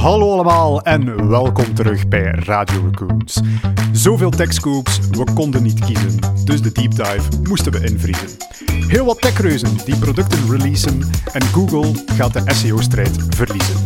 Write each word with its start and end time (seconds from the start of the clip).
Hallo 0.00 0.32
allemaal 0.32 0.82
en 0.82 1.28
welkom 1.28 1.74
terug 1.74 2.08
bij 2.08 2.22
Radio 2.22 2.80
Raccoons. 2.84 3.40
Zoveel 3.92 4.30
techscoops, 4.30 4.98
we 4.98 5.24
konden 5.34 5.62
niet 5.62 5.84
kiezen, 5.84 6.18
dus 6.44 6.62
de 6.62 6.72
deep 6.72 6.90
dive 6.90 7.28
moesten 7.48 7.72
we 7.72 7.80
invriezen. 7.90 8.28
Heel 8.88 9.04
wat 9.04 9.20
techreuzen 9.20 9.76
die 9.84 9.98
producten 9.98 10.50
releasen 10.50 11.00
en 11.32 11.42
Google 11.42 11.92
gaat 12.06 12.32
de 12.32 12.42
SEO-strijd 12.54 13.26
verliezen. 13.28 13.76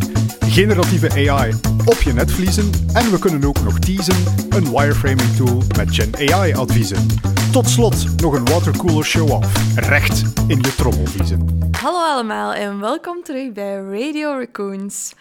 Generatieve 0.41 1.31
AI 1.31 1.55
op 1.85 2.03
je 2.05 2.13
netvliezen 2.13 2.71
en 2.93 3.11
we 3.11 3.19
kunnen 3.19 3.45
ook 3.45 3.61
nog 3.65 3.79
teasen 3.79 4.17
een 4.49 4.71
wireframing 4.71 5.37
tool 5.37 5.63
met 5.77 5.95
Gen 5.95 6.33
AI-adviezen. 6.33 7.07
Tot 7.53 7.69
slot 7.69 8.21
nog 8.21 8.35
een 8.35 8.45
watercooler 8.45 9.05
show-off, 9.05 9.77
recht 9.77 10.23
in 10.47 10.61
je 10.61 10.75
trommelvliezen. 10.75 11.71
Hallo 11.81 11.99
allemaal 11.99 12.55
en 12.55 12.81
welkom 12.81 13.23
terug 13.23 13.53
bij 13.53 13.75
Radio 13.75 14.39
Raccoons. 14.39 15.15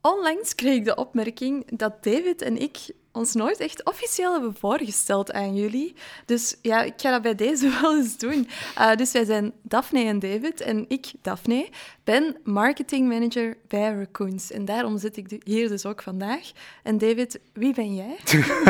Onlangs 0.00 0.54
kreeg 0.54 0.76
ik 0.76 0.84
de 0.84 0.94
opmerking 0.94 1.78
dat 1.78 2.04
David 2.04 2.42
en 2.42 2.56
ik 2.56 2.78
ons 3.12 3.34
nooit 3.34 3.58
echt 3.60 3.84
officieel 3.84 4.32
hebben 4.32 4.54
voorgesteld 4.54 5.32
aan 5.32 5.54
jullie. 5.54 5.94
Dus 6.24 6.56
ja, 6.62 6.82
ik 6.82 6.94
ga 6.96 7.10
dat 7.10 7.22
bij 7.22 7.34
deze 7.34 7.68
wel 7.80 7.96
eens 7.96 8.16
doen. 8.18 8.48
Uh, 8.78 8.94
dus 8.94 9.12
wij 9.12 9.24
zijn 9.24 9.52
Daphne 9.62 10.04
en 10.04 10.18
David 10.18 10.60
en 10.60 10.84
ik, 10.88 11.12
Daphne, 11.22 11.68
ben 12.08 12.36
marketingmanager 12.44 13.56
bij 13.66 13.94
Raccoons. 13.98 14.52
En 14.52 14.64
daarom 14.64 14.98
zit 14.98 15.16
ik 15.16 15.26
hier 15.44 15.68
dus 15.68 15.86
ook 15.86 16.02
vandaag. 16.02 16.40
En 16.82 16.98
David, 16.98 17.40
wie 17.52 17.74
ben 17.74 17.94
jij? 17.94 18.16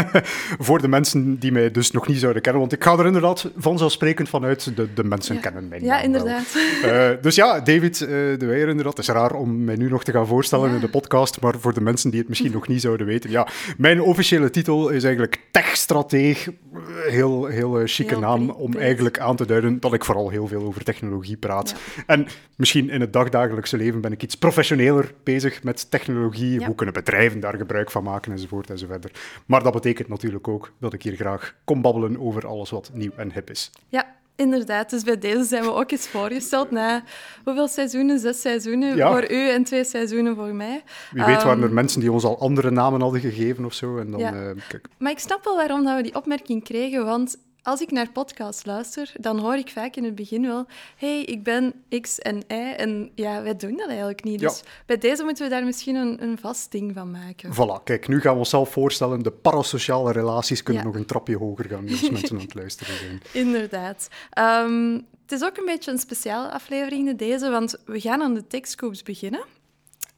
Voor 0.66 0.80
de 0.80 0.88
mensen 0.88 1.38
die 1.38 1.52
mij 1.52 1.70
dus 1.70 1.90
nog 1.90 2.06
niet 2.06 2.18
zouden 2.18 2.42
kennen, 2.42 2.60
want 2.60 2.72
ik 2.72 2.84
ga 2.84 2.98
er 2.98 3.06
inderdaad 3.06 3.50
vanzelfsprekend 3.56 4.28
vanuit, 4.28 4.76
de, 4.76 4.94
de 4.94 5.04
mensen 5.04 5.40
kennen 5.40 5.68
mij 5.68 5.80
Ja, 5.80 6.00
inderdaad. 6.00 6.56
Uh, 6.84 7.08
dus 7.20 7.34
ja, 7.34 7.60
David 7.60 8.00
uh, 8.00 8.08
de 8.08 8.46
Weijer 8.46 8.68
inderdaad. 8.68 8.96
Het 8.96 9.08
is 9.08 9.14
raar 9.14 9.34
om 9.34 9.64
mij 9.64 9.76
nu 9.76 9.88
nog 9.88 10.04
te 10.04 10.12
gaan 10.12 10.26
voorstellen 10.26 10.68
ja. 10.68 10.74
in 10.74 10.80
de 10.80 10.88
podcast, 10.88 11.40
maar 11.40 11.54
voor 11.58 11.74
de 11.74 11.80
mensen 11.80 12.10
die 12.10 12.20
het 12.20 12.28
misschien 12.28 12.52
nog 12.52 12.68
niet 12.68 12.80
zouden 12.80 13.06
weten, 13.06 13.30
ja, 13.30 13.48
mijn 13.76 14.00
officiële 14.00 14.50
titel 14.50 14.88
is 14.88 15.04
eigenlijk 15.04 15.40
techstrateeg. 15.50 16.48
Heel, 17.08 17.46
heel 17.46 17.82
chique 17.84 18.12
heel 18.12 18.20
naam 18.20 18.50
om 18.50 18.76
eigenlijk 18.76 19.18
aan 19.18 19.36
te 19.36 19.46
duiden 19.46 19.80
dat 19.80 19.92
ik 19.92 20.04
vooral 20.04 20.28
heel 20.28 20.46
veel 20.46 20.62
over 20.62 20.84
technologie 20.84 21.36
praat. 21.36 21.74
Ja. 21.96 22.02
En 22.06 22.26
misschien 22.56 22.90
in 22.90 23.00
het 23.00 23.12
dag 23.12 23.27
dagelijkse 23.30 23.76
leven 23.76 24.00
ben 24.00 24.12
ik 24.12 24.22
iets 24.22 24.34
professioneler 24.34 25.14
bezig 25.22 25.62
met 25.62 25.90
technologie. 25.90 26.60
Ja. 26.60 26.66
Hoe 26.66 26.74
kunnen 26.74 26.94
bedrijven 26.94 27.40
daar 27.40 27.56
gebruik 27.56 27.90
van 27.90 28.02
maken 28.04 28.32
enzovoort 28.32 28.70
enzoverder. 28.70 29.10
Maar 29.46 29.62
dat 29.62 29.72
betekent 29.72 30.08
natuurlijk 30.08 30.48
ook 30.48 30.72
dat 30.80 30.92
ik 30.92 31.02
hier 31.02 31.16
graag 31.16 31.54
kom 31.64 31.82
babbelen 31.82 32.20
over 32.20 32.46
alles 32.46 32.70
wat 32.70 32.90
nieuw 32.92 33.12
en 33.16 33.32
hip 33.32 33.50
is. 33.50 33.70
Ja, 33.88 34.16
Inderdaad, 34.38 34.90
dus 34.90 35.02
bij 35.02 35.18
deze 35.18 35.44
zijn 35.44 35.62
we 35.62 35.72
ook 35.72 35.90
eens 35.90 36.08
voorgesteld 36.08 36.70
na 36.70 37.02
hoeveel 37.44 37.68
seizoenen? 37.68 38.18
Zes 38.18 38.40
seizoenen 38.40 38.96
ja. 38.96 39.10
voor 39.10 39.30
u 39.30 39.50
en 39.50 39.64
twee 39.64 39.84
seizoenen 39.84 40.36
voor 40.36 40.54
mij. 40.54 40.82
Wie 41.10 41.24
weet 41.24 41.42
waren 41.42 41.62
er 41.62 41.68
um, 41.68 41.74
mensen 41.74 42.00
die 42.00 42.12
ons 42.12 42.24
al 42.24 42.40
andere 42.40 42.70
namen 42.70 43.00
hadden 43.00 43.20
gegeven 43.20 43.64
of 43.64 43.72
zo. 43.72 43.98
En 43.98 44.10
dan, 44.10 44.20
ja. 44.20 44.32
uh, 44.32 44.50
kijk. 44.68 44.88
Maar 44.98 45.12
ik 45.12 45.18
snap 45.18 45.44
wel 45.44 45.56
waarom 45.56 45.84
dat 45.84 45.96
we 45.96 46.02
die 46.02 46.14
opmerking 46.14 46.64
kregen, 46.64 47.04
want 47.04 47.36
als 47.68 47.80
ik 47.80 47.90
naar 47.90 48.10
podcasts 48.10 48.64
luister, 48.64 49.12
dan 49.20 49.38
hoor 49.38 49.54
ik 49.54 49.70
vaak 49.70 49.96
in 49.96 50.04
het 50.04 50.14
begin 50.14 50.42
wel: 50.42 50.66
hey, 50.96 51.22
ik 51.22 51.42
ben 51.42 51.72
X 52.00 52.18
en 52.18 52.36
Y. 52.36 52.74
En 52.76 53.10
ja, 53.14 53.42
wij 53.42 53.56
doen 53.56 53.76
dat 53.76 53.88
eigenlijk 53.88 54.24
niet. 54.24 54.40
Dus 54.40 54.58
ja. 54.58 54.70
bij 54.86 54.98
deze 54.98 55.24
moeten 55.24 55.44
we 55.44 55.50
daar 55.50 55.64
misschien 55.64 55.94
een, 55.94 56.22
een, 56.22 56.38
vast 56.38 56.70
ding 56.70 56.94
van 56.94 57.10
maken. 57.10 57.52
Voilà, 57.52 57.82
kijk, 57.84 58.08
nu 58.08 58.20
gaan 58.20 58.32
we 58.32 58.38
onszelf 58.38 58.70
voorstellen: 58.70 59.22
de 59.22 59.30
parasociale 59.30 60.12
relaties 60.12 60.62
kunnen 60.62 60.82
ja. 60.82 60.88
nog 60.88 60.98
een 60.98 61.06
trapje 61.06 61.36
hoger 61.36 61.64
gaan 61.64 61.88
als 61.90 62.10
mensen 62.10 62.36
aan 62.36 62.42
het 62.42 62.54
luisteren 62.54 62.96
zijn. 62.96 63.22
Inderdaad. 63.32 64.08
Um, 64.38 65.06
het 65.22 65.40
is 65.40 65.44
ook 65.44 65.56
een 65.56 65.64
beetje 65.64 65.90
een 65.90 65.98
speciale 65.98 66.50
aflevering, 66.50 67.18
deze, 67.18 67.50
want 67.50 67.76
we 67.84 68.00
gaan 68.00 68.22
aan 68.22 68.34
de 68.34 68.46
techscoops 68.46 69.02
beginnen. 69.02 69.44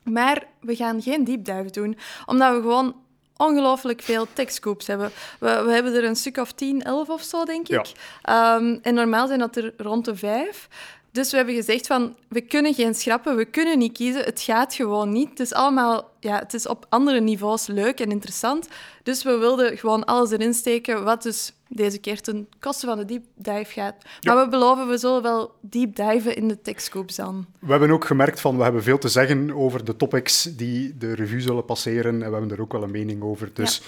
Maar 0.03 0.47
we 0.61 0.77
gaan 0.77 1.03
geen 1.03 1.25
deep 1.25 1.45
dive 1.45 1.71
doen, 1.71 1.97
omdat 2.27 2.55
we 2.55 2.61
gewoon 2.61 2.95
ongelooflijk 3.41 4.03
veel 4.03 4.27
techscoops 4.33 4.87
hebben. 4.87 5.11
We, 5.39 5.63
we, 5.65 5.73
hebben 5.73 5.95
er 5.95 6.05
een 6.05 6.17
stuk 6.17 6.37
of 6.37 6.53
10, 6.53 6.83
11 6.83 7.09
of 7.09 7.23
zo, 7.23 7.45
denk 7.45 7.69
ik. 7.69 7.93
Ja. 8.23 8.57
Um, 8.57 8.79
en 8.83 8.95
normaal 8.95 9.27
zijn 9.27 9.39
dat 9.39 9.56
er 9.56 9.73
rond 9.77 10.05
de 10.05 10.17
vijf. 10.17 10.69
Dus 11.12 11.31
we 11.31 11.37
hebben 11.37 11.54
gezegd 11.54 11.87
van, 11.87 12.16
we 12.28 12.41
kunnen 12.41 12.75
geen 12.75 12.94
schrappen, 12.94 13.37
we 13.37 13.44
kunnen 13.44 13.78
niet 13.78 13.93
kiezen, 13.93 14.25
het 14.25 14.41
gaat 14.41 14.75
gewoon 14.75 15.12
niet. 15.12 15.28
Het 15.28 15.41
is 15.41 15.53
allemaal, 15.53 16.10
ja, 16.21 16.38
het 16.38 16.54
is 16.54 16.66
op 16.66 16.87
andere 16.88 17.21
niveaus 17.21 17.66
leuk 17.66 18.00
en 18.00 18.10
interessant. 18.10 18.69
Dus 19.03 19.22
we 19.22 19.37
wilden 19.37 19.78
gewoon 19.78 20.04
alles 20.04 20.31
erin 20.31 20.54
steken 20.54 21.04
wat 21.04 21.22
dus 21.22 21.53
deze 21.69 21.99
keer 21.99 22.20
ten 22.20 22.49
koste 22.59 22.87
van 22.87 22.99
de 22.99 23.04
deep 23.04 23.25
dive 23.34 23.72
gaat. 23.72 23.94
Maar 24.20 24.37
ja. 24.37 24.44
we 24.44 24.50
beloven, 24.50 24.88
we 24.88 24.99
zullen 24.99 25.22
wel 25.22 25.53
deep 25.60 25.97
diven 25.97 26.37
in 26.37 26.49
de 26.49 26.60
techscoops 26.60 27.16
dan. 27.16 27.47
We 27.59 27.70
hebben 27.70 27.91
ook 27.91 28.04
gemerkt 28.04 28.41
van, 28.41 28.56
we 28.56 28.62
hebben 28.62 28.82
veel 28.82 28.99
te 28.99 29.09
zeggen 29.09 29.54
over 29.54 29.84
de 29.84 29.97
topics 29.97 30.43
die 30.43 30.97
de 30.99 31.15
revue 31.15 31.41
zullen 31.41 31.65
passeren. 31.65 32.22
En 32.22 32.31
we 32.31 32.37
hebben 32.37 32.50
er 32.50 32.60
ook 32.60 32.72
wel 32.72 32.82
een 32.82 32.91
mening 32.91 33.22
over. 33.22 33.50
Dus 33.54 33.78
ja. 33.78 33.84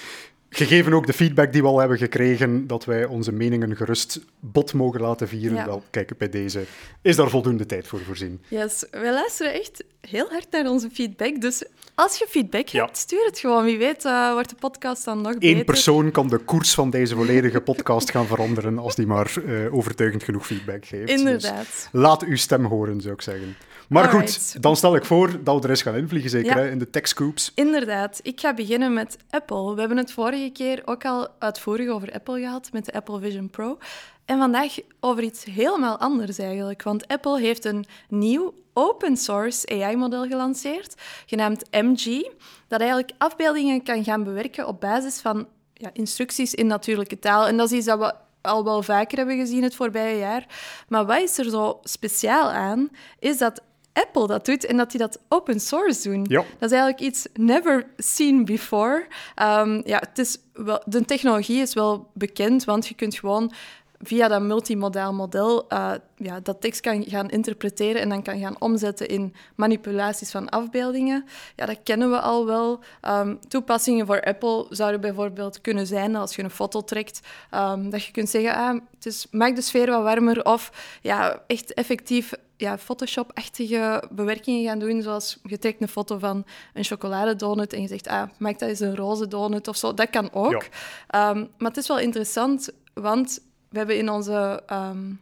Gegeven 0.55 0.93
ook 0.93 1.07
de 1.07 1.13
feedback 1.13 1.53
die 1.53 1.63
we 1.63 1.69
al 1.69 1.79
hebben 1.79 1.99
gekregen, 1.99 2.67
dat 2.67 2.85
wij 2.85 3.05
onze 3.05 3.33
meningen 3.33 3.77
gerust 3.77 4.21
bot 4.41 4.73
mogen 4.73 5.01
laten 5.01 5.29
vieren. 5.29 5.57
Ja. 5.57 5.67
Wel, 5.67 5.83
kijk, 5.91 6.19
bij 6.19 6.29
deze 6.29 6.65
is 7.03 7.17
daar 7.17 7.31
voldoende 7.31 7.67
tijd 7.67 7.87
voor 7.87 8.01
voorzien. 8.01 8.41
Yes, 8.49 8.87
wij 8.91 9.13
luisteren 9.13 9.53
echt 9.53 9.85
heel 10.01 10.29
hard 10.29 10.47
naar 10.51 10.67
onze 10.67 10.91
feedback. 10.91 11.41
Dus 11.41 11.65
als 11.95 12.19
je 12.19 12.27
feedback 12.29 12.69
ja. 12.69 12.85
hebt, 12.85 12.97
stuur 12.97 13.25
het 13.25 13.39
gewoon. 13.39 13.65
Wie 13.65 13.79
weet 13.79 14.05
uh, 14.05 14.33
wordt 14.33 14.49
de 14.49 14.57
podcast 14.59 15.05
dan 15.05 15.21
nog 15.21 15.39
beter. 15.39 15.59
Eén 15.59 15.65
persoon 15.65 16.11
kan 16.11 16.29
de 16.29 16.39
koers 16.39 16.75
van 16.75 16.91
deze 16.91 17.15
volledige 17.15 17.61
podcast 17.61 18.11
gaan 18.11 18.27
veranderen 18.27 18.79
als 18.79 18.95
die 18.95 19.07
maar 19.07 19.35
uh, 19.47 19.75
overtuigend 19.75 20.23
genoeg 20.23 20.47
feedback 20.47 20.85
geeft. 20.87 21.11
Inderdaad. 21.19 21.67
Dus 21.67 21.89
laat 21.93 22.23
uw 22.23 22.37
stem 22.37 22.65
horen, 22.65 23.01
zou 23.01 23.15
ik 23.15 23.23
zeggen. 23.23 23.57
Maar 23.93 24.09
Alright. 24.09 24.33
goed, 24.33 24.63
dan 24.63 24.77
stel 24.77 24.97
ik 24.97 25.05
voor 25.05 25.45
dat 25.45 25.57
we 25.57 25.63
er 25.63 25.71
eens 25.71 25.83
gaan 25.83 25.97
invliegen, 25.97 26.31
zeker, 26.31 26.57
ja. 26.57 26.63
hè, 26.63 26.71
in 26.71 26.79
de 26.79 26.91
techscoops. 26.91 27.53
Inderdaad. 27.55 28.21
Ik 28.23 28.41
ga 28.41 28.55
beginnen 28.55 28.93
met 28.93 29.17
Apple. 29.31 29.75
We 29.75 29.81
hebben 29.81 29.99
het 29.99 30.13
vorige 30.13 30.51
keer 30.53 30.83
ook 30.85 31.05
al 31.05 31.29
uitvoerig 31.39 31.89
over 31.89 32.13
Apple 32.13 32.41
gehad, 32.41 32.69
met 32.73 32.85
de 32.85 32.93
Apple 32.93 33.21
Vision 33.21 33.51
Pro. 33.51 33.79
En 34.25 34.39
vandaag 34.39 34.75
over 35.01 35.23
iets 35.23 35.45
helemaal 35.45 35.99
anders 35.99 36.39
eigenlijk. 36.39 36.83
Want 36.83 37.09
Apple 37.09 37.41
heeft 37.41 37.65
een 37.65 37.85
nieuw 38.09 38.55
open 38.73 39.17
source 39.17 39.69
AI-model 39.69 40.27
gelanceerd, 40.27 40.95
genaamd 41.27 41.65
MG, 41.71 42.31
dat 42.69 42.81
eigenlijk 42.81 43.13
afbeeldingen 43.19 43.83
kan 43.83 44.05
gaan 44.05 44.25
bewerken 44.25 44.67
op 44.67 44.81
basis 44.81 45.21
van 45.21 45.47
ja, 45.75 45.91
instructies 45.93 46.55
in 46.55 46.67
natuurlijke 46.67 47.19
taal. 47.19 47.47
En 47.47 47.57
dat 47.57 47.71
is 47.71 47.77
iets 47.77 47.87
dat 47.87 47.99
we 47.99 48.15
al 48.43 48.65
wel 48.65 48.83
vaker 48.83 49.19
hebben 49.19 49.37
gezien 49.37 49.63
het 49.63 49.75
voorbije 49.75 50.19
jaar. 50.19 50.47
Maar 50.89 51.07
wat 51.07 51.21
is 51.21 51.39
er 51.39 51.51
zo 51.51 51.81
speciaal 51.83 52.51
aan, 52.51 52.89
is 53.19 53.39
dat 53.39 53.63
Apple 53.93 54.27
dat 54.27 54.47
doet 54.47 54.65
en 54.65 54.77
dat 54.77 54.91
die 54.91 55.01
dat 55.01 55.21
open 55.29 55.61
source 55.61 56.09
doen. 56.09 56.25
Ja. 56.29 56.45
Dat 56.59 56.71
is 56.71 56.79
eigenlijk 56.79 57.01
iets 57.01 57.27
never 57.35 57.87
seen 57.97 58.45
before. 58.45 59.07
Um, 59.43 59.83
ja, 59.85 59.99
het 60.09 60.19
is 60.19 60.39
wel, 60.53 60.83
de 60.87 61.05
technologie 61.05 61.61
is 61.61 61.75
wel 61.75 62.11
bekend, 62.15 62.65
want 62.65 62.89
je 62.89 62.95
kunt 62.95 63.19
gewoon 63.19 63.53
via 64.03 64.29
dat 64.29 64.43
multimodaal 64.43 65.13
model 65.13 65.67
uh, 65.69 65.93
ja, 66.17 66.41
dat 66.41 66.61
tekst 66.61 66.81
kan 66.81 67.05
gaan 67.05 67.31
interpreteren 67.31 68.01
en 68.01 68.09
dan 68.09 68.23
kan 68.23 68.39
gaan 68.39 68.61
omzetten 68.61 69.09
in 69.09 69.35
manipulaties 69.55 70.31
van 70.31 70.49
afbeeldingen. 70.49 71.25
Ja, 71.57 71.67
dat 71.67 71.79
kennen 71.83 72.11
we 72.11 72.21
al 72.21 72.47
wel. 72.47 72.81
Um, 73.03 73.41
toepassingen 73.49 74.07
voor 74.07 74.23
Apple 74.23 74.67
zouden 74.71 75.01
bijvoorbeeld 75.01 75.61
kunnen 75.61 75.87
zijn 75.87 76.17
als 76.17 76.37
je 76.37 76.43
een 76.43 76.51
foto 76.51 76.85
trekt, 76.85 77.21
um, 77.55 77.91
dat 77.91 78.05
je 78.05 78.13
kunt 78.13 78.29
zeggen, 78.29 78.55
ah, 78.55 78.79
het 78.95 79.07
is, 79.07 79.27
maak 79.31 79.55
de 79.57 79.63
sfeer 79.63 79.91
wat 79.91 80.03
warmer 80.03 80.45
of 80.45 80.73
ja, 81.03 81.43
echt 81.47 81.75
effectief 81.75 82.33
ja, 82.57 82.79
Photoshop-achtige 82.79 84.03
bewerkingen 84.11 84.65
gaan 84.65 84.79
doen, 84.79 85.03
zoals 85.03 85.39
je 85.43 85.59
trekt 85.59 85.81
een 85.81 85.89
foto 85.89 86.19
van 86.19 86.45
een 86.75 86.85
chocoladedonut 86.85 87.73
en 87.73 87.83
je 87.83 87.89
zegt, 87.89 88.09
ah, 88.09 88.29
maak 88.39 88.59
dat 88.59 88.69
eens 88.69 88.81
een 88.81 88.97
roze 88.97 89.29
donut 89.29 89.69
of 89.69 89.77
zo. 89.77 89.95
Dat 89.95 90.11
kan 90.11 90.33
ook. 90.33 90.67
Ja. 91.09 91.31
Um, 91.31 91.51
maar 91.59 91.69
het 91.69 91.77
is 91.77 91.89
wel 91.89 91.99
interessant, 91.99 92.71
want 92.95 93.41
we 93.73 93.79
hebben 93.79 93.99
in 93.99 94.11
onze, 94.11 94.63
um, 94.73 95.21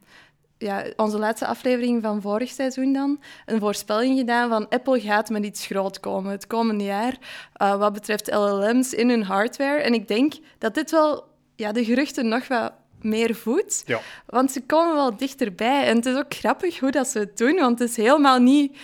ja, 0.58 0.84
onze 0.96 1.18
laatste 1.18 1.46
aflevering 1.46 2.02
van 2.02 2.20
vorig 2.20 2.50
seizoen 2.50 2.92
dan 2.92 3.20
een 3.46 3.60
voorspelling 3.60 4.18
gedaan 4.18 4.48
van 4.48 4.68
Apple 4.68 5.00
gaat 5.00 5.30
met 5.30 5.44
iets 5.44 5.66
groot 5.66 6.00
komen 6.00 6.30
het 6.30 6.46
komende 6.46 6.84
jaar 6.84 7.18
uh, 7.62 7.76
wat 7.76 7.92
betreft 7.92 8.34
LLM's 8.34 8.92
in 8.92 9.08
hun 9.08 9.22
hardware. 9.22 9.80
En 9.80 9.94
ik 9.94 10.08
denk 10.08 10.34
dat 10.58 10.74
dit 10.74 10.90
wel 10.90 11.24
ja, 11.56 11.72
de 11.72 11.84
geruchten 11.84 12.28
nog 12.28 12.48
wat 12.48 12.72
meer 13.00 13.34
voedt. 13.34 13.82
Ja. 13.86 14.00
Want 14.26 14.52
ze 14.52 14.60
komen 14.60 14.94
wel 14.94 15.16
dichterbij. 15.16 15.84
En 15.86 15.96
het 15.96 16.06
is 16.06 16.16
ook 16.16 16.34
grappig 16.34 16.78
hoe 16.78 16.90
dat 16.90 17.08
ze 17.08 17.18
het 17.18 17.36
doen, 17.36 17.54
want 17.54 17.78
het 17.78 17.88
is 17.88 17.96
helemaal 17.96 18.38
niet... 18.38 18.76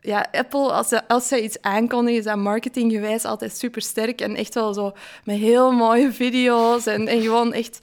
Ja, 0.00 0.26
Apple, 0.32 0.72
als 0.72 0.88
ze, 0.88 1.08
als 1.08 1.28
ze 1.28 1.42
iets 1.42 1.60
aankondigen, 1.60 2.18
is 2.18 2.24
dat 2.24 2.36
marketinggewijs 2.36 3.24
altijd 3.24 3.56
super 3.56 3.82
sterk 3.82 4.20
en 4.20 4.36
echt 4.36 4.54
wel 4.54 4.74
zo 4.74 4.92
met 5.24 5.36
heel 5.36 5.72
mooie 5.72 6.12
video's 6.12 6.86
en, 6.86 7.08
en 7.08 7.22
gewoon 7.22 7.52
echt 7.52 7.78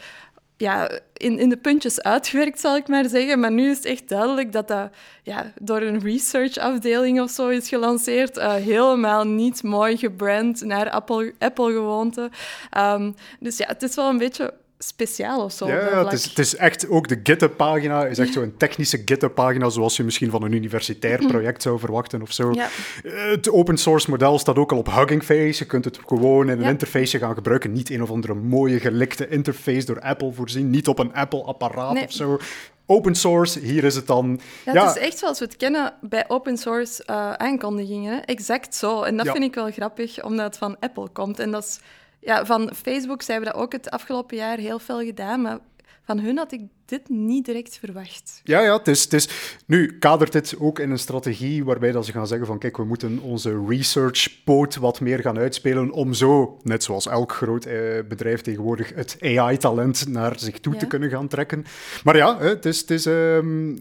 ja, 0.61 0.99
in, 1.13 1.39
in 1.39 1.49
de 1.49 1.57
puntjes 1.57 2.01
uitgewerkt, 2.01 2.59
zal 2.59 2.75
ik 2.75 2.87
maar 2.87 3.09
zeggen. 3.09 3.39
Maar 3.39 3.51
nu 3.51 3.69
is 3.69 3.77
het 3.77 3.85
echt 3.85 4.09
duidelijk 4.09 4.51
dat 4.51 4.67
dat 4.67 4.89
ja, 5.23 5.53
door 5.61 5.81
een 5.81 5.99
research-afdeling 5.99 7.21
of 7.21 7.29
zo 7.29 7.47
is 7.47 7.69
gelanceerd. 7.69 8.37
Uh, 8.37 8.53
helemaal 8.53 9.23
niet 9.23 9.63
mooi 9.63 9.97
gebrand 9.97 10.61
naar 10.63 10.89
Apple-gewoonte. 10.89 12.29
Apple 12.69 13.05
um, 13.05 13.15
dus 13.39 13.57
ja, 13.57 13.67
het 13.67 13.83
is 13.83 13.95
wel 13.95 14.09
een 14.09 14.17
beetje 14.17 14.53
speciaal 14.83 15.43
of 15.43 15.51
zo. 15.51 15.67
Ja, 15.67 16.03
het, 16.03 16.13
is, 16.13 16.25
het 16.25 16.39
is 16.39 16.55
echt 16.55 16.89
ook 16.89 17.07
de 17.07 17.19
GitHub-pagina 17.23 18.05
is 18.05 18.17
echt 18.19 18.33
zo'n 18.33 18.53
technische 18.57 19.01
GitHub-pagina 19.05 19.69
zoals 19.69 19.97
je 19.97 20.03
misschien 20.03 20.29
van 20.29 20.43
een 20.43 20.51
universitair 20.51 21.17
project 21.27 21.61
zou 21.61 21.79
verwachten 21.79 22.21
of 22.21 22.31
zo. 22.31 22.51
Ja. 22.51 22.67
Het 23.03 23.49
open 23.49 23.77
source 23.77 24.09
model 24.09 24.39
staat 24.39 24.57
ook 24.57 24.71
al 24.71 24.77
op 24.77 24.87
Hugging 24.95 25.23
Face. 25.23 25.55
Je 25.63 25.65
kunt 25.65 25.85
het 25.85 25.99
gewoon 26.07 26.49
in 26.49 26.57
een 26.57 26.63
Ja. 26.63 26.69
interface 26.69 27.17
gaan 27.17 27.33
gebruiken. 27.33 27.71
Niet 27.71 27.89
een 27.89 28.01
of 28.01 28.09
andere 28.09 28.33
mooie 28.33 28.79
gelikte 28.79 29.27
interface 29.29 29.85
door 29.85 29.99
Apple 30.01 30.31
voorzien. 30.31 30.69
Niet 30.69 30.87
op 30.87 30.99
een 30.99 31.13
Apple-apparaat 31.13 31.93
Nee. 31.93 32.03
of 32.03 32.11
zo. 32.11 32.39
Open 32.85 33.15
source, 33.15 33.59
hier 33.59 33.83
is 33.83 33.95
het 33.95 34.07
dan. 34.07 34.39
Ja, 34.65 34.73
Ja, 34.73 34.87
het 34.87 34.95
is 34.95 35.01
echt 35.01 35.17
zoals 35.17 35.39
we 35.39 35.45
het 35.45 35.57
kennen 35.57 35.93
bij 36.01 36.25
open 36.27 36.57
source 36.57 37.03
eh, 37.05 37.33
aankondigingen. 37.33 38.25
Exact 38.25 38.75
zo. 38.75 39.01
En 39.03 39.17
dat 39.17 39.27
vind 39.27 39.43
ik 39.43 39.55
wel 39.55 39.71
grappig, 39.71 40.23
omdat 40.23 40.45
het 40.45 40.57
van 40.57 40.75
Apple 40.79 41.07
komt. 41.09 41.39
En 41.39 41.51
dat 41.51 41.63
is, 41.63 41.79
ja, 42.21 42.45
van 42.45 42.73
Facebook 42.75 43.21
zijn 43.21 43.39
we 43.39 43.45
dat 43.45 43.53
ook 43.55 43.71
het 43.71 43.89
afgelopen 43.89 44.37
jaar 44.37 44.57
heel 44.57 44.79
veel 44.79 44.99
gedaan, 44.99 45.41
maar 45.41 45.59
van 46.03 46.19
hun 46.19 46.37
had 46.37 46.51
ik 46.51 46.61
dit 46.91 47.09
niet 47.09 47.45
direct 47.45 47.77
verwacht. 47.79 48.41
Ja, 48.43 48.59
ja, 48.61 48.77
het 48.77 48.87
is, 48.87 49.03
het 49.03 49.13
is... 49.13 49.29
Nu, 49.65 49.97
kadert 49.99 50.31
dit 50.31 50.55
ook 50.59 50.79
in 50.79 50.91
een 50.91 50.99
strategie 50.99 51.63
waarbij 51.65 51.91
dat 51.91 52.05
ze 52.05 52.11
gaan 52.11 52.27
zeggen 52.27 52.47
van 52.47 52.59
kijk, 52.59 52.77
we 52.77 52.83
moeten 52.83 53.19
onze 53.19 53.63
research-poot 53.67 54.75
wat 54.75 54.99
meer 54.99 55.19
gaan 55.19 55.37
uitspelen 55.37 55.91
om 55.91 56.13
zo, 56.13 56.57
net 56.63 56.83
zoals 56.83 57.07
elk 57.07 57.31
groot 57.31 57.65
eh, 57.65 57.77
bedrijf 58.07 58.41
tegenwoordig, 58.41 58.91
het 58.95 59.17
AI-talent 59.21 60.07
naar 60.07 60.39
zich 60.39 60.59
toe 60.59 60.75
te 60.75 60.87
kunnen 60.87 61.09
gaan 61.09 61.27
trekken. 61.27 61.65
Maar 62.03 62.15
ja, 62.17 62.39
het 62.39 62.65
is, 62.65 62.79
het 62.79 62.91
is 62.91 63.05
ehm, 63.05 63.17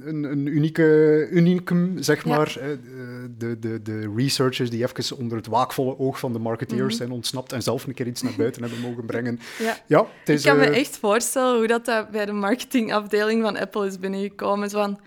een, 0.09 0.23
een 0.25 0.47
unieke 0.47 1.29
unicum, 1.31 2.03
zeg 2.03 2.25
Ja. 2.25 2.37
maar. 2.37 2.57
Eh, 2.61 2.67
De, 3.39 3.59
de, 3.59 3.83
de 3.83 4.13
researchers 4.17 4.71
die 4.71 4.83
even 4.83 5.17
onder 5.17 5.37
het 5.37 5.47
waakvolle 5.47 5.99
oog 5.99 6.19
van 6.19 6.33
de 6.33 6.39
marketeers 6.39 6.81
Mhm. 6.81 6.93
zijn 6.97 7.11
ontsnapt 7.11 7.53
en 7.53 7.63
zelf 7.63 7.87
een 7.87 7.95
keer 7.95 8.07
iets 8.07 8.23
naar 8.23 8.33
buiten 8.37 8.63
hebben 8.63 8.81
mogen 8.81 9.07
brengen. 9.07 9.41
Ja. 9.59 9.77
Ja, 9.87 10.07
het 10.19 10.29
is... 10.29 10.45
ik 10.45 10.51
kan 10.51 10.59
me 10.59 10.65
eh, 10.65 10.79
echt 10.79 10.97
voorstellen 10.99 11.57
hoe 11.59 11.67
dat, 11.67 11.85
dat 11.85 12.11
bij 12.11 12.27
de 12.27 12.33
marketingafdeling 13.01 13.43
van 13.43 13.57
Apple 13.57 13.87
is 13.87 13.99
binnengekomen. 13.99 14.71
Van, 14.71 15.01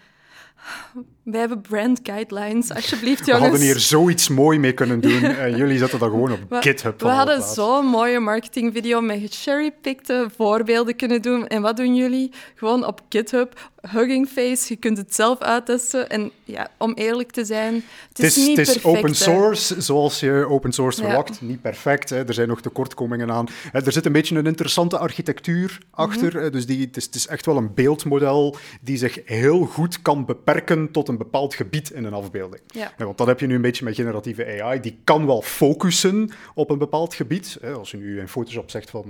wij 1.23 1.39
hebben 1.39 1.61
brand 1.61 1.99
guidelines, 2.03 2.71
alsjeblieft 2.73 3.19
we 3.19 3.25
jongens. 3.31 3.49
hadden 3.49 3.65
hier 3.67 3.79
zoiets 3.79 4.27
mooi 4.29 4.59
mee 4.59 4.71
kunnen 4.73 4.99
doen 4.99 5.23
en 5.45 5.57
jullie 5.57 5.77
zetten 5.77 5.99
dat 5.99 6.09
gewoon 6.09 6.31
op 6.31 6.39
We- 6.49 6.61
GitHub. 6.61 7.01
We 7.01 7.07
hadden 7.07 7.41
zo'n 7.41 7.85
mooie 7.85 8.19
marketingvideo 8.19 9.01
met 9.01 9.19
gecherrypickte 9.21 10.27
voorbeelden 10.37 10.95
kunnen 10.95 11.21
doen. 11.21 11.47
En 11.47 11.61
wat 11.61 11.77
doen 11.77 11.95
jullie? 11.95 12.31
Gewoon 12.55 12.85
op 12.85 13.01
GitHub, 13.09 13.69
Hugging 13.91 14.27
Face. 14.27 14.65
Je 14.67 14.75
kunt 14.75 14.97
het 14.97 15.15
zelf 15.15 15.39
uittesten. 15.39 16.09
En 16.09 16.31
ja, 16.43 16.67
om 16.77 16.93
eerlijk 16.93 17.31
te 17.31 17.45
zijn, 17.45 17.83
het 18.09 18.19
is, 18.19 18.35
niet 18.35 18.57
het 18.57 18.67
is 18.67 18.73
perfect. 18.73 18.85
open 18.97 19.09
hè. 19.09 19.15
source, 19.15 19.81
zoals 19.81 20.19
je 20.19 20.45
open 20.49 20.71
source 20.71 21.01
Ja. 21.01 21.07
verwacht. 21.07 21.41
Niet 21.41 21.61
perfect, 21.61 22.09
hè. 22.09 22.23
er 22.27 22.33
zijn 22.33 22.47
nog 22.47 22.61
tekortkomingen 22.61 23.31
aan. 23.31 23.47
Hè, 23.71 23.85
Er 23.85 23.91
zit 23.91 24.05
een 24.05 24.11
beetje 24.11 24.35
een 24.35 24.45
interessante 24.45 24.97
architectuur 24.97 25.77
achter. 25.91 26.27
Mhm. 26.33 26.37
hè. 26.37 26.49
Dus 26.49 26.65
die, 26.65 26.81
het, 26.85 26.97
is, 26.97 27.05
het 27.05 27.15
is 27.15 27.27
echt 27.27 27.45
wel 27.45 27.57
een 27.57 27.73
beeldmodel 27.73 28.55
die 28.81 28.97
zich 28.97 29.19
heel 29.25 29.65
goed 29.65 30.01
kan 30.01 30.25
beperken 30.25 30.91
tot 30.91 31.07
een 31.07 31.12
bepaald 31.17 31.53
gebied 31.55 31.89
in 31.91 32.03
een 32.03 32.13
afbeelding. 32.13 32.61
Ja. 32.67 32.93
Want 32.97 33.17
dat 33.17 33.27
heb 33.27 33.39
je 33.39 33.47
nu 33.47 33.55
een 33.55 33.61
beetje 33.61 33.83
met 33.85 33.95
generatieve 33.95 34.61
AI. 34.61 34.79
Die 34.79 34.99
kan 35.03 35.25
wel 35.25 35.41
focussen 35.41 36.29
op 36.55 36.69
een 36.69 36.77
bepaald 36.77 37.13
gebied. 37.13 37.57
Als 37.75 37.91
je 37.91 37.97
nu 37.97 38.19
in 38.19 38.27
Photoshop 38.27 38.69
zegt 38.69 38.89
van 38.89 39.05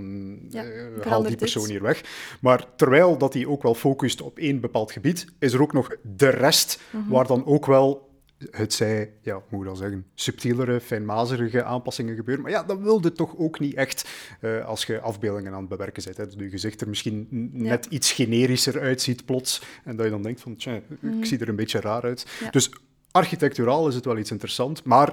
Ja, 0.50 0.63
eh, 0.63 1.05
haal 1.05 1.19
die 1.21 1.29
dit. 1.29 1.39
persoon 1.39 1.69
hier 1.69 1.81
weg. 1.81 2.01
Maar 2.41 2.65
terwijl 2.75 3.17
dat 3.17 3.33
hij 3.33 3.45
ook 3.45 3.63
wel 3.63 3.75
focust 3.75 4.21
op 4.21 4.38
één 4.38 4.59
bepaald 4.59 4.91
gebied, 4.91 5.25
is 5.39 5.53
er 5.53 5.61
ook 5.61 5.73
nog 5.73 5.89
de 6.01 6.29
rest 6.29 6.79
Mhm. 6.91 7.09
waar 7.09 7.27
dan 7.27 7.45
ook 7.45 7.65
wel 7.65 8.11
het 8.51 8.74
zij, 8.74 9.13
ja, 9.22 9.34
hoe 9.34 9.44
moet 9.50 9.62
ik 9.62 9.68
dat 9.68 9.78
zeggen, 9.78 10.06
subtielere, 10.16 10.80
fijnmazerige 10.80 11.63
aanpassingen 11.63 12.16
gebeuren. 12.16 12.44
Maar 12.44 12.51
ja, 12.54 12.63
dat 12.63 12.80
wilde 12.80 13.12
toch 13.12 13.38
ook 13.38 13.60
niet 13.60 13.74
echt 13.74 14.10
eh, 14.42 14.66
als 14.66 14.86
je 14.86 15.00
afbeeldingen 15.00 15.54
aan 15.54 15.60
het 15.60 15.69
bewerken 15.69 16.04
bent. 16.04 16.18
Hè, 16.18 16.25
dat 16.25 16.34
je 16.40 16.50
gezicht 16.50 16.81
er 16.81 16.90
misschien 16.90 17.28
Ja. 17.54 17.62
net 17.63 17.86
iets 17.86 18.12
generischer 18.12 18.80
uitziet 18.81 19.25
plots. 19.25 19.62
En 19.84 19.95
dat 19.95 20.06
je 20.06 20.12
dan 20.12 20.22
denkt 20.22 20.42
van, 20.42 20.56
tja, 20.56 20.81
ik 21.19 21.25
zie 21.25 21.40
er 21.40 21.50
een 21.50 21.56
beetje 21.56 21.80
raar 21.80 22.01
uit. 22.04 22.25
Ja. 22.40 22.50
Dus 22.50 22.69
architecturaal 23.12 23.88
is 23.88 23.95
het 23.95 24.06
wel 24.06 24.18
iets 24.18 24.31
interessants, 24.31 24.84
maar 24.84 25.07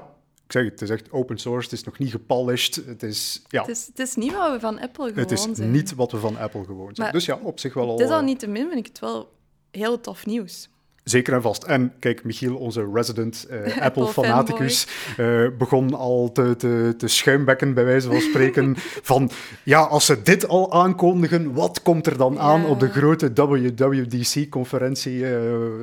ik 0.46 0.52
zeg 0.52 0.62
het, 0.64 0.72
het 0.80 0.82
is 0.82 0.90
echt 0.90 1.12
open 1.12 1.38
source, 1.38 1.68
het 1.70 1.78
is 1.78 1.84
nog 1.84 1.98
niet 1.98 2.10
gepolished, 2.10 2.74
het 2.86 3.02
is, 3.02 3.42
ja, 3.48 3.60
Het 3.60 3.70
is, 3.70 3.86
het 3.86 3.98
is 3.98 4.14
niet 4.14 4.32
wat 4.32 4.52
we 4.52 4.60
van 4.60 4.78
Apple 4.80 5.04
gewoon 5.08 5.18
het 5.18 5.30
is 5.30 5.42
zijn. 5.52 5.70
niet 5.70 5.94
wat 5.94 6.12
we 6.12 6.18
van 6.18 6.38
Apple 6.38 6.64
gewoon 6.64 6.94
zijn. 6.94 7.06
Maar 7.06 7.12
dus 7.12 7.24
ja, 7.24 7.38
op 7.42 7.58
zich 7.58 7.74
wel 7.74 7.84
al... 7.88 7.92
Het 7.98 8.06
is 8.06 8.12
al 8.12 8.18
eh, 8.18 8.24
niet 8.24 8.38
te 8.38 8.46
min, 8.46 8.66
vind 8.68 8.78
ik 8.78 8.86
het 8.86 8.98
wel 8.98 9.32
heel 9.70 10.00
tof 10.00 10.26
nieuws. 10.26 10.68
Zeker 11.04 11.34
en 11.34 11.42
vast. 11.42 11.62
En 11.62 11.92
kijk, 11.98 12.24
Michiel, 12.24 12.56
onze 12.56 12.90
resident 12.92 13.46
eh, 13.50 13.58
Apple 13.62 13.82
Apple-fanaticus, 13.82 14.86
eh, 15.16 15.46
begon 15.58 15.94
al 15.94 16.32
te, 16.32 16.56
te, 16.56 16.94
te 16.98 17.08
schuimbekken, 17.08 17.74
bij 17.74 17.84
wijze 17.84 18.08
van 18.08 18.20
spreken, 18.20 18.74
van 19.12 19.30
ja, 19.64 19.80
als 19.80 20.06
ze 20.06 20.22
dit 20.22 20.48
al 20.48 20.72
aankondigen, 20.72 21.52
wat 21.52 21.82
komt 21.82 22.06
er 22.06 22.16
dan 22.16 22.38
aan 22.38 22.64
op 22.64 22.80
de 22.80 22.88
grote 22.88 23.32
WWDC-conferentie? 23.34 25.26
Eh, 25.26 25.42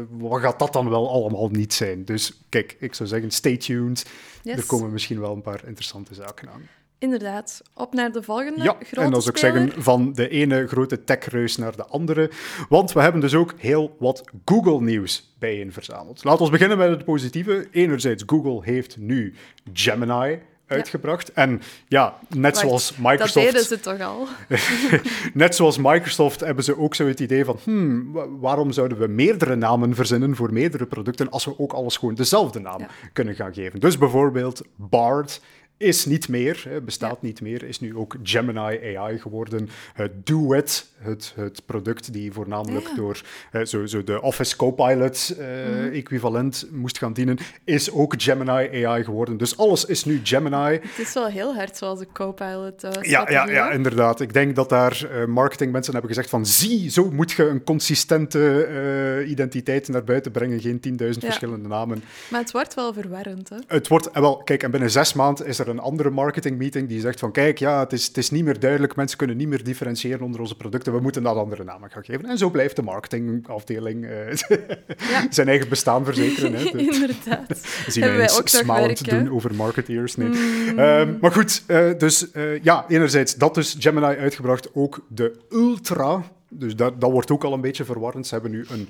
wat 0.10 0.42
gaat 0.42 0.60
dat 0.60 0.74
dan 0.74 0.90
wel 0.90 1.12
allemaal 1.12 1.50
niet 1.50 1.74
zijn? 1.74 2.06
Dus 2.06 2.42
kijk, 2.50 2.76
ik 2.80 2.94
zou 2.94 3.10
zeggen, 3.10 3.32
stay 3.32 3.58
tuned. 3.58 4.06
Yes. 4.44 4.58
Er 4.58 4.66
komen 4.66 4.92
misschien 4.92 5.20
wel 5.20 5.34
een 5.34 5.42
paar 5.42 5.62
interessante 5.66 6.14
zaken 6.14 6.50
aan. 6.50 6.62
Inderdaad. 7.00 7.62
Op 7.74 7.94
naar 7.94 8.12
de 8.12 8.24
volgende 8.24 8.64
Ja, 8.64 8.72
grote 8.80 9.02
en 9.06 9.12
dan 9.12 9.22
zou 9.22 9.34
ik 9.34 9.38
speler. 9.38 9.62
zeggen 9.62 9.84
van 9.84 10.14
de 10.14 10.30
ene 10.30 10.68
grote 10.68 11.04
techreus 11.04 11.58
naar 11.58 11.76
de 11.76 11.86
andere. 11.86 12.32
Want 12.70 12.92
we 12.92 13.02
hebben 13.02 13.22
dus 13.22 13.34
ook 13.36 13.54
heel 13.58 13.96
wat 14.00 14.24
Google-nieuws 14.46 15.36
bijeen 15.40 15.74
verzameld. 15.74 16.24
Laten 16.24 16.46
we 16.46 16.52
beginnen 16.52 16.78
met 16.78 16.90
het 16.90 17.06
positieve. 17.06 17.68
Enerzijds, 17.72 18.24
Google 18.26 18.60
heeft 18.64 18.98
nu 18.98 19.34
Gemini 19.74 20.40
uitgebracht. 20.68 21.32
En 21.34 21.62
ja, 21.88 22.18
net 22.30 22.42
Wacht, 22.54 22.58
zoals 22.58 22.88
Dat 22.90 22.98
Microsoft... 23.12 23.46
deden 23.46 23.64
ze 23.64 23.80
toch 23.80 24.00
al? 24.02 24.28
Net 25.34 25.56
zoals 25.56 25.78
Microsoft 25.78 26.40
hebben 26.40 26.64
ze 26.64 26.78
ook 26.78 26.96
zo 26.96 27.08
het 27.08 27.20
idee 27.20 27.46
van, 27.46 27.58
hmm, 27.64 28.12
wa- 28.12 28.30
waarom 28.30 28.72
zouden 28.72 28.98
we 28.98 29.08
meerdere 29.08 29.56
namen 29.56 29.96
verzinnen 29.96 30.36
voor 30.36 30.54
meerdere 30.54 30.86
producten 30.86 31.30
als 31.30 31.46
we 31.46 31.60
ook 31.60 31.74
alles 31.74 31.98
gewoon 31.98 32.16
dezelfde 32.16 32.60
naam 32.60 32.80
Ja. 32.80 32.88
kunnen 33.14 33.36
gaan 33.36 33.54
geven. 33.54 33.80
Dus 33.80 33.98
bijvoorbeeld 33.98 34.62
Bard 34.76 35.42
is 35.78 36.06
niet 36.06 36.28
meer, 36.30 36.66
hè, 36.70 36.82
bestaat 36.82 37.22
niet 37.22 37.42
meer, 37.42 37.64
is 37.64 37.80
nu 37.80 37.96
ook 37.96 38.16
Gemini 38.24 38.96
AI 38.98 39.20
geworden. 39.20 39.70
Het 39.94 40.26
Duet, 40.26 40.86
het, 40.98 41.34
het 41.36 41.62
product 41.66 42.14
die 42.14 42.32
voornamelijk 42.32 42.86
Ah, 42.86 42.92
ja. 42.96 42.96
door 42.96 43.22
zo, 43.68 43.86
zo 43.86 44.04
de 44.04 44.22
Office 44.22 44.56
Copilot 44.56 45.36
eh, 45.40 45.46
Mhm. 45.48 45.94
equivalent 45.94 46.68
moest 46.72 46.98
gaan 46.98 47.14
dienen, 47.14 47.38
is 47.64 47.92
ook 47.92 48.14
Gemini 48.18 48.86
AI 48.86 49.04
geworden. 49.04 49.38
Dus 49.38 49.58
alles 49.58 49.86
is 49.86 50.06
nu 50.06 50.20
Gemini. 50.24 50.80
Het 50.82 50.98
is 50.98 51.14
wel 51.14 51.28
heel 51.28 51.56
hard 51.56 51.78
zoals 51.78 52.00
de 52.00 52.08
Copilot. 52.14 52.84
eh 52.84 52.92
Ja, 53.02 53.30
ja, 53.30 53.50
ja, 53.50 53.72
inderdaad. 53.72 54.22
Ik 54.22 54.34
denk 54.34 54.56
dat 54.56 54.70
daar 54.70 55.08
eh, 55.12 55.26
marketingmensen 55.26 55.92
hebben 55.94 56.12
gezegd 56.12 56.30
van 56.30 56.46
zie, 56.46 56.90
zo 56.92 57.12
moet 57.12 57.32
je 57.32 57.44
een 57.48 57.64
consistente 57.64 59.26
identiteit 59.28 59.88
naar 59.88 60.04
buiten 60.04 60.32
brengen, 60.32 60.60
geen 60.60 60.80
10.000 60.80 60.98
Ja. 60.98 61.28
verschillende 61.28 61.68
namen. 61.68 62.04
Maar 62.30 62.42
het 62.42 62.52
wordt 62.52 62.74
wel 62.74 62.94
verwarrend, 62.94 63.50
hè? 63.50 63.56
Het 63.68 63.88
wordt, 63.88 64.12
en 64.12 64.22
wel, 64.22 64.38
kijk, 64.38 64.64
en 64.64 64.72
binnen 64.72 64.90
zes 64.92 65.14
maanden 65.14 65.46
is 65.46 65.60
er 65.60 65.67
een 65.70 65.80
andere 65.80 66.10
marketingmeeting 66.10 66.88
die 66.90 67.00
zegt 67.00 67.20
van 67.20 67.32
kijk, 67.32 67.58
ja, 67.58 67.80
het 67.80 67.94
is, 67.94 68.08
het 68.08 68.18
is 68.18 68.30
niet 68.30 68.44
meer 68.44 68.60
duidelijk, 68.60 68.96
mensen 68.96 69.18
kunnen 69.18 69.38
niet 69.38 69.48
meer 69.48 69.64
differentiëren 69.64 70.22
onder 70.22 70.40
onze 70.42 70.56
producten, 70.56 70.94
we 70.94 71.00
moeten 71.00 71.24
dat 71.24 71.36
andere 71.36 71.64
namen 71.64 71.90
gaan 71.92 72.04
geven. 72.06 72.26
En 72.26 72.38
zo 72.38 72.50
blijft 72.50 72.76
de 72.76 72.82
marketingafdeling 72.82 74.06
eh, 74.06 74.36
Ja. 75.12 75.28
zijn 75.30 75.48
eigen 75.48 75.70
bestaan 75.70 76.06
verzekeren. 76.06 76.54
Hè. 76.54 76.64
De- 76.72 76.78
Inderdaad. 76.78 77.58
zien 77.88 78.04
Hebben 78.04 78.20
wij 78.22 78.32
nog 78.36 78.50
smalend 78.50 79.10
doen 79.10 79.32
over 79.32 79.56
marketeers. 79.56 80.16
Nee. 80.16 80.30
Ehm, 80.76 81.14
maar 81.22 81.32
goed, 81.32 81.64
eh, 81.68 81.90
dus 81.98 82.32
eh, 82.32 82.64
ja, 82.64 82.86
enerzijds 82.88 83.36
dat 83.36 83.56
dus 83.56 83.76
Gemini 83.80 84.06
uitgebracht, 84.06 84.70
ook 84.74 85.06
de 85.08 85.40
Ultra. 85.50 86.24
Dus 86.50 86.76
dat, 86.76 87.02
dat 87.02 87.12
wordt 87.12 87.32
ook 87.32 87.44
al 87.44 87.54
een 87.54 87.62
beetje 87.62 87.86
verwarrend. 87.86 88.28
Ze 88.28 88.34
hebben 88.34 88.52
nu 88.52 88.66
een, 88.70 88.90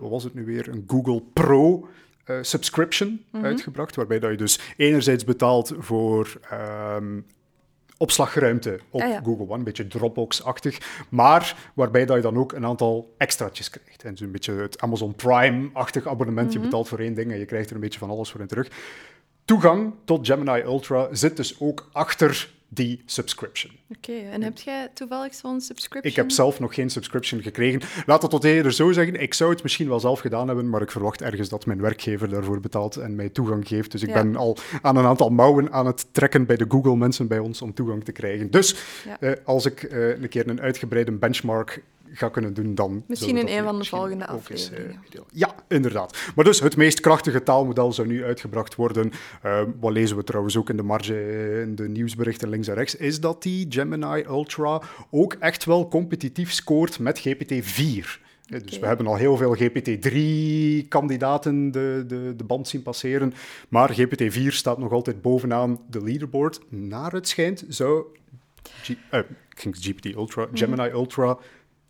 wat 0.00 0.10
was 0.10 0.24
het 0.24 0.34
nu 0.34 0.44
weer, 0.44 0.68
een 0.68 0.84
Google 0.86 1.22
Pro 1.32 1.88
eh, 2.28 2.36
subscription 2.40 3.24
uitgebracht, 3.42 3.96
waarbij 3.96 4.18
dat 4.18 4.30
je 4.30 4.36
dus 4.36 4.60
enerzijds 4.76 5.24
betaalt 5.24 5.72
voor 5.78 6.40
ehm, 6.50 7.20
opslagruimte 7.96 8.78
op 8.90 9.00
Ah, 9.00 9.08
ja. 9.08 9.20
Google 9.24 9.44
One, 9.48 9.58
een 9.58 9.64
beetje 9.64 9.86
Dropbox-achtig, 9.86 11.04
maar 11.08 11.70
waarbij 11.74 12.06
dat 12.06 12.16
je 12.16 12.22
dan 12.22 12.38
ook 12.38 12.52
een 12.52 12.66
aantal 12.66 13.14
extraatjes 13.16 13.70
krijgt. 13.70 14.04
En 14.04 14.10
dus 14.10 14.20
een 14.20 14.30
beetje 14.32 14.52
het 14.52 14.80
Amazon 14.80 15.14
Prime-achtig 15.14 16.06
abonnement. 16.06 16.52
Je 16.52 16.58
betaalt 16.58 16.88
voor 16.88 16.98
één 16.98 17.14
ding 17.14 17.32
en 17.32 17.38
je 17.38 17.44
krijgt 17.44 17.68
er 17.68 17.74
een 17.74 17.80
beetje 17.80 17.98
van 17.98 18.10
alles 18.10 18.30
voor 18.30 18.40
in 18.40 18.46
terug. 18.46 18.68
Toegang 19.44 19.94
tot 20.04 20.26
Gemini 20.26 20.60
Ultra 20.62 21.08
zit 21.12 21.36
dus 21.36 21.60
ook 21.60 21.88
achter 21.92 22.50
die 22.68 23.02
subscription. 23.04 23.72
Oké, 23.96 24.12
en 24.12 24.42
heb 24.42 24.58
jij 24.58 24.88
toevallig 24.94 25.34
zo'n 25.34 25.60
subscription? 25.60 26.10
Ik 26.12 26.16
heb 26.16 26.30
zelf 26.30 26.60
nog 26.60 26.74
geen 26.74 26.90
subscription 26.90 27.42
gekregen. 27.42 27.80
Laat 28.06 28.22
het 28.22 28.30
tot 28.30 28.44
eerder 28.44 28.72
zo 28.72 28.92
zeggen. 28.92 29.20
Ik 29.20 29.34
zou 29.34 29.50
het 29.50 29.62
misschien 29.62 29.88
wel 29.88 30.00
zelf 30.00 30.20
gedaan 30.20 30.46
hebben, 30.46 30.68
maar 30.70 30.82
ik 30.82 30.90
verwacht 30.90 31.22
ergens 31.22 31.48
dat 31.48 31.66
mijn 31.66 31.80
werkgever 31.80 32.28
daarvoor 32.28 32.60
betaalt 32.60 32.96
en 32.96 33.14
mij 33.16 33.28
toegang 33.28 33.68
geeft. 33.68 33.90
Dus 33.92 34.02
ik 34.02 34.08
Ja. 34.08 34.22
ben 34.22 34.36
al 34.36 34.56
aan 34.82 34.96
een 34.96 35.04
aantal 35.04 35.30
mouwen 35.30 35.72
aan 35.72 35.86
het 35.86 36.06
trekken 36.12 36.46
bij 36.46 36.56
de 36.56 36.64
Google-mensen 36.68 37.26
bij 37.26 37.38
ons 37.38 37.62
om 37.62 37.74
toegang 37.74 38.04
te 38.04 38.12
krijgen. 38.12 38.50
Dus 38.50 38.76
Ja. 39.04 39.20
eh, 39.20 39.32
als 39.44 39.66
ik 39.66 39.82
eh, 39.82 40.08
een 40.08 40.28
keer 40.28 40.48
een 40.48 40.60
uitgebreide 40.60 41.12
benchmark 41.12 41.82
ga 42.12 42.28
kunnen 42.28 42.54
doen, 42.54 42.74
dan... 42.74 43.04
Misschien 43.06 43.36
in 43.36 43.58
een 43.58 43.64
van 43.64 43.78
de 43.78 43.84
volgende 43.84 44.14
eens, 44.14 44.28
eh, 44.28 44.34
afleveringen. 44.34 45.00
delen. 45.10 45.26
Ja, 45.32 45.54
inderdaad. 45.68 46.18
Maar 46.34 46.44
dus 46.44 46.60
het 46.60 46.76
meest 46.76 47.00
krachtige 47.00 47.42
taalmodel 47.42 47.92
zou 47.92 48.08
nu 48.08 48.24
uitgebracht 48.24 48.74
worden. 48.74 49.10
Eh, 49.42 49.60
wat 49.80 49.92
lezen 49.92 50.16
we 50.16 50.24
trouwens 50.24 50.56
ook 50.56 50.70
in 50.70 50.76
de 50.76 50.82
marge, 50.82 51.14
eh, 51.14 51.60
in 51.60 51.74
de 51.74 51.88
nieuwsberichten 51.88 52.48
links 52.48 52.68
en 52.68 52.74
rechts, 52.74 52.94
is 52.94 53.20
dat 53.20 53.42
die 53.42 53.66
Gemini 53.68 54.24
Ultra 54.28 54.82
ook 55.10 55.32
echt 55.32 55.64
wel 55.64 55.88
competitief 55.88 56.52
scoort 56.52 56.98
met 56.98 57.18
GPT-4. 57.18 58.20
Ja, 58.42 58.58
Dus 58.58 58.78
we 58.78 58.86
hebben 58.86 59.06
al 59.06 59.16
heel 59.16 59.36
veel 59.36 59.54
GPT-3-kandidaten 60.48 61.70
de, 61.70 62.04
de, 62.06 62.34
de 62.36 62.44
band 62.44 62.68
zien 62.68 62.82
passeren. 62.82 63.34
Maar 63.68 63.90
GPT-4 64.00 64.46
staat 64.46 64.78
nog 64.78 64.92
altijd 64.92 65.22
bovenaan 65.22 65.80
de 65.90 66.02
leaderboard. 66.02 66.60
Naar 66.68 67.12
het 67.12 67.28
schijnt 67.28 67.64
zou 67.68 68.04
G- 68.82 68.88
eh, 69.10 69.20
ik 69.64 69.74
GPT 69.80 70.04
Ultra, 70.04 70.44
Mhm. 70.46 70.56
Gemini 70.56 70.88
Ultra, 70.90 71.38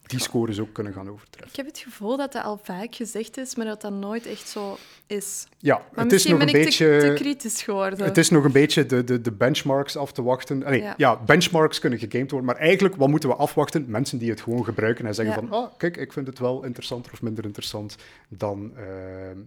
die 0.08 0.20
scores 0.20 0.60
ook 0.60 0.72
kunnen 0.72 0.92
gaan 0.92 1.08
overtreffen. 1.10 1.50
Ik 1.50 1.56
heb 1.56 1.66
het 1.66 1.78
gevoel 1.78 2.16
dat 2.16 2.32
dat 2.32 2.44
al 2.44 2.60
vaak 2.62 2.94
gezegd 2.94 3.36
is, 3.36 3.54
maar 3.54 3.66
dat 3.66 3.80
dat 3.80 3.92
nooit 3.92 4.26
echt 4.26 4.48
zo 4.48 4.76
is. 5.06 5.46
Ja, 5.58 5.82
Maar 5.94 6.04
het 6.04 6.12
is 6.12 6.24
nog 6.26 6.40
een 6.40 6.52
beetje... 6.52 6.98
te, 7.00 7.06
te 7.06 7.12
kritisch 7.22 7.62
geworden. 7.62 8.04
Het 8.04 8.18
is 8.18 8.30
nog 8.30 8.44
een 8.44 8.52
beetje 8.52 8.86
de, 8.86 9.04
de, 9.04 9.20
de 9.20 9.32
benchmarks 9.32 9.96
af 9.96 10.12
te 10.12 10.22
wachten. 10.22 10.64
Allee, 10.64 10.80
ja. 10.82 10.94
Ja. 10.96 11.16
benchmarks 11.16 11.78
kunnen 11.78 11.98
gegamed 11.98 12.30
worden, 12.30 12.48
maar 12.50 12.58
eigenlijk, 12.58 12.96
wat 12.96 13.08
moeten 13.08 13.28
we 13.28 13.34
afwachten? 13.34 13.84
Mensen 13.90 14.18
die 14.18 14.30
het 14.30 14.40
gewoon 14.40 14.64
gebruiken 14.64 15.06
en 15.06 15.14
zeggen 15.14 15.34
Ja. 15.34 15.48
van, 15.48 15.58
ah, 15.58 15.72
kijk, 15.76 15.96
ik 15.96 16.12
vind 16.12 16.26
het 16.26 16.38
wel 16.38 16.64
interessanter 16.64 17.12
of 17.12 17.22
minder 17.22 17.44
interessant 17.44 17.96
dan, 18.28 18.72
eh, 18.76 18.84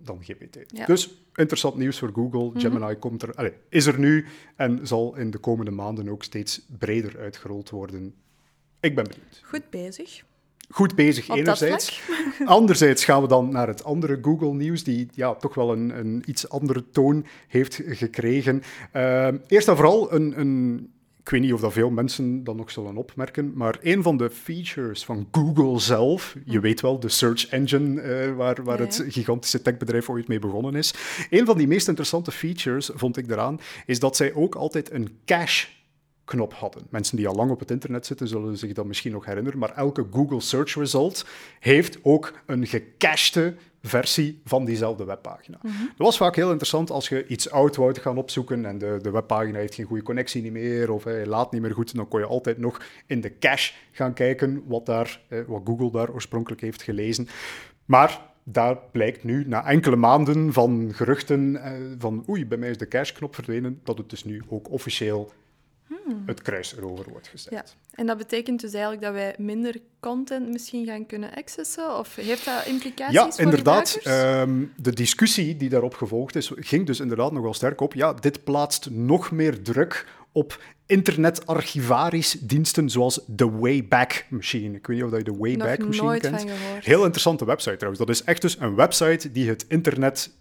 dan 0.03 0.19
GPT. 0.23 0.55
Ja. 0.55 0.63
Mhm. 0.81 0.85
Dus 0.85 1.09
interessant 1.35 1.75
nieuws 1.75 1.99
voor 1.99 2.11
Google. 2.13 2.59
Gemini 2.59 2.95
komt 2.95 3.21
er, 3.21 3.33
allee, 3.35 3.53
is 3.69 3.85
er 3.85 3.99
nu 3.99 4.25
en 4.55 4.87
zal 4.87 5.15
in 5.15 5.31
de 5.31 5.37
komende 5.37 5.71
maanden 5.71 6.09
ook 6.09 6.23
steeds 6.23 6.61
breder 6.77 7.19
uitgerold 7.19 7.69
worden. 7.69 8.13
Ik 8.79 8.95
ben 8.95 9.03
benieuwd. 9.03 9.41
Goed 9.43 9.69
bezig. 9.69 10.23
Goed 10.71 10.95
bezig 10.95 11.29
Op 11.29 11.35
enerzijds. 11.35 12.01
Anderzijds 12.45 13.05
gaan 13.05 13.21
we 13.21 13.27
dan 13.27 13.49
naar 13.49 13.67
het 13.67 13.83
andere 13.83 14.19
Google-nieuws, 14.21 14.83
die 14.83 15.07
ja, 15.13 15.35
toch 15.35 15.53
wel 15.53 15.71
een, 15.71 15.99
een 15.99 16.23
iets 16.25 16.49
andere 16.49 16.89
toon 16.91 17.25
heeft 17.47 17.81
gekregen. 17.85 18.61
Ehm, 18.91 19.37
eerst 19.47 19.67
en 19.67 19.75
vooral 19.75 20.13
een, 20.13 20.39
een 20.39 20.89
ik 21.23 21.29
weet 21.29 21.41
niet 21.41 21.53
of 21.53 21.61
dat 21.61 21.73
veel 21.73 21.89
mensen 21.89 22.43
dat 22.43 22.55
nog 22.55 22.71
zullen 22.71 22.97
opmerken, 22.97 23.51
maar 23.55 23.77
een 23.81 24.03
van 24.03 24.17
de 24.17 24.29
features 24.29 25.05
van 25.05 25.27
Google 25.31 25.79
zelf, 25.79 26.35
je 26.45 26.59
weet 26.59 26.81
wel, 26.81 26.99
de 26.99 27.09
search 27.09 27.47
engine 27.47 28.01
eh, 28.01 28.35
waar, 28.35 28.63
waar 28.63 28.77
Ja, 28.77 28.85
het 28.85 29.05
gigantische 29.07 29.61
techbedrijf 29.61 30.09
ooit 30.09 30.27
mee 30.27 30.39
begonnen 30.39 30.75
is. 30.75 30.93
Een 31.29 31.45
van 31.45 31.57
die 31.57 31.67
meest 31.67 31.87
interessante 31.87 32.31
features, 32.31 32.89
vond 32.93 33.17
ik 33.17 33.31
eraan, 33.31 33.59
is 33.85 33.99
dat 33.99 34.15
zij 34.15 34.33
ook 34.33 34.55
altijd 34.55 34.91
een 34.91 35.09
cache 35.25 35.67
knop 36.25 36.53
hadden. 36.53 36.83
Mensen 36.89 37.17
die 37.17 37.27
al 37.27 37.35
lang 37.35 37.51
op 37.51 37.59
het 37.59 37.71
internet 37.71 38.05
zitten 38.05 38.27
zullen 38.27 38.57
zich 38.57 38.73
dat 38.73 38.85
misschien 38.85 39.11
nog 39.11 39.25
herinneren, 39.25 39.59
maar 39.59 39.75
elke 39.75 40.05
Google 40.11 40.41
Search 40.41 40.75
Result 40.75 41.25
heeft 41.59 41.99
ook 42.01 42.33
een 42.45 42.67
gecached 42.67 43.53
versie 43.81 44.41
van 44.45 44.65
diezelfde 44.65 45.03
webpagina. 45.03 45.57
Dat 45.61 46.07
was 46.07 46.17
vaak 46.17 46.35
heel 46.35 46.49
interessant 46.49 46.89
als 46.89 47.09
je 47.09 47.27
iets 47.27 47.49
oud 47.49 47.75
wou 47.75 47.99
gaan 47.99 48.17
opzoeken 48.17 48.65
en 48.65 48.77
de, 48.77 48.99
de 49.01 49.11
webpagina 49.11 49.57
heeft 49.57 49.75
geen 49.75 49.85
goede 49.85 50.03
connectie 50.03 50.41
niet 50.41 50.51
meer 50.51 50.91
of 50.91 51.03
hij 51.03 51.25
laat 51.25 51.51
niet 51.51 51.61
meer 51.61 51.73
goed, 51.73 51.95
dan 51.95 52.07
kon 52.07 52.19
je 52.19 52.25
altijd 52.25 52.57
nog 52.57 52.81
in 53.05 53.21
de 53.21 53.37
cache 53.37 53.73
gaan 53.91 54.13
kijken 54.13 54.63
wat, 54.67 54.85
daar, 54.85 55.21
eh, 55.27 55.39
wat 55.47 55.61
Google 55.65 55.91
daar 55.91 56.11
oorspronkelijk 56.11 56.61
heeft 56.61 56.81
gelezen. 56.81 57.27
Maar 57.85 58.21
daar 58.43 58.77
blijkt 58.91 59.23
nu, 59.23 59.47
na 59.47 59.65
enkele 59.65 59.95
maanden 59.95 60.53
van 60.53 60.91
geruchten 60.93 61.63
eh, 61.63 61.71
van 61.97 62.25
oei, 62.29 62.45
bij 62.45 62.57
mij 62.57 62.69
is 62.69 62.77
de 62.77 62.87
cache-knop 62.87 63.35
verdwenen, 63.35 63.79
dat 63.83 63.97
het 63.97 64.09
dus 64.09 64.23
nu 64.23 64.41
ook 64.49 64.71
officieel 64.71 65.31
het 66.25 66.41
kruis 66.41 66.75
erover 66.77 67.09
wordt 67.09 67.27
gezet. 67.27 67.53
Ja. 67.53 67.63
En 67.91 68.05
dat 68.05 68.17
betekent 68.17 68.61
dus 68.61 68.73
eigenlijk 68.73 69.03
dat 69.03 69.13
wij 69.13 69.35
minder 69.37 69.75
content 69.99 70.49
misschien 70.49 70.85
gaan 70.85 71.05
kunnen 71.05 71.33
accessen? 71.35 71.97
Of 71.97 72.15
heeft 72.15 72.45
dat 72.45 72.65
implicaties 72.65 73.15
Ja, 73.15 73.31
voor 73.31 73.41
inderdaad. 73.43 73.89
gebruikers? 73.89 74.39
ehm, 74.41 74.63
de 74.83 74.93
discussie 74.93 75.57
die 75.57 75.69
daarop 75.69 75.93
gevolgd 75.95 76.35
is, 76.35 76.51
ging 76.55 76.85
dus 76.85 76.99
inderdaad 76.99 77.31
nogal 77.31 77.53
sterk 77.53 77.81
op. 77.81 77.93
Ja, 77.93 78.13
dit 78.13 78.43
plaatst 78.43 78.89
nog 78.89 79.31
meer 79.31 79.61
druk 79.61 80.05
op 80.31 80.59
internetarchivarisch-diensten 80.85 82.89
zoals 82.89 83.19
de 83.27 83.49
Wayback 83.49 84.25
Machine. 84.29 84.77
Ik 84.77 84.87
weet 84.87 84.97
niet 84.97 85.05
of 85.11 85.17
je 85.17 85.23
de 85.23 85.35
Wayback 85.37 85.77
Nog 85.77 85.87
Machine 85.87 86.19
kent. 86.19 86.45
Heel 86.81 86.99
interessante 87.01 87.45
website 87.45 87.75
trouwens. 87.75 88.05
Dat 88.05 88.15
is 88.15 88.23
echt 88.23 88.41
dus 88.41 88.59
een 88.59 88.75
website 88.75 89.31
die 89.31 89.49
het 89.49 89.65
internet 89.67 90.31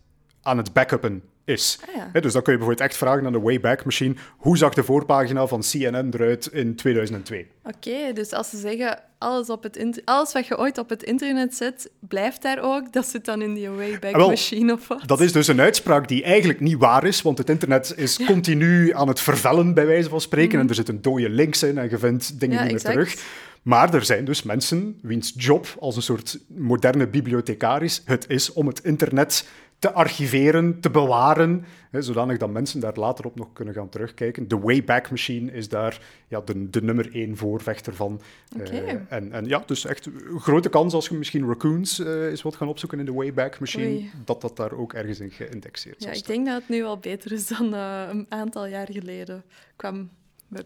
aan 0.42 0.56
het 0.56 0.72
backuppen 0.72 1.22
is. 1.50 1.78
Ah, 1.88 1.94
ja. 2.14 2.20
Dus 2.20 2.32
dan 2.32 2.42
kun 2.42 2.52
je 2.52 2.58
bijvoorbeeld 2.58 2.88
echt 2.88 2.96
vragen 2.98 3.26
aan 3.26 3.32
de 3.32 3.40
Wayback 3.40 3.84
Machine, 3.84 4.14
hoe 4.36 4.56
zag 4.58 4.74
de 4.74 4.84
voorpagina 4.84 5.46
van 5.46 5.60
CNN 5.60 6.10
eruit 6.14 6.46
in 6.46 6.76
2002? 6.76 7.46
Oké, 7.64 8.12
dus 8.14 8.32
als 8.32 8.50
ze 8.50 8.56
zeggen 8.56 8.98
alles, 9.18 9.50
op 9.50 9.62
het 9.62 10.00
alles 10.04 10.32
wat 10.32 10.46
je 10.46 10.58
ooit 10.58 10.78
op 10.78 10.88
het 10.88 11.02
internet 11.02 11.54
zet, 11.54 11.90
blijft 12.00 12.42
daar 12.42 12.58
ook. 12.62 12.92
Dat 12.92 13.06
zit 13.06 13.24
dan 13.24 13.42
in 13.42 13.54
die 13.54 13.68
Wayback 13.70 14.12
Ah, 14.12 14.16
wel, 14.18 14.28
Machine 14.28 14.72
of 14.72 14.88
wat? 14.88 15.02
Dat 15.06 15.20
is 15.20 15.32
dus 15.32 15.46
een 15.48 15.60
uitspraak 15.60 16.08
die 16.08 16.22
eigenlijk 16.22 16.60
niet 16.60 16.78
waar 16.78 17.04
is, 17.04 17.22
want 17.22 17.38
het 17.38 17.50
internet 17.50 17.92
is 17.96 18.24
continu 18.26 18.92
aan 18.94 19.08
het 19.08 19.20
vervellen, 19.20 19.74
bij 19.74 19.86
wijze 19.86 20.08
van 20.08 20.20
spreken. 20.20 20.58
En 20.60 20.68
er 20.68 20.74
zitten 20.74 21.02
dode 21.02 21.28
links 21.30 21.62
in 21.62 21.78
en 21.78 21.90
je 21.90 21.98
vindt 21.98 22.40
dingen 22.40 22.56
Mhm. 22.56 22.66
Ja, 22.66 22.72
niet 22.72 22.84
meer 22.84 22.92
exact. 22.92 23.10
terug. 23.16 23.28
Maar 23.62 23.94
er 23.94 24.04
zijn 24.04 24.24
dus 24.24 24.42
mensen 24.42 24.98
wiens 25.02 25.32
job 25.36 25.66
als 25.78 25.96
een 25.96 26.02
soort 26.02 26.38
moderne 26.46 27.06
bibliothecaris 27.06 28.02
het 28.04 28.24
is 28.28 28.52
om 28.52 28.66
het 28.66 28.84
internet 28.84 29.46
te 29.80 29.92
archiveren, 29.92 30.80
te 30.80 30.90
bewaren, 30.90 31.64
hè, 31.90 32.02
zodanig 32.02 32.38
dat 32.38 32.50
mensen 32.50 32.80
daar 32.80 32.96
later 32.96 33.24
op 33.24 33.36
nog 33.36 33.52
kunnen 33.52 33.74
gaan 33.74 33.88
terugkijken. 33.88 34.48
De 34.48 34.58
Wayback 34.58 35.10
Machine 35.10 35.52
is 35.52 35.68
daar 35.68 36.00
ja, 36.28 36.40
de, 36.40 36.70
de 36.70 36.82
nummer 36.82 37.14
één 37.14 37.36
voorvechter 37.36 37.94
van. 37.94 38.20
Eh, 38.58 38.88
en, 39.08 39.32
en 39.32 39.46
ja, 39.46 39.62
dus 39.66 39.86
echt 39.86 40.06
een 40.06 40.40
grote 40.40 40.68
kans 40.68 40.94
als 40.94 41.08
je 41.08 41.14
misschien 41.14 41.46
raccoons 41.46 41.98
eh 41.98 42.28
eens 42.30 42.42
wat 42.42 42.56
gaan 42.56 42.68
opzoeken 42.68 42.98
in 42.98 43.04
de 43.04 43.12
Wayback 43.12 43.60
Machine, 43.60 43.86
Oei. 43.86 44.10
dat 44.24 44.40
dat 44.40 44.56
daar 44.56 44.72
ook 44.72 44.92
ergens 44.92 45.20
in 45.20 45.30
geïndexeerd 45.30 46.02
Ja, 46.02 46.06
zal 46.06 46.16
ik 46.16 46.26
denk 46.26 46.46
dat 46.46 46.60
het 46.60 46.68
nu 46.68 46.84
al 46.84 46.98
beter 46.98 47.32
is 47.32 47.46
dan 47.46 47.74
eh, 47.74 48.08
een 48.10 48.26
aantal 48.28 48.66
jaar 48.66 48.88
geleden 48.90 49.44
kwam 49.76 50.10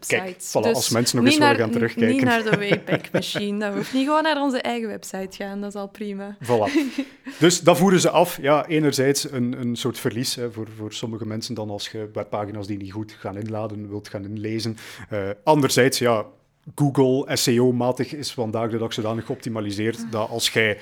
Kijk, 0.06 0.36
voilà, 0.40 0.72
als 0.72 0.88
mensen 0.88 1.16
nog 1.16 1.26
eens 1.26 1.38
willen 1.38 1.56
gaan 1.56 1.70
terugkijken. 1.70 2.14
Niet 2.14 2.24
naar 2.24 2.42
de 2.42 2.56
Wayback 2.68 3.10
Machine. 3.12 3.58
Dat 3.58 3.74
hoeft 3.74 3.92
niet 3.92 4.06
gewoon 4.06 4.22
naar 4.22 4.42
onze 4.42 4.60
eigen 4.60 4.88
website 4.88 5.36
gaan. 5.36 5.60
Dat 5.60 5.74
is 5.74 5.80
al 5.80 5.88
prima. 5.88 6.36
Voilà. 6.42 6.72
Dus 7.38 7.60
dat 7.60 7.78
voeren 7.78 8.00
ze 8.00 8.10
af. 8.10 8.38
Ja, 8.40 8.66
enerzijds 8.66 9.30
een, 9.30 9.60
een 9.60 9.76
soort 9.76 9.98
verlies 9.98 10.34
hè, 10.34 10.52
voor, 10.52 10.68
voor 10.76 10.92
sommige 10.92 11.26
mensen 11.26 11.54
dan 11.54 11.70
als 11.70 11.88
je 11.88 12.10
webpagina's 12.12 12.66
die 12.66 12.76
niet 12.76 12.92
goed 12.92 13.12
gaan 13.12 13.36
inladen 13.36 13.88
wilt 13.88 14.08
gaan 14.08 14.24
inlezen. 14.24 14.76
Eh, 15.08 15.28
anderzijds, 15.44 15.98
ja, 15.98 16.26
Google 16.74 17.36
SEO-matig 17.36 18.14
is 18.14 18.32
vandaag 18.32 18.70
de 18.70 18.78
dag 18.78 18.92
zodanig 18.92 19.26
geoptimaliseerd 19.26 20.06
dat 20.10 20.28
als 20.28 20.50
jij 20.50 20.78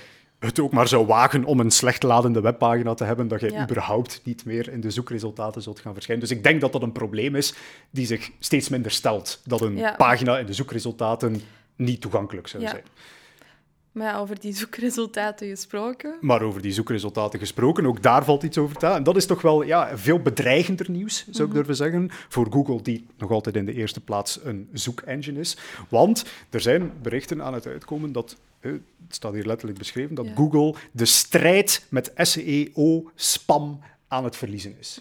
het 0.47 0.61
ook 0.61 0.73
maar 0.73 0.89
zou 0.89 1.07
wagen 1.07 1.45
om 1.45 1.61
een 1.61 1.71
slecht 1.71 2.03
ladende 2.03 2.41
webpagina 2.41 2.95
te 2.95 3.05
hebben, 3.05 3.29
dat 3.29 3.41
je 3.41 3.51
Ja. 3.53 3.63
überhaupt 3.63 4.21
niet 4.25 4.45
meer 4.45 4.69
in 4.69 4.81
de 4.81 4.91
zoekresultaten 4.91 5.63
zult 5.63 5.81
gaan 5.81 5.93
verschijnen. 5.93 6.27
Dus 6.29 6.37
ik 6.37 6.45
denk 6.45 6.61
dat 6.61 6.73
dat 6.73 6.83
een 6.83 6.93
probleem 6.93 7.35
is 7.35 7.55
die 7.91 8.07
zich 8.07 8.31
steeds 8.39 8.69
minder 8.69 8.91
stelt. 8.91 9.41
Dat 9.45 9.61
een 9.61 9.77
Ja. 9.77 9.95
pagina 9.97 10.39
in 10.39 10.47
de 10.47 10.53
zoekresultaten 10.53 11.41
niet 11.77 12.01
toegankelijk 12.01 12.47
zou 12.49 12.63
Ja. 12.63 12.69
zijn. 12.69 12.83
Maar 13.93 14.07
ja, 14.07 14.19
over 14.19 14.41
die 14.41 14.55
zoekresultaten 14.55 15.49
gesproken. 15.49 16.15
Maar 16.21 16.43
over 16.43 16.63
die 16.63 16.73
zoekresultaten 16.73 17.39
gesproken, 17.39 17.87
ook 17.87 18.03
daar 18.03 18.25
valt 18.25 18.43
iets 18.43 18.59
over 18.59 18.77
te 18.77 18.87
En 18.87 19.03
dat 19.03 19.17
is 19.17 19.27
toch 19.27 19.43
wel 19.43 19.63
ja, 19.63 19.99
veel 19.99 20.19
bedreigender 20.19 20.91
nieuws, 20.91 21.27
zou 21.31 21.49
ik 21.49 21.55
durven 21.55 21.77
zeggen, 21.77 22.11
voor 22.29 22.47
Google, 22.51 22.83
die 22.83 23.07
nog 23.19 23.31
altijd 23.31 23.57
in 23.57 23.65
de 23.65 23.73
eerste 23.73 24.01
plaats 24.01 24.41
een 24.45 24.69
zoekengine 24.73 25.41
is. 25.41 25.57
Want 25.89 26.25
er 26.51 26.61
zijn 26.61 26.93
berichten 27.03 27.43
aan 27.43 27.55
het 27.55 27.67
uitkomen 27.67 28.13
dat, 28.13 28.37
het 28.71 28.81
staat 29.09 29.33
hier 29.33 29.47
letterlijk 29.47 29.79
beschreven, 29.79 30.15
dat 30.15 30.27
Ja. 30.27 30.35
Google 30.35 30.75
de 30.93 31.05
strijd 31.05 31.87
met 31.91 32.13
SEO-spam 32.17 33.81
aan 34.09 34.25
het 34.25 34.37
verliezen 34.37 34.75
is. 34.79 34.99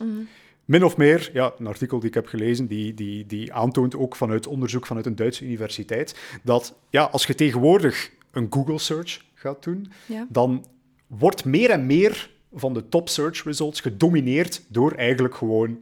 Min 0.66 0.84
of 0.84 0.98
meer, 0.98 1.30
ja, 1.34 1.54
een 1.58 1.68
artikel 1.68 2.00
die 2.00 2.08
ik 2.08 2.14
heb 2.14 2.28
gelezen, 2.28 2.68
die, 2.68 2.94
die, 2.94 3.26
die 3.26 3.54
aantoont 3.54 3.96
ook 3.96 4.16
vanuit 4.16 4.48
onderzoek 4.48 4.86
vanuit 4.86 5.06
een 5.06 5.16
Duitse 5.16 5.46
universiteit, 5.46 6.16
dat 6.44 6.76
ja, 6.90 7.04
als 7.04 7.26
je 7.26 7.36
tegenwoordig 7.36 8.12
een 8.32 8.48
Google 8.50 8.80
search 8.80 9.22
gaat 9.34 9.64
doen, 9.64 9.92
Ja. 10.06 10.28
dan 10.30 10.66
wordt 11.08 11.46
meer 11.46 11.70
en 11.70 11.86
meer 11.86 12.30
van 12.54 12.74
de 12.74 12.90
top 12.90 13.10
search 13.10 13.44
results 13.44 13.82
gedomineerd 13.82 14.64
door 14.68 14.92
eigenlijk 14.92 15.36
gewoon 15.36 15.80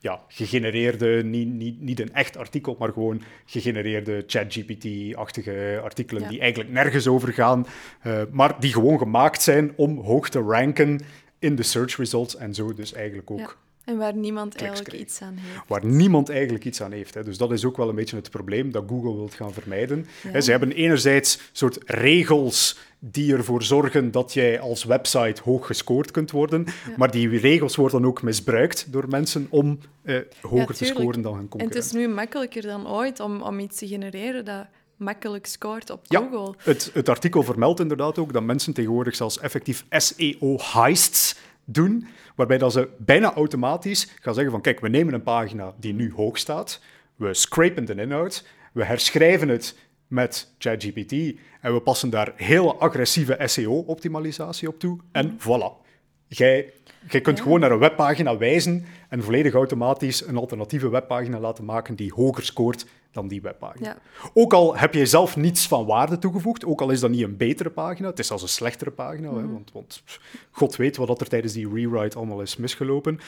ja, 0.00 0.20
gegenereerde, 0.28 1.24
niet, 1.24 1.48
niet, 1.48 1.80
niet 1.80 2.00
een 2.00 2.12
echt 2.14 2.36
artikel, 2.36 2.76
maar 2.78 2.92
gewoon 2.92 3.22
gegenereerde 3.44 4.24
ChatGPT-achtige 4.26 5.80
artikelen 5.82 6.22
Ja. 6.22 6.28
die 6.28 6.40
eigenlijk 6.40 6.70
nergens 6.70 7.06
over 7.06 7.32
gaan, 7.32 7.66
eh, 8.02 8.22
maar 8.30 8.60
die 8.60 8.72
gewoon 8.72 8.98
gemaakt 8.98 9.42
zijn 9.42 9.72
om 9.76 9.98
hoog 9.98 10.28
te 10.28 10.40
ranken 10.40 11.00
in 11.38 11.56
de 11.56 11.62
search 11.62 11.96
results 11.96 12.36
en 12.36 12.54
zo 12.54 12.74
dus 12.74 12.92
eigenlijk 12.92 13.30
ook. 13.30 13.58
En 13.88 13.96
waar 13.96 14.14
niemand 14.14 14.54
eigenlijk 14.54 14.88
krijgen. 14.88 15.08
iets 15.08 15.22
aan 15.22 15.36
heeft. 15.36 15.68
waar 15.68 15.84
niemand 15.84 16.28
eigenlijk 16.28 16.64
iets 16.64 16.82
aan 16.82 16.92
heeft. 16.92 17.14
Hè. 17.14 17.24
Dus 17.24 17.38
dat 17.38 17.52
is 17.52 17.64
ook 17.64 17.76
wel 17.76 17.88
een 17.88 17.94
beetje 17.94 18.16
het 18.16 18.30
probleem 18.30 18.70
dat 18.70 18.84
Google 18.88 19.14
wil 19.14 19.28
gaan 19.28 19.52
vermijden. 19.52 20.06
Ja. 20.32 20.40
Ze 20.40 20.50
hebben 20.50 20.72
enerzijds 20.72 21.38
soort 21.52 21.78
regels 21.84 22.78
die 22.98 23.34
ervoor 23.34 23.62
zorgen 23.62 24.10
dat 24.10 24.32
jij 24.32 24.60
als 24.60 24.84
website 24.84 25.42
hoog 25.42 25.66
gescoord 25.66 26.10
kunt 26.10 26.30
worden, 26.30 26.66
maar 26.96 27.10
die 27.10 27.38
regels 27.38 27.76
worden 27.76 28.00
dan 28.00 28.10
ook 28.10 28.22
misbruikt 28.22 28.92
door 28.92 29.08
mensen 29.08 29.46
om 29.50 29.78
eh, 30.02 30.16
hoger 30.40 30.74
te 30.74 30.84
scoren 30.84 31.22
dan 31.22 31.34
hun 31.36 31.48
En 31.56 31.66
het 31.66 31.74
is 31.74 31.92
nu 31.92 32.08
makkelijker 32.08 32.62
dan 32.62 32.88
ooit 32.88 33.20
om, 33.20 33.42
om 33.42 33.58
iets 33.58 33.78
te 33.78 33.86
genereren 33.86 34.44
dat 34.44 34.66
makkelijk 34.96 35.46
scoort 35.46 35.90
op 35.90 36.00
Ja, 36.08 36.28
Google. 36.30 36.54
het, 36.58 36.90
het 36.94 37.08
artikel 37.08 37.42
vermeldt 37.42 37.80
inderdaad 37.80 38.18
ook 38.18 38.32
dat 38.32 38.42
mensen 38.42 38.72
tegenwoordig 38.72 39.16
zelfs 39.16 39.38
effectief 39.38 39.84
SEO-heists 39.90 41.36
doen, 41.70 42.06
waarbij 42.34 42.58
dat 42.58 42.72
ze 42.72 42.88
bijna 42.98 43.34
automatisch 43.34 44.08
gaan 44.20 44.34
zeggen 44.34 44.52
van 44.52 44.60
kijk, 44.60 44.80
we 44.80 44.88
nemen 44.88 45.14
een 45.14 45.22
pagina 45.22 45.74
die 45.78 45.94
nu 45.94 46.12
hoog 46.16 46.38
staat, 46.38 46.82
we 47.16 47.34
scrapen 47.34 47.84
de 47.84 47.94
inhoud, 47.94 48.46
we 48.72 48.84
herschrijven 48.84 49.48
het 49.48 49.76
met 50.06 50.54
ChatGPT 50.58 51.12
en 51.60 51.74
we 51.74 51.80
passen 51.80 52.10
daar 52.10 52.32
hele 52.36 52.74
agressieve 52.74 53.38
SEO-optimalisatie 53.44 54.68
op 54.68 54.78
toe 54.78 54.98
en 55.12 55.38
voilà. 55.38 55.86
Jij, 56.26 56.72
jij 57.10 57.20
kunt 57.20 57.36
Ja. 57.36 57.42
gewoon 57.42 57.60
naar 57.60 57.70
een 57.70 57.78
webpagina 57.78 58.36
wijzen 58.36 58.84
en 59.08 59.22
volledig 59.22 59.54
automatisch 59.54 60.26
een 60.26 60.36
alternatieve 60.36 60.88
webpagina 60.88 61.38
laten 61.40 61.64
maken 61.64 61.94
die 61.94 62.12
hoger 62.14 62.44
scoort 62.44 62.86
dan 63.12 63.28
die 63.28 63.42
webpagina. 63.42 63.88
Ja. 63.88 63.96
Ook 64.34 64.52
al 64.52 64.76
heb 64.76 64.94
jij 64.94 65.06
zelf 65.06 65.36
niets 65.36 65.68
van 65.68 65.86
waarde 65.86 66.18
toegevoegd, 66.18 66.64
ook 66.64 66.80
al 66.80 66.90
is 66.90 67.00
dat 67.00 67.10
niet 67.10 67.22
een 67.22 67.36
betere 67.36 67.70
pagina, 67.70 68.08
het 68.08 68.18
is 68.18 68.26
zelfs 68.26 68.42
een 68.42 68.48
slechtere 68.48 68.90
pagina, 68.90 69.30
Mhm. 69.30 69.38
hè, 69.40 69.52
want, 69.52 69.72
want 69.72 70.02
pff, 70.04 70.20
god 70.50 70.76
weet 70.76 70.96
wat 70.96 71.06
dat 71.06 71.20
er 71.20 71.28
tijdens 71.28 71.52
die 71.52 71.68
rewrite 71.74 72.16
allemaal 72.16 72.40
is 72.40 72.56
misgelopen. 72.56 73.18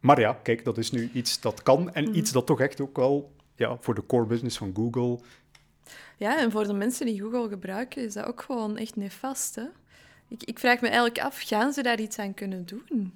Maar 0.00 0.20
ja, 0.20 0.32
kijk, 0.42 0.64
dat 0.64 0.78
is 0.78 0.90
nu 0.90 1.10
iets 1.14 1.40
dat 1.40 1.62
kan 1.62 1.92
en 1.92 2.04
Mhm. 2.04 2.14
iets 2.14 2.32
dat 2.32 2.46
toch 2.46 2.60
echt 2.60 2.80
ook 2.80 2.96
wel 2.96 3.32
ja, 3.56 3.76
voor 3.80 3.94
de 3.94 4.06
core 4.06 4.26
business 4.26 4.58
van 4.58 4.72
Google... 4.74 5.18
Ja, 6.16 6.38
en 6.40 6.50
voor 6.50 6.66
de 6.66 6.72
mensen 6.72 7.06
die 7.06 7.20
Google 7.20 7.48
gebruiken 7.48 8.04
is 8.04 8.14
dat 8.14 8.26
ook 8.26 8.42
gewoon 8.42 8.76
echt 8.76 8.96
nefast. 8.96 9.54
Hè? 9.54 9.62
Ik, 10.32 10.42
ik 10.44 10.58
vraag 10.58 10.80
me 10.80 10.86
eigenlijk 10.86 11.18
af, 11.20 11.40
gaan 11.44 11.72
ze 11.72 11.82
daar 11.82 12.00
iets 12.00 12.18
aan 12.18 12.34
kunnen 12.34 12.66
doen? 12.66 13.12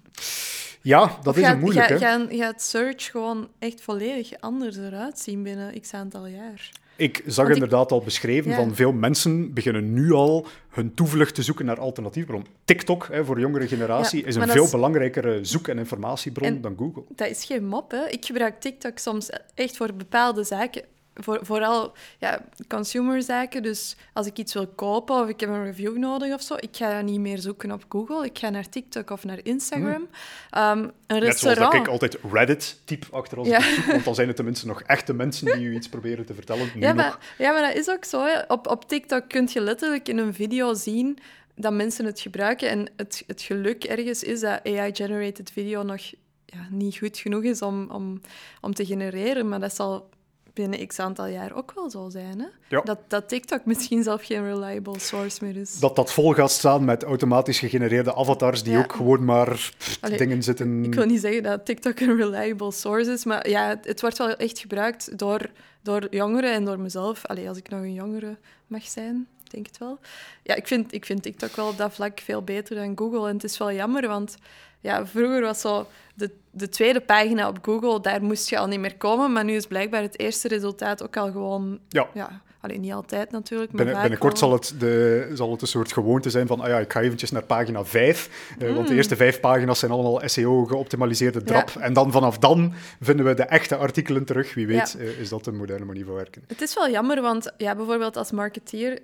Ja, 0.83 1.07
dat 1.23 1.27
Of 1.27 1.37
is 1.37 1.47
gaat, 1.47 1.61
moeilijk, 1.61 1.87
ga- 1.87 1.97
gaan- 1.99 2.29
gaat 2.31 2.63
search 2.63 3.11
gewoon 3.11 3.49
echt 3.59 3.81
volledig 3.81 4.41
anders 4.41 4.77
eruit 4.77 5.19
zien 5.19 5.43
binnen 5.43 5.81
x 5.81 5.93
aantal 5.95 6.27
jaar? 6.27 6.71
Ik 6.97 7.17
zag 7.27 7.37
Want 7.37 7.49
ik- 7.49 7.55
inderdaad 7.55 7.93
al 7.93 8.01
beschreven 8.01 8.51
Ja. 8.51 8.57
van 8.57 8.75
veel 8.75 8.93
mensen 8.93 9.55
beginnen 9.55 9.93
nu 9.93 10.13
al 10.13 10.47
hun 10.71 10.95
toevlucht 10.95 11.35
te 11.35 11.43
zoeken 11.43 11.65
naar 11.65 11.79
alternatieve 11.81 12.27
bron. 12.27 12.47
TikTok 12.65 13.09
hè, 13.11 13.25
voor 13.25 13.35
de 13.35 13.41
jongere 13.41 13.69
generatie 13.69 14.21
Ja, 14.21 14.27
is 14.27 14.35
een 14.35 14.49
veel 14.49 14.65
is- 14.65 14.71
belangrijkere 14.71 15.45
zoek- 15.45 15.69
en 15.69 15.79
informatiebron 15.79 16.49
En- 16.49 16.61
dan 16.61 16.75
Google. 16.79 17.03
Dat 17.09 17.29
is 17.29 17.45
geen 17.45 17.67
mop, 17.67 17.91
hè. 17.91 18.09
Ik 18.09 18.25
gebruik 18.25 18.61
TikTok 18.61 18.99
soms 18.99 19.31
echt 19.55 19.77
voor 19.77 19.95
bepaalde 19.95 20.45
zaken. 20.45 20.83
Voor, 21.21 21.39
vooral 21.43 21.93
ja, 22.19 22.45
consumerzaken. 22.69 23.63
Dus 23.63 23.97
als 24.13 24.27
ik 24.27 24.39
iets 24.39 24.53
wil 24.53 24.67
kopen 24.67 25.23
of 25.23 25.29
ik 25.29 25.41
heb 25.41 25.49
een 25.49 25.65
review 25.65 25.97
nodig 25.97 26.35
of 26.35 26.43
zo, 26.43 26.55
ik 26.55 26.77
ga 26.77 27.01
niet 27.01 27.21
meer 27.21 27.39
zoeken 27.39 27.73
op 27.73 27.85
Google. 27.89 28.25
Ik 28.25 28.39
ga 28.39 28.49
naar 28.49 28.69
TikTok 28.69 29.11
of 29.11 29.25
naar 29.25 29.39
Instagram. 29.43 30.09
Ehm, 30.51 30.89
een 31.07 31.21
Net 31.21 31.39
zoals 31.39 31.59
dat 31.59 31.75
ik 31.75 31.89
altijd 31.89 32.19
Reddit 32.33 32.81
typ 32.85 33.07
achter 33.11 33.47
Ja. 33.47 33.61
zoek, 33.61 33.85
want 33.85 34.05
dan 34.05 34.15
zijn 34.15 34.27
het 34.27 34.37
tenminste 34.37 34.67
nog 34.67 34.83
echte 34.83 35.13
mensen 35.13 35.57
die 35.59 35.67
u 35.67 35.75
iets 35.75 35.89
proberen 35.89 36.27
te 36.27 36.35
vertellen. 36.35 36.71
Nu 36.75 36.81
Ja 36.81 36.93
nog. 36.93 36.97
maar, 36.97 37.19
ja, 37.39 37.53
maar 37.53 37.63
dat 37.63 37.77
is 37.77 37.91
ook 37.91 38.05
zo. 38.05 38.25
Hè. 38.25 38.41
Op, 38.49 38.67
op 38.67 38.89
TikTok 38.89 39.29
kun 39.29 39.49
je 39.53 39.61
letterlijk 39.61 40.09
in 40.09 40.19
een 40.19 40.35
video 40.35 40.75
zien 40.75 41.19
dat 41.55 41.73
mensen 41.73 42.05
het 42.05 42.21
gebruiken. 42.21 42.69
En 42.69 42.91
het, 42.97 43.25
het 43.27 43.43
geluk 43.43 43.85
ergens 43.85 44.23
is 44.23 44.41
dat 44.41 44.61
AI-generated 44.65 45.51
video 45.51 45.83
nog 45.83 46.01
ja, 46.45 46.67
niet 46.71 46.97
goed 46.97 47.19
genoeg 47.19 47.43
is 47.43 47.63
om, 47.63 47.91
om, 47.91 48.21
om 48.61 48.75
te 48.75 48.87
genereren. 48.87 49.49
Maar 49.49 49.61
dat 49.61 49.75
zal 49.75 50.09
binnen 50.57 50.87
x 50.87 50.99
aantal 50.99 51.27
jaar 51.27 51.55
ook 51.55 51.73
wel 51.75 51.91
zo 51.91 52.09
zijn. 52.09 52.41
Hè? 52.41 52.47
Ja. 52.69 52.81
Dat, 52.81 52.99
dat 53.09 53.29
TikTok 53.29 53.65
misschien 53.65 54.03
zelf 54.03 54.25
geen 54.25 54.45
reliable 54.45 54.99
source 54.99 55.45
meer 55.45 55.57
is. 55.57 55.79
Dat 55.79 55.97
dat 55.97 56.13
vol 56.13 56.33
gaat 56.33 56.51
staan 56.51 56.85
met 56.85 57.03
automatisch 57.03 57.59
gegenereerde 57.59 58.15
avatars 58.15 58.63
die 58.63 58.73
Ja. 58.73 58.79
ook 58.79 58.93
gewoon 58.93 59.25
maar 59.25 59.71
Allee, 60.01 60.19
dingen 60.19 60.43
zitten... 60.43 60.85
Ik 60.85 60.95
wil 60.95 61.07
niet 61.07 61.21
zeggen 61.21 61.43
dat 61.43 61.65
TikTok 61.65 62.01
een 62.01 62.17
reliable 62.17 62.73
source 62.73 63.11
is, 63.13 63.25
maar 63.25 63.49
ja, 63.49 63.69
het, 63.69 63.87
het 63.87 64.01
wordt 64.01 64.19
wel 64.19 64.37
echt 64.37 64.59
gebruikt 64.59 65.19
door, 65.19 65.51
door 65.83 66.07
jongeren 66.11 66.53
en 66.53 66.65
door 66.65 66.81
mezelf. 66.81 67.27
Allee, 67.27 67.49
als 67.49 67.59
ik 67.59 67.69
nog 67.69 67.81
een 67.81 67.95
jongere 67.95 68.37
mag 68.67 68.85
zijn, 68.85 69.27
denk 69.51 69.67
het 69.67 69.79
wel. 69.79 69.99
Ja, 70.43 70.55
ik 70.55 70.67
vind, 70.67 70.93
ik 70.95 71.05
vind 71.05 71.23
TikTok 71.23 71.57
wel 71.57 71.69
op 71.69 71.77
dat 71.77 71.93
vlak 71.95 72.21
veel 72.21 72.43
beter 72.43 72.77
dan 72.77 72.93
Google. 72.99 73.29
En 73.29 73.35
het 73.35 73.45
is 73.45 73.59
wel 73.59 73.73
jammer, 73.73 74.09
want 74.09 74.37
ja, 74.81 75.07
vroeger 75.07 75.41
was 75.41 75.61
zo 75.61 75.87
de, 76.15 76.31
de 76.51 76.69
tweede 76.69 77.01
pagina 77.01 77.49
op 77.49 77.59
Google, 77.63 78.01
daar 78.01 78.23
moest 78.23 78.49
je 78.49 78.59
al 78.59 78.67
niet 78.67 78.81
meer 78.81 78.97
komen. 78.97 79.33
Maar 79.33 79.45
nu 79.45 79.53
is 79.55 79.67
blijkbaar 79.67 80.03
het 80.03 80.19
eerste 80.19 80.49
resultaat 80.49 81.03
ook 81.03 81.17
al 81.17 81.31
gewoon... 81.33 81.79
Ja. 81.89 82.07
Ja, 82.15 82.41
alleen 82.61 82.81
niet 82.81 82.93
altijd 82.93 83.31
natuurlijk, 83.31 83.73
maar 83.73 83.85
Binnen, 83.85 84.03
binnenkort 84.03 84.39
zal 84.39 84.53
het, 84.53 84.75
de, 84.79 85.31
zal 85.35 85.51
het 85.51 85.63
een 85.63 85.67
soort 85.69 85.93
gewoonte 85.93 86.31
zijn 86.31 86.47
van, 86.47 86.61
ah 86.61 86.69
ja, 86.69 86.79
ik 86.79 86.93
ga 86.93 87.01
eventjes 87.01 87.31
naar 87.31 87.43
pagina 87.43 87.85
5, 87.85 88.31
eh, 88.59 88.75
want 88.75 88.87
de 88.87 88.91
Mm. 88.93 88.97
eerste 88.97 89.17
vijf 89.17 89.41
pagina's 89.41 89.79
zijn 89.79 89.91
allemaal 89.91 90.21
SEO-geoptimaliseerde 90.25 91.43
drap. 91.43 91.71
En 91.81 91.93
dan 91.93 92.13
vanaf 92.13 92.39
dan 92.39 92.73
vinden 93.01 93.27
we 93.27 93.35
de 93.35 93.43
echte 93.43 93.77
artikelen 93.77 94.25
terug. 94.25 94.55
Wie 94.55 94.67
weet 94.67 94.97
Ja. 94.99 95.05
eh, 95.05 95.21
is 95.21 95.29
dat 95.29 95.47
een 95.47 95.57
moderne 95.57 95.85
manier 95.85 96.05
van 96.05 96.15
werken. 96.15 96.43
Het 96.47 96.61
is 96.61 96.75
wel 96.75 96.91
jammer, 96.91 97.21
want 97.23 97.53
ja, 97.57 97.75
bijvoorbeeld 97.75 98.17
als 98.17 98.31
marketeer, 98.31 98.99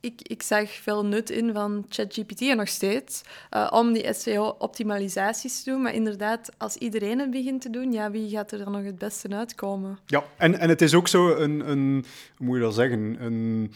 ik, 0.00 0.20
ik 0.22 0.42
zag 0.42 0.70
veel 0.70 1.04
nut 1.04 1.30
in 1.30 1.52
van 1.52 1.86
ChatGPT 1.88 2.40
en 2.40 2.56
nog 2.56 2.68
steeds, 2.68 3.22
eh, 3.50 3.70
om 3.70 3.92
die 3.92 4.12
SEO-optimalisaties 4.14 5.62
te 5.62 5.70
doen. 5.70 5.82
Maar 5.82 5.94
inderdaad, 5.94 6.50
als 6.56 6.76
iedereen 6.76 7.18
het 7.18 7.30
begint 7.30 7.60
te 7.60 7.70
doen, 7.70 7.92
ja, 7.92 8.10
wie 8.10 8.30
gaat 8.30 8.52
er 8.52 8.58
dan 8.58 8.72
nog 8.72 8.84
het 8.84 8.98
beste 8.98 9.28
uitkomen? 9.28 9.98
Ja, 10.06 10.24
en, 10.36 10.58
en 10.58 10.68
het 10.68 10.82
is 10.82 10.94
ook 10.94 11.08
zo 11.08 11.34
een, 11.34 11.70
een 11.70 12.04
hoe 12.36 12.46
moet 12.46 12.56
je 12.56 12.62
dat 12.62 12.74
zeggen, 12.74 13.16
een... 13.20 13.72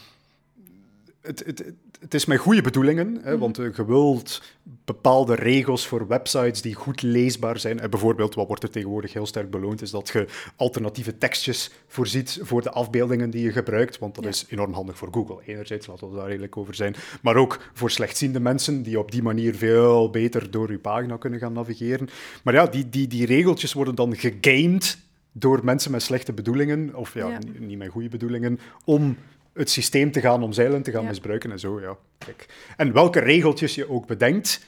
Het, 1.23 1.43
het, 1.47 1.59
het- 2.01 2.15
is 2.15 2.25
met 2.27 2.39
goede 2.39 2.61
bedoelingen, 2.63 3.19
hè, 3.23 3.39
want 3.39 3.59
eh, 3.59 3.67
je 3.77 3.85
wilt 3.87 4.43
bepaalde 4.85 5.35
regels 5.35 5.87
voor 5.87 6.07
websites 6.09 6.63
die 6.63 6.75
goed 6.75 7.03
leesbaar 7.03 7.59
zijn. 7.59 7.81
En 7.81 7.91
bijvoorbeeld, 7.91 8.35
wat 8.35 8.47
wordt 8.47 8.63
er 8.63 8.71
tegenwoordig 8.71 9.13
heel 9.13 9.27
sterk 9.27 9.51
beloond, 9.51 9.83
is 9.83 9.91
dat 9.91 10.09
je 10.13 10.27
alternatieve 10.57 11.19
tekstjes 11.19 11.71
voorziet 11.87 12.39
voor 12.43 12.63
de 12.63 12.71
afbeeldingen 12.71 13.31
die 13.31 13.43
je 13.45 13.53
gebruikt, 13.53 13.99
want 13.99 14.15
dat 14.15 14.25
Ja. 14.25 14.31
is 14.31 14.47
enorm 14.49 14.73
handig 14.73 14.97
voor 14.99 15.09
Google. 15.13 15.41
Enerzijds, 15.47 15.87
laten 15.87 16.11
we 16.11 16.17
daar 16.17 16.29
redelijk 16.29 16.57
over 16.57 16.75
zijn, 16.75 16.95
maar 17.23 17.37
ook 17.37 17.59
voor 17.73 17.91
slechtziende 17.91 18.41
mensen 18.41 18.83
die 18.83 18.99
op 18.99 19.11
die 19.13 19.23
manier 19.23 19.55
veel 19.55 20.11
beter 20.11 20.51
door 20.51 20.71
je 20.71 20.79
pagina 20.79 21.17
kunnen 21.17 21.39
gaan 21.39 21.53
navigeren. 21.53 22.09
Maar 22.45 22.55
ja, 22.55 22.67
die, 22.67 22.89
die, 22.89 23.07
die 23.07 23.27
regeltjes 23.27 23.73
worden 23.73 23.95
dan 23.95 24.17
gegamed 24.17 24.99
door 25.33 25.61
mensen 25.65 25.91
met 25.91 26.03
slechte 26.03 26.33
bedoelingen, 26.33 26.95
of 26.95 27.15
ja, 27.15 27.29
Ja. 27.29 27.39
niet- 27.39 27.61
niet 27.61 27.79
met 27.79 27.89
goede 27.91 28.09
bedoelingen, 28.09 28.59
om 28.85 29.17
het 29.55 29.71
systeem 29.71 30.11
te 30.13 30.21
gaan 30.21 30.43
omzeilen, 30.43 30.83
te 30.83 30.91
gaan 30.91 31.03
Ja. 31.03 31.09
misbruiken 31.09 31.51
en 31.51 31.59
zo, 31.59 31.81
ja. 31.81 31.97
Kijk. 32.19 32.47
En 32.77 32.93
welke 32.93 33.21
regeltjes 33.21 33.75
je 33.75 33.91
ook 33.91 34.07
bedenkt, 34.07 34.67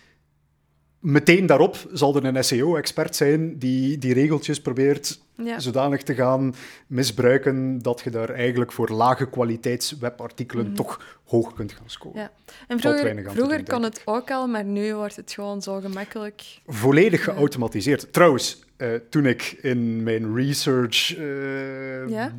meteen 1.01 1.47
daarop 1.47 1.77
zal 1.93 2.17
er 2.17 2.25
een 2.25 2.45
SEO-expert 2.45 3.17
zijn 3.17 3.59
die 3.59 3.99
die 3.99 4.15
regeltjes 4.15 4.61
probeert 4.61 5.21
Ja. 5.37 5.59
zodanig 5.59 6.03
te 6.03 6.15
gaan 6.15 6.55
misbruiken 6.87 7.79
dat 7.83 8.01
je 8.05 8.11
daar 8.11 8.31
eigenlijk 8.31 8.73
voor 8.73 8.89
lage 8.89 9.29
kwaliteits 9.29 9.99
webartikelen 9.99 10.75
toch 10.75 11.19
hoog 11.25 11.55
kunt 11.55 11.73
gaan 11.73 11.91
scoren. 11.91 12.17
Mhm. 12.17 12.25
Ja. 12.25 12.31
En 12.69 12.81
vroeger, 12.81 13.31
vroeger 13.31 13.65
kon 13.65 13.83
het 13.83 14.03
ook 14.05 14.31
al, 14.31 14.47
maar 14.47 14.65
nu 14.65 14.95
wordt 14.95 15.17
het 15.17 15.33
gewoon 15.33 15.63
zo 15.63 15.81
gemakkelijk. 15.81 16.43
Volledig 16.67 17.25
geautomatiseerd. 17.25 18.13
Trouwens, 18.13 18.63
eh, 18.77 18.89
toen 19.11 19.27
ik 19.27 19.59
in 19.63 20.03
mijn 20.03 20.37
research 20.37 21.17
eh, 21.17 22.09
Ja? 22.09 22.33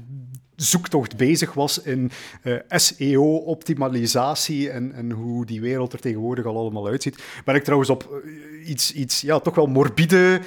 zoektocht 0.56 1.18
bezig 1.18 1.54
was 1.54 1.82
in 1.82 2.12
eh, 2.42 2.56
SEO-optimalisatie 2.70 4.70
en, 4.70 4.94
en 4.94 5.12
hoe 5.12 5.46
die 5.46 5.62
wereld 5.62 5.94
er 5.94 6.00
tegenwoordig 6.00 6.46
al 6.46 6.58
allemaal 6.58 6.88
uitziet, 6.88 7.24
ben 7.46 7.56
ik 7.56 7.64
trouwens 7.64 7.90
op 7.90 8.24
iets, 8.66 8.94
iets 8.94 9.22
ja, 9.22 9.40
toch 9.40 9.56
wel 9.56 9.68
morbide 9.68 10.42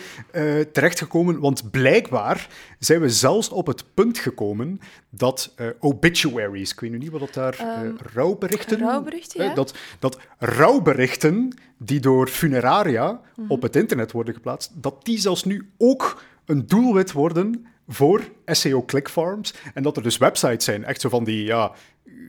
terechtgekomen. 0.72 1.40
Want 1.40 1.70
blijkbaar 1.70 2.37
zijn 2.78 3.00
we 3.00 3.10
zelfs 3.10 3.48
op 3.48 3.66
het 3.66 3.84
punt 3.94 4.18
gekomen 4.18 4.80
dat 5.10 5.52
eh, 5.56 5.66
obituaries, 5.80 6.72
ik 6.72 6.80
weet 6.80 6.90
nu 6.90 6.98
niet 6.98 7.10
wat 7.10 7.20
dat 7.20 7.34
daar, 7.34 7.54
eh, 7.58 7.66
Ehm, 7.66 7.94
rouwberichten... 8.14 8.78
rouwberichten, 8.78 9.40
eh, 9.40 9.46
ja. 9.46 9.54
dat, 9.54 9.74
dat 9.98 10.18
rouwberichten 10.38 11.56
die 11.78 12.00
door 12.00 12.28
funeraria 12.28 13.20
Mhm. 13.36 13.50
op 13.50 13.62
het 13.62 13.76
internet 13.76 14.12
worden 14.12 14.34
geplaatst, 14.34 14.70
dat 14.74 15.04
die 15.04 15.18
zelfs 15.18 15.44
nu 15.44 15.70
ook 15.78 16.22
een 16.44 16.66
doelwit 16.66 17.12
worden 17.12 17.66
voor 17.88 18.22
SEO 18.46 18.82
clickfarms. 18.84 19.54
En 19.74 19.82
dat 19.82 19.96
er 19.96 20.02
dus 20.02 20.16
websites 20.18 20.64
zijn, 20.64 20.84
echt 20.84 21.00
zo 21.00 21.08
van 21.08 21.24
die, 21.24 21.44
ja, 21.44 21.72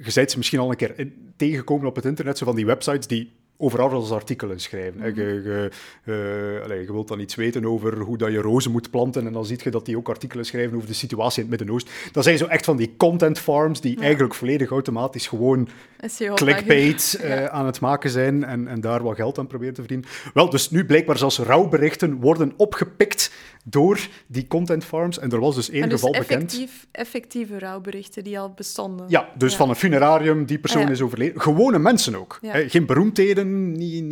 je 0.04 0.12
ze 0.26 0.38
misschien 0.38 0.60
al 0.60 0.70
een 0.70 0.76
keer 0.76 1.00
in- 1.00 1.34
tegengekomen 1.38 1.88
op 1.88 1.96
het 1.96 2.06
internet, 2.06 2.38
zo 2.38 2.46
van 2.46 2.56
die 2.56 2.66
websites 2.66 3.08
die 3.08 3.32
overal 3.62 3.92
als 3.92 4.12
artikelen 4.12 4.60
schrijven. 4.60 5.02
hè. 5.02 5.08
Je, 5.08 5.14
je, 5.16 5.70
eh, 6.04 6.64
allee, 6.64 6.82
je 6.82 6.92
wilt 6.92 7.08
dan 7.08 7.20
iets 7.20 7.36
weten 7.36 7.66
over 7.66 8.00
hoe 8.00 8.18
dat 8.18 8.32
je 8.32 8.42
rozen 8.42 8.72
moet 8.72 8.90
planten 8.90 9.28
en 9.28 9.34
dan 9.34 9.46
zie 9.46 9.60
je 9.64 9.70
dat 9.72 9.86
die 9.86 9.98
ook 9.98 10.10
artikelen 10.10 10.46
schrijven 10.46 10.76
over 10.76 10.88
de 10.88 10.94
situatie 10.94 11.44
in 11.44 11.50
het 11.50 11.60
Midden-Oosten. 11.60 11.94
Dat 12.12 12.24
zijn 12.24 12.38
zo 12.38 12.46
echt 12.46 12.66
van 12.66 12.78
die 12.78 12.94
content 12.98 13.40
farms 13.40 13.82
die 13.82 13.96
Ja. 13.96 14.02
eigenlijk 14.04 14.36
volledig 14.36 14.70
automatisch 14.70 15.28
gewoon 15.28 15.68
SEO 16.06 16.34
clickbait 16.34 17.18
eh, 17.22 17.30
Ja. 17.30 17.50
aan 17.50 17.66
het 17.66 17.80
maken 17.80 18.10
zijn 18.10 18.44
en, 18.44 18.68
en 18.68 18.82
daar 18.82 19.04
wat 19.04 19.16
geld 19.16 19.38
aan 19.38 19.48
proberen 19.48 19.74
te 19.74 19.82
verdienen. 19.82 20.08
Wel, 20.34 20.50
dus 20.50 20.70
nu 20.70 20.86
blijkbaar 20.86 21.18
zelfs 21.18 21.38
rouwberichten 21.40 22.20
worden 22.20 22.54
opgepikt 22.58 23.32
door 23.64 24.00
die 24.28 24.48
content 24.48 24.86
farms. 24.86 25.20
En 25.20 25.32
er 25.32 25.40
was 25.40 25.56
dus 25.56 25.70
één 25.70 25.84
En 25.84 25.90
dus 25.90 26.00
geval 26.00 26.20
bekend. 26.20 26.44
effectief, 26.44 26.88
effectieve 26.92 27.60
rouwberichten 27.60 28.24
die 28.24 28.40
al 28.40 28.52
bestonden. 28.54 29.06
Ja, 29.10 29.30
dus 29.38 29.52
Ja. 29.52 29.58
van 29.58 29.70
een 29.70 29.76
funararium, 29.76 30.46
die 30.46 30.60
persoon 30.60 30.82
ja. 30.82 30.90
is 30.90 31.02
overleden. 31.02 31.42
Gewone 31.42 31.80
mensen 31.80 32.16
ook. 32.16 32.40
Hè, 32.42 32.70
geen 32.70 32.86
beroemdheden, 32.86 33.72
niet, 33.72 34.04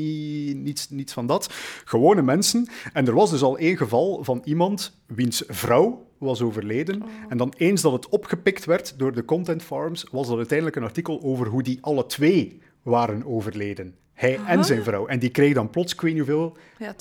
niets, 0.56 0.89
niets 0.89 1.13
van 1.13 1.28
dat. 1.28 1.54
Gewone 1.86 2.21
mensen. 2.21 2.67
En 2.93 3.08
er 3.08 3.13
was 3.13 3.30
dus 3.30 3.41
al 3.41 3.58
één 3.58 3.78
geval 3.78 4.23
van 4.23 4.41
iemand 4.43 4.97
wiens 5.06 5.43
vrouw 5.47 6.07
was 6.18 6.42
overleden. 6.42 7.04
En 7.30 7.38
dan 7.38 7.54
eens 7.58 7.82
dat 7.82 7.92
het 7.92 8.10
opgepikt 8.10 8.66
werd 8.66 9.00
door 9.00 9.14
de 9.14 9.26
content 9.26 9.64
farms, 9.64 10.06
was 10.12 10.28
dat 10.28 10.38
uiteindelijk 10.38 10.78
een 10.78 10.84
artikel 10.84 11.22
over 11.24 11.48
hoe 11.48 11.64
die 11.64 11.78
alle 11.82 12.06
twee 12.06 12.62
waren 12.82 13.26
overleden. 13.26 13.96
Hij 14.18 14.40
en 14.48 14.66
zijn 14.66 14.84
vrouw. 14.84 15.08
En 15.08 15.20
die 15.20 15.30
kreeg 15.30 15.54
dan 15.54 15.70
plots, 15.70 15.94
ik 15.94 16.02
weet 16.02 16.14
niet 16.14 16.22
hoeveel, 16.28 16.58
Ja, 16.78 16.94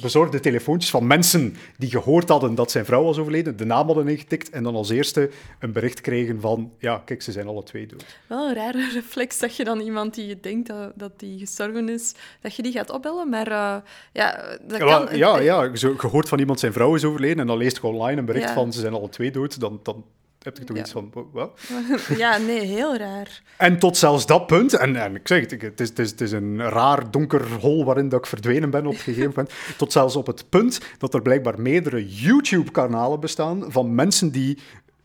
bezorgde 0.00 0.40
telefoontjes 0.40 0.90
van 0.90 1.06
mensen 1.06 1.56
die 1.78 1.90
gehoord 1.90 2.28
hadden 2.28 2.54
dat 2.54 2.70
zijn 2.70 2.84
vrouw 2.84 3.02
was 3.04 3.18
overleden, 3.18 3.56
de 3.56 3.64
naam 3.64 3.86
hadden 3.86 4.08
ingetikt 4.08 4.50
en 4.50 4.62
dan 4.62 4.74
als 4.74 4.90
eerste 4.90 5.30
een 5.58 5.72
bericht 5.72 6.00
kregen 6.00 6.40
van, 6.40 6.72
ja, 6.78 7.02
kijk, 7.04 7.22
ze 7.22 7.32
zijn 7.32 7.46
alle 7.46 7.62
twee 7.62 7.86
dood. 7.86 8.04
Wel 8.26 8.48
een 8.48 8.54
rare 8.54 8.90
reflex 8.94 9.38
dat 9.38 9.56
je 9.56 9.64
dan 9.64 9.80
iemand 9.80 10.14
die 10.14 10.26
je 10.26 10.40
denkt 10.40 10.68
dat, 10.68 10.92
dat 10.94 11.18
die 11.20 11.38
gestorven 11.38 11.88
is, 11.88 12.14
dat 12.40 12.54
je 12.56 12.62
die 12.62 12.72
gaat 12.72 12.90
opbellen. 12.90 13.28
Maar 13.28 13.46
eh, 13.46 13.76
ja, 14.12 14.56
dat 14.66 14.78
Ja, 14.78 15.04
kan... 15.04 15.16
ja, 15.16 15.38
ja, 15.38 15.76
zo 15.76 15.94
gehoord 15.96 16.28
van 16.28 16.38
iemand 16.38 16.60
zijn 16.60 16.72
vrouw 16.72 16.94
is 16.94 17.04
overleden 17.04 17.38
en 17.38 17.46
dan 17.46 17.56
leest 17.58 17.76
je 17.76 17.86
online 17.86 18.18
een 18.18 18.26
bericht 18.26 18.48
Ja. 18.48 18.54
van 18.54 18.72
ze 18.72 18.80
zijn 18.80 18.92
alle 18.94 19.08
twee 19.08 19.30
dood, 19.30 19.60
dan, 19.60 19.80
dan 19.82 20.04
heb 20.44 20.58
je 20.58 20.64
toch 20.64 20.76
Ja. 20.76 20.82
iets 20.82 20.92
van, 20.92 21.12
wat? 21.32 21.60
ja, 22.16 22.36
nee, 22.36 22.60
heel 22.60 22.96
raar. 22.96 23.42
En 23.56 23.78
tot 23.78 23.96
zelfs 23.96 24.26
dat 24.26 24.46
punt, 24.46 24.72
en, 24.74 24.96
en 24.96 25.14
ik 25.14 25.28
zeg 25.28 25.40
het, 25.40 25.52
ik- 25.52 25.60
het 25.60 25.80
is, 25.80 25.88
het, 25.88 25.98
is, 25.98 26.10
het 26.10 26.20
is 26.20 26.32
een 26.32 26.62
raar 26.62 27.10
donker 27.10 27.52
hol 27.52 27.84
waarin 27.84 28.08
dat 28.08 28.18
ik 28.20 28.26
verdwenen 28.26 28.70
ben 28.70 28.86
op 28.86 28.92
een 28.92 28.98
gegeven 28.98 29.28
moment, 29.28 29.52
tot 29.78 29.92
zelfs 29.92 30.16
op 30.16 30.26
het 30.26 30.48
punt 30.48 30.80
dat 30.98 31.14
er 31.14 31.22
blijkbaar 31.22 31.60
meerdere 31.60 32.08
YouTube-kanalen 32.08 33.20
bestaan 33.20 33.72
van 33.72 33.94
mensen 33.94 34.30
die, 34.30 34.58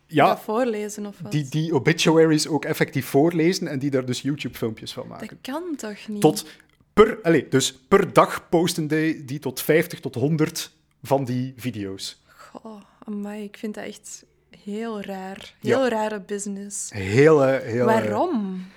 Ja. 0.07 0.25
ja, 0.25 0.37
voorlezen 0.37 1.05
of 1.05 1.15
wat. 1.21 1.31
die, 1.31 1.49
die 1.49 1.73
obituaries 1.73 2.47
ook 2.47 2.65
effectief 2.65 3.05
voorlezen 3.05 3.67
en 3.67 3.79
die 3.79 3.89
daar 3.89 4.05
dus 4.05 4.21
YouTube-filmpjes 4.21 4.93
van 4.93 5.07
maken. 5.07 5.27
Dat 5.27 5.37
kan 5.41 5.63
toch 5.75 6.07
niet? 6.07 6.21
Tot 6.21 6.45
per, 6.93 7.19
allez, 7.23 7.43
dus 7.49 7.73
per 7.87 8.13
dag 8.13 8.49
posten 8.49 8.87
die, 8.87 9.25
die 9.25 9.39
tot 9.39 9.61
50 9.61 9.99
tot 9.99 10.15
100 10.15 10.71
van 11.03 11.25
die 11.25 11.53
video's. 11.57 12.21
Goh, 12.37 12.81
amai, 13.05 13.43
ik 13.43 13.57
vind 13.57 13.75
dat 13.75 13.83
echt 13.83 14.25
heel 14.69 15.01
raar. 15.01 15.53
Heel 15.61 15.87
rare 15.87 16.19
business. 16.21 16.89
Heel, 16.93 17.43
eh, 17.45 17.61
heel... 17.65 17.79
eh, 17.79 17.85
Waarom? 17.85 18.65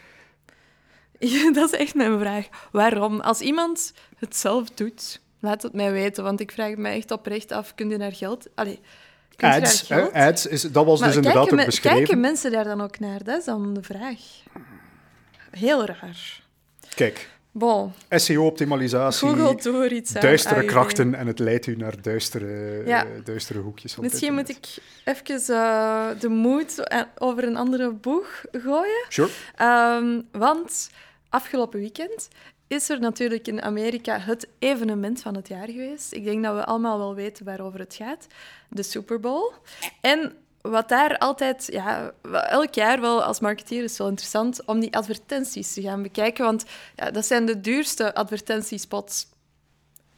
Ja, 1.19 1.53
dat 1.53 1.73
is 1.73 1.79
echt 1.79 1.95
mijn 1.95 2.19
vraag. 2.19 2.49
Waarom? 2.73 3.21
Als 3.21 3.41
iemand 3.41 3.93
het 4.19 4.37
zelf 4.37 4.71
doet, 4.71 5.21
laat 5.41 5.63
het 5.63 5.73
mij 5.73 5.93
weten, 5.93 6.25
want 6.25 6.41
ik 6.41 6.51
vraag 6.53 6.75
mij 6.77 6.97
echt 6.97 7.11
oprecht 7.11 7.53
af. 7.53 7.75
Kun 7.75 7.89
je 7.91 7.99
daar 7.99 8.13
geld... 8.13 8.49
Allee, 8.55 8.81
je 9.37 9.47
Ads, 9.47 9.89
daar 9.89 9.99
geld... 9.99 10.13
hè, 10.13 10.27
ads 10.27 10.47
is, 10.47 10.63
dat 10.63 10.85
was 10.85 10.99
Maar 11.01 11.09
dus 11.09 11.17
inderdaad 11.17 11.41
kijken, 11.41 11.53
ook 11.59 11.65
me- 11.65 11.71
beschreven. 11.71 11.99
kijken 11.99 12.21
mensen 12.21 12.53
daar 12.53 12.65
dan 12.65 12.81
ook 12.81 12.99
naar? 12.99 13.25
Dat 13.25 13.39
is 13.39 13.45
dan 13.45 13.75
de 13.75 13.83
vraag. 13.83 14.19
Heel 15.51 15.85
raar. 15.87 16.43
Kijk, 16.95 17.29
Bon, 17.55 17.93
SEO-optimalisatie, 18.11 19.29
Google 19.29 19.45
doet 19.57 19.65
er 19.65 19.93
iets 19.93 20.15
aan. 20.15 20.21
duistere 20.23 20.55
AUV. 20.55 20.67
krachten 20.69 21.15
en 21.15 21.27
het 21.27 21.39
leidt 21.39 21.67
u 21.67 21.77
naar 21.77 22.03
duistere, 22.03 22.83
Ja. 22.87 23.05
eh, 23.05 23.11
duistere 23.25 23.59
hoekjes 23.59 23.97
Misschien 23.97 24.35
moet 24.35 24.49
ik 24.49 24.67
even 25.05 25.55
eh, 25.57 26.09
de 26.21 26.29
moed 26.29 26.79
eh, 26.79 27.01
over 27.19 27.45
een 27.45 27.57
andere 27.57 27.91
boeg 27.93 28.45
gooien. 28.53 29.05
Sure. 29.09 29.31
Ehm, 29.57 30.21
want 30.33 30.91
afgelopen 31.29 31.81
weekend 31.81 32.29
is 32.67 32.89
er 32.89 33.01
natuurlijk 33.01 33.49
in 33.49 33.63
Amerika 33.63 34.19
het 34.19 34.49
evenement 34.59 35.23
van 35.23 35.35
het 35.37 35.49
jaar 35.49 35.67
geweest. 35.69 36.13
Ik 36.13 36.25
denk 36.25 36.45
dat 36.45 36.55
we 36.55 36.65
allemaal 36.65 36.99
wel 36.99 37.15
weten 37.15 37.45
waarover 37.45 37.81
het 37.81 37.95
gaat. 37.95 38.27
De 38.69 38.83
Super 38.83 39.21
Bowl. 39.21 39.53
En 40.01 40.33
wat 40.63 40.89
daar 40.89 41.19
altijd, 41.19 41.69
ja, 41.73 42.13
elk 42.33 42.75
jaar 42.75 43.01
wel 43.01 43.23
als 43.23 43.41
marketeer 43.41 43.83
is 43.83 43.99
wel 43.99 44.09
interessant 44.09 44.65
om 44.65 44.81
die 44.81 44.97
advertenties 44.97 45.73
te 45.73 45.83
gaan 45.83 46.03
bekijken. 46.03 46.45
Want 46.45 46.65
ja, 46.97 47.11
dat 47.11 47.27
zijn 47.27 47.47
de 47.47 47.61
duurste 47.61 48.15
advertentiespots 48.15 49.27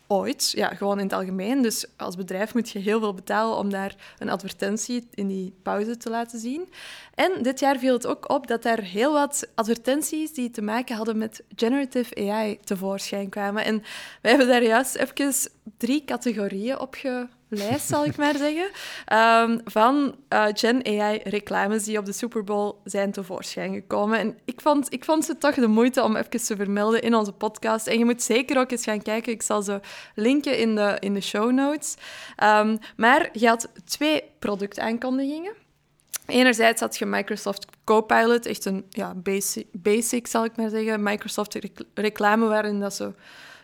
ooit. 0.06 0.50
Ja, 0.50 0.68
gewoon 0.68 0.98
in 0.98 1.04
het 1.04 1.12
algemeen. 1.12 1.62
Dus 1.62 1.86
als 1.96 2.16
bedrijf 2.16 2.54
moet 2.54 2.70
je 2.70 2.78
heel 2.78 3.00
veel 3.00 3.14
betalen 3.14 3.56
om 3.56 3.70
daar 3.70 3.96
een 4.18 4.30
advertentie 4.30 5.08
in 5.14 5.28
die 5.28 5.54
pauze 5.62 5.96
te 5.96 6.10
laten 6.10 6.38
zien. 6.38 6.68
En 7.14 7.42
dit 7.42 7.60
jaar 7.60 7.78
viel 7.78 7.92
het 7.92 8.06
ook 8.06 8.30
op 8.30 8.46
dat 8.46 8.64
er 8.64 8.82
heel 8.82 9.12
wat 9.12 9.48
advertenties 9.54 10.32
die 10.32 10.50
te 10.50 10.62
maken 10.62 10.96
hadden 10.96 11.18
met 11.18 11.42
generative 11.56 12.30
AI 12.30 12.58
tevoorschijn 12.64 13.28
kwamen. 13.28 13.64
En 13.64 13.82
wij 14.22 14.30
hebben 14.30 14.48
daar 14.48 14.62
juist 14.62 14.94
even 14.94 15.32
drie 15.76 16.04
categorieën 16.04 16.78
op 16.78 16.94
gelijst, 17.48 17.86
zal 17.86 18.04
ik 18.04 18.16
maar 18.16 18.36
zeggen, 18.36 18.70
ehm, 19.04 19.58
van 19.64 20.16
eh, 20.28 20.46
Gen 20.52 20.86
AI-reclames 20.86 21.84
die 21.84 21.98
op 21.98 22.04
de 22.04 22.12
Super 22.12 22.44
Bowl 22.44 22.72
zijn 22.84 23.12
tevoorschijn 23.12 23.74
gekomen. 23.74 24.18
En 24.18 24.38
ik 24.44 24.60
vond, 24.60 24.92
ik 24.92 25.04
vond 25.04 25.24
ze 25.24 25.38
toch 25.38 25.54
de 25.54 25.66
moeite 25.66 26.02
om 26.02 26.16
even 26.16 26.30
te 26.30 26.56
vermelden 26.56 27.02
in 27.02 27.14
onze 27.14 27.32
podcast. 27.32 27.86
En 27.86 27.98
je 27.98 28.04
moet 28.04 28.22
zeker 28.22 28.58
ook 28.58 28.70
eens 28.70 28.84
gaan 28.84 29.02
kijken. 29.02 29.32
Ik 29.32 29.42
zal 29.42 29.62
ze 29.62 29.80
linken 30.14 30.58
in 30.58 30.74
de, 30.74 30.96
in 31.00 31.14
de 31.14 31.20
show 31.20 31.52
notes. 31.52 31.94
Ehm, 32.36 32.76
maar 32.96 33.28
je 33.32 33.48
had 33.48 33.68
twee 33.84 34.22
productaankondigingen. 34.38 35.52
Enerzijds 36.26 36.80
had 36.80 36.96
je 36.96 37.06
Microsoft 37.06 37.66
Copilot, 37.84 38.46
echt 38.46 38.64
een 38.64 38.84
ja, 38.88 39.14
basic, 39.14 39.66
basic, 39.72 40.26
zal 40.26 40.44
ik 40.44 40.56
maar 40.56 40.70
zeggen, 40.70 41.02
Microsoft 41.02 41.54
rec- 41.54 41.84
reclame 41.94 42.46
waarin 42.46 42.80
dat 42.80 42.94
ze 42.94 43.12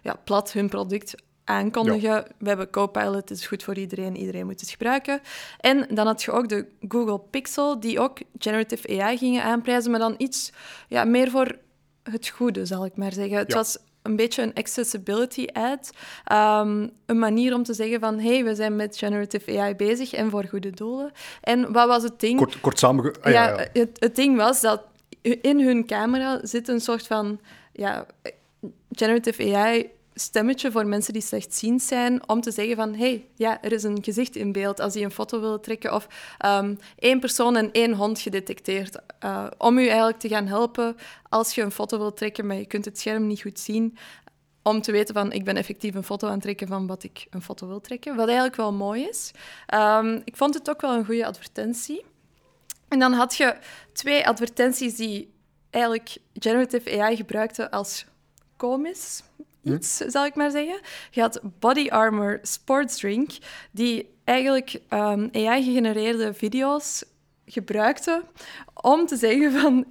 ja, 0.03 0.15
plat 0.25 0.53
hun 0.53 0.69
product 0.69 1.15
aankondigen. 1.51 2.25
We 2.39 2.49
hebben 2.49 2.71
Copilot, 2.71 3.15
het 3.29 3.31
is 3.31 3.47
goed 3.47 3.63
voor 3.63 3.75
iedereen, 3.77 4.17
iedereen 4.17 4.47
moet 4.47 4.61
het 4.61 4.71
gebruiken. 4.71 5.21
En 5.61 5.87
dan 5.95 6.07
had 6.07 6.23
je 6.23 6.31
ook 6.31 6.49
de 6.49 6.67
Google 6.89 7.21
Pixel, 7.31 7.81
die 7.81 8.01
ook 8.01 8.19
generative 8.39 9.03
AI 9.03 9.17
gingen 9.19 9.43
aanprijzen, 9.43 9.91
maar 9.91 10.01
dan 10.01 10.15
iets 10.19 10.53
ja, 10.89 11.05
meer 11.05 11.31
voor 11.31 11.57
het 12.03 12.29
goede, 12.29 12.67
zal 12.67 12.85
ik 12.85 12.97
maar 12.97 13.13
zeggen. 13.13 13.37
Het 13.39 13.51
Ja. 13.51 13.57
was 13.57 13.79
een 14.03 14.17
beetje 14.17 14.43
een 14.43 14.55
accessibility 14.55 15.47
ad. 15.53 15.91
Ehm, 16.25 16.89
een 17.07 17.19
manier 17.19 17.55
om 17.55 17.63
te 17.63 17.75
zeggen 17.75 18.01
van, 18.01 18.19
hey, 18.21 18.45
we 18.45 18.55
zijn 18.55 18.77
met 18.77 18.97
generative 18.99 19.61
AI 19.61 19.75
bezig 19.75 20.13
en 20.13 20.31
voor 20.31 20.45
goede 20.45 20.71
doelen. 20.71 21.13
En 21.41 21.73
wat 21.73 21.89
was 21.89 22.03
het 22.03 22.21
ding? 22.21 22.37
Kort, 22.37 22.61
kort 22.61 22.79
samenge... 22.79 23.15
ah, 23.21 23.33
ja, 23.33 23.49
ja, 23.49 23.59
ja. 23.61 23.67
Het, 23.73 23.97
het 24.01 24.17
ding 24.17 24.37
was 24.37 24.61
dat 24.61 24.83
in 25.41 25.61
hun 25.61 25.87
camera 25.87 26.39
zit 26.43 26.69
een 26.69 26.81
soort 26.81 27.07
van 27.07 27.41
ja, 27.73 28.07
generative 28.91 29.57
AI 29.57 29.91
stemmetje 30.21 30.71
voor 30.71 30.87
mensen 30.87 31.13
die 31.13 31.23
slechtziend 31.23 31.83
zijn, 31.83 32.29
om 32.29 32.41
te 32.41 32.51
zeggen 32.51 32.77
van, 32.77 32.95
hey, 32.95 33.27
ja, 33.35 33.63
er 33.63 33.73
is 33.73 33.83
een 33.83 34.03
gezicht 34.03 34.37
in 34.37 34.53
beeld 34.53 34.81
als 34.81 34.93
die 34.93 35.05
een 35.05 35.11
foto 35.11 35.41
willen 35.41 35.61
trekken, 35.61 35.95
of 35.95 36.07
ehm, 36.39 36.75
één 36.99 37.21
persoon 37.21 37.57
en 37.57 37.73
één 37.73 37.95
hond 37.95 38.21
gedetecteerd, 38.21 38.99
eh, 39.19 39.47
om 39.59 39.79
u 39.79 39.87
eigenlijk 39.87 40.19
te 40.19 40.29
gaan 40.29 40.47
helpen 40.47 40.97
als 41.29 41.55
je 41.55 41.63
een 41.63 41.71
foto 41.71 41.99
wilt 41.99 42.17
trekken, 42.17 42.47
maar 42.47 42.57
je 42.57 42.67
kunt 42.67 42.85
het 42.85 42.99
scherm 42.99 43.27
niet 43.27 43.41
goed 43.41 43.59
zien, 43.59 43.97
om 44.63 44.83
te 44.83 44.93
weten 44.93 45.15
van, 45.15 45.33
ik 45.33 45.45
ben 45.45 45.57
effectief 45.57 45.95
een 45.95 46.05
foto 46.05 46.27
aan 46.27 46.33
het 46.33 46.43
trekken 46.43 46.69
van 46.69 46.87
wat 46.87 47.03
ik 47.03 47.27
een 47.31 47.43
foto 47.43 47.67
wil 47.67 47.81
trekken, 47.81 48.17
wat 48.17 48.27
eigenlijk 48.27 48.57
wel 48.57 48.73
mooi 48.73 49.03
is. 49.03 49.31
Ehm, 49.67 50.21
ik 50.25 50.37
vond 50.37 50.55
het 50.55 50.71
ook 50.71 50.81
wel 50.81 50.95
een 50.95 51.05
goede 51.05 51.27
advertentie. 51.27 52.05
En 52.89 52.99
dan 52.99 53.13
had 53.13 53.37
je 53.37 53.57
twee 53.93 54.27
advertenties 54.27 54.97
die 54.97 55.33
eigenlijk 55.71 56.17
generative 56.35 57.01
AI 57.01 57.17
gebruikten 57.17 57.71
als 57.71 58.05
komisch 58.57 59.23
iets, 59.63 59.97
zal 59.97 60.25
ik 60.25 60.35
maar 60.35 60.51
zeggen. 60.51 60.81
Je 61.11 61.21
had 61.21 61.41
Body 61.59 61.89
Armor 61.89 62.39
Sports 62.43 62.97
Drink, 62.97 63.31
die 63.71 64.15
eigenlijk 64.25 64.81
ehm, 64.89 65.29
AI-gegenereerde 65.33 66.35
video's 66.35 67.05
gebruikte 67.47 68.23
om 68.75 69.07
te 69.07 69.17
zeggen 69.17 69.53
van... 69.53 69.85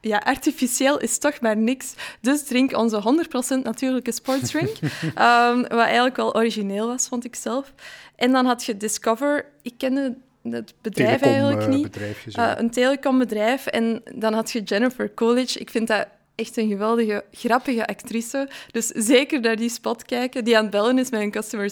Ja, 0.00 0.18
artificieel 0.18 0.98
is 0.98 1.18
toch 1.18 1.40
maar 1.40 1.56
niks. 1.56 1.94
Dus 2.20 2.44
drink 2.44 2.76
onze 2.76 3.24
100% 3.58 3.62
natuurlijke 3.62 4.12
sportsdrink. 4.12 4.76
Ehm 5.14 5.60
wat 5.60 5.70
eigenlijk 5.72 6.16
wel 6.16 6.34
origineel 6.34 6.86
was, 6.86 7.08
vond 7.08 7.24
ik 7.24 7.34
zelf. 7.34 7.74
En 8.16 8.32
dan 8.32 8.46
had 8.46 8.64
je 8.64 8.76
Discover. 8.76 9.46
Ik 9.62 9.74
kende 9.76 10.16
het 10.42 10.74
bedrijf 10.80 11.20
Telecom, 11.20 11.48
eigenlijk 11.48 11.62
eh, 11.62 11.68
niet. 11.68 12.36
Uh, 12.36 12.52
een 12.56 12.70
telecombedrijf. 12.70 13.66
En 13.66 14.02
dan 14.14 14.32
had 14.32 14.50
je 14.50 14.62
Jennifer 14.62 15.14
Coolidge. 15.14 15.58
Ik 15.58 15.70
vind 15.70 15.88
dat 15.88 16.06
echt 16.38 16.56
een 16.56 16.68
geweldige, 16.68 17.24
grappige 17.32 17.86
actrice. 17.86 18.48
Dus 18.70 18.86
zeker 18.86 19.40
naar 19.40 19.56
die 19.56 19.68
spot 19.68 20.02
kijken, 20.04 20.44
die 20.44 20.56
aan 20.56 20.62
het 20.62 20.70
bellen 20.70 20.98
is 20.98 21.10
met 21.10 21.20
een 21.20 21.30
customer 21.30 21.70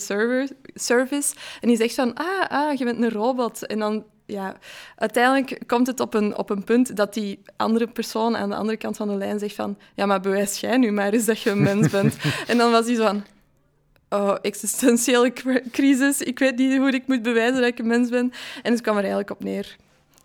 service. 0.75 1.35
En 1.61 1.69
die 1.69 1.77
zegt 1.77 1.95
van, 1.95 2.15
ah, 2.15 2.49
ah, 2.49 2.79
je 2.79 2.85
bent 2.85 3.03
een 3.03 3.11
robot. 3.11 3.67
En 3.67 3.79
dan, 3.79 4.05
ja, 4.27 4.57
uiteindelijk 4.97 5.63
komt 5.67 5.87
het 5.87 6.01
op 6.01 6.15
een, 6.15 6.37
op 6.37 6.51
een 6.51 6.65
punt 6.65 6.97
dat 6.97 7.15
die 7.15 7.43
andere 7.57 7.87
persoon 7.87 8.37
aan 8.37 8.49
de 8.49 8.57
andere 8.57 8.79
kant 8.79 8.97
van 8.97 9.09
de 9.09 9.15
lijn 9.15 9.39
zegt 9.39 9.55
van, 9.55 9.79
ja, 9.95 10.07
maar 10.07 10.21
bewijs 10.21 10.61
jij 10.61 10.77
nu 10.77 10.91
maar 10.91 11.13
eens 11.13 11.25
dat 11.25 11.41
je 11.41 11.51
een 11.51 11.63
mens 11.63 11.91
bent. 11.91 12.17
en 12.47 12.59
dan 12.59 12.71
was 12.71 12.87
hij 12.87 12.95
zo 12.95 13.03
van, 13.03 13.25
oh, 14.09 14.37
existentiële 14.43 15.33
cri- 15.33 15.63
crisis. 15.71 16.23
Ik 16.23 16.39
weet 16.39 16.57
niet 16.57 16.77
hoe 16.77 16.91
ik 16.91 17.07
moet 17.07 17.23
bewijzen 17.23 17.61
dat 17.61 17.67
ik 17.67 17.79
een 17.79 17.87
mens 17.87 18.09
ben. 18.09 18.33
En 18.63 18.73
het 18.73 18.81
kwam 18.81 18.95
er 18.95 19.01
eigenlijk 19.01 19.31
op 19.31 19.45
neer. 19.45 19.77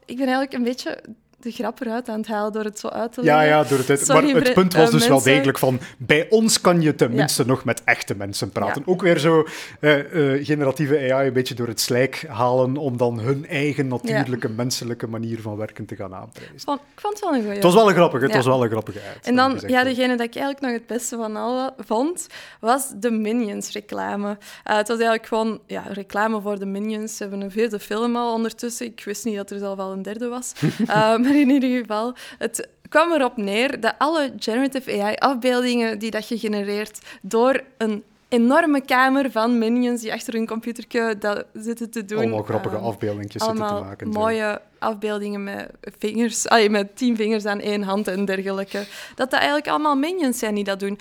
Ik 0.05 0.17
ben 0.17 0.25
eigenlijk 0.25 0.53
een 0.53 0.63
beetje 0.63 1.01
de 1.43 1.51
grap 1.51 1.81
eruit 1.81 2.09
aan 2.09 2.17
het 2.19 2.27
halen 2.27 2.51
door 2.51 2.63
het 2.63 2.79
zo 2.79 2.87
uit 2.87 3.13
te 3.13 3.21
Ja, 3.23 3.35
leggen. 3.35 3.57
ja, 3.57 3.63
door 3.63 3.77
het, 3.87 4.05
Sorry, 4.05 4.31
maar 4.31 4.41
het 4.41 4.53
punt 4.53 4.73
was 4.73 4.85
eh, 4.85 4.91
dus 4.91 5.07
wel 5.07 5.21
degelijk 5.21 5.57
van, 5.57 5.79
bij 5.97 6.27
ons 6.29 6.61
kan 6.61 6.81
je 6.81 6.95
tenminste 6.95 7.45
nog 7.45 7.63
met 7.63 7.81
echte 7.83 8.15
mensen 8.15 8.49
praten. 8.51 8.83
Ook 8.85 9.01
weer 9.01 9.19
zo 9.19 9.47
eh, 9.79 9.99
eh, 10.35 10.45
generatieve 10.45 11.11
AI 11.13 11.27
een 11.27 11.33
beetje 11.33 11.53
door 11.55 11.67
het 11.67 11.79
slijk 11.79 12.25
halen 12.27 12.77
om 12.77 12.97
dan 12.97 13.19
hun 13.19 13.47
eigen 13.47 13.87
natuurlijke, 13.87 14.49
menselijke 14.49 15.07
manier 15.07 15.41
van 15.41 15.57
werken 15.57 15.85
te 15.85 15.95
gaan 15.95 16.13
aanprijzen. 16.15 16.53
Ik 16.55 16.61
vond, 16.61 16.79
ik 16.95 16.99
vond 17.01 17.13
het 17.13 17.23
wel 17.23 17.33
een 17.33 17.39
goeie. 17.41 17.53
Het 17.55 17.63
was 17.63 17.73
wel 17.73 17.87
een 17.89 17.95
grappige, 17.95 18.23
het 18.23 18.31
Ja. 18.31 18.37
was 18.37 18.45
wel 18.47 18.63
een 18.63 18.69
grappige 18.69 18.99
uit. 19.13 19.27
En 19.27 19.35
dan, 19.35 19.59
ja, 19.67 19.83
degene 19.83 20.07
dat 20.17 20.25
ik 20.27 20.35
eigenlijk 20.35 20.61
nog 20.61 20.71
het 20.71 20.87
beste 20.87 21.15
van 21.15 21.35
alle 21.35 21.73
vond, 21.77 22.27
was 22.59 22.91
de 22.95 23.11
Minions-reclame. 23.11 24.37
Het 24.63 24.87
was 24.87 24.97
eigenlijk 24.97 25.25
gewoon 25.27 25.59
ja, 25.67 25.83
reclame 25.91 26.41
voor 26.41 26.59
de 26.59 26.65
Minions. 26.65 27.17
Ze 27.17 27.23
hebben 27.23 27.41
een 27.41 27.51
vierde 27.51 27.79
film 27.79 28.15
al 28.15 28.33
ondertussen. 28.33 28.85
Ik 28.85 29.01
wist 29.05 29.25
niet 29.25 29.35
dat 29.35 29.51
er 29.51 29.59
zelf 29.59 29.79
al 29.79 29.91
een 29.91 30.01
derde 30.01 30.27
was. 30.27 30.51
Eh, 30.87 31.17
maar 31.31 31.41
in 31.41 31.49
ieder 31.49 31.79
geval, 31.79 32.13
het 32.37 32.69
kwam 32.89 33.11
erop 33.11 33.37
neer 33.37 33.79
dat 33.79 33.95
alle 33.97 34.33
generative 34.39 35.01
AI-afbeeldingen 35.01 35.99
die 35.99 36.11
dat 36.11 36.27
je 36.27 36.37
genereert 36.37 36.99
door 37.21 37.61
een 37.77 38.03
enorme 38.29 38.81
kamer 38.81 39.31
van 39.31 39.57
minions 39.57 40.01
die 40.01 40.13
achter 40.13 40.33
hun 40.33 40.47
computertje 40.47 41.17
dat 41.19 41.45
zitten 41.53 41.89
te 41.89 42.05
doen. 42.05 42.17
Allemaal 42.17 42.43
grappige 42.43 42.75
ehm, 42.75 42.85
afbeeldingjes 42.85 43.43
zitten 43.43 43.67
te 43.67 43.73
maken. 43.73 44.07
mooie 44.07 44.61
afbeeldingen 44.79 45.43
met 45.43 45.71
vingers, 45.99 46.47
allee, 46.47 46.69
met 46.69 46.95
tien 46.97 47.15
vingers 47.15 47.45
aan 47.45 47.59
één 47.59 47.83
hand 47.83 48.07
en 48.07 48.25
dergelijke. 48.25 48.77
Dat 49.15 49.29
dat 49.29 49.33
eigenlijk 49.39 49.67
allemaal 49.67 49.95
minions 49.95 50.39
zijn 50.39 50.55
die 50.55 50.63
dat 50.63 50.79
doen. 50.79 50.99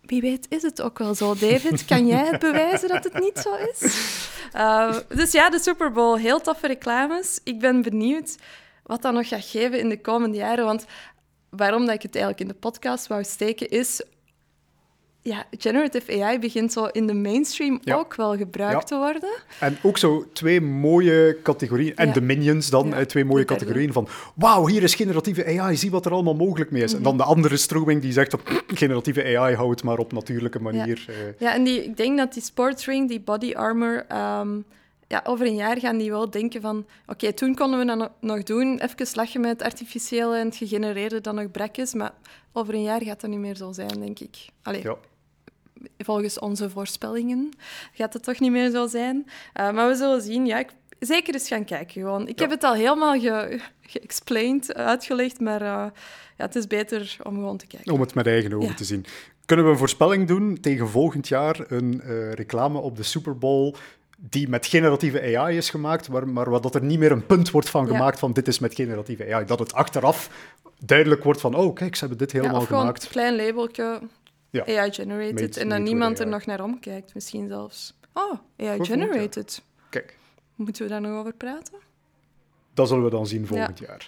Wie 0.00 0.20
weet 0.20 0.46
is 0.48 0.62
het 0.62 0.82
ook 0.82 0.98
wel 0.98 1.14
zo, 1.14 1.34
David? 1.34 1.84
Kan 1.84 2.06
jij 2.06 2.26
het 2.26 2.40
bewijzen 2.50 2.88
dat 2.88 3.04
het 3.04 3.20
niet 3.20 3.38
zo 3.38 3.54
is? 3.72 3.82
Uh, 4.56 4.96
dus 5.08 5.32
ja, 5.32 5.50
de 5.50 5.58
Super 5.58 5.92
Bowl, 5.92 6.18
heel 6.18 6.40
toffe 6.40 6.66
reclames. 6.66 7.40
Ik 7.44 7.58
ben 7.58 7.82
benieuwd 7.82 8.36
wat 8.84 9.02
dat 9.02 9.12
nog 9.12 9.28
gaat 9.28 9.44
geven 9.44 9.78
in 9.78 9.88
de 9.88 10.00
komende 10.00 10.36
jaren. 10.36 10.64
Want 10.64 10.84
waarom 11.50 11.86
dat 11.86 11.94
ik 11.94 12.02
het 12.02 12.14
eigenlijk 12.16 12.44
in 12.44 12.48
de 12.54 12.60
podcast 12.60 13.06
wou 13.06 13.24
steken, 13.24 13.68
is 13.68 14.02
ja, 15.22 15.44
generative 15.58 16.22
AI 16.24 16.38
begint 16.38 16.72
zo 16.72 16.84
in 16.84 17.06
de 17.06 17.14
mainstream 17.14 17.78
Ja. 17.82 17.94
ook 17.96 18.14
wel 18.14 18.36
gebruikt 18.36 18.72
Ja. 18.72 18.80
te 18.80 18.96
worden. 18.96 19.30
En 19.60 19.76
ook 19.82 19.98
zo 19.98 20.26
twee 20.32 20.60
mooie 20.60 21.38
categorieën. 21.42 21.96
En 21.96 22.06
Ja. 22.06 22.12
de 22.12 22.20
minions 22.20 22.70
dan, 22.70 22.94
eh, 22.94 23.04
twee 23.04 23.24
mooie 23.24 23.44
categorieën 23.44 23.92
van... 23.92 24.08
Wauw, 24.34 24.66
hier 24.66 24.82
is 24.82 24.94
generatieve 24.94 25.58
AI, 25.60 25.76
zie 25.76 25.90
wat 25.90 26.06
er 26.06 26.12
allemaal 26.12 26.34
mogelijk 26.34 26.70
mee 26.70 26.82
is. 26.82 26.94
En 26.94 27.02
dan 27.02 27.16
de 27.16 27.22
andere 27.22 27.56
stroming 27.56 28.02
die 28.02 28.12
zegt... 28.12 28.34
Op, 28.34 28.62
generatieve 28.74 29.36
AI, 29.38 29.54
hou 29.54 29.70
het 29.70 29.82
maar 29.82 29.98
op 29.98 30.12
natuurlijke 30.12 30.60
manier. 30.60 31.04
eh. 31.08 31.14
Ja, 31.38 31.54
en 31.54 31.64
die, 31.64 31.84
ik 31.84 31.96
denk 31.96 32.18
dat 32.18 32.32
die 32.34 32.42
sportsring, 32.42 33.08
die 33.08 33.20
body 33.20 33.52
armor, 33.54 34.04
ehm, 34.08 34.58
ja, 35.14 35.20
over 35.24 35.46
een 35.46 35.54
jaar 35.54 35.78
gaan 35.80 35.98
die 35.98 36.10
wel 36.10 36.30
denken 36.30 36.60
van... 36.60 36.86
Oké, 37.06 37.32
toen 37.32 37.54
konden 37.54 37.78
we 37.78 37.84
dat 37.84 37.96
no- 37.98 38.12
nog 38.20 38.42
doen, 38.42 38.78
even 38.78 39.06
lachen 39.14 39.40
met 39.40 39.50
het 39.50 39.62
artificiële 39.62 40.36
en 40.36 40.46
het 40.46 40.56
gegenereerde 40.56 41.20
dat 41.20 41.34
nog 41.34 41.50
brak 41.50 41.76
is, 41.76 41.94
maar 41.94 42.12
over 42.52 42.74
een 42.74 42.82
jaar 42.82 43.02
gaat 43.02 43.20
dat 43.20 43.30
niet 43.30 43.38
meer 43.38 43.56
zo 43.56 43.72
zijn, 43.72 44.00
denk 44.00 44.18
ik. 44.18 44.36
Allee, 44.62 44.82
ja. 44.82 44.96
volgens 45.98 46.38
onze 46.38 46.70
voorspellingen 46.70 47.48
gaat 47.92 48.12
het 48.12 48.22
toch 48.22 48.40
niet 48.40 48.50
meer 48.50 48.70
zo 48.70 48.86
zijn. 48.86 49.16
Uh, 49.60 49.70
maar 49.72 49.88
we 49.88 49.94
zullen 49.94 50.22
zien. 50.22 50.46
Ja, 50.46 50.58
ik, 50.58 50.68
zeker 50.98 51.34
eens 51.34 51.48
gaan 51.48 51.64
kijken 51.64 51.92
gewoon. 52.02 52.28
Ik 52.28 52.38
Ja. 52.38 52.42
heb 52.42 52.50
het 52.54 52.64
al 52.64 52.74
helemaal 52.74 53.20
ge- 53.20 53.60
geëxplained, 53.80 54.74
uitgelegd, 54.74 55.40
maar 55.40 55.62
uh, 55.62 55.66
ja, 56.36 56.44
het 56.44 56.54
is 56.56 56.66
beter 56.66 57.16
om 57.22 57.34
gewoon 57.34 57.56
te 57.56 57.66
kijken. 57.66 57.92
Om 57.92 58.00
het 58.00 58.14
met 58.14 58.26
eigen 58.26 58.52
ogen 58.52 58.68
Ja. 58.68 58.74
te 58.74 58.84
zien. 58.84 59.04
Kunnen 59.44 59.64
we 59.64 59.70
een 59.70 59.78
voorspelling 59.78 60.28
doen 60.28 60.60
tegen 60.60 60.88
volgend 60.88 61.28
jaar 61.28 61.64
een 61.68 62.00
eh, 62.00 62.32
reclame 62.32 62.78
op 62.78 62.96
de 62.96 63.02
Super 63.02 63.38
Bowl 63.38 63.74
die 64.18 64.48
met 64.48 64.66
generatieve 64.66 65.36
AI 65.38 65.56
is 65.56 65.70
gemaakt, 65.70 66.08
maar, 66.08 66.28
maar 66.28 66.50
waar 66.50 66.60
dat 66.60 66.74
er 66.74 66.82
niet 66.82 66.98
meer 66.98 67.12
een 67.12 67.26
punt 67.26 67.50
wordt 67.50 67.68
van 67.68 67.86
Ja. 67.86 67.90
gemaakt 67.90 68.18
van 68.18 68.32
dit 68.32 68.48
is 68.48 68.58
met 68.58 68.74
generatieve 68.74 69.34
AI. 69.34 69.44
Dat 69.44 69.58
het 69.58 69.72
achteraf 69.72 70.30
duidelijk 70.78 71.24
wordt 71.24 71.40
van 71.40 71.54
oh, 71.54 71.74
kijk, 71.74 71.94
ze 71.94 72.00
hebben 72.00 72.18
dit 72.18 72.32
Ja, 72.32 72.40
helemaal 72.40 72.60
gewoon 72.60 72.80
gemaakt. 72.80 73.02
een 73.04 73.10
klein 73.10 73.36
labeltje, 73.36 74.00
Ja. 74.50 74.66
AI-generated, 74.66 75.56
en 75.56 75.68
dan 75.68 75.82
niemand 75.82 76.18
er 76.20 76.26
nog 76.26 76.46
naar 76.46 76.62
omkijkt, 76.62 77.14
misschien 77.14 77.48
zelfs. 77.48 77.94
Oh, 78.12 78.32
AI-generated. 78.56 79.62
Kijk. 79.88 80.16
Moeten 80.54 80.82
we 80.82 80.88
daar 80.88 81.00
nog 81.00 81.18
over 81.18 81.32
praten? 81.34 81.74
Dat 82.74 82.88
zullen 82.88 83.04
we 83.04 83.10
dan 83.10 83.26
zien 83.26 83.46
volgend 83.46 83.78
jaar. 83.78 84.06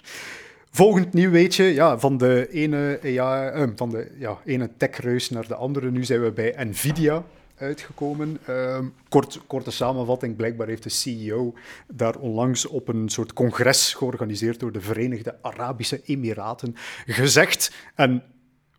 Volgend 0.71 1.13
nieuw 1.13 1.29
weetje, 1.29 1.63
ja, 1.63 1.99
van 1.99 2.17
de 2.17 2.47
ene, 2.51 2.99
AI, 3.03 3.17
eh, 3.49 3.67
van 3.75 3.89
de 3.89 4.11
ja, 4.17 4.37
ene 4.45 4.69
techreus 4.77 5.29
naar 5.29 5.47
de 5.47 5.55
andere. 5.55 5.91
Nu 5.91 6.03
zijn 6.03 6.23
we 6.23 6.31
bij 6.31 6.55
Nvidia 6.65 7.23
uitgekomen. 7.57 8.37
Ehm, 8.45 8.85
kort, 9.09 9.39
korte 9.47 9.71
samenvatting, 9.71 10.35
blijkbaar 10.35 10.67
heeft 10.67 10.83
de 10.83 10.89
CEO 10.89 11.53
daar 11.87 12.15
onlangs 12.15 12.65
op 12.65 12.87
een 12.87 13.09
soort 13.09 13.33
congres 13.33 13.93
georganiseerd 13.93 14.59
door 14.59 14.71
de 14.71 14.81
Verenigde 14.81 15.37
Arabische 15.41 16.01
Emiraten 16.05 16.75
gezegd. 17.05 17.71
En 17.95 18.23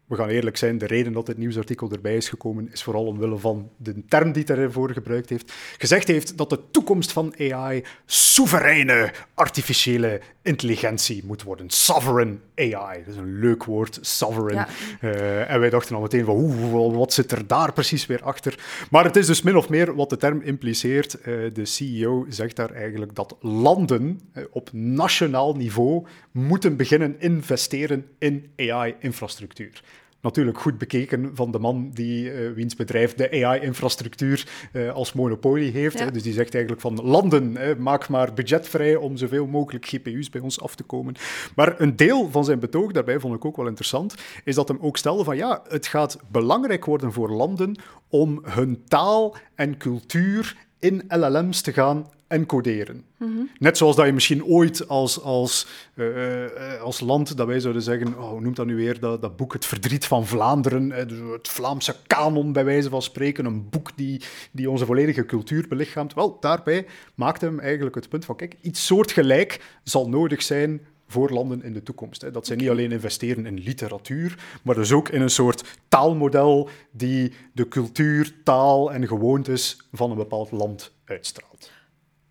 we 0.09 0.17
gaan 0.17 0.29
eerlijk 0.29 0.57
zijn, 0.57 0.79
de 0.79 0.87
reden 0.87 1.12
dat 1.12 1.27
dit 1.27 1.38
nieuwsartikel 1.38 1.91
erbij 1.91 2.17
is 2.17 2.29
gekomen 2.29 2.73
is 2.73 2.83
vooral 2.83 3.07
omwille 3.07 3.38
van 3.38 3.71
de 3.77 4.05
term 4.09 4.33
die 4.33 4.45
hij 4.47 4.57
ervoor 4.57 4.91
gebruikt 4.91 5.29
heeft. 5.29 5.53
Gezegd 5.79 6.09
heeft 6.09 6.37
dat 6.37 6.51
de 6.51 6.71
toekomst 6.71 7.12
van 7.12 7.35
AI 7.38 7.85
soevereine 8.07 9.12
artificiële 9.35 10.21
intelligentie 10.48 11.22
moet 11.24 11.42
worden. 11.42 11.70
Sovereign 11.70 12.40
AI. 12.54 12.98
Dat 13.04 13.14
is 13.14 13.16
een 13.16 13.38
leuk 13.38 13.64
woord, 13.64 13.98
sovereign. 14.00 14.56
Ja. 14.56 14.68
Uh, 15.00 15.50
en 15.50 15.61
wij 15.61 15.70
dachten 15.70 15.94
al 15.94 16.02
meteen 16.02 16.24
van, 16.24 16.37
oeh, 16.37 16.96
wat 16.96 17.12
zit 17.12 17.32
er 17.32 17.46
daar 17.46 17.72
precies 17.72 18.06
weer 18.06 18.22
achter? 18.22 18.58
Maar 18.90 19.04
het 19.04 19.16
is 19.16 19.26
dus 19.26 19.42
min 19.42 19.56
of 19.56 19.68
meer 19.68 19.94
wat 19.94 20.11
de 20.11 20.16
term 20.16 20.40
impliceert. 20.40 21.18
Uh, 21.20 21.24
de 21.52 21.64
CEO 21.64 22.26
zegt 22.28 22.56
daar 22.56 22.70
eigenlijk 22.70 23.14
dat 23.14 23.37
landen 23.40 24.20
uh, 24.34 24.44
op 24.50 24.68
nationaal 24.72 25.54
niveau 25.54 26.06
moeten 26.32 26.76
beginnen 26.76 27.16
investeren 27.20 28.06
in 28.18 28.50
AI-infrastructuur 28.56 29.82
natuurlijk 30.20 30.59
goed 30.59 30.78
bekeken 30.78 31.31
van 31.35 31.50
de 31.50 31.59
man 31.59 31.90
die, 31.94 32.33
uh, 32.33 32.52
wiens 32.52 32.76
bedrijf 32.76 33.14
de 33.14 33.44
AI-infrastructuur 33.44 34.48
uh, 34.72 34.92
als 34.92 35.12
monopolie 35.12 35.70
heeft. 35.70 35.98
Ja. 35.98 36.04
Hè. 36.04 36.11
Dus 36.11 36.22
die 36.22 36.33
zegt 36.33 36.54
eigenlijk 36.54 36.83
van 36.83 36.94
landen, 37.02 37.57
hè, 37.57 37.76
maak 37.76 38.09
maar 38.09 38.35
budget 38.35 38.68
vrij 38.68 38.96
om 38.96 39.16
zoveel 39.16 39.46
mogelijk 39.46 39.87
GPU's 39.87 40.31
bij 40.31 40.40
ons 40.40 40.61
af 40.61 40.74
te 40.74 40.83
komen. 40.83 41.14
Maar 41.54 41.81
een 41.81 41.96
deel 41.96 42.31
van 42.31 42.44
zijn 42.44 42.59
betoog, 42.59 42.92
daarbij 42.92 43.20
vond 43.20 43.35
ik 43.35 43.44
ook 43.44 43.57
wel 43.57 43.66
interessant, 43.66 44.14
is 44.44 44.54
dat 44.54 44.68
hem 44.68 44.78
ook 44.81 44.96
stelde 44.96 45.24
van 45.24 45.37
ja, 45.37 45.62
het 45.68 45.87
gaat 45.87 46.18
belangrijk 46.31 46.85
worden 46.85 47.12
voor 47.12 47.31
landen 47.31 47.81
om 48.09 48.40
hun 48.44 48.83
taal 48.88 49.37
en 49.54 49.76
cultuur 49.76 50.57
in 50.78 51.02
LLM's 51.09 51.61
te 51.61 51.72
gaan 51.72 52.07
encoderen. 52.29 53.05
Mm-hmm. 53.17 53.51
Net 53.59 53.77
zoals 53.77 53.97
dat 53.97 54.07
je 54.07 54.12
misschien 54.12 54.45
ooit 54.45 54.88
als, 54.88 55.23
als, 55.23 55.67
uh, 55.95 56.07
uh, 56.07 56.81
als 56.81 57.01
land, 57.01 57.37
dat 57.37 57.47
wij 57.47 57.61
zouden 57.61 57.83
zeggen, 57.83 58.19
oh, 58.19 58.29
hoe 58.31 58.41
noemt 58.41 58.57
dat 58.57 58.67
nu 58.67 58.77
weer, 58.77 59.01
dat, 59.01 59.23
dat 59.23 59.37
boek 59.37 59.53
Het 59.53 59.67
Verdriet 59.67 60.05
van 60.05 60.27
Vlaanderen, 60.27 60.91
uh, 60.91 61.33
het 61.33 61.49
Vlaamse 61.49 61.95
kanon 62.07 62.53
bij 62.53 62.64
wijze 62.64 62.88
van 62.88 63.03
spreken, 63.03 63.45
een 63.45 63.69
boek 63.69 63.91
die, 63.97 64.23
die 64.51 64.71
onze 64.71 64.87
volledige 64.87 65.27
cultuur 65.27 65.69
belichaamt. 65.69 66.14
Wel, 66.14 66.37
daarbij 66.41 66.87
maakte 67.14 67.45
hem 67.45 67.61
eigenlijk 67.61 67.95
het 67.95 68.09
punt 68.09 68.25
van, 68.25 68.37
kijk, 68.37 68.57
iets 68.61 68.87
soortgelijk 68.87 69.61
zal 69.85 70.09
nodig 70.09 70.43
zijn 70.43 70.81
voor 71.09 71.31
landen 71.31 71.62
in 71.62 71.73
de 71.73 71.83
toekomst. 71.83 72.23
Hè. 72.23 72.31
Dat 72.31 72.47
zij 72.47 72.57
niet 72.57 72.69
alleen 72.69 72.93
investeren 72.93 73.47
in 73.47 73.59
literatuur, 73.59 74.59
maar 74.62 74.75
dus 74.75 74.93
ook 74.93 75.09
in 75.09 75.21
een 75.21 75.31
soort 75.31 75.79
taalmodel 75.88 76.69
die 76.91 77.33
de 77.53 77.69
cultuur, 77.69 78.35
taal 78.45 78.93
en 78.93 79.07
gewoontes 79.07 79.88
van 79.93 80.11
een 80.11 80.17
bepaald 80.17 80.51
land 80.51 80.93
uitstraalt. 81.05 81.71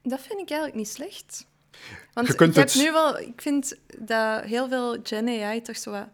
Dat 0.10 0.22
vind 0.22 0.40
ik 0.40 0.50
eigenlijk 0.50 0.76
niet 0.76 0.90
slecht. 0.90 1.48
Want 2.14 2.28
je 2.28 2.36
kunt 2.36 2.56
je 2.56 2.60
het... 2.60 2.74
hebt 2.74 2.86
nu 2.86 2.92
wel... 2.92 3.20
Ik 3.20 3.42
vind 3.42 3.78
dat 3.98 4.44
heel 4.44 4.68
veel 4.68 4.98
Gen 5.04 5.28
AI 5.28 5.62
toch 5.62 5.78
zo 5.78 5.92
wat 5.92 6.08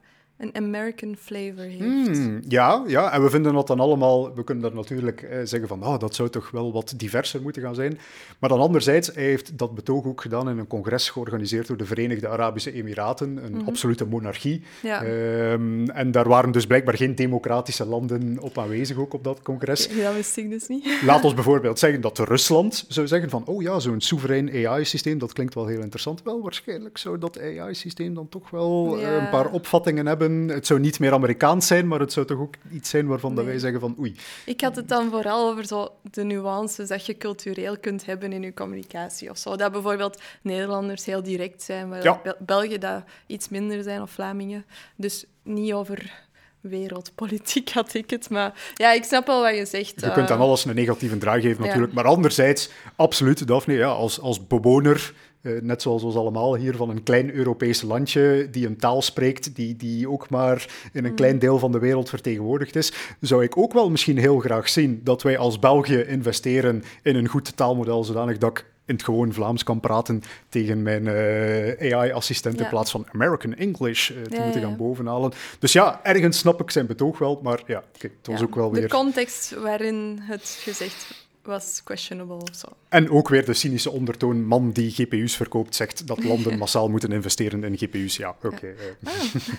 een 0.44 0.56
American 0.64 1.16
flavor 1.20 1.64
heeft. 1.64 2.18
Mm, 2.20 2.42
ja, 2.48 2.84
ja, 2.88 3.12
en 3.12 3.24
we 3.24 3.30
vinden 3.30 3.54
dat 3.54 3.68
dan 3.68 3.80
allemaal... 3.80 4.34
We 4.36 4.44
kunnen 4.44 4.64
daar 4.64 4.74
natuurlijk 4.76 5.22
eh, 5.22 5.38
zeggen 5.44 5.68
van, 5.70 5.84
oh, 5.86 6.00
dat 6.00 6.16
zou 6.16 6.30
toch 6.30 6.52
wel 6.52 6.72
wat 6.74 6.94
diverser 6.98 7.42
moeten 7.42 7.62
gaan 7.62 7.76
zijn. 7.76 8.00
Maar 8.40 8.50
dan 8.50 8.60
anderzijds, 8.60 9.12
hij 9.14 9.24
heeft 9.24 9.58
dat 9.58 9.76
betoog 9.76 10.06
ook 10.06 10.22
gedaan 10.22 10.50
in 10.50 10.58
een 10.58 10.68
congres 10.68 11.10
georganiseerd 11.10 11.68
door 11.68 11.78
de 11.78 11.86
Verenigde 11.86 12.28
Arabische 12.28 12.72
Emiraten, 12.74 13.40
een 13.46 13.52
Mhm. 13.56 13.68
absolute 13.68 14.06
monarchie. 14.06 14.62
Ja. 14.82 15.04
Ehm, 15.04 15.90
en 15.90 16.12
daar 16.12 16.28
waren 16.28 16.52
dus 16.52 16.68
blijkbaar 16.68 16.96
geen 16.98 17.16
democratische 17.16 17.86
landen 17.86 18.38
op 18.40 18.58
aanwezig, 18.58 18.98
ook 18.98 19.14
op 19.14 19.24
dat 19.24 19.42
congres. 19.42 19.86
Ja, 19.92 20.04
dat 20.04 20.14
wist 20.14 20.38
ik 20.38 20.50
dus 20.50 20.68
niet. 20.68 21.02
Laat 21.06 21.24
ons 21.24 21.34
bijvoorbeeld 21.42 21.80
zeggen 21.80 22.02
dat 22.02 22.20
Rusland 22.20 22.86
zou 22.88 23.08
zeggen 23.08 23.30
van, 23.30 23.46
oh 23.46 23.62
ja, 23.62 23.80
zo'n 23.80 24.02
soeverein 24.02 24.50
AI-systeem, 24.68 25.18
dat 25.18 25.34
klinkt 25.34 25.54
wel 25.54 25.66
heel 25.68 25.82
interessant. 25.82 26.24
Wel, 26.24 26.42
waarschijnlijk 26.42 26.98
zou 26.98 27.18
dat 27.18 27.40
AI-systeem 27.42 28.14
dan 28.14 28.30
toch 28.30 28.50
wel 28.50 28.98
Ja. 29.00 29.08
eh, 29.08 29.16
een 29.24 29.30
paar 29.30 29.52
opvattingen 29.52 30.06
hebben. 30.06 30.33
Het 30.50 30.68
zou 30.68 30.80
niet 30.80 31.00
meer 31.00 31.12
Amerikaans 31.14 31.68
zijn, 31.68 31.88
maar 31.88 32.00
het 32.00 32.14
zou 32.14 32.26
toch 32.26 32.40
ook 32.40 32.54
iets 32.72 32.90
zijn 32.90 33.08
waarvan 33.08 33.36
dat 33.36 33.44
Nee. 33.44 33.54
wij 33.54 33.62
zeggen 33.62 33.80
van, 33.80 33.96
oei. 34.00 34.16
Ik 34.46 34.62
had 34.62 34.76
het 34.76 34.88
dan 34.88 35.10
vooral 35.10 35.50
over 35.50 35.66
zo 35.66 35.90
de 36.12 36.24
nuances 36.24 36.88
dat 36.88 37.06
je 37.06 37.18
cultureel 37.18 37.78
kunt 37.78 38.06
hebben 38.06 38.32
in 38.34 38.42
je 38.42 38.54
communicatie 38.54 39.30
of 39.30 39.38
zo. 39.38 39.56
Dat 39.56 39.72
bijvoorbeeld 39.72 40.22
Nederlanders 40.42 41.06
heel 41.06 41.24
direct 41.24 41.62
zijn, 41.64 41.90
maar 41.90 42.04
Ja. 42.04 42.20
Bel- 42.24 42.36
Belgen 42.40 42.80
dat 42.80 43.04
iets 43.28 43.50
minder 43.50 43.84
zijn, 43.84 44.02
of 44.02 44.12
Vlamingen. 44.12 44.66
Dus 44.96 45.26
niet 45.44 45.74
over 45.74 46.22
wereldpolitiek 46.62 47.70
had 47.70 47.94
ik 47.94 48.10
het, 48.10 48.30
maar 48.30 48.54
ja, 48.74 48.92
ik 48.94 49.04
snap 49.04 49.28
wel 49.28 49.42
wat 49.42 49.56
je 49.56 49.66
zegt. 49.66 50.02
Je 50.02 50.12
kunt 50.12 50.32
aan 50.32 50.38
eh, 50.38 50.44
alles 50.44 50.66
een 50.66 50.76
negatieve 50.76 51.18
draai 51.18 51.42
geven 51.42 51.60
ja. 51.60 51.66
natuurlijk, 51.66 51.94
maar 51.94 52.06
anderzijds, 52.06 52.70
absoluut, 52.96 53.48
Daphne, 53.48 53.74
ja, 53.74 53.88
als, 53.88 54.20
als 54.20 54.48
bewoner 54.48 55.14
eh, 55.44 55.52
net 55.62 55.82
zoals 55.82 56.04
ons 56.04 56.16
allemaal 56.16 56.56
hier 56.56 56.76
van 56.76 56.90
een 56.90 57.04
klein 57.04 57.34
Europees 57.34 57.82
landje 57.82 58.48
die 58.52 58.68
een 58.68 58.78
taal 58.78 59.02
spreekt 59.02 59.56
die, 59.56 59.76
die 59.76 60.10
ook 60.10 60.30
maar 60.30 60.66
in 60.94 61.04
een 61.04 61.10
Mm. 61.10 61.16
klein 61.16 61.40
deel 61.40 61.60
van 61.60 61.72
de 61.72 61.80
wereld 61.80 62.10
vertegenwoordigd 62.10 62.76
is, 62.76 62.94
zou 63.20 63.44
ik 63.44 63.58
ook 63.58 63.74
wel 63.74 63.90
misschien 63.90 64.18
heel 64.18 64.40
graag 64.40 64.70
zien 64.70 65.02
dat 65.04 65.22
wij 65.22 65.38
als 65.38 65.60
België 65.60 66.00
investeren 66.02 66.84
in 67.04 67.16
een 67.16 67.28
goed 67.28 67.58
taalmodel, 67.58 68.04
zodanig 68.04 68.38
dat 68.38 68.50
ik 68.50 68.66
in 68.86 68.94
het 68.96 69.04
gewoon 69.04 69.34
Vlaams 69.34 69.64
kan 69.64 69.80
praten 69.80 70.22
tegen 70.50 70.82
mijn 70.82 71.08
eh, 71.08 71.94
AI-assistent 71.94 72.60
in 72.62 72.68
plaats 72.70 72.92
van 72.92 73.06
American 73.14 73.54
English 73.56 74.10
eh, 74.10 74.22
te 74.22 74.36
Ja, 74.36 74.44
moeten 74.44 74.62
gaan 74.62 74.70
ja. 74.70 74.76
bovenhalen. 74.76 75.32
Dus 75.60 75.74
ja, 75.74 76.00
ergens 76.04 76.38
snap 76.38 76.62
ik 76.62 76.72
zijn 76.72 76.86
betoog 76.86 77.18
wel, 77.18 77.40
maar 77.44 77.64
ja, 77.68 77.84
kijk, 77.98 78.14
het 78.18 78.28
was 78.28 78.42
ook 78.42 78.56
wel 78.56 78.70
De 78.72 78.80
weer... 78.80 78.90
context 78.90 79.56
waarin 79.56 80.20
het 80.22 80.58
gezegd 80.62 81.23
was 81.44 81.82
questionable 81.84 82.36
of 82.36 82.56
zo. 82.56 82.68
En 82.90 83.10
ook 83.10 83.30
weer 83.30 83.46
de 83.46 83.54
cynische 83.54 83.92
ondertoon, 83.92 84.46
man 84.46 84.72
die 84.72 84.92
GPU's 84.92 85.36
verkoopt, 85.36 85.76
zegt 85.76 86.08
dat 86.08 86.24
landen 86.30 86.58
massaal 86.58 86.90
moeten 86.90 87.12
investeren 87.12 87.64
in 87.64 87.78
GPU's. 87.78 88.18
Ja, 88.18 88.36
oké. 88.44 88.68
eh. 88.68 89.12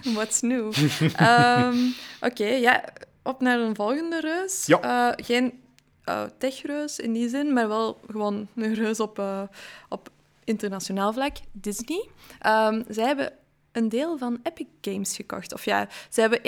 Ah, 0.04 0.14
what's 0.16 0.40
new? 0.40 0.72
Ehm, 1.16 1.76
Oké, 2.20 2.44
ja, 2.46 2.84
op 3.22 3.40
naar 3.40 3.58
een 3.60 3.74
volgende 3.74 4.20
reus. 4.20 4.66
Ja. 4.66 4.80
Eh, 5.16 5.24
geen 5.24 5.52
eh, 6.04 6.22
techreus 6.38 6.98
in 6.98 7.12
die 7.12 7.28
zin, 7.28 7.52
maar 7.52 7.68
wel 7.68 8.00
gewoon 8.10 8.48
een 8.56 8.74
reus 8.74 9.00
op, 9.00 9.22
op 9.88 10.10
internationaal 10.44 11.12
vlak, 11.12 11.36
Disney. 11.52 12.08
Ehm, 12.40 12.82
zij 12.88 13.06
hebben 13.06 13.32
een 13.74 13.88
deel 13.88 14.18
van 14.18 14.38
Epic 14.42 14.66
Games 14.80 15.16
gekocht. 15.16 15.54
Of 15.54 15.64
ja, 15.64 15.88
ze 16.08 16.20
hebben 16.20 16.40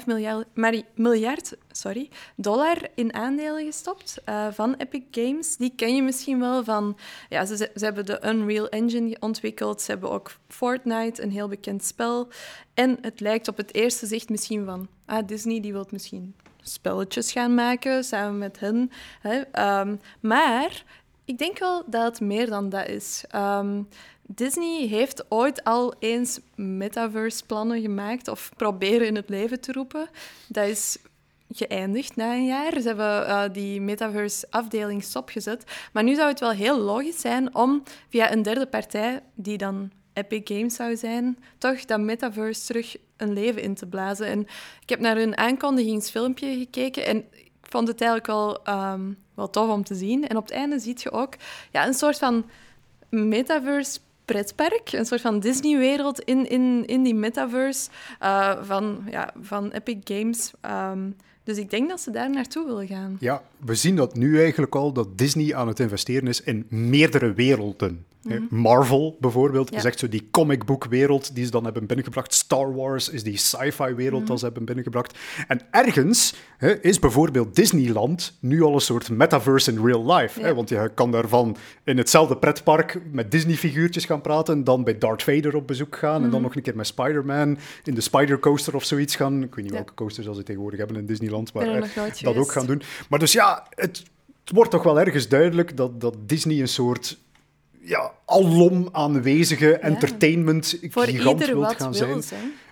1,5 0.00 0.06
miljard, 0.06 0.46
miljard 0.94 1.56
sorry, 1.70 2.08
dollar 2.36 2.76
in 2.94 3.14
aandelen 3.14 3.64
gestopt 3.64 4.20
eh, 4.24 4.46
van 4.50 4.74
Epic 4.74 5.02
Games. 5.10 5.56
Die 5.56 5.72
ken 5.76 5.94
je 5.94 6.02
misschien 6.02 6.40
wel 6.40 6.64
van... 6.64 6.96
Ja, 7.28 7.44
ze, 7.44 7.56
ze 7.56 7.84
hebben 7.84 8.06
de 8.06 8.20
Unreal 8.24 8.68
Engine 8.68 9.16
ontwikkeld. 9.20 9.82
Ze 9.82 9.90
hebben 9.90 10.10
ook 10.10 10.36
Fortnite, 10.48 11.22
een 11.22 11.30
heel 11.30 11.48
bekend 11.48 11.84
spel. 11.84 12.28
En 12.74 12.98
het 13.00 13.20
lijkt 13.20 13.48
op 13.48 13.56
het 13.56 13.74
eerste 13.74 14.06
zicht 14.06 14.28
misschien 14.28 14.64
van... 14.64 14.88
Ah, 15.06 15.26
Disney 15.26 15.60
die 15.60 15.72
wil 15.72 15.86
misschien 15.90 16.34
spelletjes 16.62 17.32
gaan 17.32 17.54
maken, 17.54 18.04
samen 18.04 18.38
met 18.38 18.60
hen. 18.60 18.90
Hè? 19.20 19.40
Ehm, 19.40 19.96
maar 20.20 20.84
ik 21.24 21.38
denk 21.38 21.58
wel 21.58 21.82
dat 21.86 22.04
het 22.04 22.20
meer 22.20 22.46
dan 22.46 22.68
dat 22.68 22.88
is. 22.88 23.24
Ehm, 23.28 23.82
Disney 24.26 24.86
heeft 24.86 25.24
ooit 25.28 25.64
al 25.64 25.94
eens 25.98 26.40
metaverse-plannen 26.54 27.80
gemaakt 27.80 28.28
of 28.28 28.50
proberen 28.56 29.06
in 29.06 29.16
het 29.16 29.28
leven 29.28 29.60
te 29.60 29.72
roepen. 29.72 30.08
Dat 30.48 30.68
is 30.68 30.98
geëindigd 31.50 32.16
na 32.16 32.32
een 32.32 32.46
jaar. 32.46 32.80
Ze 32.80 32.86
hebben 32.86 33.26
eh, 33.26 33.42
die 33.52 33.80
metaverse-afdeling 33.80 35.02
stopgezet. 35.02 35.64
Maar 35.92 36.02
nu 36.02 36.14
zou 36.14 36.28
het 36.28 36.40
wel 36.40 36.50
heel 36.50 36.78
logisch 36.78 37.20
zijn 37.20 37.54
om 37.54 37.82
via 38.08 38.32
een 38.32 38.42
derde 38.42 38.66
partij, 38.66 39.22
die 39.34 39.58
dan 39.58 39.90
Epic 40.12 40.40
Games 40.44 40.74
zou 40.74 40.96
zijn, 40.96 41.38
toch 41.58 41.84
dat 41.84 42.00
metaverse 42.00 42.66
terug 42.66 42.96
een 43.16 43.32
leven 43.32 43.62
in 43.62 43.74
te 43.74 43.86
blazen. 43.86 44.26
En 44.26 44.40
ik 44.80 44.88
heb 44.88 45.00
naar 45.00 45.16
hun 45.16 45.36
aankondigingsfilmpje 45.36 46.58
gekeken 46.58 47.06
en 47.06 47.16
ik 47.32 47.50
vond 47.60 47.88
het 47.88 48.00
eigenlijk 48.00 48.30
wel, 48.30 48.64
ehm, 48.64 49.12
wel 49.34 49.50
tof 49.50 49.70
om 49.70 49.84
te 49.84 49.94
zien. 49.94 50.28
En 50.28 50.36
op 50.36 50.42
het 50.42 50.52
einde 50.52 50.78
zie 50.78 50.94
je 50.96 51.10
ook 51.10 51.34
ja, 51.70 51.86
een 51.86 51.94
soort 51.94 52.18
van 52.18 52.44
metaverse 53.08 53.98
pretpark, 54.24 54.92
een 54.92 55.06
soort 55.06 55.20
van 55.20 55.40
Disney-wereld 55.40 56.20
in, 56.20 56.48
in, 56.48 56.86
in 56.86 57.02
die 57.02 57.14
metaverse 57.14 57.90
eh, 58.18 58.62
van, 58.62 59.04
ja, 59.10 59.32
van 59.40 59.70
Epic 59.70 59.98
Games. 60.04 60.52
Ehm, 60.60 61.10
dus 61.44 61.58
ik 61.58 61.70
denk 61.70 61.88
dat 61.88 62.00
ze 62.00 62.10
daar 62.10 62.30
naartoe 62.30 62.66
willen 62.66 62.86
gaan. 62.86 63.16
Ja, 63.20 63.42
we 63.58 63.74
zien 63.74 63.96
dat 63.96 64.14
nu 64.14 64.40
eigenlijk 64.40 64.74
al, 64.74 64.92
dat 64.92 65.18
Disney 65.18 65.54
aan 65.54 65.68
het 65.68 65.80
investeren 65.80 66.28
is 66.28 66.40
in 66.40 66.66
meerdere 66.68 67.32
werelden. 67.32 68.04
Hè, 68.28 68.38
Marvel 68.50 69.16
bijvoorbeeld 69.20 69.64
Mhm. 69.64 69.74
Ja. 69.74 69.78
is 69.80 69.84
echt 69.86 69.98
zo 69.98 70.08
die 70.08 70.28
comicboekwereld 70.30 71.34
die 71.34 71.44
ze 71.44 71.50
dan 71.50 71.64
hebben 71.64 71.86
binnengebracht. 71.86 72.34
Star 72.34 72.74
Wars 72.74 73.08
is 73.08 73.22
die 73.22 73.36
sci-fi 73.36 73.94
wereld 73.94 74.20
Mhm. 74.20 74.28
dat 74.30 74.38
ze 74.38 74.44
hebben 74.44 74.64
binnengebracht. 74.64 75.18
En 75.48 75.60
ergens 75.70 76.34
hè, 76.58 76.80
is 76.82 76.98
bijvoorbeeld 76.98 77.54
Disneyland 77.54 78.36
nu 78.40 78.62
al 78.62 78.74
een 78.74 78.80
soort 78.80 79.10
metaverse 79.10 79.70
in 79.70 79.84
real 79.84 80.12
life. 80.14 80.40
Hè, 80.40 80.54
want 80.54 80.68
je 80.68 80.90
kan 80.94 81.10
daarvan 81.10 81.56
in 81.84 81.96
hetzelfde 81.98 82.36
pretpark 82.36 83.00
met 83.12 83.30
Disney-figuurtjes 83.30 84.04
gaan 84.04 84.20
praten, 84.20 84.64
dan 84.64 84.84
bij 84.84 84.98
Darth 84.98 85.22
Vader 85.22 85.56
op 85.56 85.66
bezoek 85.66 85.96
gaan 85.96 86.22
en 86.24 86.30
dan 86.30 86.42
nog 86.42 86.56
een 86.56 86.62
keer 86.62 86.76
met 86.76 86.86
Spider-Man 86.86 87.58
in 87.84 87.94
de 87.94 88.00
Spider 88.00 88.38
Coaster 88.38 88.74
of 88.74 88.84
zoiets 88.84 89.16
gaan. 89.16 89.42
Ik 89.42 89.54
weet 89.54 89.64
niet 89.64 89.72
Ja. 89.72 89.74
welke 89.74 89.94
coasters 89.94 90.28
als 90.28 90.36
ze 90.36 90.42
tegenwoordig 90.42 90.78
hebben 90.78 90.96
in 90.96 91.06
Disneyland, 91.06 91.52
maar 91.52 91.64
dat 92.22 92.36
ook 92.36 92.52
gaan 92.52 92.66
doen. 92.66 92.82
Maar 93.08 93.18
dus 93.18 93.32
ja, 93.32 93.66
het, 93.70 94.02
het 94.44 94.54
wordt 94.54 94.70
toch 94.70 94.82
wel 94.82 95.00
ergens 95.00 95.28
duidelijk 95.28 95.76
dat, 95.76 96.00
dat 96.00 96.16
Disney 96.26 96.60
een 96.60 96.68
soort 96.68 97.18
ja, 97.84 98.12
alom 98.26 98.88
aanwezige 98.92 99.72
entertainment 99.74 100.78
gigant 100.80 101.46
wilt 101.46 101.74
gaan 101.76 101.94
zijn. 101.94 102.22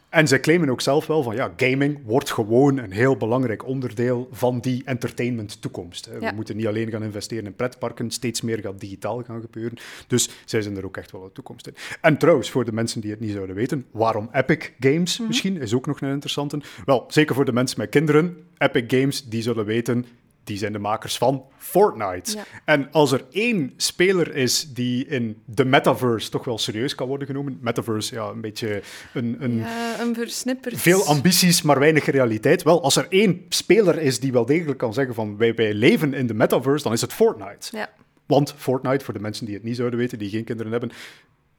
En 0.09 0.29
zij 0.29 0.41
claimen 0.41 0.69
ook 0.71 0.81
zelf 0.81 1.07
wel 1.07 1.23
van 1.23 1.35
ja, 1.35 1.53
gaming 1.57 1.99
wordt 2.05 2.31
gewoon 2.31 2.77
een 2.79 2.93
heel 2.93 3.17
belangrijk 3.17 3.67
onderdeel 3.67 4.29
van 4.33 4.61
die 4.61 4.83
entertainment 4.85 5.61
toekomst. 5.63 6.07
hè. 6.07 6.19
We 6.19 6.33
moeten 6.35 6.57
niet 6.57 6.67
alleen 6.67 6.91
gaan 6.91 7.03
investeren 7.03 7.45
in 7.47 7.55
pretparken, 7.55 8.11
steeds 8.11 8.41
meer 8.41 8.59
gaat 8.59 8.81
digitaal 8.81 9.23
gaan 9.23 9.41
gebeuren. 9.41 9.79
Dus 10.07 10.29
zij 10.45 10.63
zijn 10.63 10.77
er 10.77 10.85
ook 10.85 10.97
echt 10.97 11.11
wel 11.13 11.25
een 11.25 11.33
toekomst 11.33 11.67
in. 11.67 11.75
En 12.01 12.17
trouwens, 12.19 12.51
voor 12.51 12.65
de 12.65 12.73
mensen 12.73 13.01
die 13.01 13.11
het 13.11 13.21
niet 13.21 13.33
zouden 13.33 13.57
weten, 13.57 13.87
waarom 13.91 14.29
Epic 14.33 14.71
Games 14.81 15.19
Mhm. 15.19 15.29
misschien, 15.29 15.61
is 15.61 15.75
ook 15.75 15.87
nog 15.87 16.01
een 16.01 16.11
interessante. 16.13 16.61
Wel, 16.85 17.05
zeker 17.09 17.35
voor 17.35 17.45
de 17.45 17.53
mensen 17.53 17.79
met 17.81 17.89
kinderen, 17.91 18.37
Epic 18.59 18.85
Games, 18.87 19.25
die 19.25 19.43
zullen 19.43 19.65
weten, 19.65 20.07
die 20.45 20.59
zijn 20.59 20.73
de 20.73 20.79
makers 20.79 21.19
van 21.19 21.45
Fortnite. 21.59 22.37
Ja. 22.37 22.45
En 22.65 22.89
als 22.93 23.13
er 23.13 23.25
één 23.31 23.73
speler 23.77 24.35
is 24.37 24.73
die 24.73 25.07
in 25.07 25.43
de 25.45 25.65
metaverse 25.65 26.31
toch 26.31 26.45
wel 26.45 26.59
serieus 26.59 26.95
kan 26.95 27.09
worden 27.09 27.27
genomen, 27.27 27.59
metaverse, 27.61 28.15
ja, 28.15 28.29
een 28.29 28.41
beetje 28.41 28.83
een, 29.15 29.37
een 29.41 29.57
Ja, 29.57 30.01
een 30.01 30.15
versnipperd... 30.15 30.81
veel 30.81 31.05
ambities, 31.05 31.63
maar 31.63 31.79
weinig 31.79 32.05
realiteit. 32.07 32.63
Wel, 32.63 32.83
als 32.83 32.97
er 32.97 33.07
één 33.09 33.45
speler 33.49 33.99
is 33.99 34.21
die 34.21 34.33
wel 34.33 34.47
degelijk 34.47 34.79
kan 34.79 34.95
zeggen 34.95 35.15
van 35.15 35.37
wij, 35.37 35.55
wij 35.55 35.75
leven 35.75 36.15
in 36.15 36.27
de 36.27 36.35
metaverse, 36.35 36.85
dan 36.85 36.93
is 36.93 37.01
het 37.01 37.13
Fortnite. 37.13 37.77
Ja. 37.77 37.91
Want 38.27 38.55
Fortnite, 38.57 39.05
voor 39.05 39.15
de 39.15 39.21
mensen 39.21 39.47
die 39.47 39.55
het 39.55 39.65
niet 39.65 39.77
zouden 39.77 39.99
weten, 39.99 40.19
die 40.19 40.31
geen 40.31 40.45
kinderen 40.45 40.73
hebben, 40.73 40.91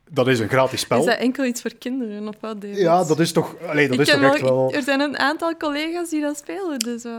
dat 0.09 0.27
is 0.27 0.39
een 0.39 0.49
gratis 0.49 0.79
spel. 0.79 0.99
Is 0.99 1.05
dat 1.05 1.17
enkel 1.17 1.45
iets 1.45 1.61
voor 1.61 1.73
kinderen 1.79 2.27
of 2.27 2.35
wat? 2.39 2.61
David? 2.61 2.77
Ja, 2.77 3.03
dat 3.03 3.19
is 3.19 3.31
toch, 3.31 3.55
allee, 3.67 3.87
dat 3.87 3.95
Ik 3.95 4.01
is 4.01 4.09
toch 4.13 4.21
echt 4.23 4.41
wel- 4.41 4.55
wel... 4.55 4.73
Er 4.73 4.81
zijn 4.81 4.99
een 4.99 5.17
aantal 5.17 5.57
collega's 5.57 6.09
die 6.09 6.21
dat 6.21 6.37
spelen, 6.37 6.79
dus... 6.79 7.03
eh, 7.03 7.11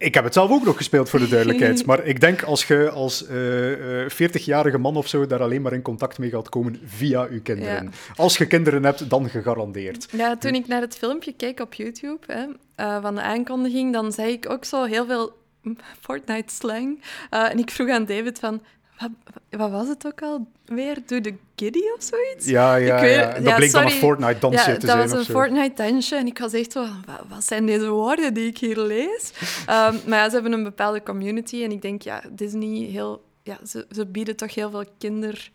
Ik 0.00 0.14
heb 0.14 0.24
het 0.24 0.32
zelf 0.32 0.50
ook 0.50 0.64
nog 0.64 0.76
gespeeld, 0.76 1.10
voor 1.10 1.18
de 1.18 1.28
duidelijkheid. 1.28 1.84
Maar 1.86 2.06
ik 2.06 2.20
denk 2.20 2.42
als 2.42 2.64
je 2.64 2.90
als 2.90 3.26
eh, 3.26 4.04
eh, 4.04 4.10
40-jarige 4.10 4.78
man 4.78 4.96
of 4.96 5.08
zo 5.08 5.26
daar 5.26 5.42
alleen 5.42 5.62
maar 5.62 5.72
in 5.72 5.82
contact 5.82 6.18
mee 6.18 6.30
gaat 6.30 6.48
komen 6.48 6.80
via 6.84 7.28
je 7.30 7.40
kinderen. 7.40 7.84
Ja. 7.84 7.90
Als 8.16 8.38
je 8.38 8.46
kinderen 8.46 8.84
hebt, 8.84 9.10
dan 9.10 9.28
gegarandeerd. 9.28 10.08
Ja, 10.12 10.36
toen 10.36 10.54
ik 10.54 10.66
naar 10.66 10.80
het 10.80 10.96
filmpje 10.96 11.32
keek 11.32 11.60
op 11.60 11.74
YouTube 11.74 12.32
hè, 12.32 12.46
eh, 12.74 13.02
van 13.02 13.14
de 13.14 13.20
aankondiging, 13.20 13.92
dan 13.92 14.12
zei 14.12 14.32
ik 14.32 14.50
ook 14.50 14.64
zo 14.64 14.84
heel 14.84 15.06
veel 15.06 15.32
Fortnite-slang. 16.06 17.02
Eh, 17.30 17.50
en 17.50 17.58
ik 17.58 17.70
vroeg 17.70 17.88
aan 17.88 18.04
David 18.04 18.38
van, 18.38 18.62
wat, 19.00 19.10
wat 19.50 19.70
was 19.70 19.88
het 19.88 20.06
ook 20.06 20.22
al 20.22 20.46
weer? 20.64 20.98
Doe 21.06 21.20
de 21.20 21.34
giddy 21.56 21.80
of 21.96 22.02
zoiets? 22.02 22.46
Ja, 22.46 22.74
ja, 22.74 22.94
Ik 22.96 23.00
weet- 23.00 23.14
ja. 23.14 23.28
En 23.34 23.42
dat 23.42 23.52
ja, 23.52 23.56
bleek 23.56 23.72
dan 23.72 23.84
een. 23.84 23.90
Fortnite-dansje 23.90 24.70
ja, 24.70 24.76
te 24.76 24.86
dat 24.86 24.96
zijn 24.96 25.08
was 25.08 25.12
of 25.12 25.18
een. 25.18 25.34
Fortnite-dansje 25.34 26.16
en 26.16 26.26
ik 26.26 26.38
was 26.38 26.52
echt 26.52 26.72
zo, 26.72 26.80
wat, 26.80 27.20
wat 27.28 27.44
zijn 27.44 27.66
deze 27.66 27.88
woorden 27.88 28.34
die 28.34 28.46
ik 28.46 28.58
hier 28.58 28.78
lees? 28.78 29.32
Ehm, 29.66 29.96
maar 30.06 30.18
ja, 30.18 30.28
ze 30.28 30.34
hebben 30.34 30.52
een 30.52 30.62
bepaalde 30.62 31.02
community 31.02 31.62
en 31.62 31.70
ik 31.70 31.82
denk, 31.82 32.02
ja, 32.02 32.22
Disney, 32.30 32.84
heel, 32.84 33.24
ja, 33.42 33.58
ze, 33.66 33.86
ze 33.90 34.06
bieden 34.06 34.36
toch 34.36 34.54
heel 34.54 34.70
veel 34.70 34.84
kinder... 34.98 35.50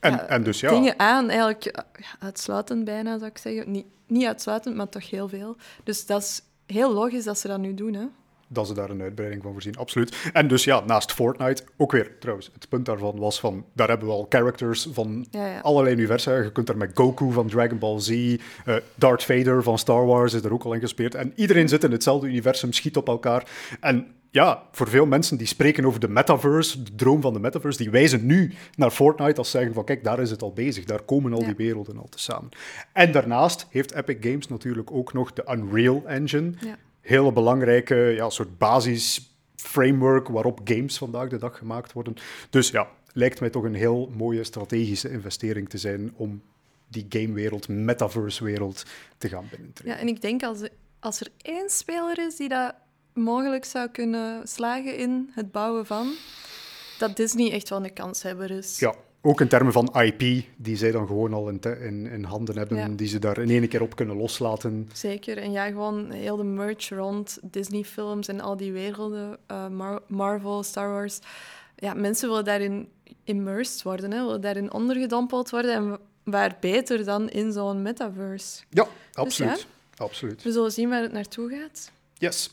En, 0.00 0.12
ja, 0.12 0.26
en 0.26 0.42
dus 0.42 0.60
ja, 0.60 0.70
dingen 0.70 0.98
aan, 0.98 1.28
eigenlijk 1.28 1.84
uitsluitend 2.18 2.84
bijna, 2.84 3.18
zou 3.18 3.30
ik 3.30 3.38
zeggen. 3.38 3.70
Niet, 3.70 3.86
niet 4.06 4.26
uitsluitend, 4.26 4.76
maar 4.76 4.88
toch 4.88 5.10
heel 5.10 5.28
veel. 5.28 5.56
Dus 5.84 6.06
dat 6.06 6.22
is 6.22 6.42
heel 6.66 6.92
logisch 6.92 7.24
dat 7.24 7.38
ze 7.38 7.48
dat 7.48 7.58
nu 7.58 7.74
doen. 7.74 7.94
Hè? 7.94 8.04
Dat 8.52 8.66
ze 8.66 8.74
daar 8.74 8.90
een 8.90 9.02
uitbreiding 9.02 9.42
van 9.42 9.52
voorzien, 9.52 9.76
absoluut. 9.76 10.16
En 10.32 10.48
dus 10.48 10.64
ja, 10.64 10.80
naast 10.86 11.12
Fortnite, 11.12 11.62
ook 11.76 11.92
weer 11.92 12.16
trouwens, 12.18 12.50
het 12.54 12.68
punt 12.68 12.86
daarvan 12.86 13.18
was 13.18 13.40
van, 13.40 13.64
daar 13.72 13.88
hebben 13.88 14.06
we 14.08 14.12
al 14.14 14.26
characters 14.28 14.88
van 14.92 15.26
Ja, 15.30 15.46
ja. 15.46 15.60
allerlei 15.60 15.94
universa. 15.94 16.36
Je 16.36 16.52
kunt 16.52 16.66
daar 16.66 16.76
met 16.76 16.90
Goku 16.94 17.32
van 17.32 17.48
Dragon 17.48 17.78
Ball 17.78 18.00
Z, 18.00 18.10
eh, 18.64 18.74
Darth 18.94 19.24
Vader 19.24 19.62
van 19.62 19.78
Star 19.78 20.06
Wars 20.06 20.34
is 20.34 20.42
er 20.44 20.52
ook 20.52 20.64
al 20.64 20.72
in 20.74 20.80
gespeeld. 20.80 21.14
En 21.14 21.32
iedereen 21.36 21.68
zit 21.68 21.84
in 21.84 21.92
hetzelfde 21.92 22.26
universum, 22.26 22.72
schiet 22.72 22.96
op 22.96 23.08
elkaar. 23.08 23.50
En 23.80 24.06
ja, 24.32 24.62
voor 24.72 24.88
veel 24.88 25.06
mensen 25.06 25.36
die 25.36 25.46
spreken 25.46 25.84
over 25.84 26.00
de 26.00 26.08
metaverse, 26.08 26.82
de 26.82 26.94
droom 26.94 27.20
van 27.20 27.32
de 27.32 27.40
metaverse, 27.40 27.78
die 27.82 27.90
wijzen 27.90 28.26
nu 28.26 28.54
naar 28.76 28.90
Fortnite 28.90 29.38
als 29.38 29.50
zeggen 29.50 29.74
van 29.74 29.84
kijk, 29.84 30.04
daar 30.04 30.20
is 30.20 30.30
het 30.30 30.42
al 30.42 30.52
bezig, 30.52 30.84
daar 30.84 31.02
komen 31.02 31.32
al 31.32 31.40
Ja. 31.40 31.46
die 31.46 31.54
werelden 31.56 31.98
al 31.98 32.08
tezamen. 32.08 32.48
En 32.92 33.12
daarnaast 33.12 33.66
heeft 33.70 33.94
Epic 33.94 34.16
Games 34.20 34.48
natuurlijk 34.48 34.90
ook 34.92 35.12
nog 35.12 35.32
de 35.32 35.44
Unreal 35.52 36.02
Engine. 36.06 36.52
Ja. 36.60 36.76
Hele 37.10 37.32
belangrijke 37.32 37.94
ja, 37.94 38.30
soort 38.30 38.58
basis 38.58 39.34
framework 39.56 40.28
waarop 40.28 40.60
games 40.64 40.98
vandaag 40.98 41.28
de 41.28 41.38
dag 41.38 41.58
gemaakt 41.58 41.92
worden. 41.92 42.14
Dus 42.50 42.70
ja, 42.70 42.88
lijkt 43.12 43.40
mij 43.40 43.50
toch 43.50 43.64
een 43.64 43.74
heel 43.74 44.12
mooie 44.16 44.44
strategische 44.44 45.10
investering 45.10 45.68
te 45.68 45.78
zijn 45.78 46.12
om 46.16 46.42
die 46.88 47.06
gamewereld, 47.08 47.68
metaverse-wereld 47.68 48.84
te 49.18 49.28
gaan 49.28 49.48
binnentreden. 49.50 49.94
Ja, 49.94 50.00
en 50.00 50.08
ik 50.08 50.20
denk 50.20 50.42
als, 50.42 50.60
als 51.00 51.20
er 51.20 51.28
één 51.42 51.70
speler 51.70 52.18
is 52.18 52.36
die 52.36 52.48
dat 52.48 52.74
mogelijk 53.12 53.64
zou 53.64 53.88
kunnen 53.88 54.48
slagen 54.48 54.96
in 54.96 55.30
het 55.32 55.52
bouwen 55.52 55.86
van, 55.86 56.12
dat 56.98 57.16
Disney 57.16 57.52
echt 57.52 57.68
wel 57.68 57.84
een 57.84 57.92
kanshebber 57.92 58.50
is. 58.50 58.78
Ja, 58.78 58.94
ook 59.22 59.40
in 59.40 59.48
termen 59.48 59.72
van 59.72 59.92
IP, 60.02 60.44
die 60.56 60.76
zij 60.76 60.90
dan 60.90 61.06
gewoon 61.06 61.34
al 61.34 61.48
in, 61.48 61.60
in, 61.80 62.06
in 62.06 62.24
handen 62.24 62.56
hebben, 62.58 62.76
Ja. 62.78 62.88
die 62.88 63.08
ze 63.08 63.18
daar 63.18 63.38
in 63.38 63.50
één 63.50 63.68
keer 63.68 63.82
op 63.82 63.96
kunnen 63.96 64.16
loslaten. 64.16 64.88
Zeker. 64.92 65.38
En 65.38 65.52
ja, 65.52 65.66
gewoon 65.66 66.10
heel 66.10 66.36
de 66.36 66.44
merch 66.44 66.88
rond 66.88 67.38
Disney-films 67.42 68.28
en 68.28 68.40
al 68.40 68.56
die 68.56 68.72
werelden, 68.72 69.36
eh, 69.46 69.68
Mar- 69.68 70.02
Marvel, 70.06 70.62
Star 70.62 70.88
Wars. 70.88 71.18
Ja, 71.76 71.94
mensen 71.94 72.28
willen 72.28 72.44
daarin 72.44 72.88
immersed 73.24 73.82
worden, 73.82 74.10
hè, 74.12 74.24
willen 74.24 74.40
daarin 74.40 74.72
ondergedompeld 74.72 75.50
worden. 75.50 75.74
En 75.74 75.98
waar 76.24 76.56
beter 76.60 77.04
dan 77.04 77.28
in 77.28 77.52
zo'n 77.52 77.82
metaverse. 77.82 78.62
Ja, 78.70 78.86
absoluut. 79.12 79.66
absoluut. 79.96 80.42
We 80.42 80.52
zullen 80.52 80.72
zien 80.72 80.88
waar 80.88 81.02
het 81.02 81.12
naartoe 81.12 81.50
gaat. 81.60 81.90
Yes. 82.18 82.50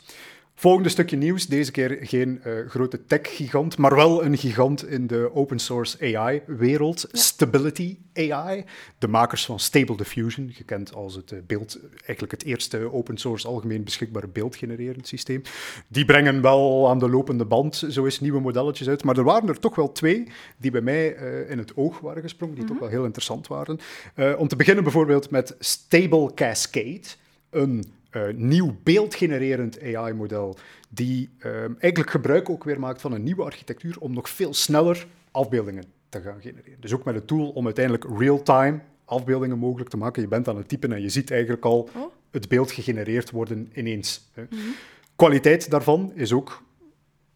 Volgende 0.60 0.90
stukje 0.90 1.18
nieuws. 1.18 1.48
Deze 1.48 1.72
keer 1.72 1.98
geen 2.02 2.42
eh, 2.44 2.54
grote 2.68 3.06
tech-gigant, 3.06 3.78
maar 3.78 3.96
wel 3.96 4.24
een 4.26 4.38
gigant 4.38 4.88
in 4.88 5.08
de 5.08 5.30
open 5.34 5.60
source 5.60 6.16
AI-wereld. 6.16 7.08
Stability 7.12 7.98
AI. 8.14 8.66
De 8.98 9.08
makers 9.08 9.46
van 9.46 9.60
Stable 9.60 9.98
Diffusion, 9.98 10.52
gekend 10.54 10.94
als 10.94 11.16
het 11.16 11.32
eh, 11.32 11.40
beeld, 11.48 11.80
eigenlijk 11.92 12.32
het 12.32 12.44
eerste 12.44 12.94
open 12.94 13.18
source 13.18 13.48
algemeen 13.48 13.84
beschikbare 13.84 14.28
beeldgenererend 14.28 15.08
systeem. 15.08 15.42
Die 15.88 16.06
brengen 16.06 16.42
wel 16.42 16.90
aan 16.90 17.00
de 17.00 17.10
lopende 17.10 17.46
band 17.46 17.84
zo 17.90 18.06
eens 18.06 18.20
nieuwe 18.20 18.42
modelletjes 18.42 18.90
uit. 18.90 19.04
Maar 19.04 19.18
er 19.18 19.24
waren 19.24 19.50
er 19.50 19.60
toch 19.60 19.76
wel 19.76 19.92
twee 19.92 20.28
die 20.58 20.72
bij 20.72 20.82
mij 20.82 21.16
eh, 21.16 21.50
in 21.50 21.58
het 21.58 21.76
oog 21.76 22.00
waren 22.00 22.22
gesprongen, 22.22 22.56
die 22.56 22.66
toch 22.66 22.80
wel 22.80 22.90
heel 22.90 23.06
interessant 23.06 23.48
waren. 23.48 23.80
Om 24.38 24.48
te 24.48 24.56
beginnen 24.56 24.84
bijvoorbeeld 24.84 25.30
met 25.30 25.56
Stable 25.60 26.34
Cascade. 26.34 27.02
Een 27.50 27.84
eh, 28.18 28.34
nieuw 28.36 28.76
beeldgenererend 28.84 29.82
AI-model 29.82 30.58
die 30.90 31.30
ehm, 31.40 31.72
eigenlijk 31.80 32.10
gebruik 32.12 32.50
ook 32.50 32.64
weer 32.64 32.80
maakt 32.80 33.02
van 33.02 33.12
een 33.14 33.24
nieuwe 33.24 33.44
architectuur 33.44 33.96
om 34.00 34.14
nog 34.14 34.30
veel 34.30 34.54
sneller 34.54 35.08
afbeeldingen 35.32 35.84
te 36.10 36.22
gaan 36.22 36.42
genereren. 36.42 36.80
Dus 36.82 36.94
ook 36.94 37.04
met 37.06 37.16
het 37.16 37.28
tool 37.28 37.50
om 37.50 37.66
uiteindelijk 37.66 38.06
real-time 38.20 38.80
afbeeldingen 39.06 39.58
mogelijk 39.58 39.90
te 39.90 39.98
maken. 39.98 40.22
Je 40.22 40.28
bent 40.28 40.48
aan 40.48 40.58
het 40.58 40.68
typen 40.68 40.94
en 40.94 41.02
je 41.02 41.10
ziet 41.10 41.32
eigenlijk 41.32 41.66
al 41.66 41.90
Oh. 41.96 42.12
het 42.32 42.48
beeld 42.48 42.72
gegenereerd 42.72 43.32
worden 43.32 43.70
ineens. 43.74 44.30
hè. 44.34 44.44
Kwaliteit 45.16 45.70
daarvan 45.70 46.12
is 46.16 46.34
ook 46.34 46.64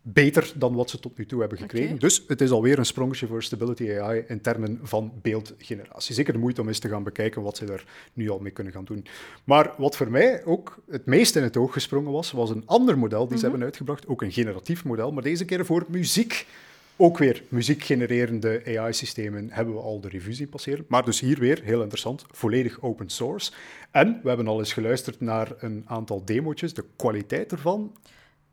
beter 0.01 0.53
dan 0.55 0.75
wat 0.75 0.89
ze 0.89 0.99
tot 0.99 1.17
nu 1.17 1.25
toe 1.25 1.39
hebben 1.39 1.57
gekregen. 1.57 1.99
Dus 1.99 2.23
het 2.27 2.41
is 2.41 2.51
alweer 2.51 2.77
een 2.77 2.85
sprongetje 2.85 3.27
voor 3.27 3.43
Stability 3.43 3.91
AI 3.91 4.23
in 4.27 4.41
termen 4.41 4.79
van 4.83 5.11
beeldgeneratie. 5.21 6.15
Zeker 6.15 6.33
de 6.33 6.39
moeite 6.39 6.61
om 6.61 6.67
eens 6.67 6.79
te 6.79 6.89
gaan 6.89 7.03
bekijken 7.03 7.41
wat 7.41 7.57
ze 7.57 7.65
daar 7.65 7.85
nu 8.13 8.29
al 8.29 8.39
mee 8.39 8.51
kunnen 8.51 8.73
gaan 8.73 8.85
doen. 8.85 9.05
Maar 9.43 9.73
wat 9.77 9.95
voor 9.95 10.11
mij 10.11 10.45
ook 10.45 10.83
het 10.89 11.05
meest 11.05 11.35
in 11.35 11.43
het 11.43 11.57
oog 11.57 11.73
gesprongen 11.73 12.11
was, 12.11 12.31
was 12.31 12.49
een 12.49 12.63
ander 12.65 12.97
model 12.97 13.27
die 13.27 13.37
ze 13.37 13.43
hebben 13.43 13.63
uitgebracht. 13.63 14.07
Ook 14.07 14.21
een 14.21 14.31
generatief 14.31 14.83
model, 14.83 15.11
maar 15.11 15.23
deze 15.23 15.45
keer 15.45 15.65
voor 15.65 15.85
muziek. 15.87 16.45
Ook 16.95 17.17
weer 17.17 17.43
muziekgenererende 17.49 18.61
AI-systemen 18.65 19.49
hebben 19.51 19.73
we 19.73 19.79
al 19.79 20.01
de 20.01 20.09
revue 20.09 20.33
zien 20.33 20.49
passeren. 20.49 20.85
Maar 20.87 21.05
dus 21.05 21.19
hier 21.19 21.39
weer, 21.39 21.61
heel 21.63 21.81
interessant, 21.81 22.25
volledig 22.31 22.81
open 22.81 23.09
source. 23.09 23.51
En 23.91 24.19
we 24.23 24.27
hebben 24.27 24.47
al 24.47 24.59
eens 24.59 24.73
geluisterd 24.73 25.21
naar 25.21 25.51
een 25.59 25.83
aantal 25.85 26.25
demo's. 26.25 26.73
De 26.73 26.85
kwaliteit 26.95 27.51
ervan 27.51 27.91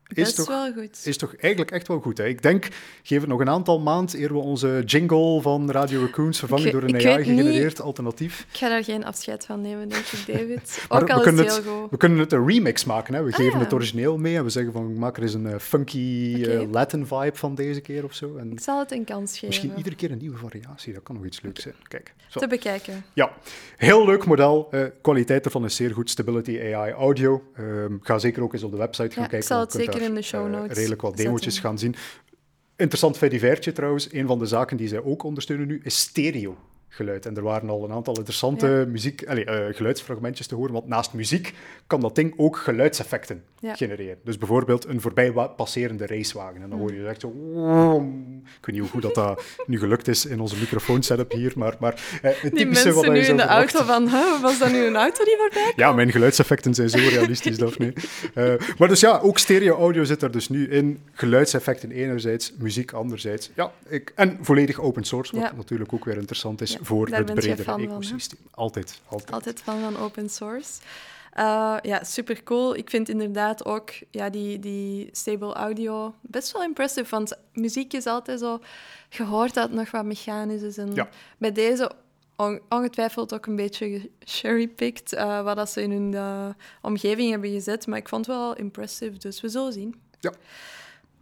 is 0.09 0.15
Best 0.23 0.35
toch 0.35 0.47
wel 0.47 0.73
goed. 0.73 0.99
is 1.03 1.17
toch 1.17 1.35
eigenlijk 1.35 1.71
echt 1.73 1.87
wel 1.87 1.99
goed. 1.99 2.17
Hè? 2.17 2.25
Ik 2.27 2.41
denk, 2.41 2.67
geef 3.03 3.19
het 3.19 3.29
nog 3.29 3.39
een 3.39 3.49
aantal 3.49 3.79
maanden 3.79 4.19
eer 4.21 4.33
we 4.33 4.37
onze 4.39 4.83
jingle 4.85 5.41
van 5.41 5.71
Radio 5.71 5.99
Raccoons 6.01 6.39
vervangen 6.39 6.65
Ik- 6.65 6.71
door 6.71 6.83
een 6.83 6.95
AI-gegenereerd 6.95 7.81
alternatief. 7.81 8.45
Ik 8.51 8.57
ga 8.57 8.69
daar 8.69 8.83
geen 8.83 9.05
afscheid 9.05 9.45
van 9.45 9.61
nemen, 9.61 9.89
denk 9.89 10.05
ik, 10.05 10.25
David. 10.35 10.85
Ook 10.89 11.07
we 11.07 11.13
al 11.13 11.17
is 11.17 11.23
kunnen 11.23 11.45
het 11.45 11.55
het- 11.55 11.63
heel 11.65 11.81
goed. 11.81 11.89
We 11.91 11.97
kunnen 11.97 12.17
het 12.19 12.31
een 12.33 12.47
remix 12.47 12.85
maken. 12.85 13.13
Hè? 13.13 13.23
We 13.23 13.31
geven 13.31 13.57
ja. 13.59 13.63
het 13.63 13.73
origineel 13.73 14.17
mee 14.17 14.35
en 14.37 14.43
we 14.43 14.49
zeggen 14.49 14.71
van 14.73 14.97
maak 14.99 15.17
er 15.17 15.23
eens 15.23 15.33
een 15.33 15.47
eh, 15.47 15.59
funky 15.59 16.33
eh, 16.43 16.71
Latin 16.71 17.05
vibe 17.07 17.31
van 17.37 17.55
deze 17.55 17.81
keer 17.81 18.03
of 18.03 18.13
zo. 18.13 18.35
En 18.37 18.51
Ik 18.51 18.59
zal 18.59 18.79
het 18.79 18.91
een 18.91 19.03
kans 19.05 19.31
geven. 19.33 19.47
misschien 19.47 19.73
iedere 19.77 19.95
keer 19.95 20.11
een 20.11 20.17
nieuwe 20.17 20.37
variatie. 20.37 20.93
Dat 20.93 21.03
kan 21.03 21.15
nog 21.15 21.25
iets 21.25 21.41
leuks 21.41 21.61
zijn. 21.61 21.75
Kijk. 21.87 22.13
Zo. 22.29 22.39
Te 22.39 22.47
bekijken. 22.47 23.03
Ja, 23.13 23.31
heel 23.77 24.05
leuk 24.05 24.25
model. 24.25 24.67
Eh, 24.71 24.83
kwaliteit 25.01 25.45
ervan 25.45 25.65
is 25.65 25.75
zeer 25.75 25.91
goed. 25.93 26.09
Stability 26.09 26.59
AI 26.59 26.91
Audio. 26.91 27.43
Ehm, 27.55 27.93
ga 28.01 28.17
zeker 28.19 28.43
ook 28.43 28.53
eens 28.53 28.63
op 28.63 28.71
de 28.71 28.77
website 28.77 29.09
gaan 29.09 29.17
Ja, 29.17 29.23
ik 29.23 29.29
kijken. 29.29 29.47
zal 29.47 29.59
het 29.59 29.71
kunt 29.71 29.83
zeker 29.99 30.15
in 30.15 30.21
de 30.21 30.27
show 30.27 30.45
eh, 30.45 30.51
notes 30.51 30.77
redelijk 30.77 31.01
wat 31.01 31.17
demo's 31.17 31.59
gaan 31.59 31.77
zien. 31.77 31.95
Interessant 32.75 33.17
fedivertje 33.17 33.71
trouwens. 33.71 34.13
Een 34.13 34.27
van 34.27 34.39
de 34.39 34.45
zaken 34.45 34.77
die 34.77 34.87
zij 34.87 35.03
ook 35.03 35.23
ondersteunen 35.23 35.67
nu 35.67 35.79
is 35.83 35.99
stereo. 35.99 36.57
Geluid. 36.91 37.25
En 37.25 37.35
er 37.35 37.43
waren 37.43 37.69
al 37.69 37.83
een 37.83 37.91
aantal 37.91 38.15
interessante 38.17 38.67
Ja. 38.67 38.85
muziek, 38.85 39.23
allee, 39.27 39.45
eh, 39.45 39.75
geluidsfragmentjes 39.75 40.47
te 40.47 40.55
horen, 40.55 40.73
want 40.73 40.87
naast 40.87 41.13
muziek 41.13 41.53
kan 41.87 41.99
dat 42.01 42.15
ding 42.15 42.33
ook 42.37 42.57
geluidseffecten 42.57 43.43
Ja. 43.59 43.75
genereren. 43.75 44.17
Dus 44.23 44.37
bijvoorbeeld 44.37 44.85
een 44.85 45.01
voorbij 45.01 45.31
passerende 45.55 46.05
racewagen. 46.07 46.61
En 46.61 46.69
dan 46.69 46.69
Mm. 46.69 46.79
hoor 46.79 46.93
je 46.93 47.07
echt 47.07 47.21
zo... 47.21 47.27
Ik 48.59 48.65
weet 48.65 48.75
niet 48.75 48.79
hoe 48.79 48.89
goed 48.89 49.01
dat, 49.01 49.15
dat 49.15 49.43
nu 49.65 49.79
gelukt 49.79 50.07
is 50.07 50.25
in 50.25 50.39
onze 50.39 50.55
microfoonsetup 50.59 51.31
hier, 51.31 51.51
maar, 51.55 51.75
maar 51.79 52.19
eh, 52.21 52.31
het 52.41 52.55
typische 52.55 52.93
wat 52.93 53.07
nu 53.07 53.19
in 53.19 53.37
de 53.37 53.43
auto 53.43 53.83
van, 53.83 54.09
huh, 54.09 54.41
was 54.41 54.59
dat 54.59 54.71
nu 54.71 54.85
een 54.85 54.95
auto 54.95 55.23
die 55.23 55.35
voorbij 55.37 55.73
Ja, 55.75 55.91
mijn 55.91 56.11
geluidseffecten 56.11 56.73
zijn 56.73 56.89
zo 56.89 56.97
realistisch, 56.97 57.57
Daphne. 57.63 57.93
Eh 58.33 58.53
maar 58.77 58.87
dus 58.87 58.99
ja, 58.99 59.19
ook 59.19 59.37
stereo-audio 59.37 60.03
zit 60.03 60.21
er 60.21 60.31
dus 60.31 60.49
nu 60.49 60.67
in. 60.69 60.99
Geluidseffecten 61.13 61.91
enerzijds, 61.91 62.53
muziek 62.59 62.91
anderzijds. 62.91 63.51
Ja, 63.55 63.71
ik, 63.87 64.11
en 64.15 64.37
volledig 64.41 64.79
open 64.79 65.03
source, 65.03 65.35
wat 65.35 65.43
Ja. 65.43 65.53
natuurlijk 65.55 65.93
ook 65.93 66.05
weer 66.05 66.17
interessant 66.17 66.61
is 66.61 66.77
voor 66.81 67.09
daar 67.09 67.19
het 67.23 67.33
bredere 67.33 67.63
fan 67.63 67.79
van, 67.79 67.89
ecosysteem. 67.91 68.39
altijd, 68.51 69.01
altijd. 69.05 69.31
Altijd 69.31 69.61
van 69.61 69.79
van 69.81 69.97
open 69.97 70.29
source. 70.29 70.79
Eh, 71.33 71.75
ja, 71.81 72.03
super 72.03 72.43
cool. 72.43 72.75
Ik 72.75 72.89
vind 72.89 73.09
inderdaad 73.09 73.65
ook 73.65 73.89
ja, 74.11 74.29
die, 74.29 74.59
die 74.59 75.09
stable 75.11 75.53
audio 75.53 76.15
best 76.21 76.51
wel 76.51 76.63
impressive. 76.63 77.09
Want 77.09 77.33
muziek 77.53 77.93
is 77.93 78.05
altijd 78.05 78.39
zo. 78.39 78.59
Je 79.09 79.23
hoort 79.23 79.53
dat 79.53 79.71
nog 79.71 79.91
wat 79.91 80.05
mechanisch 80.05 80.61
is. 80.61 80.77
En 80.77 80.93
Ja. 80.93 81.09
bij 81.37 81.51
deze 81.51 81.91
on- 82.35 82.59
ongetwijfeld 82.69 83.33
ook 83.33 83.45
een 83.45 83.55
beetje 83.55 84.09
cherrypicked. 84.19 85.13
eh 85.13 85.41
wat 85.43 85.55
dat 85.55 85.69
ze 85.69 85.81
in 85.81 85.91
hun 85.91 86.13
eh, 86.13 86.47
omgeving 86.81 87.31
hebben 87.31 87.51
gezet. 87.51 87.87
Maar 87.87 87.97
ik 87.97 88.09
vond 88.09 88.25
het 88.25 88.35
wel 88.35 88.55
impressive. 88.55 89.17
Dus 89.17 89.41
we 89.41 89.49
zullen 89.49 89.73
zien. 89.73 90.01
Ja. 90.19 90.33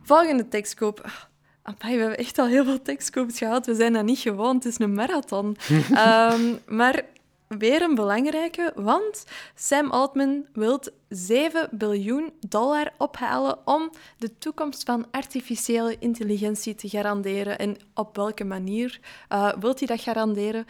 Volgende 0.01 0.47
tekstkoop. 0.47 1.27
Amai, 1.67 1.95
we 1.95 2.01
hebben 2.01 2.17
echt 2.17 2.39
al 2.39 2.47
heel 2.47 2.63
veel 2.63 2.81
tekstkoops 2.81 3.37
gehad. 3.37 3.65
We 3.65 3.75
zijn 3.75 3.93
dat 3.93 4.03
niet 4.03 4.19
gewoon. 4.19 4.55
Het 4.55 4.65
is 4.65 4.79
een 4.79 4.93
marathon. 4.93 5.57
Ehm, 5.93 6.55
maar 6.67 7.05
weer 7.47 7.81
een 7.81 7.95
belangrijke, 7.95 8.71
want 8.75 9.25
Sam 9.55 9.89
Altman 9.89 10.45
wil 10.53 10.79
7 11.09 11.69
biljoen 11.71 12.33
dollar 12.47 12.93
ophalen 12.97 13.57
om 13.65 13.91
de 14.17 14.37
toekomst 14.37 14.83
van 14.83 15.05
artificiële 15.11 15.95
intelligentie 15.99 16.75
te 16.75 16.89
garanderen. 16.89 17.57
En 17.57 17.77
op 17.93 18.15
welke 18.15 18.43
manier 18.43 18.99
uh, 19.33 19.53
wilt 19.59 19.79
hij 19.79 19.87
dat 19.87 20.01
garanderen? 20.01 20.65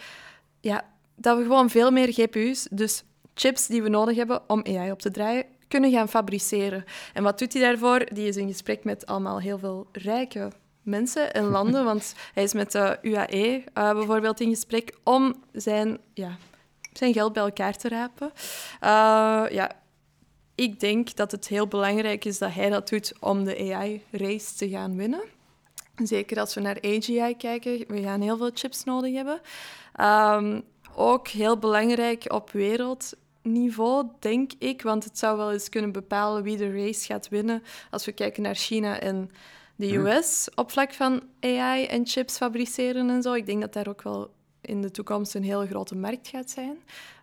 Ja, 0.61 0.85
dat 1.15 1.37
we 1.37 1.43
gewoon 1.43 1.69
veel 1.69 1.91
meer 1.91 2.13
GPU's, 2.13 2.67
dus 2.71 3.03
chips 3.33 3.67
die 3.67 3.83
we 3.83 3.89
nodig 3.89 4.15
hebben 4.15 4.49
om 4.49 4.65
AI 4.65 4.91
op 4.91 4.99
te 4.99 5.11
draaien, 5.11 5.45
kunnen 5.67 5.91
gaan 5.91 6.09
fabriceren. 6.09 6.83
En 7.13 7.23
wat 7.23 7.39
doet 7.39 7.53
hij 7.53 7.61
daarvoor? 7.61 8.07
Die 8.13 8.27
is 8.27 8.37
in 8.37 8.47
gesprek 8.47 8.83
met 8.83 9.05
allemaal 9.05 9.39
heel 9.39 9.59
veel 9.59 9.87
rijke 9.91 10.51
mensen 10.87 11.33
en 11.33 11.45
landen, 11.57 11.85
want 11.85 12.13
hij 12.33 12.43
is 12.43 12.53
met 12.53 12.71
de 12.71 12.97
UAE 13.01 13.63
uh, 13.73 13.91
bijvoorbeeld 13.91 14.39
in 14.39 14.49
gesprek 14.49 14.95
om 15.03 15.43
zijn, 15.51 15.97
ja, 16.13 16.37
zijn 16.93 17.13
geld 17.13 17.33
bij 17.33 17.43
elkaar 17.43 17.77
te 17.77 17.89
rapen. 17.89 18.31
Uh, 18.83 19.45
ja, 19.49 19.71
ik 20.55 20.79
denk 20.79 21.15
dat 21.15 21.31
het 21.31 21.47
heel 21.47 21.67
belangrijk 21.67 22.25
is 22.25 22.37
dat 22.37 22.53
hij 22.53 22.69
dat 22.69 22.89
doet 22.89 23.13
om 23.19 23.43
de 23.43 23.73
AI-race 23.73 24.55
te 24.55 24.69
gaan 24.69 24.97
winnen. 24.97 25.23
Zeker 26.03 26.39
als 26.39 26.53
we 26.53 26.61
naar 26.61 26.77
AGI 26.81 27.35
kijken, 27.37 27.83
we 27.87 28.01
gaan 28.01 28.21
heel 28.21 28.37
veel 28.37 28.51
chips 28.53 28.83
nodig 28.83 29.13
hebben. 29.13 29.41
Um, 30.01 30.63
ook 30.95 31.27
heel 31.27 31.57
belangrijk 31.57 32.33
op 32.33 32.51
wereldniveau, 32.51 34.07
denk 34.19 34.51
ik, 34.59 34.81
want 34.81 35.03
het 35.03 35.17
zou 35.17 35.37
wel 35.37 35.51
eens 35.51 35.69
kunnen 35.69 35.91
bepalen 35.91 36.43
wie 36.43 36.57
de 36.57 36.71
race 36.71 37.05
gaat 37.05 37.29
winnen 37.29 37.63
als 37.91 38.05
we 38.05 38.11
kijken 38.11 38.43
naar 38.43 38.55
China 38.55 38.99
en 38.99 39.31
de 39.77 39.95
US 39.95 40.47
op 40.55 40.71
vlak 40.71 40.93
van 40.93 41.23
AI 41.39 41.85
en 41.85 42.07
chips 42.07 42.37
fabriceren 42.37 43.09
en 43.09 43.21
zo. 43.21 43.33
Ik 43.33 43.45
denk 43.45 43.61
dat 43.61 43.73
daar 43.73 43.87
ook 43.87 44.01
wel 44.01 44.33
in 44.61 44.81
de 44.81 44.91
toekomst 44.91 45.35
een 45.35 45.43
heel 45.43 45.65
grote 45.65 45.95
markt 45.95 46.27
gaat 46.27 46.49
zijn. 46.49 46.77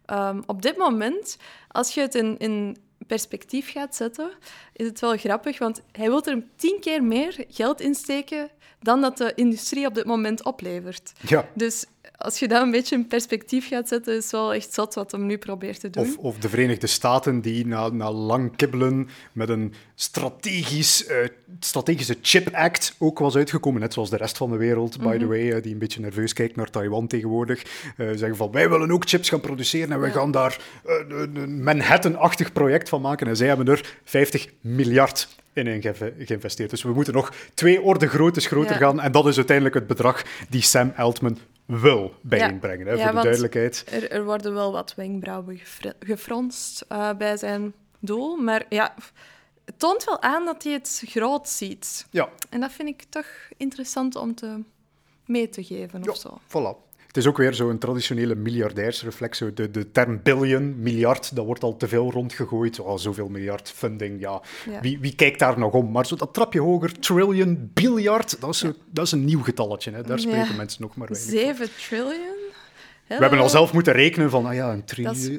Um, 0.07 0.43
op 0.47 0.63
dit 0.63 0.77
moment, 0.77 1.37
als 1.69 1.95
je 1.95 2.01
het 2.01 2.15
in, 2.15 2.39
in 2.39 2.77
perspectief 3.07 3.73
gaat 3.73 3.95
zetten, 3.95 4.31
is 4.73 4.87
het 4.87 5.01
wel 5.01 5.17
grappig, 5.17 5.59
want 5.59 5.83
hij 5.93 6.09
wil 6.09 6.25
er 6.25 6.43
tien 6.57 6.81
keer 6.81 7.05
meer 7.05 7.45
geld 7.49 7.81
in 7.81 7.95
steken 7.95 8.51
dan 8.81 9.01
dat 9.01 9.17
de 9.17 9.33
industrie 9.35 9.87
op 9.87 9.95
dit 9.95 10.05
moment 10.05 10.45
oplevert. 10.45 11.13
Ja. 11.21 11.49
Dus 11.55 11.85
als 12.17 12.39
je 12.39 12.49
dat 12.49 12.63
een 12.63 12.71
beetje 12.71 12.97
in 12.97 13.07
perspectief 13.07 13.69
gaat 13.69 13.89
zetten, 13.89 14.17
is 14.17 14.23
het 14.23 14.33
wel 14.33 14.55
echt 14.55 14.73
zot 14.75 14.95
wat 14.95 15.13
hem 15.13 15.27
nu 15.27 15.39
probeert 15.39 15.81
te 15.81 15.91
doen. 15.91 16.03
Of, 16.03 16.17
of 16.17 16.39
de 16.39 16.49
Verenigde 16.49 16.87
Staten 16.87 17.41
die 17.41 17.67
na, 17.67 17.89
na 17.89 18.13
lang 18.13 18.57
kibbelen 18.57 19.09
met 19.33 19.49
een 19.49 19.75
strategisch, 19.95 21.09
uh, 21.09 21.17
strategische 21.61 22.17
Chip 22.23 22.55
Act 22.55 22.95
ook 22.99 23.19
was 23.19 23.37
uitgekomen, 23.37 23.81
net 23.81 23.93
zoals 23.93 24.11
de 24.11 24.17
rest 24.17 24.37
van 24.37 24.51
de 24.51 24.57
wereld, 24.57 24.99
by 24.99 25.05
mm 25.05 25.11
-hmm. 25.11 25.19
the 25.19 25.27
way, 25.27 25.41
uh, 25.41 25.63
die 25.63 25.73
een 25.73 25.79
beetje 25.79 26.01
nerveus 26.01 26.33
kijkt 26.33 26.57
naar 26.57 26.71
Taiwan 26.71 27.07
tegenwoordig. 27.07 27.63
Uh, 27.97 28.09
zeggen 28.09 28.37
van, 28.37 28.51
wij 28.51 28.71
willen 28.71 28.91
ook 28.91 29.09
chips 29.09 29.29
gaan 29.29 29.41
produceren 29.41 29.93
en 29.93 30.01
we 30.01 30.07
ja. 30.07 30.13
gaan 30.13 30.31
daar 30.31 30.61
een 31.09 31.63
Manhattan-achtig 31.63 32.53
project 32.53 32.89
van 32.89 33.01
maken. 33.01 33.27
En 33.27 33.37
zij 33.37 33.47
hebben 33.47 33.69
er 33.69 33.99
50 34.05 34.49
miljard 34.61 35.29
in 35.55 35.83
geïnvesteerd. 36.19 36.71
Dus 36.71 36.83
we 36.83 36.93
moeten 36.93 37.15
nog 37.15 37.33
twee 37.55 37.83
orde 37.83 38.07
groottes 38.07 38.47
groter 38.47 38.73
ja. 38.73 38.79
gaan. 38.79 39.01
En 39.01 39.13
dat 39.13 39.27
is 39.27 39.37
uiteindelijk 39.37 39.77
het 39.77 39.87
bedrag 39.87 40.23
die 40.49 40.63
Sam 40.63 40.93
Altman 40.97 41.39
wil 41.65 42.15
bijeenbrengen, 42.21 42.87
hè, 42.87 42.99
voor 42.99 43.15
de 43.15 43.23
duidelijkheid. 43.23 43.85
Er, 43.91 44.11
er, 44.11 44.25
worden 44.25 44.55
wel 44.55 44.73
wat 44.73 44.95
wenkbrauwen 44.95 45.61
gefronst 46.01 46.85
uh, 46.93 47.11
bij 47.19 47.37
zijn 47.37 47.73
doel, 47.99 48.37
maar 48.37 48.65
ja, 48.69 48.95
het 49.65 49.79
toont 49.79 50.05
wel 50.05 50.23
aan 50.23 50.45
dat 50.45 50.63
hij 50.63 50.73
het 50.73 51.03
groot 51.07 51.49
ziet. 51.49 52.07
Ja. 52.11 52.29
En 52.51 52.61
dat 52.61 52.73
vind 52.73 52.89
ik 52.89 53.05
toch 53.09 53.27
interessant 53.57 54.17
om 54.17 54.35
te 54.35 54.61
mee 55.27 55.49
te 55.49 55.65
geven 55.65 56.03
ja, 56.03 56.11
of 56.11 56.17
zo. 56.17 56.41
Voilà. 56.49 56.94
Het 57.15 57.23
is 57.23 57.29
ook 57.29 57.37
weer 57.37 57.55
zo'n 57.55 57.79
traditionele 57.79 58.35
miljardairsreflex. 58.35 59.39
De, 59.39 59.71
de 59.71 59.91
term 59.91 60.21
billion, 60.23 60.83
miljard, 60.83 61.37
dat 61.37 61.45
wordt 61.45 61.63
al 61.63 61.77
te 61.77 61.89
veel 61.89 62.11
rondgegooid. 62.11 62.81
Oh, 62.81 62.99
zoveel 62.99 63.29
miljard 63.29 63.71
funding, 63.71 64.21
ja. 64.21 64.43
Wie, 64.81 64.99
wie 64.99 65.15
kijkt 65.15 65.39
daar 65.39 65.59
nog 65.59 65.73
om? 65.73 65.91
Maar 65.91 66.07
zo 66.07 66.17
dat 66.17 66.35
trapje 66.35 66.61
hoger, 66.61 66.99
trillion, 66.99 67.71
biljard, 67.75 68.41
dat 68.41 68.55
is, 68.55 68.65
dat 68.91 69.07
is 69.07 69.13
een 69.13 69.25
nieuw 69.25 69.43
getalletje. 69.43 69.91
Hè. 69.91 70.03
Daar 70.03 70.19
spreken 70.19 70.57
mensen 70.57 70.83
nog 70.83 70.97
maar 70.97 71.09
weinig 71.09 71.31
7 71.31 71.69
trillion? 71.89 72.37
We 73.07 73.15
hebben 73.15 73.39
al 73.39 73.49
zelf 73.49 73.73
moeten 73.73 73.93
rekenen 73.93 74.31
van, 74.31 74.47
ah 74.47 74.55
ja, 74.55 74.73
een 74.73 74.85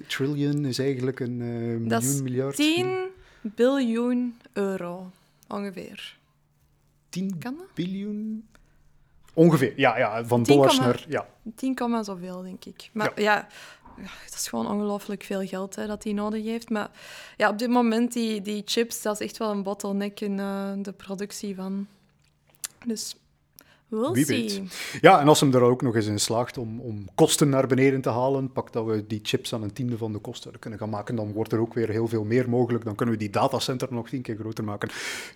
trillion 0.08 0.66
is 0.66 0.80
eigenlijk 0.80 1.20
een 1.20 1.40
uh, 1.40 1.48
miljoen, 1.48 1.88
dat 1.88 2.04
is 2.04 2.22
miljard. 2.22 2.56
10 2.56 3.08
biljoen 3.42 4.36
euro, 4.54 5.12
ongeveer. 5.48 6.18
10 7.10 7.42
biljoen? 7.74 8.44
Ongeveer, 9.36 9.74
ja, 9.76 9.98
ja 9.98 10.26
van 10.26 10.44
dollars 10.44 10.80
naar... 10.80 11.06
Ja. 11.08 11.28
10, 11.56 12.04
zoveel, 12.04 12.42
denk 12.42 12.66
ik. 12.66 12.90
Maar 12.94 13.22
ja, 13.22 13.48
ja 13.98 14.10
dat 14.26 14.34
is 14.36 14.48
gewoon 14.48 14.68
ongelooflijk 14.68 15.24
veel 15.24 15.48
geld 15.48 15.76
hè, 15.76 15.88
dat 15.88 16.04
hij 16.04 16.14
nodig 16.14 16.44
heeft. 16.44 16.70
Maar 16.70 16.90
ja, 17.38 17.50
op 17.50 17.58
dit 17.58 17.70
moment, 17.70 18.14
die, 18.14 18.42
die 18.42 18.62
chips, 18.66 19.02
dat 19.02 19.20
is 19.20 19.28
echt 19.28 19.38
wel 19.38 19.52
een 19.52 19.64
bottleneck 19.64 20.20
in 20.20 20.38
uh, 20.38 20.72
de 20.78 20.92
productie 20.92 21.56
van. 21.56 21.88
Dus 22.86 23.16
We'll 23.88 24.12
Wie 24.12 24.26
weet. 24.26 24.62
Ja, 25.02 25.20
en 25.20 25.28
als 25.28 25.40
hem 25.40 25.54
er 25.54 25.62
ook 25.62 25.82
nog 25.82 25.96
eens 25.96 26.06
in 26.06 26.20
slaagt 26.20 26.58
om, 26.58 26.80
om 26.80 27.08
kosten 27.16 27.50
naar 27.50 27.68
beneden 27.68 28.02
te 28.02 28.10
halen, 28.10 28.52
pak 28.52 28.74
dat 28.74 28.86
we 28.86 29.08
die 29.08 29.20
chips 29.24 29.54
aan 29.54 29.64
een 29.64 29.74
tiende 29.74 29.98
van 29.98 30.12
de 30.12 30.20
kosten 30.20 30.60
kunnen 30.60 30.80
gaan 30.80 30.90
maken, 30.90 31.16
dan 31.16 31.34
wordt 31.34 31.52
er 31.52 31.60
ook 31.60 31.74
weer 31.74 31.90
heel 31.90 32.08
veel 32.08 32.24
meer 32.24 32.50
mogelijk. 32.50 32.84
Dan 32.84 32.96
kunnen 32.96 33.16
we 33.16 33.22
die 33.22 33.30
datacenter 33.30 33.88
nog 33.92 34.10
tien 34.10 34.22
keer 34.22 34.36
groter 34.36 34.64
maken. 34.64 34.90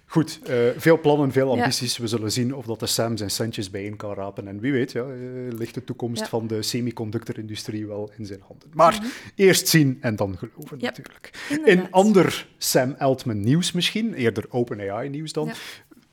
Goed, 0.05 0.39
uh, 0.49 0.55
veel 0.77 0.99
plannen, 0.99 1.31
veel 1.31 1.51
ambities. 1.51 1.97
We 1.97 2.07
zullen 2.07 2.31
zien 2.31 2.55
of 2.55 2.65
dat 2.65 2.79
de 2.79 2.85
Sam 2.85 3.17
zijn 3.17 3.31
centjes 3.31 3.69
bijeen 3.69 3.95
kan 3.95 4.13
rapen. 4.13 4.47
En 4.47 4.59
wie 4.59 4.71
weet, 4.71 4.91
ja, 4.91 5.05
uh, 5.05 5.51
ligt 5.51 5.73
de 5.73 5.83
toekomst 5.83 6.27
van 6.27 6.47
de 6.47 6.61
semiconductor-industrie 6.61 7.87
wel 7.87 8.11
in 8.17 8.25
zijn 8.25 8.41
handen. 8.47 8.69
Maar 8.73 8.93
mhm. 8.93 9.05
eerst 9.35 9.67
zien 9.67 9.97
en 10.01 10.15
dan 10.15 10.37
geloven, 10.37 10.77
natuurlijk. 10.79 11.49
In 11.65 11.91
ander 11.91 12.47
Sam 12.57 12.95
Altman 12.97 13.39
nieuws 13.39 13.71
misschien, 13.71 14.13
eerder 14.13 14.45
OpenAI 14.49 15.09
nieuws 15.09 15.33
dan, 15.33 15.51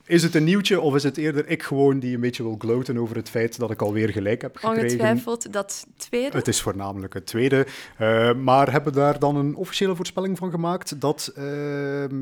is 0.07 0.23
het 0.23 0.35
een 0.35 0.43
nieuwtje 0.43 0.81
of 0.81 0.95
is 0.95 1.03
het 1.03 1.17
eerder 1.17 1.47
ik 1.47 1.63
gewoon 1.63 1.99
die 1.99 2.15
een 2.15 2.21
beetje 2.21 2.43
wil 2.43 2.55
gloten 2.59 2.97
over 2.97 3.15
het 3.15 3.29
feit 3.29 3.59
dat 3.59 3.71
ik 3.71 3.81
alweer 3.81 4.09
gelijk 4.09 4.41
heb 4.41 4.55
gekregen? 4.55 4.83
Ongetwijfeld 4.83 5.53
dat 5.53 5.85
tweede. 5.97 6.37
Het 6.37 6.47
is 6.47 6.61
voornamelijk 6.61 7.13
het 7.13 7.25
tweede. 7.25 7.65
Uh, 8.01 8.33
maar 8.33 8.71
hebben 8.71 8.93
daar 8.93 9.19
dan 9.19 9.35
een 9.35 9.55
officiële 9.55 9.95
voorspelling 9.95 10.37
van 10.37 10.51
gemaakt 10.51 11.01
dat 11.01 11.33
uh, 11.37 11.43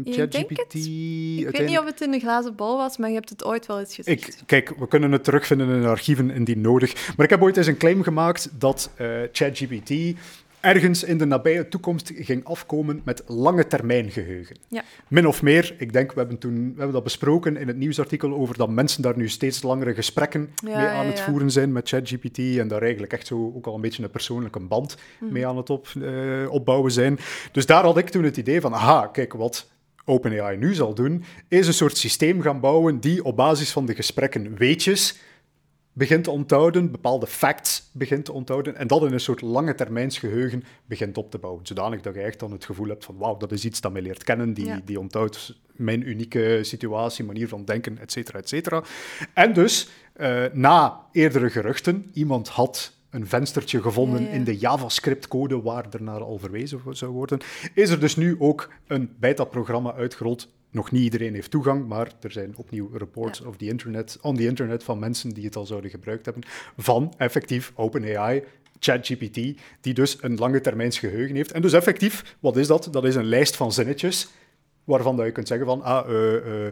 ChatGPT... 0.03 0.73
Ik 0.75 1.49
weet 1.51 1.67
niet 1.67 1.79
of 1.79 1.85
het 1.85 2.01
in 2.01 2.13
een 2.13 2.19
glazen 2.19 2.55
bal 2.55 2.77
was, 2.77 2.97
maar 2.97 3.09
je 3.09 3.15
hebt 3.15 3.29
het 3.29 3.43
ooit 3.43 3.65
wel 3.65 3.79
eens 3.79 3.95
gezegd. 3.95 4.27
Ik, 4.27 4.35
kijk, 4.45 4.73
we 4.77 4.87
kunnen 4.87 5.11
het 5.11 5.23
terugvinden 5.23 5.69
in 5.69 5.81
de 5.81 5.87
archieven 5.87 6.29
indien 6.31 6.61
nodig. 6.61 7.13
Maar 7.15 7.25
ik 7.25 7.31
heb 7.31 7.41
ooit 7.41 7.57
eens 7.57 7.67
een 7.67 7.77
claim 7.77 8.03
gemaakt 8.03 8.49
dat 8.59 8.89
uh, 9.01 9.07
ChatGPT 9.31 9.91
ergens 10.65 11.03
in 11.03 11.17
de 11.17 11.25
nabije 11.25 11.67
toekomst 11.67 12.11
ging 12.15 12.45
afkomen 12.45 13.01
met 13.03 13.23
lange 13.27 13.67
termijn 13.67 14.11
geheugen. 14.11 14.57
Ja. 14.67 14.83
Min 15.07 15.27
of 15.27 15.41
meer, 15.41 15.75
ik 15.77 15.93
denk, 15.93 16.11
we 16.11 16.19
hebben, 16.19 16.37
toen, 16.37 16.53
we 16.53 16.73
hebben 16.75 16.91
dat 16.91 17.03
besproken 17.03 17.57
in 17.57 17.67
het 17.67 17.77
nieuwsartikel 17.77 18.33
over 18.33 18.57
dat 18.57 18.69
mensen 18.69 19.01
daar 19.01 19.17
nu 19.17 19.29
steeds 19.29 19.61
langere 19.61 19.93
gesprekken 19.93 20.49
mee 20.63 20.75
aan 20.75 21.05
het 21.05 21.19
voeren 21.19 21.51
zijn 21.51 21.71
met 21.71 21.89
ChatGPT 21.89 22.37
en 22.37 22.67
daar 22.67 22.81
eigenlijk 22.81 23.13
echt 23.13 23.27
zo 23.27 23.51
ook 23.55 23.65
al 23.65 23.75
een 23.75 23.81
beetje 23.81 24.03
een 24.03 24.09
persoonlijke 24.09 24.59
band 24.59 24.97
mhm. 25.19 25.33
mee 25.33 25.47
aan 25.47 25.57
het 25.57 25.69
op, 25.69 25.87
uh, 25.97 26.51
opbouwen 26.51 26.91
zijn. 26.91 27.19
Dus 27.51 27.65
daar 27.65 27.83
had 27.83 27.97
ik 27.97 28.09
toen 28.09 28.23
het 28.23 28.37
idee 28.37 28.61
van, 28.61 28.73
aha, 28.73 29.07
kijk, 29.07 29.33
wat 29.33 29.69
OpenAI 30.05 30.57
nu 30.57 30.73
zal 30.73 30.93
doen, 30.93 31.23
is 31.47 31.67
een 31.67 31.73
soort 31.73 31.97
systeem 31.97 32.41
gaan 32.41 32.59
bouwen 32.59 32.99
die 32.99 33.23
op 33.23 33.35
basis 33.35 33.71
van 33.71 33.85
de 33.85 33.95
gesprekken 33.95 34.57
weetjes 34.57 35.19
begint 35.97 36.23
te 36.23 36.31
onthouden, 36.31 36.91
bepaalde 36.91 37.27
facts 37.27 37.89
begint 37.91 38.25
te 38.25 38.31
onthouden 38.31 38.75
en 38.75 38.87
dat 38.87 39.03
in 39.03 39.13
een 39.13 39.19
soort 39.19 39.41
lange 39.41 39.75
termijns 39.75 40.17
geheugen 40.17 40.63
begint 40.85 41.17
op 41.17 41.31
te 41.31 41.37
bouwen. 41.37 41.65
Zodanig 41.65 42.01
dat 42.01 42.15
je 42.15 42.21
echt 42.21 42.39
dan 42.39 42.51
het 42.51 42.65
gevoel 42.65 42.87
hebt 42.87 43.05
van 43.05 43.17
wauw, 43.17 43.37
dat 43.37 43.51
is 43.51 43.65
iets 43.65 43.81
dat 43.81 43.93
mij 43.93 44.01
leert 44.01 44.23
kennen, 44.23 44.53
die, 44.53 44.83
die 44.83 44.99
onthoudt 44.99 45.59
mijn 45.71 46.09
unieke 46.09 46.59
situatie, 46.61 47.25
manier 47.25 47.47
van 47.47 47.65
denken, 47.65 47.97
et 47.97 48.11
cetera, 48.11 48.39
et 48.39 48.49
cetera. 48.49 48.83
En 49.33 49.53
dus, 49.53 49.89
uh, 50.17 50.43
na 50.53 51.05
eerdere 51.11 51.49
geruchten, 51.49 52.09
iemand 52.13 52.47
had 52.47 52.93
een 53.09 53.27
venstertje 53.27 53.81
gevonden 53.81 54.27
in 54.27 54.43
de 54.43 54.57
JavaScript-code 54.57 55.61
waar 55.61 55.85
er 55.91 56.01
naar 56.01 56.21
al 56.21 56.37
verwezen 56.37 56.81
zou 56.89 57.11
worden, 57.11 57.39
is 57.73 57.89
er 57.89 57.99
dus 57.99 58.15
nu 58.15 58.35
ook 58.39 58.69
een 58.87 59.15
beta-programma 59.19 59.93
uitgerold 59.93 60.53
nog 60.75 60.91
niet 60.91 61.03
iedereen 61.03 61.33
heeft 61.33 61.51
toegang, 61.51 61.87
maar 61.87 62.11
er 62.21 62.31
zijn 62.31 62.53
opnieuw 62.57 62.89
reports 62.93 63.39
ja. 63.39 63.45
the 63.57 63.67
internet, 63.67 64.17
on 64.21 64.35
the 64.35 64.45
internet 64.45 64.83
van 64.83 64.99
mensen 64.99 65.29
die 65.29 65.45
het 65.45 65.55
al 65.55 65.65
zouden 65.65 65.89
gebruikt 65.89 66.25
hebben, 66.25 66.43
van 66.77 67.13
effectief 67.17 67.71
OpenAI, 67.75 68.43
ChatGPT, 68.79 69.61
die 69.81 69.93
dus 69.93 70.17
een 70.21 70.35
lange 70.35 70.61
termijns 70.61 70.99
geheugen 70.99 71.35
heeft. 71.35 71.51
En 71.51 71.61
dus 71.61 71.73
effectief, 71.73 72.35
wat 72.39 72.57
is 72.57 72.67
dat? 72.67 72.87
Dat 72.91 73.05
is 73.05 73.15
een 73.15 73.25
lijst 73.25 73.55
van 73.55 73.71
zinnetjes 73.71 74.27
waarvan 74.83 75.15
dat 75.15 75.25
je 75.25 75.31
kunt 75.31 75.47
zeggen 75.47 75.67
van, 75.67 75.81
ah, 75.81 76.09
uh, 76.09 76.33
uh, 76.43 76.71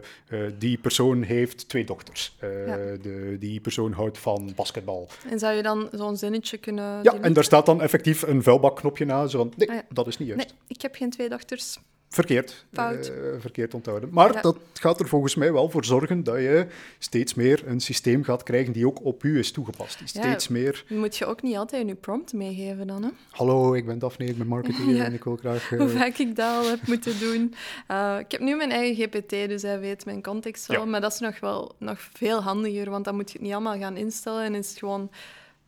die 0.58 0.78
persoon 0.78 1.22
heeft 1.22 1.68
twee 1.68 1.84
dochters. 1.84 2.36
de, 2.40 3.36
die 3.38 3.60
persoon 3.60 3.92
houdt 3.92 4.18
van 4.18 4.52
basketbal. 4.56 5.08
En 5.30 5.38
zou 5.38 5.54
je 5.54 5.62
dan 5.62 5.88
zo'n 5.92 6.16
zinnetje 6.16 6.58
kunnen... 6.58 7.02
Ja, 7.02 7.14
en 7.20 7.32
daar 7.32 7.44
staat 7.44 7.66
dan 7.66 7.82
effectief 7.82 8.22
een 8.22 8.42
vuilbakknopje 8.42 9.04
na, 9.04 9.26
zo 9.26 9.38
van, 9.38 9.52
nee, 9.56 9.70
ah, 9.70 9.78
dat 9.88 10.06
is 10.06 10.18
niet 10.18 10.28
juist. 10.28 10.46
Nee, 10.46 10.58
ik 10.66 10.82
heb 10.82 10.94
geen 10.94 11.10
twee 11.10 11.28
dochters. 11.28 11.78
Verkeerd. 12.08 12.64
Uh, 12.72 12.90
verkeerd 13.38 13.74
onthouden. 13.74 14.08
Maar 14.12 14.42
dat 14.42 14.58
gaat 14.72 15.00
er 15.00 15.08
volgens 15.08 15.34
mij 15.34 15.52
wel 15.52 15.70
voor 15.70 15.84
zorgen 15.84 16.24
dat 16.24 16.36
je 16.36 16.66
steeds 16.98 17.34
meer 17.34 17.62
een 17.66 17.80
systeem 17.80 18.24
gaat 18.24 18.42
krijgen 18.42 18.72
die 18.72 18.86
ook 18.86 19.04
op 19.04 19.22
u 19.22 19.38
is 19.38 19.52
toegepast. 19.52 19.98
Die 19.98 20.08
steeds 20.08 20.48
meer... 20.48 20.84
Moet 20.88 21.16
je 21.16 21.26
ook 21.26 21.42
niet 21.42 21.56
altijd 21.56 21.88
je 21.88 21.94
prompt 21.94 22.32
meegeven 22.32 22.86
dan, 22.86 23.02
hè? 23.02 23.08
Hallo, 23.30 23.74
ik 23.74 23.86
ben 23.86 23.98
Daphne, 23.98 24.24
ik 24.24 24.38
ben 24.38 24.46
marketeer 24.46 25.00
en 25.00 25.12
ik 25.12 25.24
wil 25.24 25.36
graag... 25.36 25.70
Uh... 25.70 25.78
Hoe 25.80 25.88
vaak 25.88 26.16
ik 26.18 26.36
dat 26.36 26.64
al 26.64 26.70
heb 26.70 26.86
moeten 26.86 27.18
doen. 27.18 27.54
Uh, 27.90 28.16
ik 28.18 28.30
heb 28.30 28.40
nu 28.40 28.56
mijn 28.56 28.70
eigen 28.70 29.04
GPT, 29.04 29.30
dus 29.30 29.62
hij 29.62 29.80
weet 29.80 30.04
mijn 30.04 30.22
context 30.22 30.66
wel. 30.66 30.86
Maar 30.86 31.00
dat 31.00 31.12
is 31.12 31.18
nog 31.18 31.40
wel 31.40 31.74
nog 31.78 32.08
veel 32.12 32.42
handiger, 32.42 32.90
want 32.90 33.04
dan 33.04 33.14
moet 33.14 33.30
je 33.30 33.32
het 33.32 33.42
niet 33.42 33.52
allemaal 33.52 33.78
gaan 33.78 33.96
instellen 33.96 34.44
en 34.44 34.54
is 34.54 34.68
het 34.68 34.78
gewoon 34.78 35.10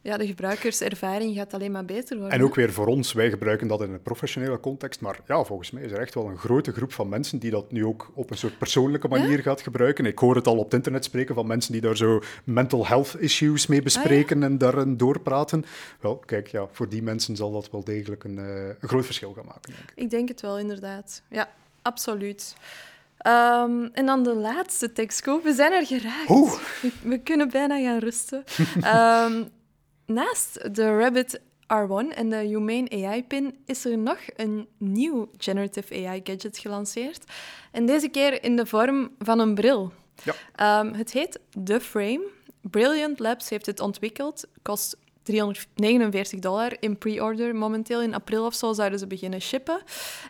ja, 0.07 0.17
de 0.17 0.27
gebruikerservaring 0.27 1.37
gaat 1.37 1.55
alleen 1.55 1.73
maar 1.73 1.85
beter 1.85 2.17
worden. 2.17 2.39
En 2.39 2.45
ook 2.45 2.55
weer 2.55 2.73
voor 2.73 2.87
ons, 2.87 3.13
wij 3.13 3.31
gebruiken 3.31 3.69
dat 3.69 3.83
in 3.83 3.93
een 3.93 4.03
professionele 4.03 4.61
context, 4.61 5.01
maar 5.01 5.21
ja, 5.27 5.45
volgens 5.45 5.71
mij 5.71 5.83
is 5.83 5.93
er 5.93 5.99
echt 5.99 6.15
wel 6.15 6.29
een 6.29 6.39
grote 6.39 6.73
groep 6.73 6.93
van 6.93 7.09
mensen 7.09 7.39
die 7.39 7.51
dat 7.51 7.73
nu 7.73 7.85
ook 7.85 8.11
op 8.15 8.31
een 8.31 8.37
soort 8.37 8.59
persoonlijke 8.59 9.09
manier 9.09 9.39
gaat 9.39 9.61
gebruiken. 9.61 10.07
Ik 10.07 10.19
hoor 10.19 10.35
het 10.35 10.47
al 10.47 10.57
op 10.57 10.65
het 10.65 10.75
internet 10.75 11.05
spreken 11.05 11.35
van 11.35 11.47
mensen 11.47 11.73
die 11.73 11.81
daar 11.81 11.97
zo 11.97 12.23
mental 12.45 12.87
health 12.87 13.17
issues 13.19 13.67
mee 13.67 13.83
bespreken 13.83 14.43
ah, 14.43 14.45
en 14.45 14.59
daarin 14.59 14.97
doorpraten. 14.97 15.65
Wel, 16.01 16.17
kijk, 16.17 16.49
ja, 16.49 16.67
voor 16.73 16.89
die 16.89 17.03
mensen 17.03 17.37
zal 17.37 17.53
dat 17.53 17.71
wel 17.71 17.85
degelijk 17.85 18.25
een, 18.25 18.39
uh, 18.39 18.67
een 18.67 18.89
groot 18.89 19.05
verschil 19.05 19.33
gaan 19.33 19.47
maken, 19.47 19.73
denk 19.73 19.91
ik. 19.91 19.93
Ik 19.95 20.11
denk 20.11 20.29
het 20.29 20.41
wel, 20.41 20.59
inderdaad. 20.59 21.23
Ja, 21.29 21.49
absoluut. 21.83 22.57
Um, 23.27 23.91
en 23.93 24.07
dan 24.07 24.23
de 24.23 24.35
laatste 24.35 24.93
tekstkoop. 24.93 25.43
We 25.43 25.53
zijn 25.53 25.73
er 25.73 25.87
geraakt. 25.87 26.29
We, 26.29 26.91
we, 27.03 27.19
kunnen 27.19 27.51
bijna 27.51 27.81
gaan 27.81 27.99
rusten. 27.99 28.45
um, 28.77 29.49
Naast 30.07 30.75
de 30.75 30.99
Rabbit 30.99 31.41
R1 31.67 32.15
en 32.17 32.31
de 32.31 32.37
Humane 32.37 33.07
AI-pin 33.07 33.59
is 33.65 33.85
er 33.85 33.99
nog 33.99 34.19
een 34.37 34.69
nieuw 34.79 35.31
generative 35.37 35.95
AI-gadget 35.95 36.59
gelanceerd. 36.59 37.25
En 37.73 37.87
deze 37.87 38.09
keer 38.09 38.43
in 38.43 38.57
de 38.57 38.67
vorm 38.67 39.11
van 39.19 39.39
een 39.39 39.55
bril. 39.55 39.93
Ja. 40.23 40.81
Um, 40.81 40.93
het 40.93 41.13
heet 41.13 41.41
The 41.65 41.81
Frame. 41.81 42.29
Brilliant 42.61 43.19
Labs 43.19 43.49
heeft 43.49 43.67
het 43.67 43.81
ontwikkeld. 43.81 44.47
Kost 44.63 44.97
349 45.23 46.39
dollar 46.39 46.77
in 46.81 46.99
pre-order. 46.99 47.57
Momenteel 47.57 48.03
in 48.03 48.15
april 48.15 48.47
of 48.47 48.55
zo 48.55 48.73
zouden 48.73 48.99
ze 48.99 49.07
beginnen 49.07 49.41
shippen. 49.41 49.81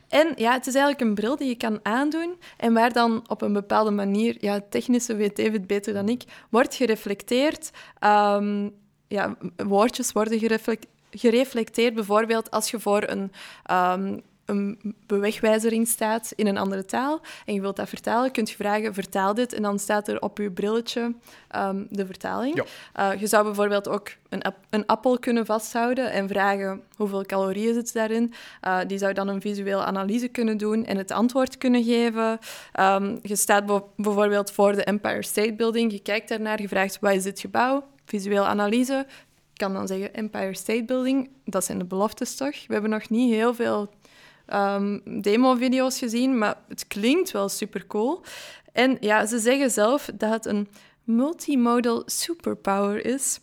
En 0.09 0.33
ja, 0.37 0.53
het 0.53 0.66
is 0.66 0.74
eigenlijk 0.74 1.05
een 1.05 1.14
bril 1.14 1.37
die 1.37 1.49
je 1.49 1.57
kan 1.57 1.81
aandoen 1.83 2.39
en 2.57 2.72
waar 2.72 2.93
dan 2.93 3.24
op 3.29 3.43
een 3.43 3.53
bepaalde 3.53 3.91
manier, 3.91 4.37
ja, 4.41 4.61
technische 4.68 5.14
weet 5.14 5.39
even 5.39 5.66
beter 5.66 5.95
dan 5.95 6.09
ik, 6.09 6.22
wordt 6.51 6.74
gereflecteerd 6.74 7.70
um, 8.01 8.74
ja, 9.09 9.36
woordjes 9.57 10.12
worden 10.12 10.61
gereflecteerd. 11.11 11.94
Bijvoorbeeld 11.94 12.50
als 12.50 12.70
je 12.70 12.80
voor 12.80 13.02
een, 13.07 13.32
um, 13.70 14.22
een 14.46 14.94
bewegwijzering 15.07 15.88
staat 15.88 16.32
in 16.36 16.46
een 16.46 16.59
andere 16.59 16.84
taal 16.84 17.20
en 17.44 17.54
je 17.54 17.61
wilt 17.61 17.76
dat 17.76 17.88
vertalen, 17.88 18.30
kun 18.30 18.44
je 18.46 18.54
vragen, 18.54 18.94
vertaal 18.94 19.34
dit. 19.34 19.52
En 19.52 19.62
dan 19.62 19.78
staat 19.78 20.09
er 20.09 20.20
op 20.20 20.38
je 20.38 20.50
brilletje 20.50 21.14
um, 21.57 21.86
de 21.90 22.07
vertaling. 22.07 22.62
Ja. 22.94 23.12
Uh, 23.12 23.20
je 23.20 23.26
zou 23.26 23.44
bijvoorbeeld 23.44 23.88
ook 23.88 24.09
een, 24.28 24.42
een, 24.70 24.86
appel 24.86 25.18
kunnen 25.18 25.46
vasthouden 25.46 26.11
en 26.11 26.28
vragen 26.28 26.82
hoeveel 26.96 27.24
calorieën 27.24 27.74
zit 27.74 27.92
daarin. 27.92 28.34
Uh, 28.64 28.78
die 28.86 28.98
zou 28.98 29.12
dan 29.12 29.28
een 29.28 29.40
visuele 29.40 29.84
analyse 29.84 30.28
kunnen 30.28 30.57
doen 30.57 30.84
en 30.84 30.96
het 30.96 31.11
antwoord 31.11 31.59
kunnen 31.59 31.84
geven. 31.84 32.38
Um, 32.80 33.18
je 33.22 33.36
staat 33.36 33.82
bijvoorbeeld 33.96 34.50
voor 34.50 34.72
de 34.72 34.84
Empire 34.84 35.22
State 35.22 35.54
Building, 35.54 35.92
je 35.92 36.00
kijkt 36.00 36.28
daarnaar, 36.28 36.61
je 36.61 36.68
vraagt, 36.68 36.98
wat 37.00 37.12
is 37.12 37.22
dit 37.22 37.40
gebouw? 37.40 37.84
Visuele 38.07 38.44
analyse. 38.44 39.07
kan 39.54 39.72
dan 39.72 39.86
zeggen 39.86 40.14
Empire 40.14 40.54
State 40.54 40.84
Building. 40.84 41.30
Dat 41.44 41.64
zijn 41.64 41.78
de 41.78 41.84
beloftes 41.84 42.36
toch? 42.36 42.66
We 42.66 42.72
hebben 42.72 42.90
nog 42.90 43.09
niet 43.09 43.32
heel 43.32 43.54
veel 43.54 43.94
um, 44.54 45.02
demo-video's 45.20 45.98
gezien, 45.98 46.38
maar 46.38 46.57
het 46.68 46.86
klinkt 46.86 47.30
wel 47.30 47.48
super 47.48 47.86
cool. 47.86 48.22
En 48.72 48.96
ja, 49.00 49.26
ze 49.26 49.38
zeggen 49.38 49.70
zelf 49.70 50.11
dat 50.14 50.30
het 50.30 50.46
een 50.46 50.68
multimodal 51.04 52.02
superpower 52.07 53.04
is. 53.04 53.40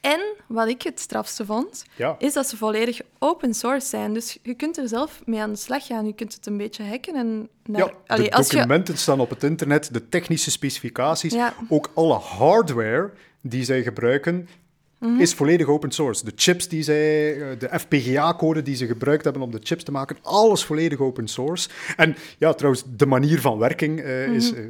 En 0.00 0.20
wat 0.46 0.68
ik 0.68 0.82
het 0.82 1.00
strafste 1.00 1.44
vond, 1.44 1.84
is 2.18 2.32
dat 2.32 2.48
ze 2.48 2.56
volledig 2.56 3.00
open 3.18 3.54
source 3.54 3.86
zijn. 3.86 4.12
Dus 4.12 4.38
je 4.42 4.54
kunt 4.54 4.78
er 4.78 4.88
zelf 4.88 5.22
mee 5.24 5.40
aan 5.40 5.50
de 5.50 5.56
slag 5.56 5.86
gaan. 5.86 6.06
Je 6.06 6.14
kunt 6.14 6.34
het 6.34 6.46
een 6.46 6.56
beetje 6.56 6.84
hacken. 6.84 7.14
En 7.14 7.48
naar... 7.64 7.94
ja, 8.06 8.16
de 8.16 8.28
documenten 8.28 8.98
staan 8.98 9.20
op 9.20 9.30
het 9.30 9.42
internet, 9.42 9.92
de 9.92 10.08
technische 10.08 10.50
specificaties, 10.50 11.34
ook 11.68 11.90
alle 11.94 12.14
hardware 12.14 13.12
die 13.42 13.64
zij 13.64 13.82
gebruiken, 13.82 14.48
mhm. 14.98 15.20
is 15.20 15.34
volledig 15.34 15.66
open 15.66 15.90
source. 15.90 16.24
De 16.24 16.32
chips 16.36 16.68
die 16.68 16.82
zij, 16.82 17.40
eh, 17.40 17.58
de 17.58 17.78
FPGA-code 17.78 18.62
die 18.62 18.76
ze 18.76 18.86
gebruikt 18.86 19.24
hebben 19.24 19.42
om 19.42 19.50
de 19.50 19.60
chips 19.62 19.84
te 19.84 19.92
maken, 19.92 20.16
alles 20.22 20.64
volledig 20.64 20.98
open 20.98 21.28
source. 21.28 21.68
En 21.96 22.16
ja, 22.38 22.52
trouwens, 22.52 22.84
de 22.96 23.06
manier 23.06 23.40
van 23.40 23.58
werking 23.58 24.00
uh, 24.00 24.26
is... 24.26 24.50
Mhm. 24.50 24.60
Eh, 24.60 24.66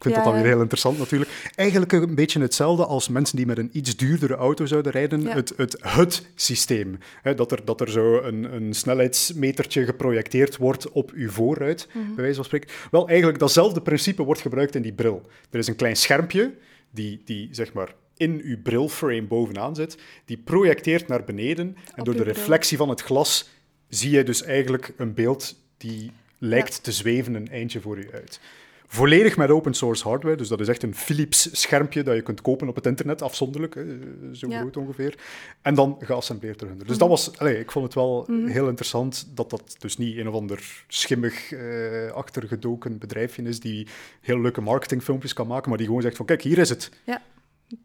ik 0.00 0.06
vind 0.06 0.24
dat 0.24 0.32
dan 0.32 0.42
weer 0.42 0.52
heel 0.52 0.60
interessant 0.60 0.98
natuurlijk. 0.98 1.30
Eigenlijk 1.54 1.92
een 1.92 2.14
beetje 2.14 2.40
hetzelfde 2.40 2.86
als 2.86 3.08
mensen 3.08 3.36
die 3.36 3.46
met 3.46 3.58
een 3.58 3.70
iets 3.72 3.96
duurdere 3.96 4.34
auto 4.34 4.66
zouden 4.66 4.92
rijden. 4.92 5.26
Het, 5.26 5.52
het 5.56 5.76
HUD-systeem. 5.80 6.98
Dat 7.36 7.52
er, 7.52 7.64
dat 7.64 7.80
er 7.80 7.90
zo 7.90 8.18
een, 8.18 8.54
een 8.54 8.74
snelheidsmetertje 8.74 9.84
geprojecteerd 9.84 10.56
wordt 10.56 10.90
op 10.90 11.10
uw 11.14 11.30
voorruit, 11.30 11.88
mm 11.92 12.14
bij 12.14 12.22
wijze 12.22 12.34
van 12.34 12.44
spreken. 12.44 12.70
Wel, 12.90 13.08
eigenlijk 13.08 13.38
datzelfde 13.38 13.80
principe 13.82 14.22
wordt 14.22 14.40
gebruikt 14.40 14.74
in 14.74 14.82
die 14.82 14.92
bril. 14.92 15.22
Er 15.50 15.58
is 15.58 15.66
een 15.66 15.76
klein 15.76 15.96
schermpje 15.96 16.54
die, 16.90 17.22
die 17.24 17.48
zeg 17.50 17.72
maar 17.72 17.94
in 18.20 18.40
uw 18.44 18.62
brilframe 18.62 19.22
bovenaan 19.22 19.74
zit, 19.74 19.98
die 20.24 20.36
projecteert 20.36 21.08
naar 21.08 21.24
beneden. 21.24 21.76
En 21.94 22.04
door 22.04 22.16
de 22.16 22.22
reflectie 22.22 22.76
van 22.76 22.88
het 22.88 23.00
glas 23.00 23.48
zie 23.88 24.10
je 24.10 24.22
dus 24.22 24.42
eigenlijk 24.42 24.92
een 24.96 25.14
beeld 25.14 25.56
die 25.76 26.10
lijkt 26.38 26.82
te 26.82 26.92
zweven 26.92 27.34
een 27.34 27.48
eindje 27.48 27.80
voor 27.80 27.98
u 27.98 28.08
uit. 28.12 28.40
Volledig 28.86 29.36
met 29.36 29.50
open 29.50 29.74
source 29.74 30.08
hardware. 30.08 30.36
Dus 30.36 30.48
dat 30.48 30.60
is 30.60 30.68
echt 30.68 30.82
een 30.82 30.94
Philips 30.94 31.60
schermpje 31.60 32.02
dat 32.02 32.14
je 32.14 32.22
kunt 32.22 32.40
kopen 32.40 32.68
op 32.68 32.74
het 32.74 32.86
internet, 32.86 33.22
afzonderlijk, 33.22 33.84
zo 34.32 34.48
groot 34.48 34.76
ongeveer. 34.76 35.14
En 35.62 35.74
dan 35.74 35.96
geassembleerd 36.00 36.58
terug. 36.58 36.76
Dus 36.76 36.86
dat 36.86 36.98
mhm. 36.98 37.08
was, 37.08 37.38
allez, 37.38 37.58
ik 37.58 37.70
vond 37.70 37.84
het 37.84 37.94
wel 37.94 38.24
mhm. 38.26 38.46
heel 38.46 38.68
interessant 38.68 39.28
dat 39.34 39.50
dat 39.50 39.76
dus 39.78 39.96
niet 39.96 40.16
een 40.16 40.28
of 40.28 40.34
ander 40.34 40.84
schimmig 40.88 41.50
uh, 41.50 42.10
achtergedoken 42.10 42.98
bedrijfje 42.98 43.42
is 43.42 43.60
die 43.60 43.86
heel 44.20 44.40
leuke 44.40 44.60
marketingfilmpjes 44.60 45.32
kan 45.32 45.46
maken, 45.46 45.68
maar 45.68 45.78
die 45.78 45.86
gewoon 45.86 46.02
zegt 46.02 46.16
van 46.16 46.26
kijk, 46.26 46.42
hier 46.42 46.58
is 46.58 46.68
het. 46.68 46.90
Ja. 47.04 47.22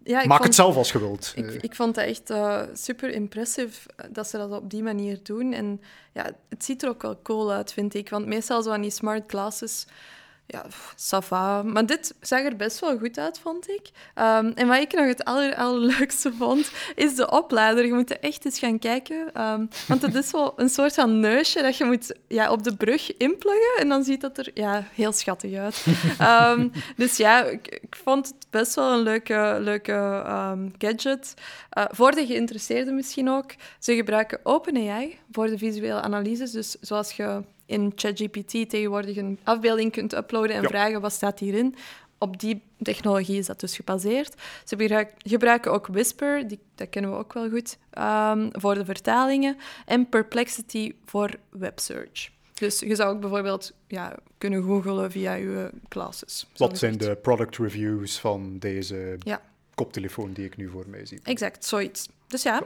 Ja, 0.03 0.25
Maak 0.25 0.43
het 0.43 0.55
zelf 0.55 0.75
als 0.75 0.91
je 0.91 0.99
wilt. 0.99 1.33
Ik, 1.35 1.51
ik 1.51 1.75
vond 1.75 1.95
het 1.95 2.05
echt 2.05 2.29
uh, 2.29 2.61
super 2.73 3.09
impressief 3.09 3.85
dat 4.11 4.27
ze 4.27 4.37
dat 4.37 4.51
op 4.51 4.69
die 4.69 4.83
manier 4.83 5.19
doen. 5.23 5.53
En 5.53 5.81
ja, 6.13 6.31
het 6.49 6.65
ziet 6.65 6.83
er 6.83 6.89
ook 6.89 7.01
wel 7.01 7.21
cool 7.23 7.51
uit, 7.51 7.73
vind 7.73 7.93
ik. 7.93 8.09
Want 8.09 8.25
meestal 8.25 8.63
zo 8.63 8.71
aan 8.71 8.81
die 8.81 8.91
smart 8.91 9.23
glasses 9.27 9.85
ja, 10.47 10.65
sava. 10.95 11.63
Maar 11.63 11.85
dit 11.85 12.15
zag 12.21 12.39
er 12.39 12.55
best 12.55 12.79
wel 12.79 12.97
goed 12.97 13.17
uit, 13.17 13.39
vond 13.39 13.69
ik. 13.69 13.89
Um, 14.15 14.51
en 14.55 14.67
wat 14.67 14.77
ik 14.77 14.93
nog 14.93 15.07
het 15.07 15.23
aller, 15.23 15.55
allerleukste 15.55 16.33
vond, 16.33 16.71
is 16.95 17.15
de 17.15 17.31
oplader. 17.31 17.85
Je 17.85 17.93
moet 17.93 18.09
er 18.09 18.19
echt 18.19 18.45
eens 18.45 18.59
gaan 18.59 18.79
kijken. 18.79 19.41
Um, 19.41 19.69
want 19.87 20.01
het 20.01 20.15
is 20.15 20.31
wel 20.31 20.53
een 20.55 20.69
soort 20.69 20.93
van 20.93 21.19
neusje 21.19 21.61
dat 21.61 21.77
je 21.77 21.85
moet 21.85 22.15
ja, 22.27 22.51
op 22.51 22.63
de 22.63 22.75
brug 22.75 23.17
inpluggen. 23.17 23.73
En 23.77 23.89
dan 23.89 24.03
ziet 24.03 24.21
dat 24.21 24.37
er 24.37 24.51
ja, 24.53 24.83
heel 24.93 25.11
schattig 25.11 25.53
uit. 25.53 25.85
Um, 26.21 26.71
dus 26.97 27.17
ja, 27.17 27.43
ik, 27.43 27.67
ik, 27.67 27.95
vond 28.03 28.27
het 28.27 28.47
best 28.49 28.75
wel 28.75 28.93
een 28.93 29.03
leuke, 29.03 29.57
leuke 29.61 30.23
gadget. 30.77 31.33
Uh, 31.77 31.85
voor 31.89 32.11
de 32.11 32.25
geïnteresseerden 32.25 32.95
misschien 32.95 33.29
ook. 33.29 33.53
Ze 33.79 33.95
gebruiken 33.95 34.39
OpenAI 34.43 35.17
voor 35.31 35.47
de 35.47 35.57
visuele 35.57 36.01
analyses. 36.01 36.51
Dus 36.51 36.75
zoals 36.81 37.11
je 37.11 37.41
in 37.65 37.91
ChatGPT 37.95 38.69
tegenwoordig 38.69 39.17
een 39.17 39.39
afbeelding 39.43 39.91
kunt 39.91 40.13
uploaden 40.13 40.55
en 40.55 40.63
vragen 40.63 41.01
wat 41.01 41.13
staat 41.13 41.39
hierin. 41.39 41.75
Op 42.17 42.39
die 42.39 42.61
technologie 42.81 43.37
is 43.37 43.45
dat 43.45 43.59
dus 43.59 43.75
gebaseerd. 43.75 44.41
Ze 44.63 45.07
gebruiken 45.17 45.71
ook 45.71 45.87
Whisper, 45.87 46.47
die, 46.47 46.59
dat 46.75 46.89
kennen 46.89 47.11
we 47.11 47.17
ook 47.17 47.33
wel 47.33 47.49
goed, 47.49 47.77
um, 47.97 48.49
voor 48.51 48.73
de 48.73 48.85
vertalingen. 48.85 49.57
En 49.85 50.09
Perplexity 50.09 50.93
voor 51.05 51.29
websearch. 51.49 52.29
Dus 52.53 52.79
je 52.79 52.95
zou 52.95 53.15
ook 53.15 53.21
bijvoorbeeld 53.21 53.73
ja, 53.87 54.15
kunnen 54.37 54.63
googlen 54.63 55.11
via 55.11 55.33
je 55.33 55.69
classes. 55.87 56.47
Wat 56.57 56.77
zijn 56.77 56.97
de 56.97 57.15
product 57.15 57.57
reviews 57.57 58.19
van 58.19 58.59
deze 58.59 59.17
ja. 59.19 59.41
koptelefoon 59.73 60.33
die 60.33 60.45
ik 60.45 60.57
nu 60.57 60.69
voor 60.69 60.85
mij 60.87 61.05
zie? 61.05 61.19
Exact, 61.23 61.65
zoiets. 61.65 62.09
Dus 62.27 62.43
ja. 62.43 62.63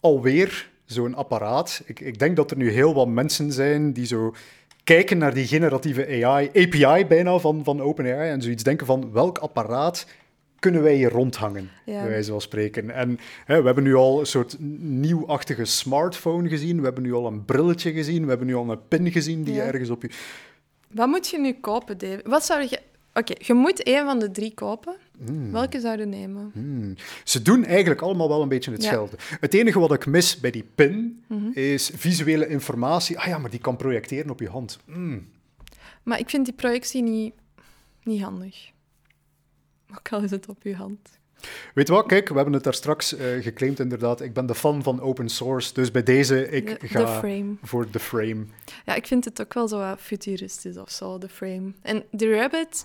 Alweer 0.00 0.70
zo'n 0.84 1.14
apparaat. 1.14 1.82
Ik, 1.86 2.00
ik 2.00 2.18
denk 2.18 2.36
dat 2.36 2.50
er 2.50 2.56
nu 2.56 2.70
heel 2.70 2.94
wat 2.94 3.08
mensen 3.08 3.52
zijn 3.52 3.92
die 3.92 4.06
zo 4.06 4.34
kijken 4.84 5.18
naar 5.18 5.34
die 5.34 5.46
generatieve 5.46 6.24
AI, 6.24 6.48
API 6.48 7.06
bijna 7.06 7.38
van, 7.38 7.64
van 7.64 7.82
OpenAI 7.82 8.30
en 8.30 8.42
zoiets 8.42 8.62
denken 8.62 8.86
van 8.86 9.12
welk 9.12 9.38
apparaat 9.38 10.06
kunnen 10.64 10.82
wij 10.82 10.94
hier 10.94 11.10
rondhangen, 11.10 11.70
ja. 11.84 12.00
bij 12.00 12.08
wijze 12.08 12.30
van 12.30 12.40
spreken. 12.40 12.90
En 12.90 13.18
hè, 13.44 13.60
we 13.60 13.66
hebben 13.66 13.84
nu 13.84 13.94
al 13.94 14.20
een 14.20 14.26
soort 14.26 14.56
nieuwachtige 14.78 15.64
smartphone 15.64 16.48
gezien, 16.48 16.78
we 16.78 16.84
hebben 16.84 17.02
nu 17.02 17.12
al 17.12 17.26
een 17.26 17.44
brilletje 17.44 17.92
gezien, 17.92 18.22
we 18.22 18.28
hebben 18.28 18.46
nu 18.46 18.54
al 18.54 18.70
een 18.70 18.88
pin 18.88 19.10
gezien 19.10 19.44
die 19.44 19.60
ergens 19.60 19.90
op 19.90 20.02
je... 20.02 20.10
Wat 20.90 21.08
moet 21.08 21.28
je 21.28 21.38
nu 21.38 21.52
kopen, 21.52 21.98
David? 21.98 22.26
Wat 22.26 22.44
zou 22.44 22.60
je... 22.62 22.80
Oké, 23.14 23.34
je 23.38 23.54
moet 23.54 23.82
één 23.82 24.04
van 24.04 24.18
de 24.18 24.30
drie 24.30 24.54
kopen. 24.54 24.96
Hmm. 25.24 25.52
Welke 25.52 25.80
zou 25.80 25.98
je 25.98 26.04
nemen? 26.04 26.50
Hmm. 26.52 26.94
Ze 27.24 27.42
doen 27.42 27.64
eigenlijk 27.64 28.00
allemaal 28.00 28.28
wel 28.28 28.42
een 28.42 28.48
beetje 28.48 28.72
hetzelfde. 28.72 29.16
Het 29.40 29.54
enige 29.54 29.78
wat 29.78 29.92
ik 29.92 30.06
mis 30.06 30.40
bij 30.40 30.50
die 30.50 30.68
pin 30.74 31.24
mhm. 31.26 31.50
is 31.52 31.90
visuele 31.94 32.48
informatie. 32.48 33.18
Ah 33.18 33.26
ja, 33.26 33.38
maar 33.38 33.50
die 33.50 33.60
kan 33.60 33.76
projecteren 33.76 34.30
op 34.30 34.40
je 34.40 34.48
hand. 34.48 34.78
Hmm. 34.84 35.28
Maar 36.02 36.18
ik 36.18 36.30
vind 36.30 36.44
die 36.44 36.54
projectie 36.54 37.02
niet, 37.02 37.34
niet 38.02 38.22
handig. 38.22 38.72
Ook 39.90 40.12
al 40.12 40.22
is 40.22 40.30
het 40.30 40.48
op 40.48 40.62
je 40.62 40.74
hand. 40.74 40.98
Weet 41.74 41.88
wat, 41.88 42.06
kijk, 42.06 42.28
we 42.28 42.34
hebben 42.34 42.52
het 42.52 42.64
daar 42.64 42.74
straks 42.74 43.12
uh, 43.12 43.42
geclaimd 43.42 43.80
inderdaad. 43.80 44.20
Ik 44.20 44.32
ben 44.32 44.46
de 44.46 44.54
fan 44.54 44.82
van 44.82 45.00
open 45.00 45.28
source, 45.28 45.74
dus 45.74 45.90
bij 45.90 46.02
deze, 46.02 46.50
ik 46.50 46.78
ga 46.80 47.20
voor 47.62 47.90
de 47.90 47.98
frame. 47.98 48.44
Ja, 48.84 48.94
ik 48.94 49.06
vind 49.06 49.24
het 49.24 49.40
ook 49.40 49.54
wel 49.54 49.68
zo 49.68 49.94
futuristisch 49.98 50.76
of 50.76 50.90
zo, 50.90 51.18
de 51.18 51.28
frame. 51.28 51.72
En 51.82 52.04
de 52.10 52.36
Rabbit 52.36 52.84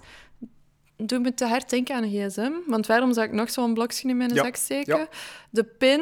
doet 1.06 1.22
me 1.22 1.34
te 1.34 1.46
hard 1.46 1.70
denken 1.70 1.96
aan 1.96 2.04
een 2.04 2.30
gsm, 2.30 2.52
want 2.68 2.88
waarom 2.88 3.14
zou 3.14 3.28
ik 3.28 3.34
nog 3.34 3.50
zo'n 3.52 3.74
blokje 3.74 4.10
in 4.10 4.18
mijn 4.18 4.36
zak 4.36 4.56
steken? 4.56 5.08
De 5.50 5.64
pin 5.64 6.02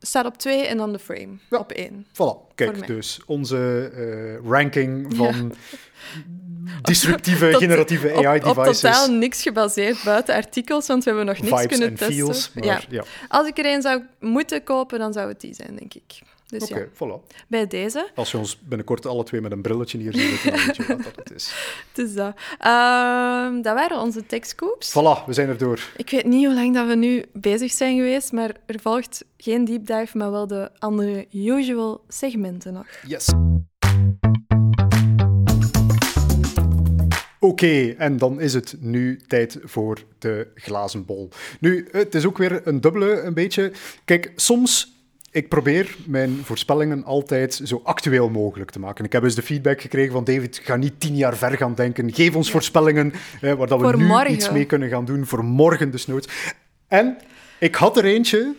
staat 0.00 0.26
op 0.26 0.36
twee 0.36 0.66
en 0.66 0.76
dan 0.76 0.92
de 0.92 0.98
frame 0.98 1.36
op 1.50 1.72
één. 1.72 2.06
Voilà, 2.12 2.54
kijk, 2.54 2.86
dus 2.86 3.20
onze 3.26 3.92
uh, 3.94 4.50
ranking 4.50 5.16
van 5.16 5.52
disruptieve, 6.82 7.54
generatieve 7.54 8.12
AI-devices. 8.12 8.50
Op, 8.50 8.66
op, 8.66 8.72
totaal 8.72 9.10
niks 9.10 9.42
gebaseerd 9.42 10.02
buiten 10.04 10.34
artikels, 10.34 10.86
want 10.86 11.04
we 11.04 11.10
hebben 11.10 11.26
nog 11.26 11.42
niks 11.42 11.66
kunnen 11.66 11.94
testen. 11.94 12.14
Feels, 12.14 12.50
maar, 12.54 12.86
ja. 12.88 13.04
Als 13.28 13.46
ik 13.46 13.58
er 13.58 13.66
een 13.66 13.82
zou 13.82 14.02
moeten 14.20 14.62
kopen, 14.62 14.98
dan 14.98 15.12
zou 15.12 15.28
het 15.28 15.40
die 15.40 15.54
zijn, 15.54 15.76
denk 15.76 15.94
ik. 15.94 16.18
Dus 16.48 16.62
Oké, 16.62 16.78
ja. 16.78 16.86
voilà. 16.92 17.46
Bij 17.48 17.66
deze. 17.66 18.08
Als 18.14 18.30
je 18.30 18.38
ons 18.38 18.58
binnenkort 18.60 19.06
alle 19.06 19.24
twee 19.24 19.40
met 19.40 19.52
een 19.52 19.62
brilletje 19.62 19.98
hier 19.98 20.14
ziet, 20.14 20.42
dan 20.44 20.52
weet 20.52 20.76
je 20.76 20.86
wat 20.86 21.02
dat 21.02 21.16
het 21.16 21.32
is. 21.34 21.52
Het 21.92 22.06
is 22.06 22.14
dat. 22.14 22.36
Uh, 22.64 23.62
dat 23.62 23.74
waren 23.74 24.00
onze 24.00 24.26
techscoops. 24.26 24.90
Voilà, 24.90 25.26
we 25.26 25.32
zijn 25.32 25.48
er 25.48 25.58
door. 25.58 25.80
Ik 25.96 26.10
weet 26.10 26.24
niet 26.24 26.44
hoe 26.46 26.54
lang 26.54 26.74
dat 26.74 26.86
we 26.86 26.94
nu 26.94 27.24
bezig 27.32 27.72
zijn 27.72 27.96
geweest, 27.96 28.32
maar 28.32 28.56
er 28.66 28.80
volgt 28.80 29.24
geen 29.36 29.64
deep 29.64 29.86
dive, 29.86 30.16
maar 30.18 30.30
wel 30.30 30.46
de 30.46 30.70
andere 30.78 31.26
usual 31.32 32.04
segmenten 32.08 32.72
nog. 32.72 32.86
Yes. 33.06 33.28
Oké, 37.40 37.94
en 37.98 38.16
dan 38.16 38.40
is 38.40 38.54
het 38.54 38.76
nu 38.80 39.20
tijd 39.26 39.58
voor 39.62 39.98
de 40.18 40.46
glazen 40.54 41.04
bol. 41.04 41.28
Nu, 41.60 41.88
het 41.90 42.14
is 42.14 42.26
ook 42.26 42.38
weer 42.38 42.60
een 42.64 42.80
dubbele, 42.80 43.20
een 43.20 43.34
beetje. 43.34 43.72
Kijk, 44.04 44.32
soms 44.36 44.97
ik 45.30 45.48
probeer 45.48 45.96
mijn 46.06 46.40
voorspellingen 46.44 47.04
altijd 47.04 47.60
zo 47.64 47.80
actueel 47.84 48.28
mogelijk 48.28 48.70
te 48.70 48.78
maken. 48.78 49.04
Ik 49.04 49.12
heb 49.12 49.22
eens 49.22 49.34
de 49.34 49.42
feedback 49.42 49.80
gekregen 49.80 50.12
van 50.12 50.24
David, 50.24 50.60
ga 50.64 50.76
niet 50.76 51.00
tien 51.00 51.16
jaar 51.16 51.36
ver 51.36 51.56
gaan 51.56 51.74
denken. 51.74 52.14
Geef 52.14 52.34
ons 52.34 52.50
voorspellingen 52.50 53.12
eh, 53.40 53.52
waar 53.52 53.66
dat 53.66 53.80
we 53.80 53.96
nu 53.96 54.26
iets 54.26 54.50
mee 54.50 54.64
kunnen 54.64 54.88
gaan 54.88 55.04
doen 55.04 55.26
voor 55.26 55.44
morgen 55.44 55.90
desnoods. 55.90 56.28
En 56.86 57.18
ik 57.58 57.74
had 57.74 57.96
er 57.96 58.04
eentje 58.04 58.54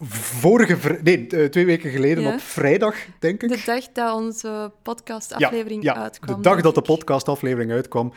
vorige, 0.00 0.98
nee, 1.02 1.26
eh, 1.26 1.44
twee 1.44 1.66
weken 1.66 1.90
geleden 1.90 2.32
op 2.32 2.40
vrijdag, 2.40 2.96
denk 3.18 3.42
ik. 3.42 3.48
De 3.48 3.62
dag 3.64 3.92
dat 3.92 4.14
onze 4.14 4.72
podcastaflevering 4.82 5.82
ja, 5.82 5.96
uitkwam. 5.96 6.36
De 6.36 6.42
dag 6.42 6.60
dat 6.60 6.74
de 6.74 6.82
podcastaflevering 6.82 7.72
uitkwam. 7.72 8.12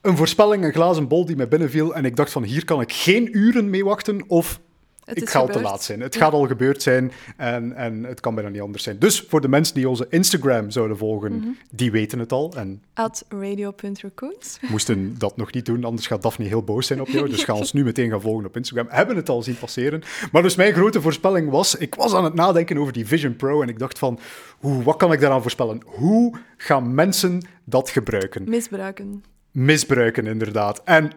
Een 0.00 0.16
voorspelling, 0.16 0.64
een 0.64 0.72
glazen 0.72 1.08
bol 1.08 1.26
die 1.26 1.36
mij 1.36 1.48
binnenviel. 1.48 1.94
En 1.94 2.04
ik 2.04 2.16
dacht 2.16 2.32
van, 2.32 2.42
hier 2.42 2.64
kan 2.64 2.80
ik 2.80 2.92
geen 2.92 3.36
uren 3.36 3.70
mee 3.70 3.84
wachten 3.84 4.24
of 4.28 4.60
Het 5.08 5.22
ik 5.22 5.28
ga 5.28 5.38
al 5.38 5.46
te 5.46 5.60
laat 5.60 5.82
zijn. 5.82 6.00
Het 6.00 6.16
gaat 6.16 6.32
al 6.32 6.46
gebeurd 6.46 6.82
zijn 6.82 7.12
en, 7.36 7.72
en 7.76 8.04
het 8.04 8.20
kan 8.20 8.34
bijna 8.34 8.50
niet 8.50 8.60
anders 8.60 8.82
zijn. 8.82 8.98
Dus 8.98 9.20
voor 9.28 9.40
de 9.40 9.48
mensen 9.48 9.74
die 9.74 9.88
onze 9.88 10.06
Instagram 10.10 10.70
zouden 10.70 10.96
volgen, 10.96 11.32
Mhm. 11.36 11.46
die 11.70 11.90
weten 11.90 12.18
het 12.18 12.32
al 12.32 12.52
en 12.56 12.82
At 12.94 13.24
radio.raccoons. 13.28 14.58
moesten 14.68 15.14
dat 15.18 15.36
nog 15.36 15.52
niet 15.52 15.66
doen, 15.66 15.84
anders 15.84 16.06
gaat 16.06 16.22
Daphne 16.22 16.44
heel 16.44 16.62
boos 16.62 16.86
zijn 16.86 17.00
op 17.00 17.08
jou. 17.08 17.28
Dus 17.28 17.44
ga 17.48 17.54
ons 17.54 17.72
nu 17.72 17.84
meteen 17.84 18.10
gaan 18.10 18.20
volgen 18.20 18.46
op 18.46 18.56
Instagram. 18.56 18.86
Hebben 18.88 19.16
het 19.16 19.28
al 19.28 19.42
zien 19.42 19.58
passeren. 19.58 20.02
Maar 20.32 20.42
dus 20.42 20.56
mijn 20.56 20.72
grote 20.72 21.00
voorspelling 21.00 21.50
was, 21.50 21.74
ik 21.74 21.94
was 21.94 22.14
aan 22.14 22.24
het 22.24 22.34
nadenken 22.34 22.78
over 22.78 22.92
die 22.92 23.06
Vision 23.06 23.36
Pro 23.36 23.62
en 23.62 23.68
ik 23.68 23.78
dacht 23.78 23.98
van, 23.98 24.18
hoe, 24.58 24.82
wat 24.82 24.96
kan 24.96 25.12
ik 25.12 25.20
daaraan 25.20 25.40
voorspellen? 25.42 25.80
Hoe 25.86 26.38
gaan 26.56 26.94
mensen 26.94 27.42
dat 27.64 27.90
gebruiken? 27.90 28.44
Misbruiken. 28.48 29.24
misbruiken, 29.50 30.26
inderdaad. 30.26 30.82
En 30.84 31.10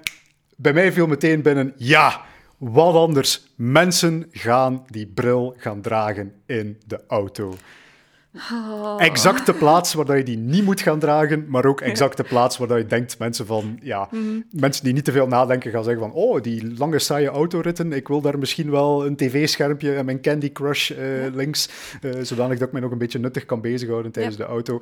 bij 0.55 0.73
mij 0.73 0.91
viel 0.91 1.07
meteen 1.07 1.41
binnen, 1.41 1.73
ja, 1.77 2.21
wat 2.61 2.95
anders. 2.95 3.47
Mensen 3.55 4.27
gaan 4.31 4.85
die 4.87 5.07
bril 5.07 5.53
gaan 5.57 5.81
dragen 5.81 6.33
in 6.45 6.77
de 6.85 7.03
auto. 7.07 7.55
Oh. 8.51 8.95
Exact 8.97 9.45
de 9.45 9.53
plaats 9.53 9.93
waar 9.93 10.17
je 10.17 10.23
die 10.23 10.37
niet 10.37 10.63
moet 10.63 10.81
gaan 10.81 10.99
dragen, 10.99 11.45
maar 11.47 11.65
ook 11.65 11.81
exact 11.81 12.17
de 12.17 12.23
plaats 12.23 12.57
waar 12.57 12.77
je 12.77 12.85
denkt 12.85 13.19
mensen 13.19 13.45
van, 13.45 13.79
ja, 13.81 14.07
Mhm. 14.11 14.39
mensen 14.51 14.83
die 14.83 14.93
niet 14.93 15.05
te 15.05 15.11
veel 15.11 15.27
nadenken 15.27 15.71
gaan 15.71 15.83
zeggen 15.83 16.01
van, 16.01 16.11
oh, 16.13 16.41
die 16.41 16.77
lange 16.77 16.99
saaie 16.99 17.27
autoritten, 17.29 17.93
ik 17.93 18.07
wil 18.07 18.21
daar 18.21 18.37
misschien 18.39 18.71
wel 18.71 19.05
een 19.05 19.15
tv-schermpje 19.15 19.95
en 19.95 20.05
mijn 20.05 20.21
Candy 20.21 20.51
Crush 20.51 20.91
eh, 20.91 20.97
links, 21.33 21.69
eh, 22.01 22.11
zodanig 22.21 22.57
dat 22.57 22.67
ik 22.67 22.73
mij 22.73 22.81
nog 22.81 22.91
een 22.91 22.97
beetje 22.97 23.19
nuttig 23.19 23.45
kan 23.45 23.61
bezighouden 23.61 24.11
tijdens 24.11 24.37
de 24.37 24.43
auto. 24.43 24.81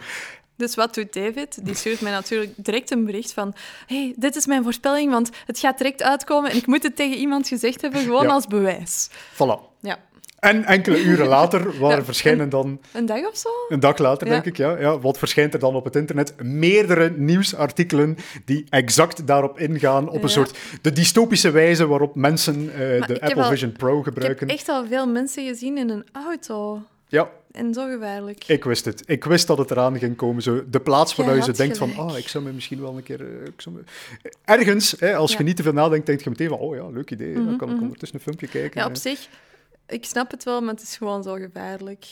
Dus 0.55 0.75
wat 0.75 0.93
doet 0.93 1.13
David? 1.13 1.65
Die 1.65 1.75
stuurt 1.75 2.01
mij 2.01 2.11
natuurlijk 2.11 2.51
direct 2.55 2.91
een 2.91 3.05
bericht 3.05 3.33
van 3.33 3.53
hey, 3.87 4.13
dit 4.17 4.35
is 4.35 4.45
mijn 4.45 4.63
voorspelling, 4.63 5.11
want 5.11 5.29
het 5.45 5.59
gaat 5.59 5.77
direct 5.77 6.03
uitkomen 6.03 6.51
en 6.51 6.57
ik 6.57 6.67
moet 6.67 6.83
het 6.83 6.95
tegen 6.95 7.17
iemand 7.17 7.47
gezegd 7.47 7.81
hebben, 7.81 8.01
gewoon 8.01 8.23
Ja. 8.23 8.29
als 8.33 8.47
bewijs. 8.47 9.09
Voilà. 9.33 9.67
Ja. 9.81 9.97
En 10.39 10.65
enkele 10.65 11.03
uren 11.03 11.27
later, 11.27 11.79
waar 11.79 11.97
Ja, 11.97 12.03
verschijnen 12.03 12.49
dan 12.49 12.79
Een 12.93 13.05
dag 13.05 13.27
of 13.27 13.37
zo? 13.37 13.49
Een 13.69 13.79
dag 13.79 13.97
later, 13.97 14.27
Ja. 14.27 14.33
denk 14.33 14.45
ik, 14.45 14.57
ja, 14.57 14.79
ja. 14.79 14.99
Wat 14.99 15.17
verschijnt 15.17 15.53
er 15.53 15.59
dan 15.59 15.75
op 15.75 15.83
het 15.85 15.95
internet? 15.95 16.33
Meerdere 16.43 17.09
nieuwsartikelen 17.17 18.17
die 18.45 18.65
exact 18.69 19.27
daarop 19.27 19.59
ingaan, 19.59 20.09
op 20.09 20.23
een 20.23 20.29
soort 20.29 20.57
de 20.81 20.91
dystopische 20.91 21.51
wijze 21.51 21.87
waarop 21.87 22.15
mensen 22.15 22.69
eh, 22.73 22.77
de 23.07 23.21
Apple 23.21 23.43
al- 23.43 23.49
Vision 23.49 23.71
Pro 23.71 23.99
Ik 23.99 24.05
heb 24.05 24.13
gebruiken. 24.13 24.47
echt 24.47 24.69
al 24.69 24.85
veel 24.87 25.07
mensen 25.07 25.45
gezien 25.47 25.77
in 25.77 25.89
een 25.89 26.05
auto. 26.11 26.81
Ja, 27.07 27.29
En 27.51 27.73
zo 27.73 27.85
gevaarlijk. 27.91 28.43
ik 28.47 28.63
wist 28.63 28.85
het. 28.85 29.03
Ik 29.05 29.23
wist 29.23 29.47
dat 29.47 29.57
het 29.57 29.71
eraan 29.71 29.97
ging 29.97 30.15
komen. 30.15 30.41
Zo, 30.41 30.63
de 30.69 30.79
plaats 30.79 31.15
waar 31.15 31.35
je 31.45 31.51
denkt 31.51 31.77
van, 31.77 31.91
ah, 31.97 32.17
ik 32.17 32.27
zou 32.27 32.43
me 32.43 32.51
misschien 32.51 32.81
wel 32.81 32.97
een 32.97 33.03
keer... 33.03 33.21
eh, 33.21 33.45
ik 33.47 33.61
zou 33.61 33.75
me... 33.75 33.81
Ergens, 34.45 34.95
hè, 34.99 35.15
als 35.15 35.33
je 35.33 35.43
niet 35.43 35.55
te 35.55 35.63
veel 35.63 35.73
nadenkt, 35.73 36.05
denk 36.05 36.21
je 36.21 36.29
meteen 36.29 36.49
van, 36.49 36.57
oh 36.57 36.75
ja, 36.75 36.87
leuk 36.89 37.11
idee. 37.11 37.33
Dan 37.33 37.57
kan 37.57 37.69
ik 37.75 37.81
ondertussen 37.81 38.17
een 38.17 38.23
filmpje 38.23 38.47
kijken. 38.47 38.79
Ja, 38.81 38.87
op 38.87 38.93
Eh, 38.93 38.99
zich, 39.01 39.27
ik 39.89 40.05
snap 40.05 40.31
het 40.31 40.43
wel, 40.43 40.61
maar 40.61 40.73
het 40.73 40.83
is 40.83 40.97
gewoon 40.97 41.23
zo 41.23 41.33
gevaarlijk. 41.33 42.05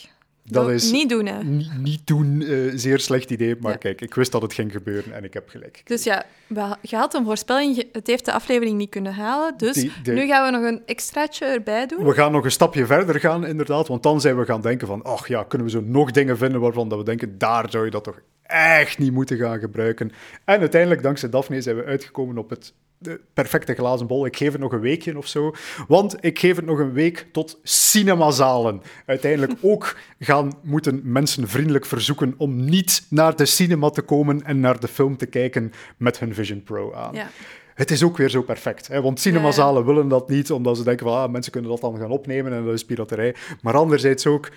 Dat 0.49 0.69
is- 0.69 0.91
Niet 0.91 1.09
doen, 1.09 1.25
hè. 1.25 1.43
Niet, 1.43 1.71
niet 1.81 2.07
doen, 2.07 2.41
eh, 2.41 2.57
zeer 2.75 2.99
slecht 2.99 3.29
idee. 3.31 3.55
Maar 3.59 3.71
Ja. 3.71 3.77
kijk, 3.77 4.01
ik 4.01 4.13
wist 4.13 4.31
dat 4.31 4.41
het 4.41 4.53
ging 4.53 4.71
gebeuren 4.71 5.13
en 5.13 5.23
ik 5.23 5.33
heb 5.33 5.49
gelijk. 5.49 5.81
Dus 5.85 6.03
ja, 6.03 6.25
we- 6.47 6.75
je 6.81 6.95
had 6.95 7.13
een 7.13 7.25
voorspelling, 7.25 7.83
het 7.91 8.07
heeft 8.07 8.25
de 8.25 8.31
aflevering 8.31 8.77
niet 8.77 8.89
kunnen 8.89 9.13
halen. 9.13 9.53
Dus 9.57 9.73
Die- 9.75 9.91
die- 10.03 10.13
nu 10.13 10.27
gaan 10.27 10.45
we 10.51 10.57
nog 10.57 10.67
een 10.71 10.81
extraatje 10.85 11.45
erbij 11.45 11.85
doen. 11.87 12.03
We 12.05 12.13
gaan 12.13 12.31
nog 12.31 12.43
een 12.43 12.51
stapje 12.51 12.85
verder 12.85 13.19
gaan, 13.19 13.45
inderdaad. 13.45 13.87
Want 13.87 14.03
dan 14.03 14.21
zijn 14.21 14.37
we 14.37 14.45
gaan 14.45 14.61
denken 14.61 14.87
van... 14.87 15.03
ach 15.03 15.27
ja, 15.27 15.43
kunnen 15.43 15.67
we 15.67 15.73
zo 15.73 15.81
nog 15.81 16.11
dingen 16.11 16.37
vinden 16.37 16.61
waarvan 16.61 16.89
dat 16.89 16.97
we 16.97 17.05
denken... 17.05 17.37
daar 17.37 17.65
zou 17.69 17.85
je 17.85 17.91
dat 17.91 18.03
toch 18.03 18.19
echt 18.43 18.97
niet 18.97 19.11
moeten 19.11 19.37
gaan 19.37 19.59
gebruiken. 19.59 20.11
En 20.45 20.59
uiteindelijk, 20.59 21.03
dankzij 21.03 21.29
Daphne, 21.29 21.61
zijn 21.61 21.75
we 21.75 21.83
uitgekomen 21.83 22.37
op 22.37 22.49
het 22.49 22.73
de 22.97 23.21
perfecte 23.33 23.73
glazen 23.73 24.07
bol. 24.07 24.25
Ik 24.25 24.37
geef 24.37 24.51
het 24.51 24.61
nog 24.61 24.71
een 24.71 24.79
weekje 24.79 25.17
of 25.17 25.27
zo. 25.27 25.53
Want 25.87 26.15
ik 26.19 26.39
geef 26.39 26.55
het 26.55 26.65
nog 26.65 26.79
een 26.79 26.93
week 26.93 27.27
tot 27.31 27.59
cinemazalen. 27.63 28.81
Uiteindelijk 29.05 29.53
ook 29.71 29.97
gaan 30.19 30.53
moeten 30.61 31.01
mensen 31.03 31.47
vriendelijk 31.47 31.85
verzoeken... 31.85 32.33
om 32.37 32.65
niet 32.65 33.05
naar 33.09 33.35
de 33.35 33.45
cinema 33.45 33.89
te 33.89 34.01
komen 34.01 34.43
en 34.43 34.59
naar 34.59 34.79
de 34.79 34.87
film 34.87 35.17
te 35.17 35.25
kijken 35.25 35.71
met 35.97 36.19
hun 36.19 36.33
Vision 36.33 36.63
Pro 36.63 36.93
aan. 36.93 37.13
Ja. 37.13 37.29
Het 37.73 37.91
is 37.91 38.03
ook 38.03 38.17
weer 38.17 38.29
zo 38.29 38.41
perfect. 38.41 38.87
Hè? 38.87 39.01
Want 39.01 39.19
cinemazalen 39.19 39.85
willen 39.85 40.07
dat 40.07 40.29
niet, 40.29 40.51
omdat 40.51 40.77
ze 40.77 40.83
denken 40.83 41.05
van 41.05 41.17
ah, 41.17 41.31
mensen 41.31 41.51
kunnen 41.51 41.71
dat 41.71 41.81
dan 41.81 41.97
gaan 41.97 42.11
opnemen 42.11 42.53
en 42.53 42.65
dat 42.65 42.73
is 42.73 42.85
piraterij. 42.85 43.35
Maar 43.61 43.75
anderzijds 43.75 44.25
ook, 44.25 44.49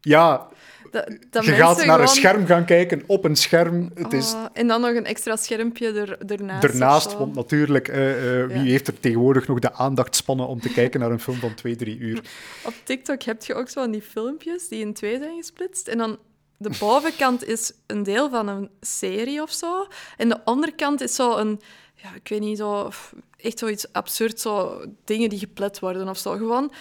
ja, 0.00 0.48
Dat, 0.94 1.16
dat 1.30 1.44
je 1.44 1.52
gaat 1.52 1.84
naar 1.84 2.00
een 2.00 2.08
scherm 2.08 2.46
gaan 2.46 2.64
kijken 2.64 3.02
op 3.06 3.24
een 3.24 3.36
scherm. 3.36 3.90
Het 3.94 4.12
is 4.12 4.32
Oh, 4.32 4.44
en 4.52 4.66
dan 4.66 4.80
nog 4.80 4.90
een 4.94 5.04
extra 5.04 5.36
schermpje 5.36 5.92
er, 5.92 6.18
ernaast. 6.62 7.10
zo. 7.10 7.18
want 7.18 7.34
natuurlijk, 7.34 7.88
eh, 7.88 8.40
eh, 8.40 8.46
wie 8.48 8.56
Ja. 8.56 8.62
heeft 8.62 8.86
er 8.86 9.00
tegenwoordig 9.00 9.48
nog 9.48 9.58
de 9.58 9.72
aandachtspannen 9.72 10.46
om 10.46 10.60
te 10.60 10.68
kijken 10.72 11.00
naar 11.00 11.10
een 11.10 11.20
film 11.20 11.36
van 11.36 11.54
twee, 11.54 11.76
drie 11.76 11.98
uur? 11.98 12.18
Op 12.66 12.74
TikTok 12.84 13.22
heb 13.22 13.44
je 13.44 13.54
ook 13.54 13.68
zo 13.68 13.80
van 13.80 13.90
die 13.90 14.02
filmpjes 14.02 14.68
die 14.68 14.80
in 14.80 14.92
twee 14.94 15.18
zijn 15.18 15.36
gesplitst. 15.36 15.88
En 15.88 15.98
dan 15.98 16.18
de 16.56 16.70
bovenkant 16.78 17.44
is 17.54 17.72
een 17.86 18.02
deel 18.02 18.30
van 18.30 18.48
een 18.48 18.70
serie 18.80 19.42
of 19.42 19.52
zo. 19.52 19.86
En 20.16 20.28
de 20.28 20.38
onderkant 20.44 21.00
is 21.00 21.14
zo 21.14 21.36
een, 21.36 21.60
ja, 21.94 22.08
ik 22.14 22.28
weet 22.28 22.40
niet, 22.40 22.58
zo, 22.58 22.90
echt 23.36 23.58
zoiets 23.58 23.92
absurd, 23.92 24.40
zo 24.40 24.84
dingen 25.04 25.28
die 25.28 25.38
geplet 25.38 25.78
worden 25.78 26.08
of 26.08 26.18
zo. 26.18 26.30
Gewoon 26.36 26.72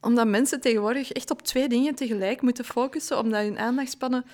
omdat 0.00 0.26
mensen 0.26 0.60
tegenwoordig 0.60 1.12
echt 1.12 1.30
op 1.30 1.42
twee 1.42 1.68
dingen 1.68 1.94
tegelijk 1.94 2.42
moeten 2.42 2.64
focussen, 2.64 3.18
omdat 3.18 3.42
hun 3.42 3.58
aandachtspannen... 3.58 4.24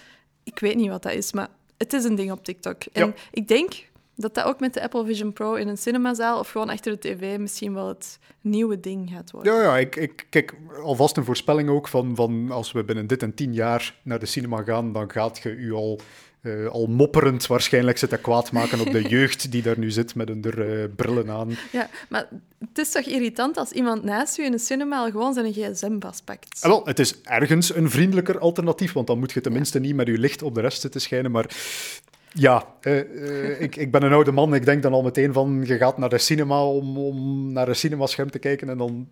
Ik 0.45 0.59
weet 0.59 0.77
niet 0.77 0.89
wat 0.89 1.03
dat 1.03 1.13
is, 1.13 1.33
maar 1.33 1.49
het 1.77 1.93
is 1.93 2.05
een 2.05 2.15
ding 2.15 2.31
op 2.33 2.45
TikTok. 2.45 2.83
En 2.93 3.07
Ja. 3.07 3.15
ik 3.31 3.49
denk 3.49 3.73
dat 4.15 4.35
dat 4.35 4.45
ook 4.45 4.61
met 4.61 4.75
de 4.75 4.83
Apple 4.83 5.05
Vision 5.05 5.33
Pro 5.33 5.55
in 5.55 5.69
een 5.69 5.79
cinemazaal 5.79 6.39
of 6.39 6.51
gewoon 6.51 6.71
achter 6.71 6.93
de 6.93 6.99
tv 6.99 7.39
misschien 7.39 7.75
wel 7.75 7.89
het 7.89 8.19
nieuwe 8.41 8.81
ding 8.81 9.11
gaat 9.11 9.31
worden. 9.31 9.53
Ja, 9.55 9.63
ja 9.63 9.79
ik, 9.79 9.97
ik, 9.97 10.27
kijk, 10.31 10.55
alvast 10.83 11.17
een 11.17 11.25
voorspelling 11.25 11.69
ook 11.69 11.89
van, 11.89 12.15
van 12.15 12.51
als 12.51 12.73
we 12.73 12.85
binnen 12.85 13.07
dit 13.07 13.23
en 13.23 13.35
tien 13.35 13.55
jaar 13.55 13.95
naar 14.03 14.19
de 14.19 14.27
cinema 14.27 14.63
gaan, 14.63 14.93
dan 14.93 15.11
gaat 15.11 15.39
je 15.39 15.51
u 15.51 15.73
al, 15.73 16.01
eh, 16.47 16.67
al 16.67 16.87
mopperend 16.87 17.47
waarschijnlijk 17.47 17.99
zitten 17.99 18.21
kwaad 18.21 18.53
maken 18.53 18.81
op 18.81 18.91
de 18.91 19.09
jeugd 19.17 19.51
die 19.51 19.63
daar 19.63 19.79
nu 19.79 19.91
zit 19.91 20.15
met 20.15 20.29
hun 20.29 20.45
er, 20.45 20.81
eh, 20.81 20.89
brillen 20.97 21.31
aan. 21.31 21.57
Ja, 21.73 21.89
maar 22.09 22.29
het 22.59 22.79
is 22.79 22.91
toch 22.91 23.03
irritant 23.03 23.57
als 23.57 23.71
iemand 23.71 24.03
naast 24.03 24.39
u 24.39 24.45
in 24.45 24.53
een 24.53 24.59
cinema 24.59 24.99
al 24.99 25.11
gewoon 25.11 25.35
zijn 25.35 25.53
gsm 25.53 26.01
vastpakt. 26.01 26.63
En 26.63 26.69
wel, 26.69 26.87
het 26.87 26.99
is 26.99 27.21
ergens 27.21 27.75
een 27.75 27.91
vriendelijker 27.91 28.39
alternatief, 28.39 28.93
want 28.93 29.07
dan 29.07 29.19
moet 29.19 29.33
je 29.33 29.41
tenminste 29.41 29.81
niet 29.81 29.95
met 29.95 30.07
je 30.07 30.19
licht 30.19 30.43
op 30.43 30.55
de 30.55 30.61
rest 30.61 30.81
zitten 30.81 31.01
schijnen. 31.01 31.31
Maar 31.31 31.51
ja, 32.33 32.65
eh, 32.81 33.61
ik, 33.61 33.77
ik 33.77 33.91
ben 33.91 34.03
een 34.03 34.13
oude 34.13 34.33
man. 34.33 34.55
Ik 34.55 34.65
denk 34.65 34.83
dan 34.83 34.93
al 34.93 35.03
meteen 35.03 35.33
van, 35.33 35.63
je 35.65 35.77
gaat 35.77 35.99
naar 35.99 36.09
de 36.09 36.19
cinema 36.19 36.65
om, 36.65 36.99
om 36.99 37.53
naar 37.53 37.69
een 37.69 37.77
cinemascherm 37.77 38.31
te 38.31 38.39
kijken 38.39 38.69
en 38.69 38.79
dan 38.79 39.09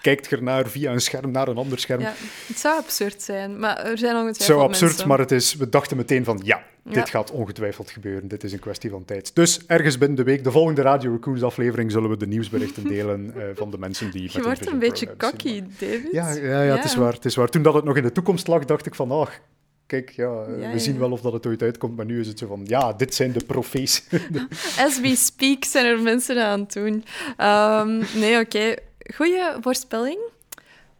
kijkt 0.00 0.28
ernaar 0.32 0.68
via 0.68 0.92
een 0.92 1.00
scherm 1.00 1.30
naar 1.30 1.48
een 1.48 1.56
ander 1.56 1.78
scherm. 1.78 2.00
Ja, 2.00 2.14
het 2.46 2.58
zou 2.58 2.76
absurd 2.78 3.22
zijn, 3.22 3.58
maar 3.58 3.76
er 3.84 3.98
zijn 3.98 4.16
ongetwijfeld 4.16 4.58
zo 4.58 4.64
absurd, 4.66 4.90
mensen. 4.90 5.08
maar 5.08 5.18
het 5.18 5.30
is, 5.32 5.54
we 5.54 5.68
dachten 5.68 5.96
meteen 5.96 6.24
van, 6.24 6.40
ja, 6.44 6.62
dit 6.84 6.94
Ja. 6.94 7.04
gaat 7.04 7.30
ongetwijfeld 7.30 7.90
gebeuren. 7.90 8.28
Dit 8.28 8.44
is 8.44 8.52
een 8.52 8.58
kwestie 8.58 8.90
van 8.90 9.04
tijd. 9.04 9.34
Dus 9.34 9.60
ergens 9.66 9.98
binnen 9.98 10.16
de 10.16 10.22
week, 10.22 10.44
de 10.44 10.50
volgende 10.50 10.82
Radio 10.82 11.10
Raccoons 11.10 11.42
aflevering, 11.42 11.90
zullen 11.92 12.10
we 12.10 12.16
de 12.16 12.26
nieuwsberichten 12.26 12.84
delen 12.94 13.32
eh, 13.36 13.42
van 13.54 13.70
de 13.70 13.78
mensen 13.78 14.10
die 14.10 14.30
Je 14.32 14.42
wordt 14.42 14.66
een 14.66 14.78
beetje 14.78 15.16
cocky, 15.16 15.62
David. 15.78 16.08
Ja, 16.12 16.30
ja, 16.32 16.62
ja, 16.62 16.76
Het, 16.76 16.84
is 16.84 16.94
waar, 16.94 17.12
het 17.12 17.24
is 17.24 17.34
waar. 17.34 17.48
Toen 17.48 17.62
dat 17.62 17.74
het 17.74 17.84
nog 17.84 17.96
in 17.96 18.02
de 18.02 18.12
toekomst 18.12 18.46
lag, 18.46 18.64
dacht 18.64 18.86
ik 18.86 18.94
van, 18.94 19.10
ach, 19.10 19.40
kijk, 19.86 20.10
ja, 20.10 20.24
eh, 20.24 20.60
Ja, 20.60 20.66
we 20.66 20.72
ja. 20.72 20.78
zien 20.78 20.98
wel 20.98 21.10
of 21.10 21.20
dat 21.20 21.32
het 21.32 21.46
ooit 21.46 21.62
uitkomt, 21.62 21.96
maar 21.96 22.04
nu 22.04 22.20
is 22.20 22.26
het 22.26 22.38
zo 22.38 22.46
van, 22.46 22.60
ja, 22.64 22.92
dit 22.92 23.14
zijn 23.14 23.32
de 23.32 23.44
profees. 23.44 24.04
As 24.86 25.00
we 25.00 25.16
speak 25.16 25.64
zijn 25.64 25.86
er 25.86 26.00
mensen 26.02 26.44
aan 26.44 26.60
het 26.60 26.72
doen. 26.72 27.04
Ehm, 27.36 28.02
nee, 28.14 28.38
oké. 28.40 28.74
Goeie 29.14 29.42
voorspelling. 29.60 30.18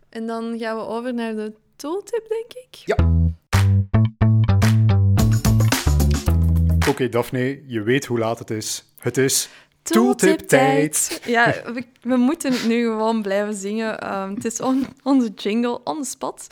En 0.09 0.27
dan 0.27 0.59
gaan 0.59 0.77
we 0.77 0.83
over 0.83 1.15
naar 1.15 1.35
de 1.35 1.53
tooltip, 1.77 2.29
denk 2.29 2.53
ik. 2.67 2.75
Ja. 2.75 2.97
Oké, 6.89 7.09
Daphne, 7.09 7.63
je 7.67 7.83
weet 7.83 8.05
hoe 8.07 8.19
laat 8.19 8.39
het 8.39 8.51
is. 8.51 8.85
Het 8.99 9.17
is 9.17 9.49
tooltip-tijd. 9.83 11.21
Ja, 11.25 11.55
we, 11.73 11.85
we 12.03 12.17
moeten 12.17 12.53
het 12.53 12.67
nu 12.67 12.85
gewoon 12.85 13.23
blijven 13.23 13.55
zingen. 13.55 14.01
Ehm, 14.01 14.35
het 14.35 14.45
is 14.45 14.61
on- 14.61 14.87
onze 15.03 15.29
jingle, 15.29 15.81
on 15.85 16.03
the 16.03 16.09
spot. 16.09 16.47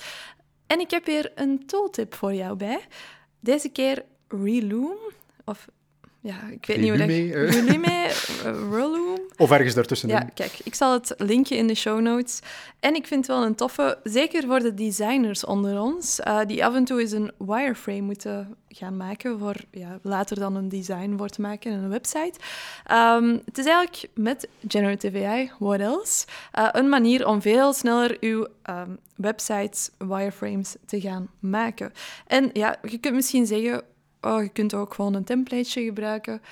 En 0.66 0.80
ik 0.80 0.90
heb 0.90 1.06
hier 1.06 1.32
een 1.34 1.66
tooltip 1.66 2.14
voor 2.14 2.34
jou 2.34 2.56
bij. 2.56 2.80
Deze 3.40 3.68
keer 3.68 4.04
Reloom. 4.28 4.96
Of, 5.44 5.66
ja, 6.26 6.48
ik 6.50 6.66
weet 6.66 6.80
niet 6.80 6.88
hoe 6.88 6.98
dat... 6.98 7.08
Relume, 7.08 7.86
eh. 7.86 8.04
Eh. 8.44 9.14
Of 9.36 9.50
ergens 9.50 9.74
daartussenin. 9.74 10.16
Ja, 10.16 10.28
kijk, 10.34 10.58
ik 10.64 10.74
zal 10.74 10.92
het 10.92 11.14
linkje 11.16 11.56
in 11.56 11.66
de 11.66 11.74
show 11.74 12.00
notes. 12.00 12.40
En 12.80 12.94
ik 12.94 13.06
vind 13.06 13.26
het 13.26 13.36
wel 13.36 13.44
een 13.44 13.54
toffe, 13.54 13.98
zeker 14.02 14.42
voor 14.46 14.58
de 14.58 14.74
designers 14.74 15.44
onder 15.44 15.80
ons, 15.80 16.20
eh, 16.20 16.40
die 16.46 16.64
af 16.64 16.74
en 16.74 16.84
toe 16.84 17.00
eens 17.00 17.12
een 17.12 17.32
wireframe 17.38 18.00
moeten 18.00 18.56
gaan 18.68 18.96
maken 18.96 19.38
voor 19.38 19.54
ja, 19.70 19.98
later 20.02 20.38
dan 20.38 20.56
een 20.56 20.68
design 20.68 21.14
voor 21.16 21.28
te 21.28 21.40
maken 21.40 21.72
en 21.72 21.82
een 21.82 21.88
website. 21.88 22.38
Ehm, 22.84 23.36
het 23.44 23.58
is 23.58 23.66
eigenlijk 23.66 24.08
met 24.14 24.48
Generative 24.68 25.26
AI, 25.26 25.50
what 25.58 25.80
else, 25.80 26.26
een 26.72 26.88
manier 26.88 27.26
om 27.26 27.42
veel 27.42 27.72
sneller 27.72 28.16
uw 28.20 28.46
ehm, 28.62 28.90
websites, 29.16 29.90
wireframes 29.98 30.76
te 30.86 31.00
gaan 31.00 31.28
maken. 31.38 31.92
En 32.26 32.50
ja, 32.52 32.76
je 32.82 32.98
kunt 32.98 33.14
misschien 33.14 33.46
zeggen, 33.46 33.82
oh, 34.26 34.42
je 34.42 34.48
kunt 34.48 34.74
ook 34.74 34.94
gewoon 34.94 35.14
een 35.14 35.24
templateje 35.24 35.84
gebruiken. 35.86 36.42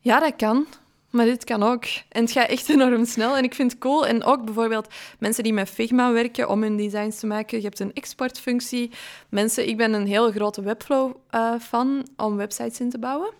Ja, 0.00 0.20
dat 0.20 0.36
kan. 0.36 0.66
Maar 1.10 1.24
dit 1.24 1.44
kan 1.44 1.62
ook. 1.62 1.84
En 2.08 2.22
het 2.22 2.32
gaat 2.32 2.48
echt 2.48 2.68
enorm 2.74 3.04
snel. 3.04 3.36
En 3.36 3.44
ik 3.44 3.54
vind 3.54 3.70
het 3.70 3.80
cool. 3.80 4.06
En 4.06 4.24
ook 4.24 4.44
bijvoorbeeld 4.44 4.88
mensen 5.18 5.42
die 5.42 5.52
met 5.52 5.68
Figma 5.68 6.12
werken 6.12 6.48
om 6.48 6.62
hun 6.62 6.76
designs 6.76 7.18
te 7.18 7.26
maken. 7.26 7.58
Je 7.58 7.64
hebt 7.64 7.80
een 7.80 7.92
exportfunctie. 7.92 8.90
Mensen, 9.28 9.68
ik 9.68 9.76
ben 9.76 9.92
een 9.92 10.06
heel 10.06 10.30
grote 10.30 10.62
Webflow-fan 10.62 12.06
om 12.16 12.36
websites 12.36 12.80
in 12.80 12.90
te 12.90 12.98
bouwen. 12.98 13.30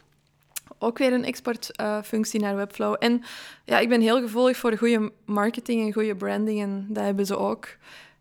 Ook 0.78 0.98
weer 0.98 1.12
een 1.12 1.24
exportfunctie 1.24 2.40
naar 2.40 2.56
Webflow. 2.56 2.96
En 2.98 3.22
ja, 3.64 3.78
ik 3.78 3.88
ben 3.88 4.00
heel 4.00 4.20
gevoelig 4.20 4.56
voor 4.56 4.76
goede 4.76 5.12
marketing 5.24 5.86
en 5.86 5.92
goede 5.92 6.14
branding. 6.16 6.60
En 6.62 6.86
dat 6.88 7.04
hebben 7.04 7.26
ze 7.26 7.36
ook. 7.36 7.68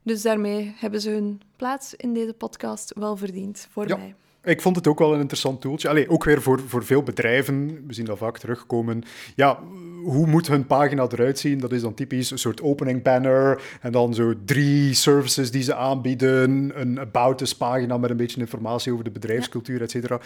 Dus 0.04 0.22
daarmee 0.22 0.74
hebben 0.78 1.02
ze 1.02 1.10
hun 1.10 1.42
plaats 1.56 1.94
in 1.96 2.14
deze 2.14 2.34
podcast 2.34 2.94
wel 2.96 3.18
verdiend, 3.18 3.68
voor 3.72 3.88
Ja. 3.88 3.98
mij. 3.98 4.16
Ik 4.48 4.62
vond 4.62 4.76
het 4.76 4.88
ook 4.88 5.00
wel 5.00 5.14
een 5.14 5.20
interessant 5.20 5.62
tooltje. 5.62 5.90
Allee, 5.90 6.10
ook 6.10 6.24
weer 6.24 6.42
voor, 6.42 6.60
voor 6.68 6.86
veel 6.86 7.04
bedrijven, 7.04 7.84
we 7.88 7.94
zien 7.94 8.06
dat 8.06 8.18
vaak 8.18 8.38
terugkomen. 8.38 9.04
Ja, 9.36 9.60
hoe 10.04 10.28
moet 10.28 10.48
hun 10.48 10.66
pagina 10.66 11.08
eruit 11.10 11.40
zien? 11.40 11.60
Dat 11.60 11.72
is 11.72 11.82
dan 11.82 11.94
typisch 11.94 12.32
een 12.32 12.38
soort 12.38 12.62
opening 12.62 13.04
banner 13.04 13.62
en 13.82 13.92
dan 13.92 14.14
zo 14.14 14.34
drie 14.46 14.94
services 14.94 15.52
die 15.52 15.64
ze 15.64 15.76
aanbieden, 15.76 16.72
een 16.80 17.00
about 17.00 17.42
us 17.42 17.56
pagina 17.56 17.98
met 17.98 18.10
een 18.10 18.18
beetje 18.18 18.40
informatie 18.40 18.92
over 18.92 19.04
de 19.04 19.12
bedrijfscultuur, 19.12 19.82
et 19.82 19.92
cetera. 19.92 20.20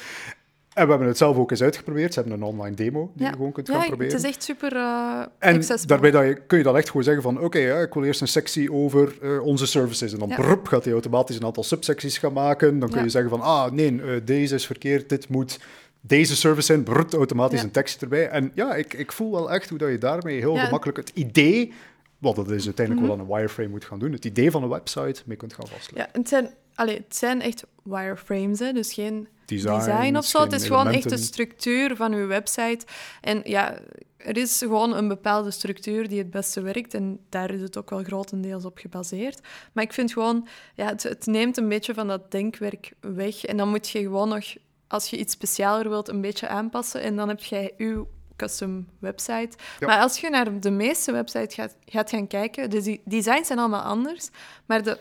En 0.74 0.84
we 0.84 0.90
hebben 0.90 1.08
het 1.08 1.18
zelf 1.18 1.38
ook 1.38 1.52
eens 1.52 1.62
uitgeprobeerd. 1.64 2.14
Ze 2.14 2.20
hebben 2.20 2.38
een 2.38 2.46
online 2.46 2.76
demo 2.76 3.12
die 3.16 3.26
je 3.28 3.32
gewoon 3.32 3.52
kunt 3.52 3.70
gaan 3.70 3.80
ja, 3.80 3.86
proberen. 3.88 4.14
het 4.14 4.24
is 4.24 4.30
echt 4.30 4.44
super 4.44 4.76
eh 4.76 5.22
En 5.40 5.56
accessible. 5.56 5.88
daarbij 5.88 6.12
dat 6.12 6.24
je, 6.24 6.46
kun 6.48 6.58
je 6.58 6.64
dan 6.64 6.78
echt 6.78 6.88
gewoon 6.88 7.04
zeggen 7.04 7.24
van 7.24 7.40
oké, 7.40 7.60
ja, 7.60 7.78
ik 7.80 7.94
wil 7.94 8.04
eerst 8.04 8.22
een 8.22 8.28
sectie 8.28 8.72
over 8.74 9.14
eh, 9.22 9.42
onze 9.46 9.66
services. 9.66 10.14
En 10.14 10.20
dan 10.20 10.28
Ja. 10.30 10.36
prrp, 10.36 10.68
gaat 10.68 10.84
hij 10.84 10.94
automatisch 10.94 11.36
een 11.36 11.46
aantal 11.46 11.64
subsecties 11.64 12.18
gaan 12.18 12.34
maken. 12.34 12.80
Dan 12.80 12.90
kun 12.90 12.98
Ja. 12.98 13.04
je 13.04 13.10
zeggen 13.10 13.30
van 13.30 13.42
ah 13.42 13.72
nee, 13.72 14.02
eh, 14.02 14.22
deze 14.26 14.56
is 14.56 14.66
verkeerd, 14.66 15.10
dit 15.10 15.30
moet 15.30 15.60
deze 16.02 16.36
service 16.36 16.66
zijn. 16.66 16.84
Brrrt, 16.84 17.14
automatisch 17.14 17.60
Ja. 17.60 17.66
een 17.66 17.72
tekst 17.72 18.02
erbij. 18.02 18.30
En 18.30 18.52
ja, 18.56 18.76
ik, 18.76 18.94
ik 18.94 19.12
voel 19.12 19.32
wel 19.32 19.52
echt 19.52 19.70
hoe 19.70 19.78
dat 19.78 19.90
je 19.90 19.98
daarmee 19.98 20.38
heel 20.40 20.56
Ja. 20.56 20.64
Gemakkelijk 20.66 20.98
het 20.98 21.12
idee, 21.14 21.74
wat 22.18 22.36
dat 22.36 22.50
is 22.52 22.66
uiteindelijk 22.66 23.08
wel 23.08 23.16
aan 23.16 23.22
een 23.26 23.36
wireframe 23.36 23.70
moet 23.70 23.86
gaan 23.86 24.00
doen, 24.00 24.12
het 24.12 24.26
idee 24.26 24.52
van 24.52 24.64
een 24.64 24.70
website 24.70 25.22
mee 25.26 25.38
kunt 25.38 25.54
gaan 25.54 25.68
vastleggen. 25.68 26.12
Ja, 26.14 26.20
het 26.20 26.30
zijn, 26.30 26.50
allee, 26.76 26.96
het 26.96 27.16
zijn 27.16 27.42
echt 27.42 27.64
wireframes, 27.84 28.60
hè, 28.60 28.72
dus 28.74 28.94
geen 28.94 29.28
Design 29.58 30.16
of 30.18 30.26
zo. 30.26 30.42
Het 30.42 30.54
is 30.54 30.68
gewoon 30.68 30.88
echt 30.88 31.10
de 31.10 31.18
structuur 31.18 31.96
van 31.96 32.14
uw 32.14 32.28
website. 32.28 32.86
En 33.22 33.42
ja, 33.44 33.80
er 34.18 34.38
is 34.38 34.58
gewoon 34.58 34.96
een 34.96 35.08
bepaalde 35.08 35.52
structuur 35.52 36.08
die 36.08 36.18
het 36.18 36.30
beste 36.30 36.62
werkt. 36.62 36.94
En 36.94 37.20
daar 37.30 37.52
is 37.52 37.62
het 37.62 37.78
ook 37.78 37.90
wel 37.90 38.04
grotendeels 38.04 38.66
op 38.66 38.78
gebaseerd. 38.78 39.40
Maar 39.74 39.84
ik 39.84 39.94
vind 39.94 40.14
gewoon, 40.14 40.48
ja, 40.76 40.86
het, 40.86 41.04
het 41.04 41.26
neemt 41.26 41.58
een 41.58 41.70
beetje 41.70 41.94
van 41.94 42.08
dat 42.08 42.32
denkwerk 42.32 42.94
weg. 43.00 43.46
En 43.46 43.58
dan 43.58 43.70
moet 43.70 43.90
je 43.90 44.00
gewoon 44.00 44.30
nog, 44.30 44.46
als 44.88 45.10
je 45.10 45.18
iets 45.18 45.34
specialer 45.34 45.90
wilt, 45.90 46.10
een 46.10 46.22
beetje 46.22 46.48
aanpassen. 46.48 47.02
En 47.02 47.16
dan 47.16 47.28
heb 47.28 47.40
je 47.40 47.74
uw 47.78 48.08
custom 48.36 48.88
website. 49.00 49.58
Ja. 49.80 49.88
Maar 49.88 50.00
als 50.00 50.20
je 50.20 50.30
naar 50.30 50.60
de 50.60 50.72
meeste 50.72 51.12
websites 51.12 51.56
gaat, 51.56 51.76
gaat 51.86 52.10
gaan 52.10 52.28
kijken, 52.28 52.70
de 52.70 52.82
de- 52.82 53.02
designs 53.06 53.48
zijn 53.48 53.60
allemaal 53.60 53.82
anders. 53.82 54.30
Maar 54.66 54.84
de 54.84 54.98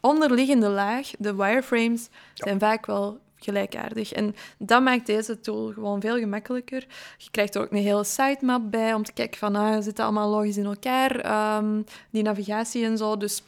onderliggende 0.00 0.68
laag, 0.68 1.10
de 1.18 1.34
wireframes, 1.34 2.08
zijn 2.34 2.58
vaak 2.58 2.86
wel 2.86 3.20
gelijkaardig. 3.44 4.12
En 4.12 4.34
dat 4.58 4.82
maakt 4.82 5.06
deze 5.06 5.40
tool 5.40 5.72
gewoon 5.72 6.00
veel 6.00 6.18
gemakkelijker. 6.18 6.86
Je 7.18 7.30
krijgt 7.30 7.54
er 7.54 7.62
ook 7.62 7.70
een 7.70 7.78
hele 7.78 8.04
sitemap 8.04 8.70
bij 8.70 8.94
om 8.94 9.02
te 9.02 9.12
kijken 9.12 9.38
van, 9.38 9.56
ah, 9.56 9.82
zit 9.82 9.98
allemaal 9.98 10.30
logisch 10.30 10.56
in 10.56 10.64
elkaar, 10.64 11.20
ehm, 11.20 11.82
die 12.10 12.22
navigatie 12.22 12.84
en 12.84 12.98
zo. 12.98 13.16
Dus 13.16 13.42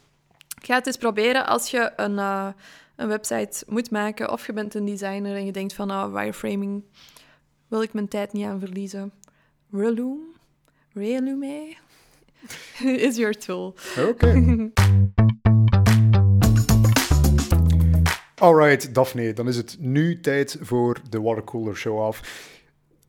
ga 0.63 0.75
het 0.75 0.87
eens 0.87 0.97
proberen 0.97 1.47
als 1.47 1.71
je 1.71 1.93
een, 1.97 2.19
eh, 2.19 2.49
een 2.97 3.09
website 3.09 3.65
moet 3.67 3.91
maken 3.91 4.33
of 4.33 4.47
je 4.47 4.53
bent 4.53 4.75
een 4.75 4.85
designer 4.85 5.37
en 5.37 5.47
je 5.47 5.53
denkt 5.53 5.73
van, 5.73 5.91
ah, 5.91 6.13
wireframing 6.13 6.85
wil 7.69 7.83
ik 7.83 7.93
mijn 7.93 8.09
tijd 8.09 8.33
niet 8.33 8.47
aan 8.47 8.61
verliezen. 8.61 9.13
Relume, 9.71 10.35
Relume 10.93 11.77
is 13.07 13.17
your 13.17 13.39
tool. 13.39 13.75
Oké. 14.09 14.71
Alright, 18.41 18.95
Daphne, 18.95 19.33
dan 19.33 19.49
is 19.49 19.57
het 19.57 19.77
nu 19.79 20.21
tijd 20.21 20.57
voor 20.61 21.01
de 21.09 21.21
watercooler 21.21 21.77
show-off. 21.77 22.21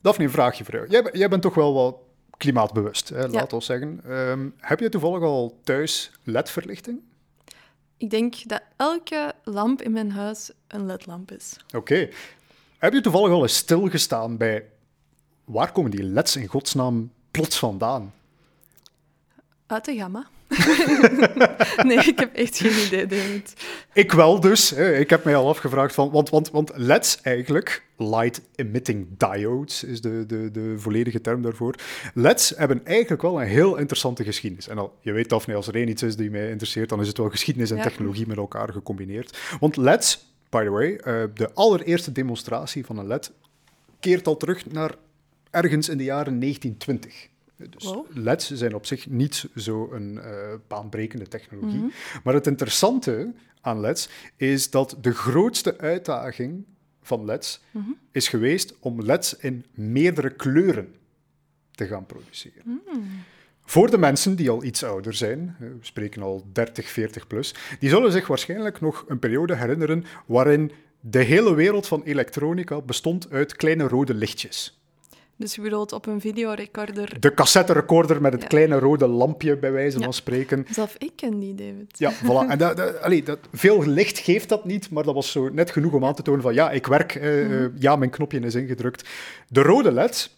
Daphne, 0.01 0.23
een 0.23 0.31
vraagje 0.31 0.63
voor 0.63 0.73
jou. 0.73 0.87
Jij, 0.89 1.09
jij 1.11 1.29
bent 1.29 1.41
toch 1.41 1.55
wel 1.55 1.73
wat 1.73 1.95
klimaatbewust, 2.37 3.09
hè, 3.09 3.27
laat 3.27 3.53
ons 3.53 3.65
zeggen. 3.65 4.01
Ehm, 4.05 4.49
heb 4.57 4.79
je 4.79 4.89
toevallig 4.89 5.21
al 5.21 5.59
thuis 5.63 6.11
LED-verlichting? 6.23 6.99
Ik 7.97 8.09
denk 8.09 8.35
dat 8.45 8.61
elke 8.75 9.33
lamp 9.43 9.81
in 9.81 9.91
mijn 9.91 10.11
huis 10.11 10.51
een 10.67 10.85
ledlamp 10.85 11.31
is. 11.31 11.55
Oké. 11.75 12.09
Heb 12.77 12.93
je 12.93 13.01
toevallig 13.01 13.31
al 13.31 13.41
eens 13.41 13.55
stilgestaan 13.55 14.37
bij 14.37 14.65
waar 15.43 15.71
komen 15.71 15.91
die 15.91 16.03
LED's 16.03 16.35
in 16.35 16.47
godsnaam 16.47 17.11
plots 17.31 17.59
vandaan? 17.59 18.13
Uit 19.65 19.85
de 19.85 19.95
gamma. 19.95 20.27
nee, 21.87 21.97
ik 21.97 22.19
heb 22.19 22.33
echt 22.35 22.57
geen 22.57 22.85
idee, 22.85 23.05
David. 23.05 23.53
Ik 23.93 24.11
wel 24.11 24.39
dus. 24.39 24.69
Hè. 24.69 24.95
Ik 24.95 25.09
heb 25.09 25.23
mij 25.23 25.35
al 25.35 25.47
afgevraagd 25.47 25.93
van... 25.93 26.11
Want, 26.11 26.29
want, 26.29 26.49
want 26.49 26.71
LED's 26.75 27.19
eigenlijk, 27.21 27.83
Light 27.97 28.41
Emitting 28.55 29.07
Diodes 29.17 29.83
is 29.83 30.01
de, 30.01 30.25
de, 30.27 30.51
de 30.51 30.73
volledige 30.77 31.21
term 31.21 31.41
daarvoor. 31.41 31.75
LED's 32.13 32.53
hebben 32.55 32.85
eigenlijk 32.85 33.21
wel 33.21 33.41
een 33.41 33.47
heel 33.47 33.77
interessante 33.77 34.23
geschiedenis. 34.23 34.67
En 34.67 34.77
al, 34.77 34.97
je 35.01 35.11
weet 35.11 35.29
Daphne, 35.29 35.55
als 35.55 35.67
er 35.67 35.75
één 35.75 35.89
iets 35.89 36.03
is 36.03 36.15
die 36.15 36.29
mij 36.29 36.49
interesseert, 36.49 36.89
dan 36.89 37.01
is 37.01 37.07
het 37.07 37.17
wel 37.17 37.29
geschiedenis 37.29 37.71
en 37.71 37.77
Ja. 37.77 37.83
technologie 37.83 38.27
met 38.27 38.37
elkaar 38.37 38.71
gecombineerd. 38.71 39.37
Want 39.59 39.75
LED's, 39.77 40.25
by 40.49 40.63
the 40.63 40.69
way, 40.69 40.95
eh, 40.95 41.23
de 41.33 41.53
allereerste 41.53 42.11
demonstratie 42.11 42.85
van 42.85 42.97
een 42.97 43.07
LED 43.07 43.31
keert 43.99 44.27
al 44.27 44.37
terug 44.37 44.71
naar 44.71 44.91
ergens 45.51 45.89
in 45.89 45.97
de 45.97 46.03
jaren 46.03 46.39
1920. 46.39 47.27
Dus 47.69 47.83
Wow. 47.83 48.05
LED's 48.13 48.51
zijn 48.51 48.75
op 48.75 48.85
zich 48.85 49.09
niet 49.09 49.49
zo 49.55 49.89
een 49.91 50.19
eh, 50.19 50.53
baanbrekende 50.67 51.27
technologie. 51.27 51.91
Maar 52.23 52.33
het 52.33 52.47
interessante 52.47 53.33
aan 53.61 53.79
LED's 53.79 54.09
is 54.35 54.69
dat 54.69 54.97
de 55.01 55.13
grootste 55.13 55.77
uitdaging 55.77 56.65
van 57.01 57.25
LED's 57.25 57.61
is 58.11 58.27
geweest 58.27 58.73
om 58.79 59.01
LED's 59.01 59.33
in 59.33 59.65
meerdere 59.73 60.29
kleuren 60.29 60.95
te 61.71 61.87
gaan 61.87 62.05
produceren. 62.05 62.81
Voor 63.65 63.89
de 63.91 63.97
mensen 63.97 64.35
die 64.35 64.49
al 64.49 64.63
iets 64.63 64.83
ouder 64.83 65.13
zijn, 65.13 65.55
eh, 65.59 65.67
we 65.67 65.77
spreken 65.81 66.21
al 66.21 66.45
30, 66.51 66.89
40 66.89 67.27
plus, 67.27 67.53
die 67.79 67.89
zullen 67.89 68.11
zich 68.11 68.27
waarschijnlijk 68.27 68.81
nog 68.81 69.05
een 69.07 69.19
periode 69.19 69.55
herinneren 69.55 70.03
waarin 70.25 70.71
de 70.99 71.19
hele 71.23 71.53
wereld 71.53 71.87
van 71.87 72.03
elektronica 72.03 72.81
bestond 72.81 73.29
uit 73.29 73.55
kleine 73.55 73.87
rode 73.87 74.13
lichtjes. 74.13 74.76
Dus 75.37 75.55
je 75.55 75.61
bedoelt 75.61 75.91
op 75.91 76.05
een 76.05 76.21
videorecorder. 76.21 77.19
De 77.19 77.33
cassette-recorder 77.33 78.21
met 78.21 78.31
het 78.33 78.41
Ja. 78.41 78.47
kleine 78.47 78.79
rode 78.79 79.07
lampje, 79.07 79.57
bij 79.57 79.71
wijze 79.71 79.97
Ja. 79.97 80.03
van 80.03 80.13
spreken. 80.13 80.65
Zelf 80.71 80.95
ik 80.97 81.11
ken 81.15 81.39
die, 81.39 81.55
David. 81.55 81.99
Ja, 81.99 82.11
voilà. 82.25 82.49
En 82.49 82.57
dat, 82.57 82.77
dat, 82.77 83.01
allee, 83.01 83.23
dat, 83.23 83.39
veel 83.53 83.85
licht 83.85 84.17
geeft 84.17 84.49
dat 84.49 84.65
niet, 84.65 84.89
maar 84.89 85.03
dat 85.03 85.13
was 85.13 85.31
zo 85.31 85.49
net 85.49 85.71
genoeg 85.71 85.93
om 85.93 86.05
aan 86.05 86.15
te 86.15 86.21
tonen 86.21 86.41
van 86.41 86.53
ja, 86.53 86.71
ik 86.71 86.87
werk, 86.87 87.15
eh, 87.15 87.63
eh, 87.63 87.71
ja, 87.79 87.95
mijn 87.95 88.09
knopje 88.11 88.39
is 88.39 88.55
ingedrukt. 88.55 89.09
De 89.47 89.61
rode 89.61 89.91
LED 89.91 90.31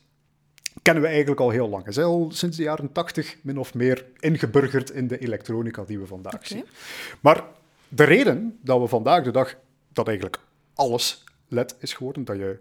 kennen 0.82 1.04
we 1.04 1.10
eigenlijk 1.10 1.40
al 1.42 1.50
heel 1.50 1.70
lang. 1.70 1.86
Het 1.86 1.98
is 1.98 2.04
al 2.04 2.30
sinds 2.34 2.58
de 2.58 2.64
jaren 2.64 2.92
80 2.92 3.38
min 3.42 3.58
of 3.58 3.74
meer 3.74 4.06
ingeburgerd 4.20 4.90
in 4.90 5.08
de 5.08 5.18
elektronica 5.18 5.84
die 5.84 6.00
we 6.00 6.06
vandaag 6.08 6.48
zien. 6.48 6.66
Maar 7.20 7.44
de 7.88 8.04
reden 8.04 8.60
dat 8.64 8.80
we 8.80 8.88
vandaag 8.88 9.24
de 9.24 9.32
dag 9.32 9.56
dat 9.94 10.08
eigenlijk 10.08 10.40
alles 10.74 11.24
LED 11.48 11.76
is 11.80 11.94
geworden, 11.94 12.26
dat 12.26 12.36
je 12.38 12.58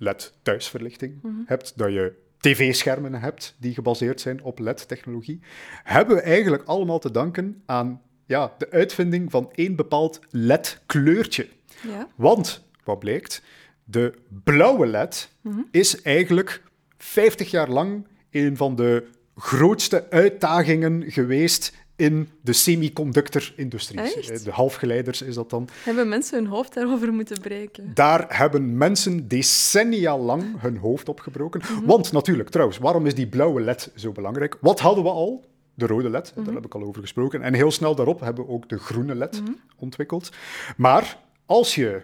LED 0.00 0.32
thuisverlichting 0.42 1.20
hebt, 1.46 1.72
dat 1.76 1.92
je 1.92 2.12
tv-schermen 2.38 3.14
hebt 3.14 3.54
die 3.58 3.74
gebaseerd 3.74 4.20
zijn 4.20 4.42
op 4.42 4.58
LED-technologie, 4.58 5.40
hebben 5.82 6.16
we 6.16 6.22
eigenlijk 6.22 6.62
allemaal 6.64 6.98
te 6.98 7.10
danken 7.10 7.62
aan 7.66 8.00
ja, 8.26 8.54
de 8.58 8.70
uitvinding 8.70 9.30
van 9.30 9.50
één 9.54 9.76
bepaald 9.76 10.20
LED-kleurtje. 10.30 11.48
Ja. 11.88 12.08
Want, 12.14 12.64
wat 12.84 12.98
blijkt, 12.98 13.42
de 13.84 14.14
blauwe 14.44 14.86
LED 14.86 15.30
is 15.70 16.02
eigenlijk 16.02 16.62
50 16.98 17.50
jaar 17.50 17.68
lang 17.68 18.06
een 18.30 18.56
van 18.56 18.76
de 18.76 19.06
grootste 19.36 20.10
uitdagingen 20.10 21.10
geweest 21.10 21.76
in 22.00 22.28
de 22.40 22.52
semiconductor-industrie. 22.52 24.00
Echt? 24.00 24.44
De 24.44 24.50
halfgeleiders 24.50 25.22
is 25.22 25.34
dat 25.34 25.50
dan. 25.50 25.68
Hebben 25.84 26.08
mensen 26.08 26.38
hun 26.38 26.46
hoofd 26.46 26.74
daarover 26.74 27.12
moeten 27.12 27.40
breken? 27.40 27.90
Daar 27.94 28.24
hebben 28.38 28.76
mensen 28.76 29.28
decennia 29.28 30.18
lang 30.18 30.60
hun 30.60 30.76
hoofd 30.76 31.08
op 31.08 31.20
gebroken. 31.20 31.60
Mhm. 31.60 31.86
Want 31.86 32.12
natuurlijk, 32.12 32.48
trouwens, 32.48 32.78
waarom 32.78 33.06
is 33.06 33.14
die 33.14 33.26
blauwe 33.28 33.60
LED 33.60 33.92
zo 33.94 34.12
belangrijk? 34.12 34.56
Wat 34.60 34.80
hadden 34.80 35.04
we 35.04 35.10
al? 35.10 35.44
De 35.74 35.86
rode 35.86 36.10
LED, 36.10 36.32
Mhm. 36.34 36.44
daar 36.44 36.54
heb 36.54 36.64
ik 36.64 36.74
al 36.74 36.82
over 36.82 37.00
gesproken. 37.00 37.42
En 37.42 37.54
heel 37.54 37.70
snel 37.70 37.94
daarop 37.94 38.20
hebben 38.20 38.44
we 38.46 38.50
ook 38.50 38.68
de 38.68 38.78
groene 38.78 39.14
LED 39.14 39.42
ontwikkeld. 39.78 40.30
Maar 40.76 41.18
als 41.46 41.74
je 41.74 42.00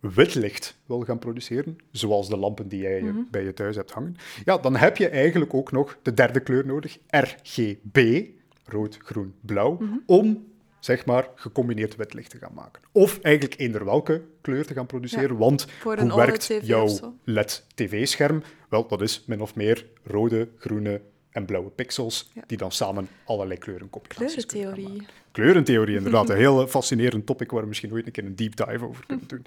wit 0.00 0.34
licht 0.34 0.76
wil 0.86 1.00
gaan 1.00 1.18
produceren, 1.18 1.76
zoals 1.90 2.28
de 2.28 2.36
lampen 2.36 2.68
die 2.68 2.80
jij 2.80 3.00
Mhm. 3.00 3.16
bij 3.30 3.44
je 3.44 3.52
thuis 3.54 3.76
hebt 3.76 3.90
hangen, 3.90 4.16
ja, 4.44 4.58
dan 4.58 4.76
heb 4.76 4.96
je 4.96 5.08
eigenlijk 5.08 5.54
ook 5.54 5.72
nog 5.72 5.96
de 6.02 6.14
derde 6.14 6.40
kleur 6.40 6.66
nodig, 6.66 6.98
RGB, 7.06 8.24
rood, 8.66 8.98
groen, 9.02 9.34
blauw, 9.40 9.76
Mhm. 9.80 9.96
om 10.06 10.46
zeg 10.80 11.06
maar, 11.06 11.28
gecombineerd 11.34 11.96
wit 11.96 12.14
licht 12.14 12.30
te 12.30 12.38
gaan 12.38 12.54
maken. 12.54 12.82
Of 12.92 13.18
eigenlijk 13.20 13.60
eender 13.60 13.84
welke 13.84 14.22
kleur 14.40 14.66
te 14.66 14.74
gaan 14.74 14.86
produceren, 14.86 15.36
want 15.36 15.66
hoe 15.82 16.16
werkt 16.16 16.42
jouw. 16.62 17.14
LED-tv-scherm? 17.24 18.42
Wel, 18.68 18.86
dat 18.88 19.00
is 19.00 19.24
min 19.26 19.40
of 19.40 19.54
meer 19.54 19.86
rode, 20.04 20.48
groene 20.58 21.00
en 21.36 21.44
blauwe 21.44 21.70
pixels, 21.70 22.30
Ja. 22.32 22.42
die 22.46 22.56
dan 22.58 22.72
samen 22.72 23.08
allerlei 23.24 23.58
kleurencombinaties 23.58 24.46
kunnen 24.46 24.66
gaan 24.66 24.74
Kleurentheorie. 24.74 25.06
Kleurentheorie, 25.32 25.96
inderdaad. 25.96 26.30
Een 26.30 26.36
heel 26.46 26.66
fascinerend 26.66 27.26
topic 27.26 27.50
waar 27.50 27.62
we 27.62 27.68
misschien 27.68 27.92
ooit 27.92 28.06
een 28.06 28.12
keer 28.12 28.24
een 28.24 28.36
deep 28.36 28.56
dive 28.56 28.84
over 28.84 29.06
kunnen 29.06 29.28
doen. 29.28 29.44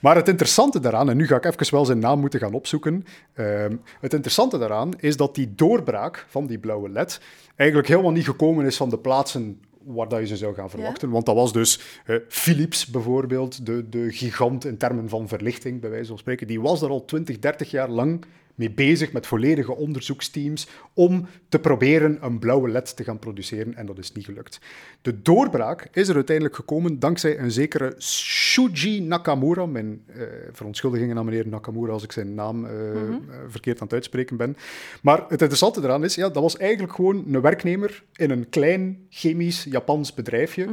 Maar 0.00 0.16
het 0.16 0.28
interessante 0.28 0.80
daaraan, 0.80 1.10
en 1.10 1.16
nu 1.16 1.26
ga 1.26 1.36
ik 1.36 1.44
even 1.44 1.74
wel 1.74 1.84
zijn 1.84 1.98
naam 1.98 2.20
moeten 2.20 2.40
gaan 2.40 2.52
opzoeken. 2.54 3.04
ehm, 3.34 3.76
het 4.00 4.12
interessante 4.12 4.58
daaraan 4.58 4.90
is 5.00 5.16
dat 5.16 5.34
die 5.34 5.54
doorbraak 5.54 6.26
van 6.28 6.46
die 6.46 6.58
blauwe 6.58 6.88
LED 6.88 7.20
eigenlijk 7.56 7.88
helemaal 7.88 8.12
niet 8.12 8.24
gekomen 8.24 8.64
is 8.66 8.76
van 8.76 8.88
de 8.88 8.98
plaatsen 8.98 9.60
waar 9.84 10.08
dat 10.08 10.18
je 10.20 10.26
ze 10.26 10.36
zou 10.36 10.54
gaan 10.54 10.70
verwachten. 10.70 11.10
Want 11.10 11.26
dat 11.26 11.34
was 11.34 11.52
dus 11.52 11.80
eh, 12.04 12.16
Philips 12.28 12.86
bijvoorbeeld, 12.86 13.66
de, 13.66 13.88
de 13.88 14.12
gigant 14.12 14.64
in 14.64 14.76
termen 14.76 15.08
van 15.08 15.28
verlichting, 15.28 15.80
bij 15.80 15.90
wijze 15.90 16.08
van 16.08 16.18
spreken. 16.18 16.46
Die 16.46 16.60
was 16.60 16.80
daar 16.80 16.90
al 16.90 17.04
20, 17.04 17.38
30 17.38 17.70
jaar 17.70 17.88
lang 17.88 18.24
mee 18.54 18.70
bezig 18.70 19.12
met 19.12 19.26
volledige 19.26 19.74
onderzoeksteams 19.76 20.68
om 20.94 21.26
te 21.48 21.58
proberen 21.58 22.18
een 22.20 22.38
blauwe 22.38 22.68
LED 22.68 22.96
te 22.96 23.04
gaan 23.04 23.18
produceren 23.18 23.74
en 23.74 23.86
dat 23.86 23.98
is 23.98 24.12
niet 24.12 24.24
gelukt. 24.24 24.60
De 25.02 25.22
doorbraak 25.22 25.88
is 25.92 26.08
er 26.08 26.14
uiteindelijk 26.14 26.56
gekomen 26.56 26.98
dankzij 26.98 27.38
een 27.38 27.50
zekere 27.50 27.94
Shuji 27.98 29.00
Nakamura. 29.00 29.66
Mijn 29.66 30.02
eh, 30.06 30.22
verontschuldigingen 30.52 31.18
aan 31.18 31.24
meneer 31.24 31.48
Nakamura 31.48 31.92
als 31.92 32.02
ik 32.02 32.12
zijn 32.12 32.34
naam 32.34 32.64
eh, 32.64 32.90
eh, 32.90 33.14
verkeerd 33.48 33.76
aan 33.76 33.84
het 33.84 33.94
uitspreken 33.94 34.36
ben. 34.36 34.56
Maar 35.02 35.18
het 35.18 35.40
interessante 35.40 35.82
eraan 35.82 36.04
is, 36.04 36.14
ja, 36.14 36.28
dat 36.28 36.42
was 36.42 36.56
eigenlijk 36.56 36.94
gewoon 36.94 37.24
een 37.26 37.40
werknemer 37.40 38.04
in 38.16 38.30
een 38.30 38.48
klein 38.48 39.06
chemisch 39.08 39.64
Japans 39.64 40.14
bedrijfje 40.14 40.68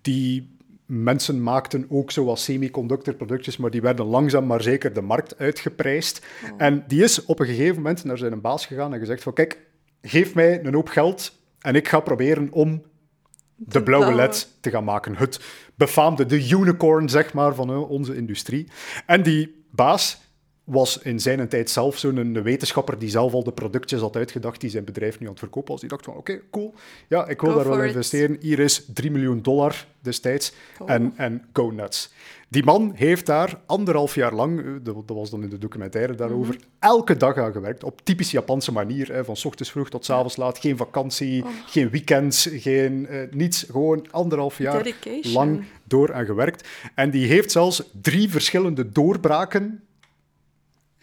die 0.00 0.56
mensen 0.94 1.42
maakten 1.42 1.86
ook 1.88 2.10
zoals 2.10 2.44
semiconductorproductjes, 2.44 3.56
maar 3.56 3.70
die 3.70 3.80
werden 3.80 4.06
langzaam 4.06 4.46
maar 4.46 4.62
zeker 4.62 4.92
de 4.92 5.00
markt 5.00 5.38
uitgeprijsd. 5.38 6.26
En 6.56 6.84
die 6.86 7.02
is 7.02 7.24
op 7.24 7.40
een 7.40 7.46
gegeven 7.46 7.76
moment 7.76 8.04
naar 8.04 8.18
zijn 8.18 8.40
baas 8.40 8.66
gegaan 8.66 8.92
en 8.92 8.98
gezegd 8.98 9.22
van 9.22 9.32
kijk, 9.32 9.58
geef 10.02 10.34
mij 10.34 10.64
een 10.64 10.74
hoop 10.74 10.88
geld 10.88 11.38
en 11.58 11.74
ik 11.74 11.88
ga 11.88 12.00
proberen 12.00 12.48
om 12.50 12.82
de 13.56 13.82
blauwe 13.82 14.06
blauwe. 14.06 14.14
LED 14.14 14.48
te 14.60 14.70
gaan 14.70 14.84
maken. 14.84 15.16
Het 15.16 15.40
befaamde, 15.74 16.26
de 16.26 16.48
unicorn, 16.48 17.08
zeg 17.08 17.32
maar, 17.32 17.54
van 17.54 17.70
eh, 17.70 17.90
onze 17.90 18.16
industrie. 18.16 18.68
En 19.06 19.22
die 19.22 19.64
baas 19.70 20.20
was 20.64 20.98
in 20.98 21.20
zijn 21.20 21.48
tijd 21.48 21.70
zelf 21.70 21.98
zo'n 21.98 22.42
wetenschapper 22.42 22.98
die 22.98 23.08
zelf 23.08 23.32
al 23.32 23.44
de 23.44 23.52
productjes 23.52 24.00
had 24.00 24.16
uitgedacht 24.16 24.60
die 24.60 24.70
zijn 24.70 24.84
bedrijf 24.84 25.18
nu 25.18 25.24
aan 25.26 25.30
het 25.32 25.40
verkopen 25.40 25.70
was. 25.72 25.80
Die 25.80 25.88
dacht 25.90 26.04
van, 26.04 26.14
oké, 26.14 26.40
cool, 26.50 26.74
ja, 27.08 27.26
ik 27.28 27.40
wil 27.40 27.50
Go 27.50 27.56
daar 27.56 27.68
wel 27.68 27.82
it. 27.82 27.86
investeren. 27.88 28.36
Hier 28.40 28.58
is 28.58 28.84
3 28.94 29.10
miljoen 29.10 29.42
dollar 29.42 29.86
destijds 30.00 30.52
en, 30.86 31.12
en 31.16 31.44
go 31.52 31.70
nuts. 31.70 32.12
Die 32.48 32.64
man 32.64 32.92
heeft 32.94 33.26
daar 33.26 33.60
anderhalf 33.66 34.14
jaar 34.14 34.34
lang, 34.34 34.60
eh, 34.60 34.66
dat 34.82 35.02
was 35.06 35.30
dan 35.30 35.42
in 35.42 35.48
de 35.48 35.58
documentaire 35.58 36.14
daarover, 36.14 36.54
Mhm. 36.54 36.62
elke 36.78 37.16
dag 37.16 37.36
aan 37.36 37.52
gewerkt, 37.52 37.84
op 37.84 38.00
typisch 38.04 38.30
Japanse 38.30 38.72
manier, 38.72 39.12
hè, 39.12 39.24
van 39.24 39.36
's 39.36 39.44
ochtends 39.44 39.70
vroeg 39.70 39.88
tot 39.88 40.04
's 40.04 40.10
avonds 40.10 40.36
laat, 40.36 40.58
geen 40.58 40.76
vakantie, 40.76 41.42
Oh. 41.44 41.48
geen 41.66 41.90
weekends, 41.90 42.48
geen, 42.52 43.06
eh, 43.06 43.20
niets, 43.30 43.66
gewoon 43.70 44.06
anderhalf 44.10 44.58
jaar 44.58 44.82
Dedication. 44.82 45.32
lang 45.34 45.64
door 45.84 46.12
aan 46.14 46.24
gewerkt. 46.26 46.68
En 46.94 47.10
die 47.10 47.26
heeft 47.26 47.50
zelfs 47.52 47.82
drie 48.00 48.30
verschillende 48.30 48.92
doorbraken 48.92 49.82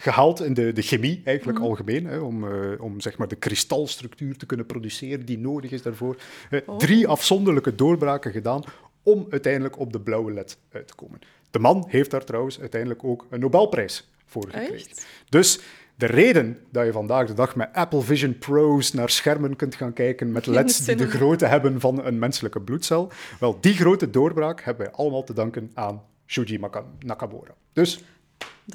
gehaald 0.02 0.41
in 0.41 0.54
de, 0.54 0.74
de 0.74 0.82
chemie, 0.82 1.22
eigenlijk 1.26 1.58
Mhm. 1.58 1.68
algemeen, 1.68 2.06
hè, 2.06 2.18
om, 2.18 2.52
eh, 2.52 2.82
om 2.82 3.02
zeg 3.02 3.18
maar 3.18 3.28
de 3.28 3.36
kristalstructuur 3.36 4.38
te 4.38 4.45
kunnen 4.45 4.66
produceren 4.66 5.26
die 5.26 5.38
nodig 5.39 5.72
is 5.72 5.82
daarvoor. 5.82 6.16
Eh, 6.50 6.60
Oh. 6.66 6.78
Drie 6.78 7.08
afzonderlijke 7.08 7.76
doorbraken 7.76 8.32
gedaan 8.32 8.64
om 9.04 9.28
uiteindelijk 9.30 9.80
op 9.80 9.93
de 9.93 10.00
blauwe 10.00 10.32
led 10.32 10.58
uit 10.72 10.88
te 10.88 10.95
komen. 10.95 11.20
De 11.52 11.60
man 11.60 11.86
heeft 11.88 12.12
daar 12.12 12.24
trouwens 12.24 12.60
uiteindelijk 12.60 13.04
ook 13.04 13.26
een 13.30 13.39
Nobelprijs 13.39 14.10
voor 14.26 14.43
gekregen. 14.45 14.74
Echt? 14.76 15.06
Dus 15.30 15.60
de 15.95 16.06
reden 16.06 16.58
dat 16.72 16.86
je 16.86 16.91
vandaag 16.91 17.28
de 17.28 17.34
dag 17.34 17.56
met 17.56 17.70
Apple 17.74 18.02
Vision 18.02 18.38
Pro's 18.38 18.93
naar 18.93 19.10
schermen 19.10 19.56
kunt 19.56 19.76
gaan 19.76 19.93
kijken 19.93 20.32
met 20.32 20.45
leds 20.45 20.86
die 20.86 20.95
de 20.95 21.08
grootte 21.10 21.45
hebben 21.45 21.80
van 21.80 22.06
een 22.06 22.20
menselijke 22.20 22.62
bloedcel, 22.62 23.12
wel, 23.39 23.58
die 23.62 23.74
grote 23.74 24.10
doorbraak 24.10 24.62
hebben 24.62 24.86
wij 24.86 24.95
allemaal 24.95 25.24
te 25.24 25.34
danken 25.34 25.72
aan 25.74 26.04
Shuji 26.28 26.60
Nakamura. 27.00 27.54
Dus 27.74 28.04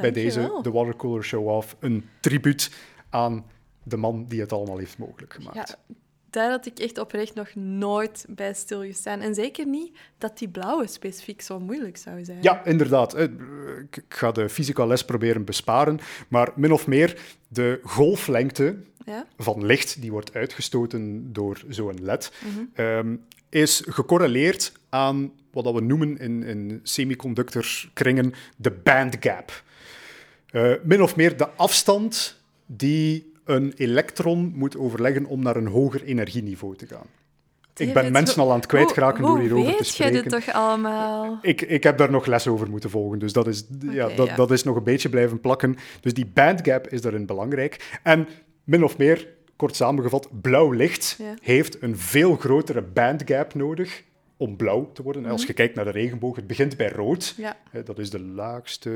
bij 0.01 0.11
deze 0.13 0.37
Dankjewel. 0.39 0.63
de 0.63 0.71
Watercooler 0.71 1.25
Show-off 1.25 1.77
een 1.81 2.05
tribuut 2.21 2.71
aan 3.11 3.45
de 3.83 3.97
man 3.97 4.25
die 4.29 4.41
het 4.41 4.53
allemaal 4.53 4.79
heeft 4.79 4.99
mogelijk 4.99 5.33
gemaakt. 5.35 5.55
Ja, 5.89 5.95
daar 6.31 6.51
had 6.51 6.67
ik 6.67 6.79
echt 6.79 6.99
oprecht 6.99 7.35
nog 7.35 7.55
nooit 7.55 8.25
bij 8.29 8.55
stilgestaan. 8.55 9.21
En 9.21 9.35
zeker 9.35 9.67
niet 9.67 9.97
dat 10.19 10.39
die 10.39 10.49
blauwe 10.49 10.87
specifiek 10.87 11.41
zo 11.43 11.61
moeilijk 11.61 11.97
zou 11.97 12.25
zijn. 12.25 12.39
Ja, 12.43 12.65
inderdaad. 12.65 13.15
Eh, 13.15 13.25
Ik 13.91 14.05
ga 14.09 14.33
de 14.33 14.49
fysica 14.49 14.87
les 14.87 15.05
proberen 15.05 15.45
besparen, 15.45 15.99
maar 16.29 16.53
min 16.57 16.73
of 16.73 16.87
meer 16.87 17.21
de 17.49 17.81
golflengte 17.83 18.77
Ja? 19.05 19.27
van 19.37 19.67
licht 19.67 20.01
die 20.01 20.11
wordt 20.11 20.35
uitgestoten 20.35 21.33
door 21.33 21.61
zo'n 21.69 21.99
LED, 22.03 22.33
Mhm. 22.45 22.65
ehm, 22.75 23.17
is 23.49 23.83
gecorreleerd 23.89 24.73
aan 24.89 25.33
wat 25.53 25.73
we 25.75 25.81
noemen 25.81 26.19
in, 26.19 26.43
in 26.43 26.81
semiconductorkringen 26.83 28.33
de 28.57 28.71
bandgap. 28.71 29.63
Eh 30.55 30.73
min 30.83 31.03
of 31.03 31.17
meer 31.17 31.37
de 31.37 31.49
afstand 31.49 32.41
die 32.67 33.33
een 33.45 33.73
elektron 33.77 34.53
moet 34.57 34.77
overleggen 34.77 35.27
om 35.27 35.43
naar 35.43 35.57
een 35.57 35.67
hoger 35.67 36.03
energieniveau 36.03 36.77
te 36.77 36.87
gaan. 36.87 37.07
Ik 37.77 37.93
ben 37.93 38.13
mensen 38.13 38.35
hoe- 38.35 38.45
al 38.45 38.51
aan 38.51 38.57
het 38.59 38.67
kwijtraken 38.67 39.25
hoe- 39.25 39.33
door 39.33 39.41
hierover 39.41 39.65
hoe 39.67 39.77
te 39.77 39.83
weet 39.83 39.97
jij 39.97 40.07
spreken. 40.09 40.31
dit 40.31 40.45
toch 40.45 40.55
allemaal? 40.55 41.39
Ik, 41.43 41.61
ik 41.61 41.83
heb 41.83 41.99
daar 41.99 42.11
nog 42.11 42.27
les 42.27 42.47
over 42.47 42.71
moeten 42.71 42.91
volgen, 42.91 43.19
dus 43.19 43.33
dat 43.33 43.47
is, 43.47 43.65
ja, 43.91 44.09
dat, 44.17 44.27
ja. 44.27 44.37
dat 44.37 44.51
is 44.51 44.63
nog 44.63 44.77
een 44.77 44.83
beetje 44.83 45.09
blijven 45.09 45.41
plakken. 45.41 45.77
Dus 46.01 46.15
die 46.15 46.27
bandgap 46.27 46.89
is 46.89 47.01
daarin 47.01 47.27
belangrijk. 47.27 47.99
En 48.03 48.29
min 48.65 48.85
of 48.85 48.99
meer, 48.99 49.29
kort 49.57 49.77
samengevat, 49.77 50.29
blauw 50.41 50.71
licht 50.71 51.17
Ja. 51.19 51.35
heeft 51.43 51.83
een 51.83 51.99
veel 51.99 52.37
grotere 52.37 52.83
bandgap 52.83 53.55
nodig 53.55 54.03
om 54.37 54.57
blauw 54.57 54.91
te 54.93 55.03
worden. 55.03 55.27
Als 55.27 55.47
je 55.47 55.53
kijkt 55.53 55.75
naar 55.75 55.85
de 55.85 55.91
regenboog, 55.91 56.37
het 56.37 56.47
begint 56.47 56.77
bij 56.77 56.89
rood. 56.91 57.35
Dat 57.85 57.99
is 57.99 58.11
de 58.11 58.21
laagste 58.21 58.91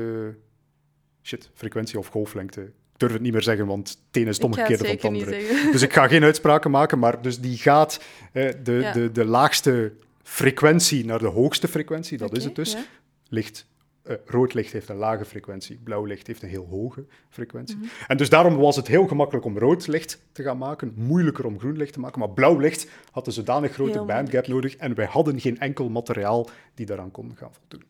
shit, 1.21 1.49
frequentie 1.53 1.99
of 1.99 2.07
golflengte. 2.07 2.61
Ik 2.61 3.05
durf 3.05 3.13
het 3.13 3.21
niet 3.21 3.33
meer 3.33 3.41
zeggen, 3.41 3.65
want 3.65 3.89
het 3.89 3.97
een 4.11 4.27
is 4.27 4.35
het 4.35 4.45
omgekeerde 4.45 4.83
van 4.85 4.93
het 4.95 5.05
andere. 5.05 5.69
Dus 5.71 5.81
ik 5.81 5.93
ga 5.93 6.07
geen 6.07 6.23
uitspraken 6.23 6.71
maken, 6.71 6.99
maar 6.99 7.21
dus 7.21 7.39
die 7.39 7.57
gaat 7.57 8.01
eh, 8.31 8.49
de, 8.63 8.71
Ja. 8.71 8.91
de, 8.91 9.11
de 9.11 9.25
laagste 9.25 9.93
frequentie 10.23 11.05
naar 11.05 11.19
de 11.19 11.27
hoogste 11.27 11.67
frequentie, 11.67 12.17
dat 12.17 12.37
is 12.37 12.43
het 12.43 12.55
dus. 12.55 12.71
ja. 12.71 12.83
Licht, 13.27 13.65
eh, 14.03 14.15
rood 14.25 14.53
licht 14.53 14.71
heeft 14.71 14.89
een 14.89 14.95
lage 14.95 15.25
frequentie, 15.25 15.79
blauw 15.83 16.03
licht 16.05 16.27
heeft 16.27 16.41
een 16.41 16.49
heel 16.49 16.67
hoge 16.69 17.05
frequentie. 17.29 17.75
Mhm. 17.75 17.85
En 18.07 18.17
dus 18.17 18.29
daarom 18.29 18.55
was 18.55 18.75
het 18.75 18.87
heel 18.87 19.07
gemakkelijk 19.07 19.45
om 19.45 19.57
rood 19.57 19.87
licht 19.87 20.19
te 20.31 20.43
gaan 20.43 20.57
maken, 20.57 20.93
moeilijker 20.95 21.45
om 21.45 21.59
groen 21.59 21.77
licht 21.77 21.93
te 21.93 21.99
maken, 21.99 22.19
maar 22.19 22.29
blauw 22.29 22.57
licht 22.59 22.87
had 23.11 23.27
een 23.27 23.33
zodanig 23.33 23.71
grote 23.73 23.91
Heel 23.91 24.05
bandgap 24.05 24.47
nodig 24.47 24.75
en 24.75 24.95
wij 24.95 25.05
hadden 25.05 25.39
geen 25.39 25.59
enkel 25.59 25.89
materiaal 25.89 26.49
die 26.73 26.85
daaraan 26.85 27.11
kon 27.11 27.31
gaan 27.35 27.51
voldoen. 27.53 27.87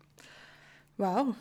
Wauw. 0.96 1.36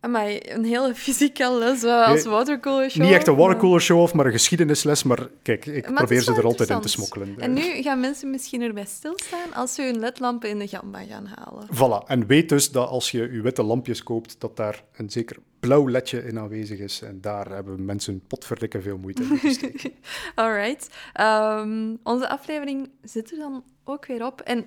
Amai, 0.00 0.40
een 0.42 0.64
hele 0.64 0.94
fysieke 1.04 1.52
les 1.52 1.82
eh, 1.82 2.06
als 2.06 2.24
watercooler 2.24 2.90
show. 2.90 3.02
Niet 3.02 3.12
echt 3.12 3.26
een 3.26 3.34
maar- 3.34 3.42
watercooler 3.42 3.80
show-off, 3.80 4.14
maar 4.14 4.26
een 4.26 4.32
geschiedenisles, 4.32 5.02
maar 5.02 5.28
kijk, 5.42 5.66
ik 5.66 5.84
Maar 5.84 5.94
probeer 5.94 6.20
ze 6.20 6.34
er 6.34 6.44
altijd 6.44 6.70
in 6.70 6.80
te 6.80 6.88
smokkelen. 6.88 7.34
En 7.38 7.52
nu 7.52 7.82
gaan 7.82 8.00
mensen 8.00 8.30
misschien 8.30 8.62
erbij 8.62 8.84
stilstaan 8.84 9.54
als 9.54 9.74
ze 9.74 9.82
hun 9.82 9.98
ledlampen 9.98 10.48
in 10.48 10.58
de 10.58 10.66
gamba 10.68 10.98
gaan 11.08 11.26
halen. 11.34 11.66
Voilà, 11.74 12.06
en 12.06 12.26
weet 12.26 12.48
dus 12.48 12.70
dat 12.70 12.88
als 12.88 13.10
je 13.10 13.18
je 13.32 13.40
witte 13.40 13.62
lampjes 13.62 14.02
koopt, 14.02 14.36
dat 14.38 14.56
daar 14.56 14.84
een 14.96 15.10
zeker 15.10 15.36
blauw 15.60 15.88
ledje 15.88 16.24
in 16.24 16.38
aanwezig 16.38 16.78
is. 16.78 17.02
En 17.02 17.20
daar 17.20 17.48
hebben 17.50 17.84
mensen 17.84 18.22
potverdikke 18.26 18.80
veel 18.80 18.98
moeite 18.98 19.22
in 19.22 19.38
gestoken. 19.38 19.92
Alright. 20.34 20.88
Ehm, 21.12 21.94
onze 22.02 22.28
aflevering 22.28 22.90
zit 23.02 23.30
er 23.32 23.38
dan 23.38 23.64
ook 23.84 24.06
weer 24.06 24.26
op. 24.26 24.40
En 24.40 24.66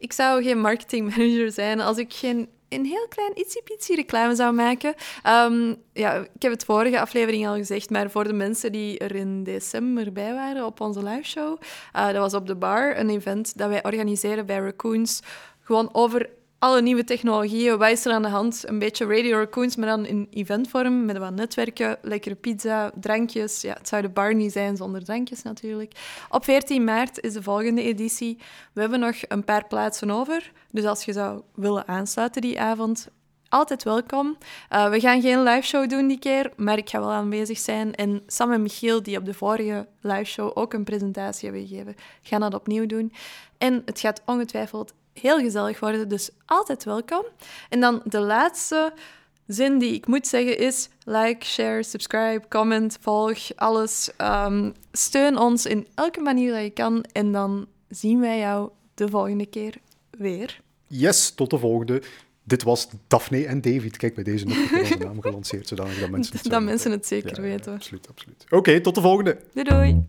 ik 0.00 0.12
zou 0.12 0.42
geen 0.42 0.60
marketingmanager 0.60 1.52
zijn 1.52 1.80
als 1.80 1.98
ik 1.98 2.12
geen 2.12 2.48
een 2.68 2.84
heel 2.84 3.06
klein 3.08 3.38
ietsiepietsie 3.38 3.96
reclame 3.96 4.34
zou 4.34 4.52
maken. 4.52 4.94
Ehm, 5.22 5.74
ja, 5.92 6.14
ik 6.14 6.42
heb 6.42 6.52
het 6.52 6.64
vorige 6.64 7.00
aflevering 7.00 7.46
al 7.46 7.54
gezegd, 7.54 7.90
maar 7.90 8.10
voor 8.10 8.24
de 8.24 8.32
mensen 8.32 8.72
die 8.72 8.98
er 8.98 9.14
in 9.14 9.44
december 9.44 10.12
bij 10.12 10.34
waren 10.34 10.66
op 10.66 10.80
onze 10.80 11.02
liveshow, 11.02 11.60
eh 11.92 12.06
dat 12.06 12.16
was 12.16 12.34
op 12.34 12.46
de 12.46 12.56
bar, 12.56 12.98
een 12.98 13.10
event 13.10 13.58
dat 13.58 13.68
wij 13.68 13.84
organiseren 13.84 14.46
bij 14.46 14.58
Raccoons, 14.58 15.22
gewoon 15.60 15.88
over 15.92 16.28
alle 16.60 16.82
nieuwe 16.82 17.04
technologieën. 17.04 17.78
Wat 17.78 17.90
is 17.90 18.04
er 18.04 18.12
aan 18.12 18.22
de 18.22 18.28
hand? 18.28 18.64
Een 18.66 18.78
beetje 18.78 19.06
Radio 19.06 19.38
Raccoons, 19.38 19.76
maar 19.76 19.88
dan 19.88 20.06
in 20.06 20.26
eventvorm, 20.30 21.04
met 21.04 21.18
wat 21.18 21.34
netwerken, 21.34 21.98
lekkere 22.02 22.34
pizza, 22.34 22.92
drankjes. 23.00 23.60
Ja, 23.60 23.72
het 23.72 23.88
zou 23.88 24.02
de 24.02 24.08
bar 24.08 24.34
niet 24.34 24.52
zijn 24.52 24.76
zonder 24.76 25.04
drankjes 25.04 25.42
natuurlijk. 25.42 25.92
Op 26.28 26.44
14 26.44 26.84
maart 26.84 27.20
is 27.20 27.32
de 27.32 27.42
volgende 27.42 27.82
editie. 27.82 28.38
We 28.72 28.80
hebben 28.80 29.00
nog 29.00 29.14
een 29.28 29.44
paar 29.44 29.66
plaatsen 29.66 30.10
over. 30.10 30.52
Dus 30.70 30.84
als 30.84 31.04
je 31.04 31.12
zou 31.12 31.42
willen 31.54 31.88
aansluiten 31.88 32.42
die 32.42 32.60
avond, 32.60 33.08
altijd 33.48 33.82
welkom. 33.82 34.36
Uh, 34.72 34.90
we 34.90 35.00
gaan 35.00 35.20
geen 35.20 35.42
live 35.42 35.66
show 35.66 35.88
doen 35.88 36.08
die 36.08 36.18
keer, 36.18 36.52
maar 36.56 36.78
ik 36.78 36.90
ga 36.90 36.98
wel 36.98 37.12
aanwezig 37.12 37.58
zijn. 37.58 37.94
En 37.94 38.22
Sam 38.26 38.52
en 38.52 38.62
Michiel, 38.62 39.02
die 39.02 39.16
op 39.16 39.24
de 39.24 39.34
vorige 39.34 39.86
live 40.00 40.24
show 40.24 40.50
ook 40.54 40.72
een 40.72 40.84
presentatie 40.84 41.48
hebben 41.48 41.68
gegeven, 41.68 41.96
gaan 42.22 42.40
dat 42.40 42.54
opnieuw 42.54 42.86
doen. 42.86 43.12
En 43.58 43.82
het 43.84 44.00
gaat 44.00 44.22
ongetwijfeld 44.26 44.92
heel 45.12 45.38
gezellig 45.38 45.80
worden, 45.80 46.08
dus 46.08 46.30
altijd 46.46 46.84
welkom. 46.84 47.24
En 47.68 47.80
dan 47.80 48.02
de 48.04 48.20
laatste 48.20 48.92
zin 49.46 49.78
die 49.78 49.94
ik 49.94 50.06
moet 50.06 50.26
zeggen 50.26 50.58
is: 50.58 50.88
like, 51.04 51.46
share, 51.46 51.82
subscribe, 51.82 52.42
comment, 52.48 52.98
volg, 53.00 53.38
alles. 53.56 54.10
Um, 54.18 54.72
steun 54.92 55.38
ons 55.38 55.66
in 55.66 55.86
elke 55.94 56.20
manier 56.20 56.52
dat 56.52 56.62
je 56.62 56.70
kan. 56.70 57.04
En 57.12 57.32
dan 57.32 57.66
zien 57.88 58.20
wij 58.20 58.38
jou 58.38 58.70
de 58.94 59.08
volgende 59.08 59.46
keer 59.46 59.74
weer. 60.10 60.60
Yes, 60.86 61.30
tot 61.30 61.50
de 61.50 61.58
volgende. 61.58 62.02
Dit 62.42 62.62
was 62.62 62.88
Daphne 63.06 63.46
en 63.46 63.60
David. 63.60 63.96
Kijk, 63.96 64.14
bij 64.14 64.24
deze 64.24 64.44
nog 64.44 64.56
een 64.70 64.98
naam 64.98 65.20
gelanceerd, 65.20 65.68
zodat 65.68 65.86
mensen 66.10 66.36
het, 66.36 66.50
dat 66.50 66.62
mensen 66.62 66.90
het 66.90 67.06
zeker 67.16 67.42
weten. 67.42 67.72
absoluut, 67.74 68.08
absoluut. 68.08 68.44
Oké, 68.48 68.80
tot 68.80 68.94
de 68.94 69.00
volgende. 69.00 69.38
Doei 69.52 69.68
doei. 69.68 70.08